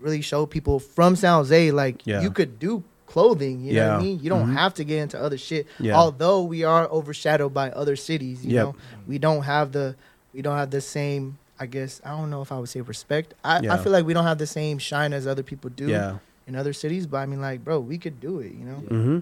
really 0.00 0.20
show 0.20 0.46
people 0.46 0.80
from 0.80 1.14
San 1.14 1.34
Jose, 1.34 1.70
like, 1.70 2.04
Yeah. 2.04 2.22
you 2.22 2.30
could 2.32 2.58
do 2.58 2.82
clothing. 3.06 3.60
You 3.62 3.74
know 3.74 3.88
what 3.92 4.00
I 4.00 4.02
mean? 4.02 4.18
You 4.20 4.30
don't 4.30 4.48
Mhm. 4.50 4.54
have 4.56 4.74
to 4.74 4.84
get 4.84 4.98
into 4.98 5.20
other 5.22 5.38
shit. 5.38 5.66
Yeah. 5.78 5.94
Although 5.96 6.42
we 6.42 6.64
are 6.64 6.88
overshadowed 6.90 7.54
by 7.54 7.70
other 7.70 7.94
cities, 7.94 8.44
you 8.44 8.54
Yep. 8.54 8.64
know, 8.64 8.74
we 9.06 9.18
don't 9.18 9.42
have 9.42 9.70
the 9.70 9.94
we 10.34 10.40
don't 10.42 10.56
have 10.56 10.70
the 10.70 10.80
same. 10.80 11.36
I 11.60 11.66
guess 11.66 12.00
I 12.04 12.10
don't 12.10 12.30
know 12.30 12.42
if 12.42 12.50
I 12.52 12.58
would 12.58 12.68
say 12.68 12.80
respect. 12.80 13.34
I, 13.44 13.60
Yeah. 13.60 13.74
I 13.74 13.78
feel 13.78 13.92
like 13.92 14.04
we 14.04 14.14
don't 14.14 14.24
have 14.24 14.38
the 14.38 14.46
same 14.46 14.78
shine 14.78 15.12
as 15.12 15.26
other 15.26 15.42
people 15.42 15.70
do 15.70 15.86
Yeah. 15.88 16.18
in 16.46 16.56
other 16.56 16.72
cities. 16.72 17.06
But 17.06 17.18
I 17.18 17.26
mean, 17.26 17.40
like, 17.40 17.62
bro, 17.64 17.78
we 17.80 17.98
could 17.98 18.20
do 18.20 18.40
it. 18.40 18.52
You 18.52 18.64
know. 18.64 18.82
Mm-hmm. 18.88 19.18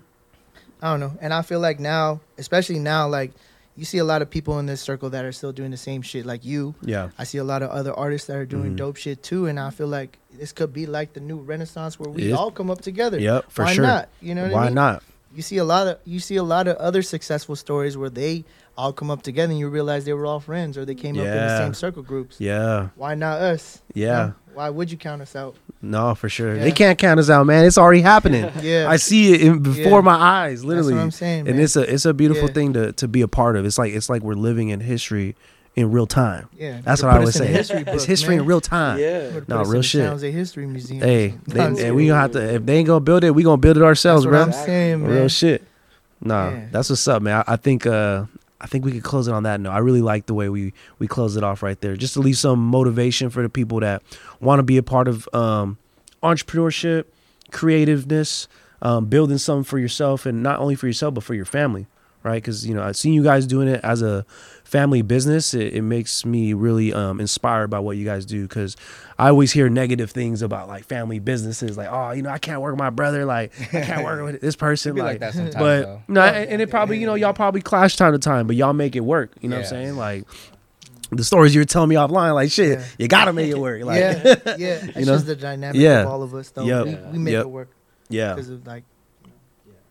I 0.83 0.91
don't 0.93 1.01
know. 1.01 1.12
And 1.20 1.35
I 1.35 1.43
feel 1.43 1.61
like 1.61 1.78
now, 1.81 2.20
especially 2.39 2.78
now, 2.78 3.07
like 3.09 3.33
you 3.76 3.85
see 3.85 3.99
a 3.99 4.05
lot 4.05 4.20
of 4.22 4.28
people 4.31 4.59
in 4.59 4.66
this 4.66 4.81
circle 4.81 5.11
that 5.11 5.24
are 5.24 5.33
still 5.33 5.53
doing 5.53 5.70
the 5.70 5.76
same 5.76 6.03
shit 6.03 6.24
like 6.26 6.45
you. 6.45 6.74
Yeah. 6.83 7.11
I 7.18 7.24
see 7.24 7.39
a 7.39 7.45
lot 7.45 7.62
of 7.62 7.70
other 7.70 7.93
artists 7.95 8.26
that 8.28 8.37
are 8.37 8.45
doing 8.47 8.72
Mhm. 8.72 8.76
dope 8.76 8.97
shit 8.97 9.22
too, 9.22 9.47
and 9.47 9.59
I 9.61 9.70
feel 9.70 9.87
like 9.87 10.18
this 10.33 10.53
could 10.53 10.72
be 10.72 10.87
like 10.87 11.12
the 11.12 11.20
new 11.20 11.39
renaissance 11.39 11.99
where 11.99 12.11
we 12.11 12.31
It- 12.31 12.33
all 12.33 12.51
come 12.51 12.70
up 12.70 12.81
together. 12.81 13.18
Yep. 13.18 13.47
For 13.51 13.64
Why 13.64 13.74
sure. 13.74 13.85
not? 13.87 14.09
You 14.20 14.35
know 14.35 14.43
what 14.45 14.53
Why 14.53 14.62
I 14.62 14.64
mean? 14.66 14.74
not? 14.74 15.03
You 15.35 15.43
see 15.43 15.59
a 15.59 15.64
lot 15.64 15.87
of 15.87 15.99
you 16.05 16.18
see 16.18 16.37
a 16.37 16.43
lot 16.43 16.66
of 16.66 16.76
other 16.78 17.03
successful 17.03 17.55
stories 17.57 17.97
where 17.97 18.11
they 18.11 18.45
all 18.77 18.93
come 18.93 19.11
up 19.11 19.23
together 19.23 19.51
and 19.51 19.59
you 19.59 19.68
realize 19.68 20.05
they 20.05 20.12
were 20.12 20.27
all 20.27 20.41
friends 20.41 20.79
or 20.79 20.85
they 20.85 20.95
came 20.95 21.16
up 21.18 21.25
in 21.25 21.31
the 21.31 21.59
same 21.59 21.75
circle 21.75 22.03
groups. 22.03 22.37
Yeah. 22.41 22.89
Why 22.97 23.14
not 23.14 23.41
us? 23.41 23.83
Yeah. 23.95 24.14
Huh? 24.29 24.31
Why 24.55 24.68
would 24.71 24.91
you 24.91 24.97
count 24.97 25.23
us 25.23 25.37
out? 25.37 25.55
No, 25.83 26.14
for 26.14 26.29
sure. 26.29 26.57
Yeah. 26.57 26.64
They 26.64 26.73
can't 26.73 26.99
count 26.99 27.21
us 27.21 27.31
out, 27.31 27.47
man. 27.47 27.64
It's 27.64 27.79
already 27.79 28.01
happening. 28.01 28.51
Yeah. 28.62 28.89
I 28.91 28.97
see 28.97 29.33
it 29.35 29.43
in, 29.43 29.62
before 29.62 29.99
Yeah. 29.99 30.01
my 30.01 30.14
eyes, 30.14 30.64
literally. 30.64 30.95
That's 30.95 30.99
what 30.99 31.03
I'm 31.05 31.11
saying. 31.11 31.49
and 31.49 31.61
it's 31.61 31.77
a 31.77 31.83
it's 31.93 32.05
a 32.05 32.12
beautiful 32.14 32.49
Yeah. 32.49 32.55
thing 32.55 32.73
to 32.75 32.93
to 32.93 33.07
be 33.09 33.21
a 33.23 33.29
part 33.29 33.57
of. 33.57 33.64
It's 33.64 33.79
like 33.79 33.93
it's 33.93 34.09
like 34.11 34.23
we're 34.23 34.35
living 34.35 34.68
in 34.71 34.81
history 34.81 35.37
in 35.77 35.93
real 35.93 36.07
time. 36.07 36.49
yeah. 36.59 36.81
That's 36.83 37.01
Put 37.01 37.07
what 37.07 37.16
I 37.16 37.18
us 37.21 37.25
would 37.27 37.35
say. 37.35 37.47
history 37.47 37.85
It's 37.87 38.05
history 38.05 38.35
man. 38.37 38.41
in 38.43 38.47
real 38.47 38.61
time. 38.61 38.99
Yeah. 38.99 39.31
Put 39.33 39.49
No, 39.49 39.61
us 39.61 39.68
real 39.68 39.81
the 39.81 39.87
shit. 39.87 40.01
San 40.03 40.11
Jose 40.12 40.31
History 40.33 40.66
Museum. 40.66 41.01
Hey, 41.01 41.29
they, 41.47 41.55
That's 41.55 41.81
and 41.81 41.95
we 41.95 42.09
gonna 42.09 42.21
have 42.21 42.33
to 42.33 42.55
if 42.57 42.66
they 42.66 42.79
ain't 42.79 42.87
gonna 42.89 43.01
build 43.01 43.23
it, 43.25 43.31
we 43.35 43.43
gonna 43.45 43.57
build 43.57 43.77
it 43.77 43.83
ourselves, 43.85 44.27
what 44.27 44.33
bro. 44.33 44.43
I'm 44.43 44.53
saying, 44.53 45.03
man. 45.03 45.11
Real 45.11 45.29
shit. 45.29 45.62
Nah, 46.21 46.51
Yeah. 46.51 46.66
that's 46.73 46.91
what's 46.91 47.07
up, 47.09 47.23
man. 47.23 47.45
I, 47.47 47.53
I 47.53 47.57
think 47.57 47.87
uh 47.87 48.25
I 48.61 48.67
think 48.67 48.85
we 48.85 48.93
could 48.93 49.03
close 49.03 49.27
it 49.27 49.33
on 49.33 49.45
that 49.45 49.61
note. 49.61 49.71
I 49.71 49.79
really 49.79 50.03
like 50.03 50.27
the 50.27 50.35
way 50.35 50.49
we 50.49 50.73
we 50.99 51.07
close 51.07 51.37
it 51.37 51.45
off 51.45 51.63
right 51.63 51.81
there. 51.81 51.97
Just 51.97 52.15
to 52.15 52.21
leave 52.21 52.37
some 52.37 52.59
motivation 52.59 53.31
for 53.31 53.43
the 53.43 53.49
people 53.49 53.81
that 53.81 54.03
want 54.41 54.59
to 54.59 54.63
be 54.63 54.77
a 54.77 54.83
part 54.83 55.09
of 55.09 55.29
um 55.33 55.79
entrepreneurship, 56.23 57.05
creativeness, 57.51 58.49
um, 58.83 59.07
building 59.07 59.39
something 59.39 59.65
for 59.65 59.79
yourself 59.79 60.27
and 60.27 60.43
not 60.43 60.59
only 60.61 60.75
for 60.75 60.87
yourself 60.87 61.15
but 61.15 61.25
for 61.25 61.35
your 61.35 61.45
family, 61.45 61.87
right? 62.23 62.43
Because 62.43 62.66
you 62.66 62.75
know 62.75 62.83
I've 62.83 62.97
seen 62.97 63.12
you 63.14 63.23
guys 63.23 63.47
doing 63.47 63.68
it 63.68 63.81
as 63.85 64.03
a 64.03 64.25
family 64.64 65.03
business. 65.03 65.53
It, 65.55 65.75
it 65.75 65.83
makes 65.83 66.25
me 66.25 66.53
really 66.53 66.93
um, 66.93 67.18
inspired 67.21 67.68
by 67.68 67.79
what 67.81 67.97
you 67.97 68.05
guys 68.05 68.25
do 68.25 68.43
because 68.43 68.77
I 69.18 69.29
always 69.29 69.53
hear 69.53 69.68
negative 69.68 70.11
things 70.12 70.43
about 70.43 70.68
like 70.68 70.85
family 70.85 71.18
businesses, 71.18 71.77
like 71.77 71.89
oh 71.91 72.12
you 72.12 72.23
know 72.23 72.31
I 72.31 72.39
can't 72.39 72.61
work 72.61 72.73
with 72.73 72.79
my 72.79 72.91
brother, 72.91 73.25
like 73.25 73.53
I 73.75 73.83
can't 73.83 74.05
work 74.05 74.23
with 74.33 74.41
this 74.41 74.57
person, 74.57 74.95
like. 74.97 75.05
like 75.05 75.21
that 75.21 75.35
sometimes, 75.35 75.55
but 75.57 75.83
though. 75.83 76.03
no, 76.09 76.21
and 76.23 76.51
and 76.51 76.62
it 76.62 76.71
probably 76.71 76.99
you 76.99 77.07
know 77.07 77.14
y'all 77.14 77.33
probably 77.33 77.61
clash 77.62 77.97
time 77.97 78.12
to 78.12 78.18
time, 78.18 78.47
but 78.47 78.57
y'all 78.57 78.73
make 78.73 78.97
it 78.97 79.01
work. 79.01 79.33
You 79.41 79.49
know 79.49 79.57
what 79.57 79.64
I'm 79.64 79.68
saying? 79.71 79.97
Like 79.97 80.25
the 81.12 81.25
stories 81.25 81.53
you 81.55 81.61
were 81.61 81.64
telling 81.64 81.89
me 81.89 81.97
offline, 81.97 82.35
like 82.35 82.53
shit, 82.53 82.79
Yeah. 82.79 82.85
you 82.99 83.09
gotta 83.09 83.33
make 83.33 83.51
it 83.51 83.59
work. 83.68 83.83
Like 83.83 83.99
yeah, 83.99 84.35
yeah. 84.59 84.81
It's 84.85 84.97
You 84.99 85.07
know? 85.07 85.14
just 85.14 85.27
the 85.27 85.35
dynamic 85.35 85.81
Yeah. 85.81 86.03
of 86.03 86.07
all 86.09 86.23
of 86.23 86.35
us, 86.37 86.51
though. 86.51 86.64
Yep. 86.64 86.85
We, 86.87 86.95
we 87.12 87.18
make 87.18 87.33
Yep. 87.33 87.43
it 87.47 87.49
work 87.49 87.71
yeah, 88.09 88.35
because 88.35 88.49
of 88.51 88.64
like 88.66 88.85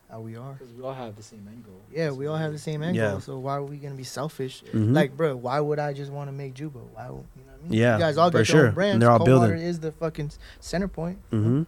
how 0.09 0.19
we 0.21 0.35
are. 0.35 0.53
Because 0.53 0.73
we 0.73 0.83
all 0.83 0.93
have 0.93 1.15
the 1.15 1.23
same 1.23 1.47
end 1.47 1.63
goal. 1.65 1.79
Yeah, 1.93 2.11
we 2.11 2.27
all 2.27 2.35
have 2.37 2.51
the 2.51 2.57
same 2.59 2.81
end 2.83 2.95
Yeah. 2.95 3.11
goal. 3.11 3.19
So 3.21 3.37
why 3.37 3.55
are 3.57 3.63
we 3.63 3.77
gonna 3.77 3.95
be 3.95 4.03
selfish? 4.03 4.63
Mhm. 4.73 4.93
Like, 4.93 5.15
bro, 5.15 5.35
why 5.35 5.59
would 5.59 5.79
I 5.79 5.93
just 5.93 6.11
want 6.11 6.29
to 6.29 6.31
make 6.31 6.53
Jubo? 6.55 6.81
Why? 6.93 7.09
would- 7.09 7.25
You 7.35 7.43
know 7.45 7.51
what 7.51 7.59
I 7.65 7.69
mean? 7.69 7.79
Yeah, 7.79 7.93
you 7.95 7.99
guys 7.99 8.17
all 8.17 8.31
for 8.31 8.39
got 8.39 8.47
sure. 8.47 8.71
your 8.71 8.81
own 8.83 8.89
And 8.93 9.01
they're 9.01 9.11
all 9.11 9.17
Coldwater 9.19 9.53
building. 9.53 9.67
is 9.67 9.79
the 9.79 9.91
fucking 9.91 10.31
center 10.59 10.87
point. 10.87 11.17
Mm-hmm. 11.31 11.63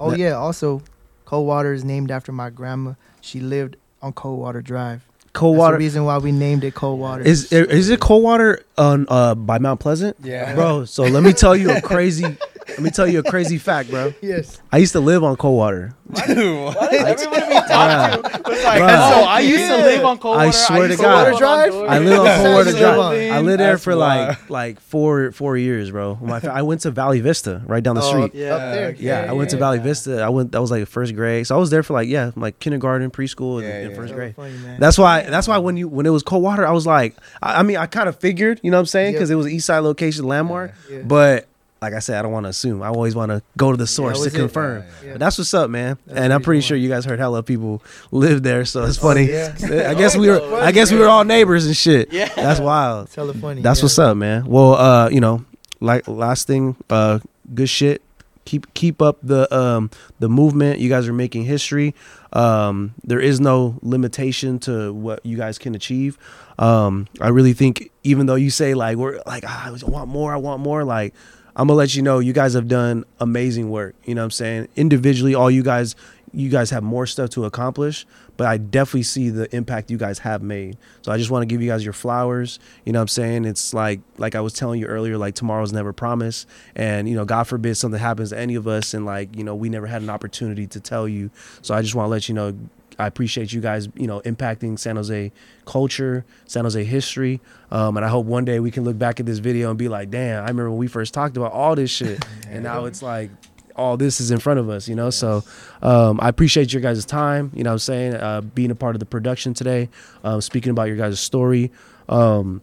Oh 0.00 0.10
That- 0.10 0.18
yeah. 0.18 0.32
Also, 0.32 0.82
Coldwater 1.24 1.72
is 1.72 1.84
named 1.84 2.10
after 2.10 2.30
my 2.32 2.50
grandma. 2.50 2.92
She 3.20 3.40
lived 3.40 3.76
on 4.02 4.12
Coldwater 4.12 4.60
Drive. 4.62 5.02
cold 5.32 5.54
That's 5.56 5.60
water. 5.60 5.74
the 5.76 5.78
reason 5.78 6.04
why 6.04 6.18
we 6.18 6.30
named 6.30 6.62
it 6.62 6.74
Coldwater. 6.74 7.22
Is 7.24 7.50
is 7.52 7.88
it 7.88 8.00
cold 8.00 8.22
water 8.22 8.60
on 8.76 9.06
uh 9.08 9.34
by 9.34 9.58
Mount 9.58 9.80
Pleasant? 9.80 10.14
Yeah. 10.22 10.54
Bro, 10.54 10.84
so 10.84 11.04
let 11.04 11.22
me 11.22 11.32
tell 11.32 11.56
you 11.56 11.70
a 11.70 11.80
crazy 11.80 12.36
let 12.72 12.80
me 12.80 12.90
tell 12.90 13.06
you 13.06 13.18
a 13.20 13.22
crazy 13.22 13.58
fact, 13.58 13.90
bro. 13.90 14.12
yes. 14.22 14.60
I 14.72 14.78
used 14.78 14.92
to 14.92 15.00
live 15.00 15.22
on 15.24 15.36
Coldwater. 15.36 15.94
Everybody 16.14 16.44
we 16.44 17.54
Bruh. 17.54 17.68
talked 17.68 18.24
to 18.44 18.50
was 18.50 18.64
like, 18.64 18.82
Bruh. 18.82 19.12
oh, 19.14 19.24
I 19.24 19.40
used 19.40 19.66
to 19.66 19.76
live 19.76 20.04
on 20.04 20.18
Coldwater. 20.18 20.48
I 20.48 20.50
swear 20.50 20.86
used 20.86 20.98
to 20.98 21.02
God. 21.02 21.24
live 21.24 21.32
on 21.34 21.38
Drive? 21.38 21.72
Honduras. 21.72 21.90
I 21.90 21.98
lived 21.98 22.18
on 22.18 22.24
That's 22.24 22.42
Coldwater 22.42 22.64
how 22.64 22.70
you 22.70 22.86
live 22.86 22.96
Drive. 22.96 23.32
I 23.32 23.40
lived 23.40 23.60
there 23.60 23.72
That's 23.72 23.84
for 23.84 23.96
wild. 23.96 24.28
like 24.28 24.50
like 24.50 24.80
four 24.80 25.32
four 25.32 25.56
years, 25.56 25.90
bro. 25.90 26.18
My 26.22 26.40
fa- 26.40 26.52
I 26.52 26.62
went 26.62 26.80
to 26.82 26.90
Valley 26.90 27.20
Vista 27.20 27.62
right 27.66 27.82
down 27.82 27.94
the 27.94 28.02
Oh, 28.02 28.08
street. 28.10 28.34
Yeah. 28.34 28.54
Up 28.54 28.60
there. 28.74 28.94
Yeah, 28.98 29.26
I 29.28 29.32
went 29.32 29.50
to 29.50 29.56
Valley 29.56 29.78
Vista. 29.78 30.22
I 30.22 30.28
went. 30.28 30.52
That 30.52 30.60
was 30.60 30.70
like 30.70 30.86
first 30.88 31.14
grade. 31.14 31.46
So 31.46 31.54
I 31.54 31.58
was 31.58 31.70
there 31.70 31.82
for 31.82 31.92
like 31.94 32.08
yeah, 32.08 32.32
like 32.36 32.58
kindergarten, 32.58 33.10
preschool, 33.10 33.58
and, 33.58 33.66
Yeah, 33.68 33.74
and 33.76 33.90
yeah. 33.90 33.96
first 33.96 34.10
So 34.10 34.16
grade. 34.16 34.36
funny, 34.36 34.52
man. 34.58 34.80
That's 34.80 34.98
why. 34.98 35.22
That's 35.22 35.48
why 35.48 35.58
when 35.58 35.76
you 35.76 35.88
when 35.88 36.06
it 36.06 36.10
was 36.10 36.22
cold 36.22 36.42
water, 36.42 36.66
I 36.66 36.72
was 36.72 36.86
like, 36.86 37.16
I, 37.42 37.60
I 37.60 37.62
mean, 37.62 37.76
I 37.76 37.86
kind 37.86 38.08
of 38.08 38.16
figured, 38.18 38.60
you 38.62 38.70
know 38.70 38.76
what 38.76 38.80
I'm 38.80 38.86
saying, 38.86 39.12
because 39.12 39.30
Yep. 39.30 39.34
it 39.34 39.36
was 39.38 39.48
East 39.48 39.66
Side 39.66 39.80
location 39.80 40.26
landmark. 40.26 40.72
Yeah. 40.90 40.98
But 41.02 41.48
like 41.82 41.94
I 41.94 41.98
said, 41.98 42.16
I 42.16 42.22
don't 42.22 42.30
want 42.30 42.44
to 42.44 42.50
assume. 42.50 42.80
I 42.80 42.88
always 42.88 43.16
want 43.16 43.30
to 43.30 43.42
go 43.56 43.72
to 43.72 43.76
the 43.76 43.88
source 43.88 44.22
to 44.22 44.30
confirm. 44.30 44.82
Yeah, 44.82 44.88
yeah. 45.04 45.12
But 45.12 45.20
that's 45.20 45.36
what's 45.36 45.52
up, 45.52 45.68
man. 45.68 45.98
That's 46.06 46.20
and 46.20 46.32
I'm 46.32 46.40
pretty 46.40 46.60
sure 46.60 46.76
you 46.76 46.88
guys 46.88 47.04
heard 47.04 47.18
hella 47.18 47.42
people 47.42 47.82
live 48.12 48.44
there, 48.44 48.64
so 48.64 48.84
it's 48.84 48.96
funny. 48.96 49.28
yeah. 49.28 49.52
I 49.88 49.94
guess 49.98 50.16
we 50.16 50.28
were. 50.28 50.40
I 50.54 50.70
guess 50.70 50.92
we 50.92 50.98
were 50.98 51.08
all 51.08 51.24
neighbors 51.24 51.66
and 51.66 51.76
shit. 51.76 52.12
Yeah. 52.12 52.32
That's 52.36 52.60
wild. 52.60 53.06
It's 53.06 53.16
hella 53.16 53.34
funny. 53.34 53.62
That's 53.62 53.80
yeah. 53.80 53.84
what's 53.84 53.98
up, 53.98 54.16
man. 54.16 54.46
Well, 54.46 54.74
uh, 54.74 55.08
you 55.10 55.20
know, 55.20 55.44
like 55.80 56.06
last 56.06 56.46
thing, 56.46 56.76
uh, 56.88 57.18
good 57.52 57.68
shit. 57.68 58.00
Keep 58.44 58.74
keep 58.74 59.02
up 59.02 59.18
the 59.22 59.52
um 59.54 59.90
the 60.20 60.28
movement. 60.28 60.78
You 60.78 60.88
guys 60.88 61.08
are 61.08 61.12
making 61.12 61.44
history. 61.44 61.96
Um, 62.32 62.94
there 63.02 63.20
is 63.20 63.40
no 63.40 63.78
limitation 63.82 64.58
to 64.60 64.92
what 64.92 65.24
you 65.26 65.36
guys 65.36 65.58
can 65.58 65.74
achieve. 65.74 66.16
Um, 66.58 67.08
I 67.20 67.28
really 67.28 67.52
think 67.52 67.90
even 68.04 68.26
though 68.26 68.36
you 68.36 68.50
say 68.50 68.74
like 68.74 68.96
we're 68.96 69.20
like 69.26 69.44
ah, 69.46 69.66
I 69.66 69.88
want 69.88 70.08
more, 70.08 70.32
I 70.32 70.36
want 70.36 70.60
more, 70.60 70.84
like 70.84 71.14
I'm 71.54 71.68
gonna 71.68 71.76
let 71.76 71.94
you 71.94 72.02
know 72.02 72.18
you 72.18 72.32
guys 72.32 72.54
have 72.54 72.68
done 72.68 73.04
amazing 73.20 73.70
work. 73.70 73.94
You 74.04 74.14
know 74.14 74.22
what 74.22 74.26
I'm 74.26 74.30
saying? 74.30 74.68
Individually, 74.76 75.34
all 75.34 75.50
you 75.50 75.62
guys 75.62 75.94
you 76.34 76.48
guys 76.48 76.70
have 76.70 76.82
more 76.82 77.06
stuff 77.06 77.30
to 77.30 77.44
accomplish, 77.44 78.06
but 78.36 78.46
I 78.46 78.56
definitely 78.56 79.02
see 79.02 79.28
the 79.28 79.54
impact 79.54 79.90
you 79.90 79.98
guys 79.98 80.20
have 80.20 80.42
made. 80.42 80.78
So 81.02 81.12
I 81.12 81.18
just 81.18 81.30
want 81.30 81.42
to 81.42 81.46
give 81.46 81.60
you 81.60 81.68
guys 81.68 81.84
your 81.84 81.92
flowers. 81.92 82.58
You 82.84 82.92
know 82.92 83.00
what 83.00 83.02
I'm 83.02 83.08
saying? 83.08 83.44
It's 83.44 83.74
like 83.74 84.00
like 84.16 84.34
I 84.34 84.40
was 84.40 84.54
telling 84.54 84.80
you 84.80 84.86
earlier, 84.86 85.18
like 85.18 85.34
tomorrow's 85.34 85.72
never 85.72 85.92
promised. 85.92 86.48
And, 86.74 87.08
you 87.08 87.14
know, 87.14 87.24
God 87.24 87.44
forbid 87.44 87.76
something 87.76 88.00
happens 88.00 88.30
to 88.30 88.38
any 88.38 88.54
of 88.54 88.66
us 88.66 88.94
and 88.94 89.04
like, 89.04 89.36
you 89.36 89.44
know, 89.44 89.54
we 89.54 89.68
never 89.68 89.86
had 89.86 90.02
an 90.02 90.10
opportunity 90.10 90.66
to 90.68 90.80
tell 90.80 91.06
you. 91.06 91.30
So 91.60 91.74
I 91.74 91.82
just 91.82 91.94
want 91.94 92.06
to 92.06 92.10
let 92.10 92.28
you 92.28 92.34
know 92.34 92.56
I 92.98 93.06
appreciate 93.06 93.52
you 93.52 93.60
guys, 93.60 93.88
you 93.94 94.06
know, 94.06 94.20
impacting 94.20 94.78
San 94.78 94.96
Jose 94.96 95.32
culture, 95.64 96.24
San 96.46 96.64
Jose 96.64 96.82
history. 96.84 97.40
Um, 97.70 97.96
and 97.96 98.04
I 98.06 98.08
hope 98.08 98.26
one 98.26 98.44
day 98.44 98.60
we 98.60 98.70
can 98.70 98.84
look 98.84 98.98
back 98.98 99.20
at 99.20 99.26
this 99.26 99.38
video 99.38 99.70
and 99.70 99.78
be 99.78 99.88
like, 99.88 100.10
damn, 100.10 100.38
I 100.38 100.48
remember 100.48 100.70
when 100.70 100.78
we 100.78 100.88
first 100.88 101.14
talked 101.14 101.36
about 101.36 101.52
all 101.52 101.74
this 101.74 101.90
shit. 101.90 102.24
and 102.48 102.62
now 102.62 102.84
it's 102.84 103.02
like 103.02 103.30
all 103.76 103.96
this 103.96 104.20
is 104.20 104.30
in 104.30 104.38
front 104.38 104.60
of 104.60 104.68
us, 104.68 104.88
you 104.88 104.94
know. 104.94 105.10
So 105.10 105.44
um, 105.80 106.20
I 106.20 106.28
appreciate 106.28 106.72
your 106.72 106.82
guys' 106.82 107.04
time. 107.04 107.50
You 107.54 107.64
know, 107.64 107.70
what 107.70 107.74
I'm 107.74 107.78
saying 107.80 108.14
uh, 108.14 108.40
being 108.40 108.70
a 108.70 108.74
part 108.74 108.94
of 108.94 109.00
the 109.00 109.06
production 109.06 109.54
today, 109.54 109.88
um, 110.24 110.40
speaking 110.40 110.70
about 110.70 110.84
your 110.84 110.96
guys' 110.96 111.20
story. 111.20 111.70
Um, 112.08 112.62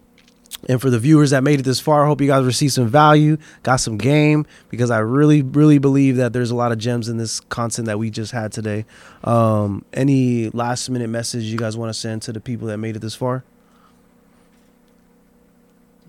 and 0.67 0.81
for 0.81 0.89
the 0.89 0.99
viewers 0.99 1.29
that 1.29 1.43
made 1.43 1.59
it 1.59 1.63
this 1.63 1.79
far, 1.79 2.03
I 2.03 2.07
hope 2.07 2.21
you 2.21 2.27
guys 2.27 2.43
received 2.43 2.73
some 2.73 2.87
value, 2.87 3.37
got 3.63 3.77
some 3.77 3.97
game, 3.97 4.45
because 4.69 4.91
I 4.91 4.99
really, 4.99 5.41
really 5.41 5.77
believe 5.77 6.17
that 6.17 6.33
there's 6.33 6.51
a 6.51 6.55
lot 6.55 6.71
of 6.71 6.77
gems 6.77 7.07
in 7.07 7.17
this 7.17 7.39
content 7.39 7.85
that 7.85 7.97
we 7.97 8.09
just 8.09 8.31
had 8.31 8.51
today. 8.51 8.85
Um, 9.23 9.85
any 9.93 10.49
last 10.49 10.89
minute 10.89 11.09
message 11.09 11.43
you 11.43 11.57
guys 11.57 11.77
want 11.77 11.89
to 11.89 11.93
send 11.93 12.21
to 12.23 12.33
the 12.33 12.41
people 12.41 12.67
that 12.67 12.77
made 12.77 12.95
it 12.95 12.99
this 12.99 13.15
far? 13.15 13.43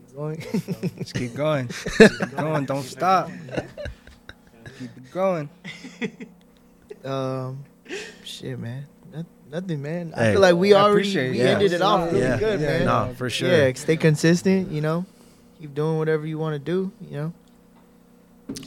Keep 0.08 0.16
going. 0.16 0.40
Just 0.98 1.14
keep 1.14 1.34
going. 1.34 1.68
Keep 1.98 2.36
going. 2.36 2.64
Don't 2.66 2.82
stop. 2.82 3.30
Keep 4.78 4.90
it 4.96 5.10
going. 5.12 5.48
um, 7.04 7.64
shit, 8.24 8.58
man. 8.58 8.86
Noth- 9.50 9.62
Nothing, 9.62 9.82
man. 9.82 10.12
I 10.16 10.24
Hey. 10.26 10.32
feel 10.32 10.40
like 10.40 10.54
we 10.56 10.74
I 10.74 10.80
already 10.80 10.92
appreciate 11.00 11.30
we 11.32 11.38
Yeah. 11.38 11.44
ended 11.50 11.72
it 11.72 11.82
off 11.82 12.12
really 12.12 12.20
Yeah. 12.24 12.38
good, 12.38 12.60
Yeah, 12.60 12.66
man. 12.68 12.84
No, 12.86 13.08
for 13.16 13.28
sure. 13.30 13.48
Yeah, 13.50 13.72
stay 13.74 13.96
consistent. 13.96 14.70
You 14.70 14.80
know, 14.80 15.04
keep 15.60 15.74
doing 15.74 15.98
whatever 15.98 16.26
you 16.26 16.38
want 16.38 16.54
to 16.54 16.58
do. 16.58 16.90
You 17.10 17.16
know. 17.16 17.32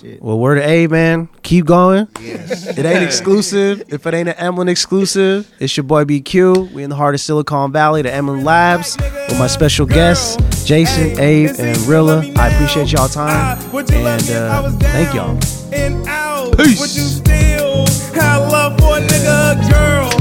Shit. 0.01 0.21
Well, 0.23 0.39
word 0.39 0.55
to 0.55 0.65
A, 0.67 0.87
man. 0.87 1.27
Keep 1.41 1.65
going. 1.65 2.07
Yes. 2.21 2.67
It 2.77 2.85
ain't 2.85 3.03
exclusive. 3.03 3.83
If 3.89 4.05
it 4.07 4.13
ain't 4.13 4.29
an 4.29 4.35
Emlyn 4.37 4.69
exclusive, 4.69 5.45
it's 5.59 5.75
your 5.75 5.83
boy 5.83 6.05
BQ. 6.05 6.69
We 6.73 6.83
in 6.83 6.89
the 6.89 6.95
heart 6.95 7.15
of 7.15 7.19
Silicon 7.21 7.73
Valley, 7.73 8.01
the 8.01 8.13
Emlyn 8.13 8.45
Labs, 8.45 8.97
with 9.27 9.37
my 9.37 9.47
special 9.47 9.85
guests, 9.85 10.37
Jason, 10.65 11.11
Ave, 11.13 11.47
and 11.59 11.77
Rila. 11.79 12.37
I 12.37 12.47
appreciate 12.49 12.93
y'all 12.93 13.09
time. 13.09 13.59
And 13.73 14.29
uh, 14.31 14.69
thank 14.79 15.13
y'all. 15.13 15.37
And 15.73 16.07
out. 16.07 16.57
Peace. 16.57 16.79
Would 16.79 16.95
you 16.95 17.03
still 17.03 17.85
have 18.21 18.49
love 18.51 18.79
for 18.79 18.97
a 18.99 19.01
nigga 19.01 19.69
girl? 19.69 20.12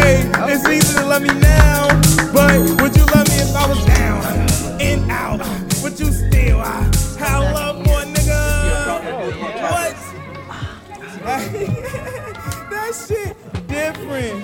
Hey, 0.00 0.30
it's 0.52 0.66
easy 0.66 0.94
to 0.98 1.04
love 1.06 1.22
me 1.22 1.28
now, 1.40 1.88
but 2.32 2.58
would 2.80 2.96
you 2.96 3.04
love 3.14 3.28
me 3.28 3.36
if 3.44 3.54
I 3.54 3.68
was 3.68 3.84
down 3.84 4.24
and 4.80 5.10
out? 5.10 5.40
Would 5.82 6.00
you 6.00 6.10
still 6.10 6.58
have 6.58 7.44
love 7.52 7.84
for 7.84 8.00
a 8.00 8.04
nigga? 8.06 8.42
What? 9.62 9.96
that 12.70 12.92
shit. 13.06 13.36
friend. 14.08 14.38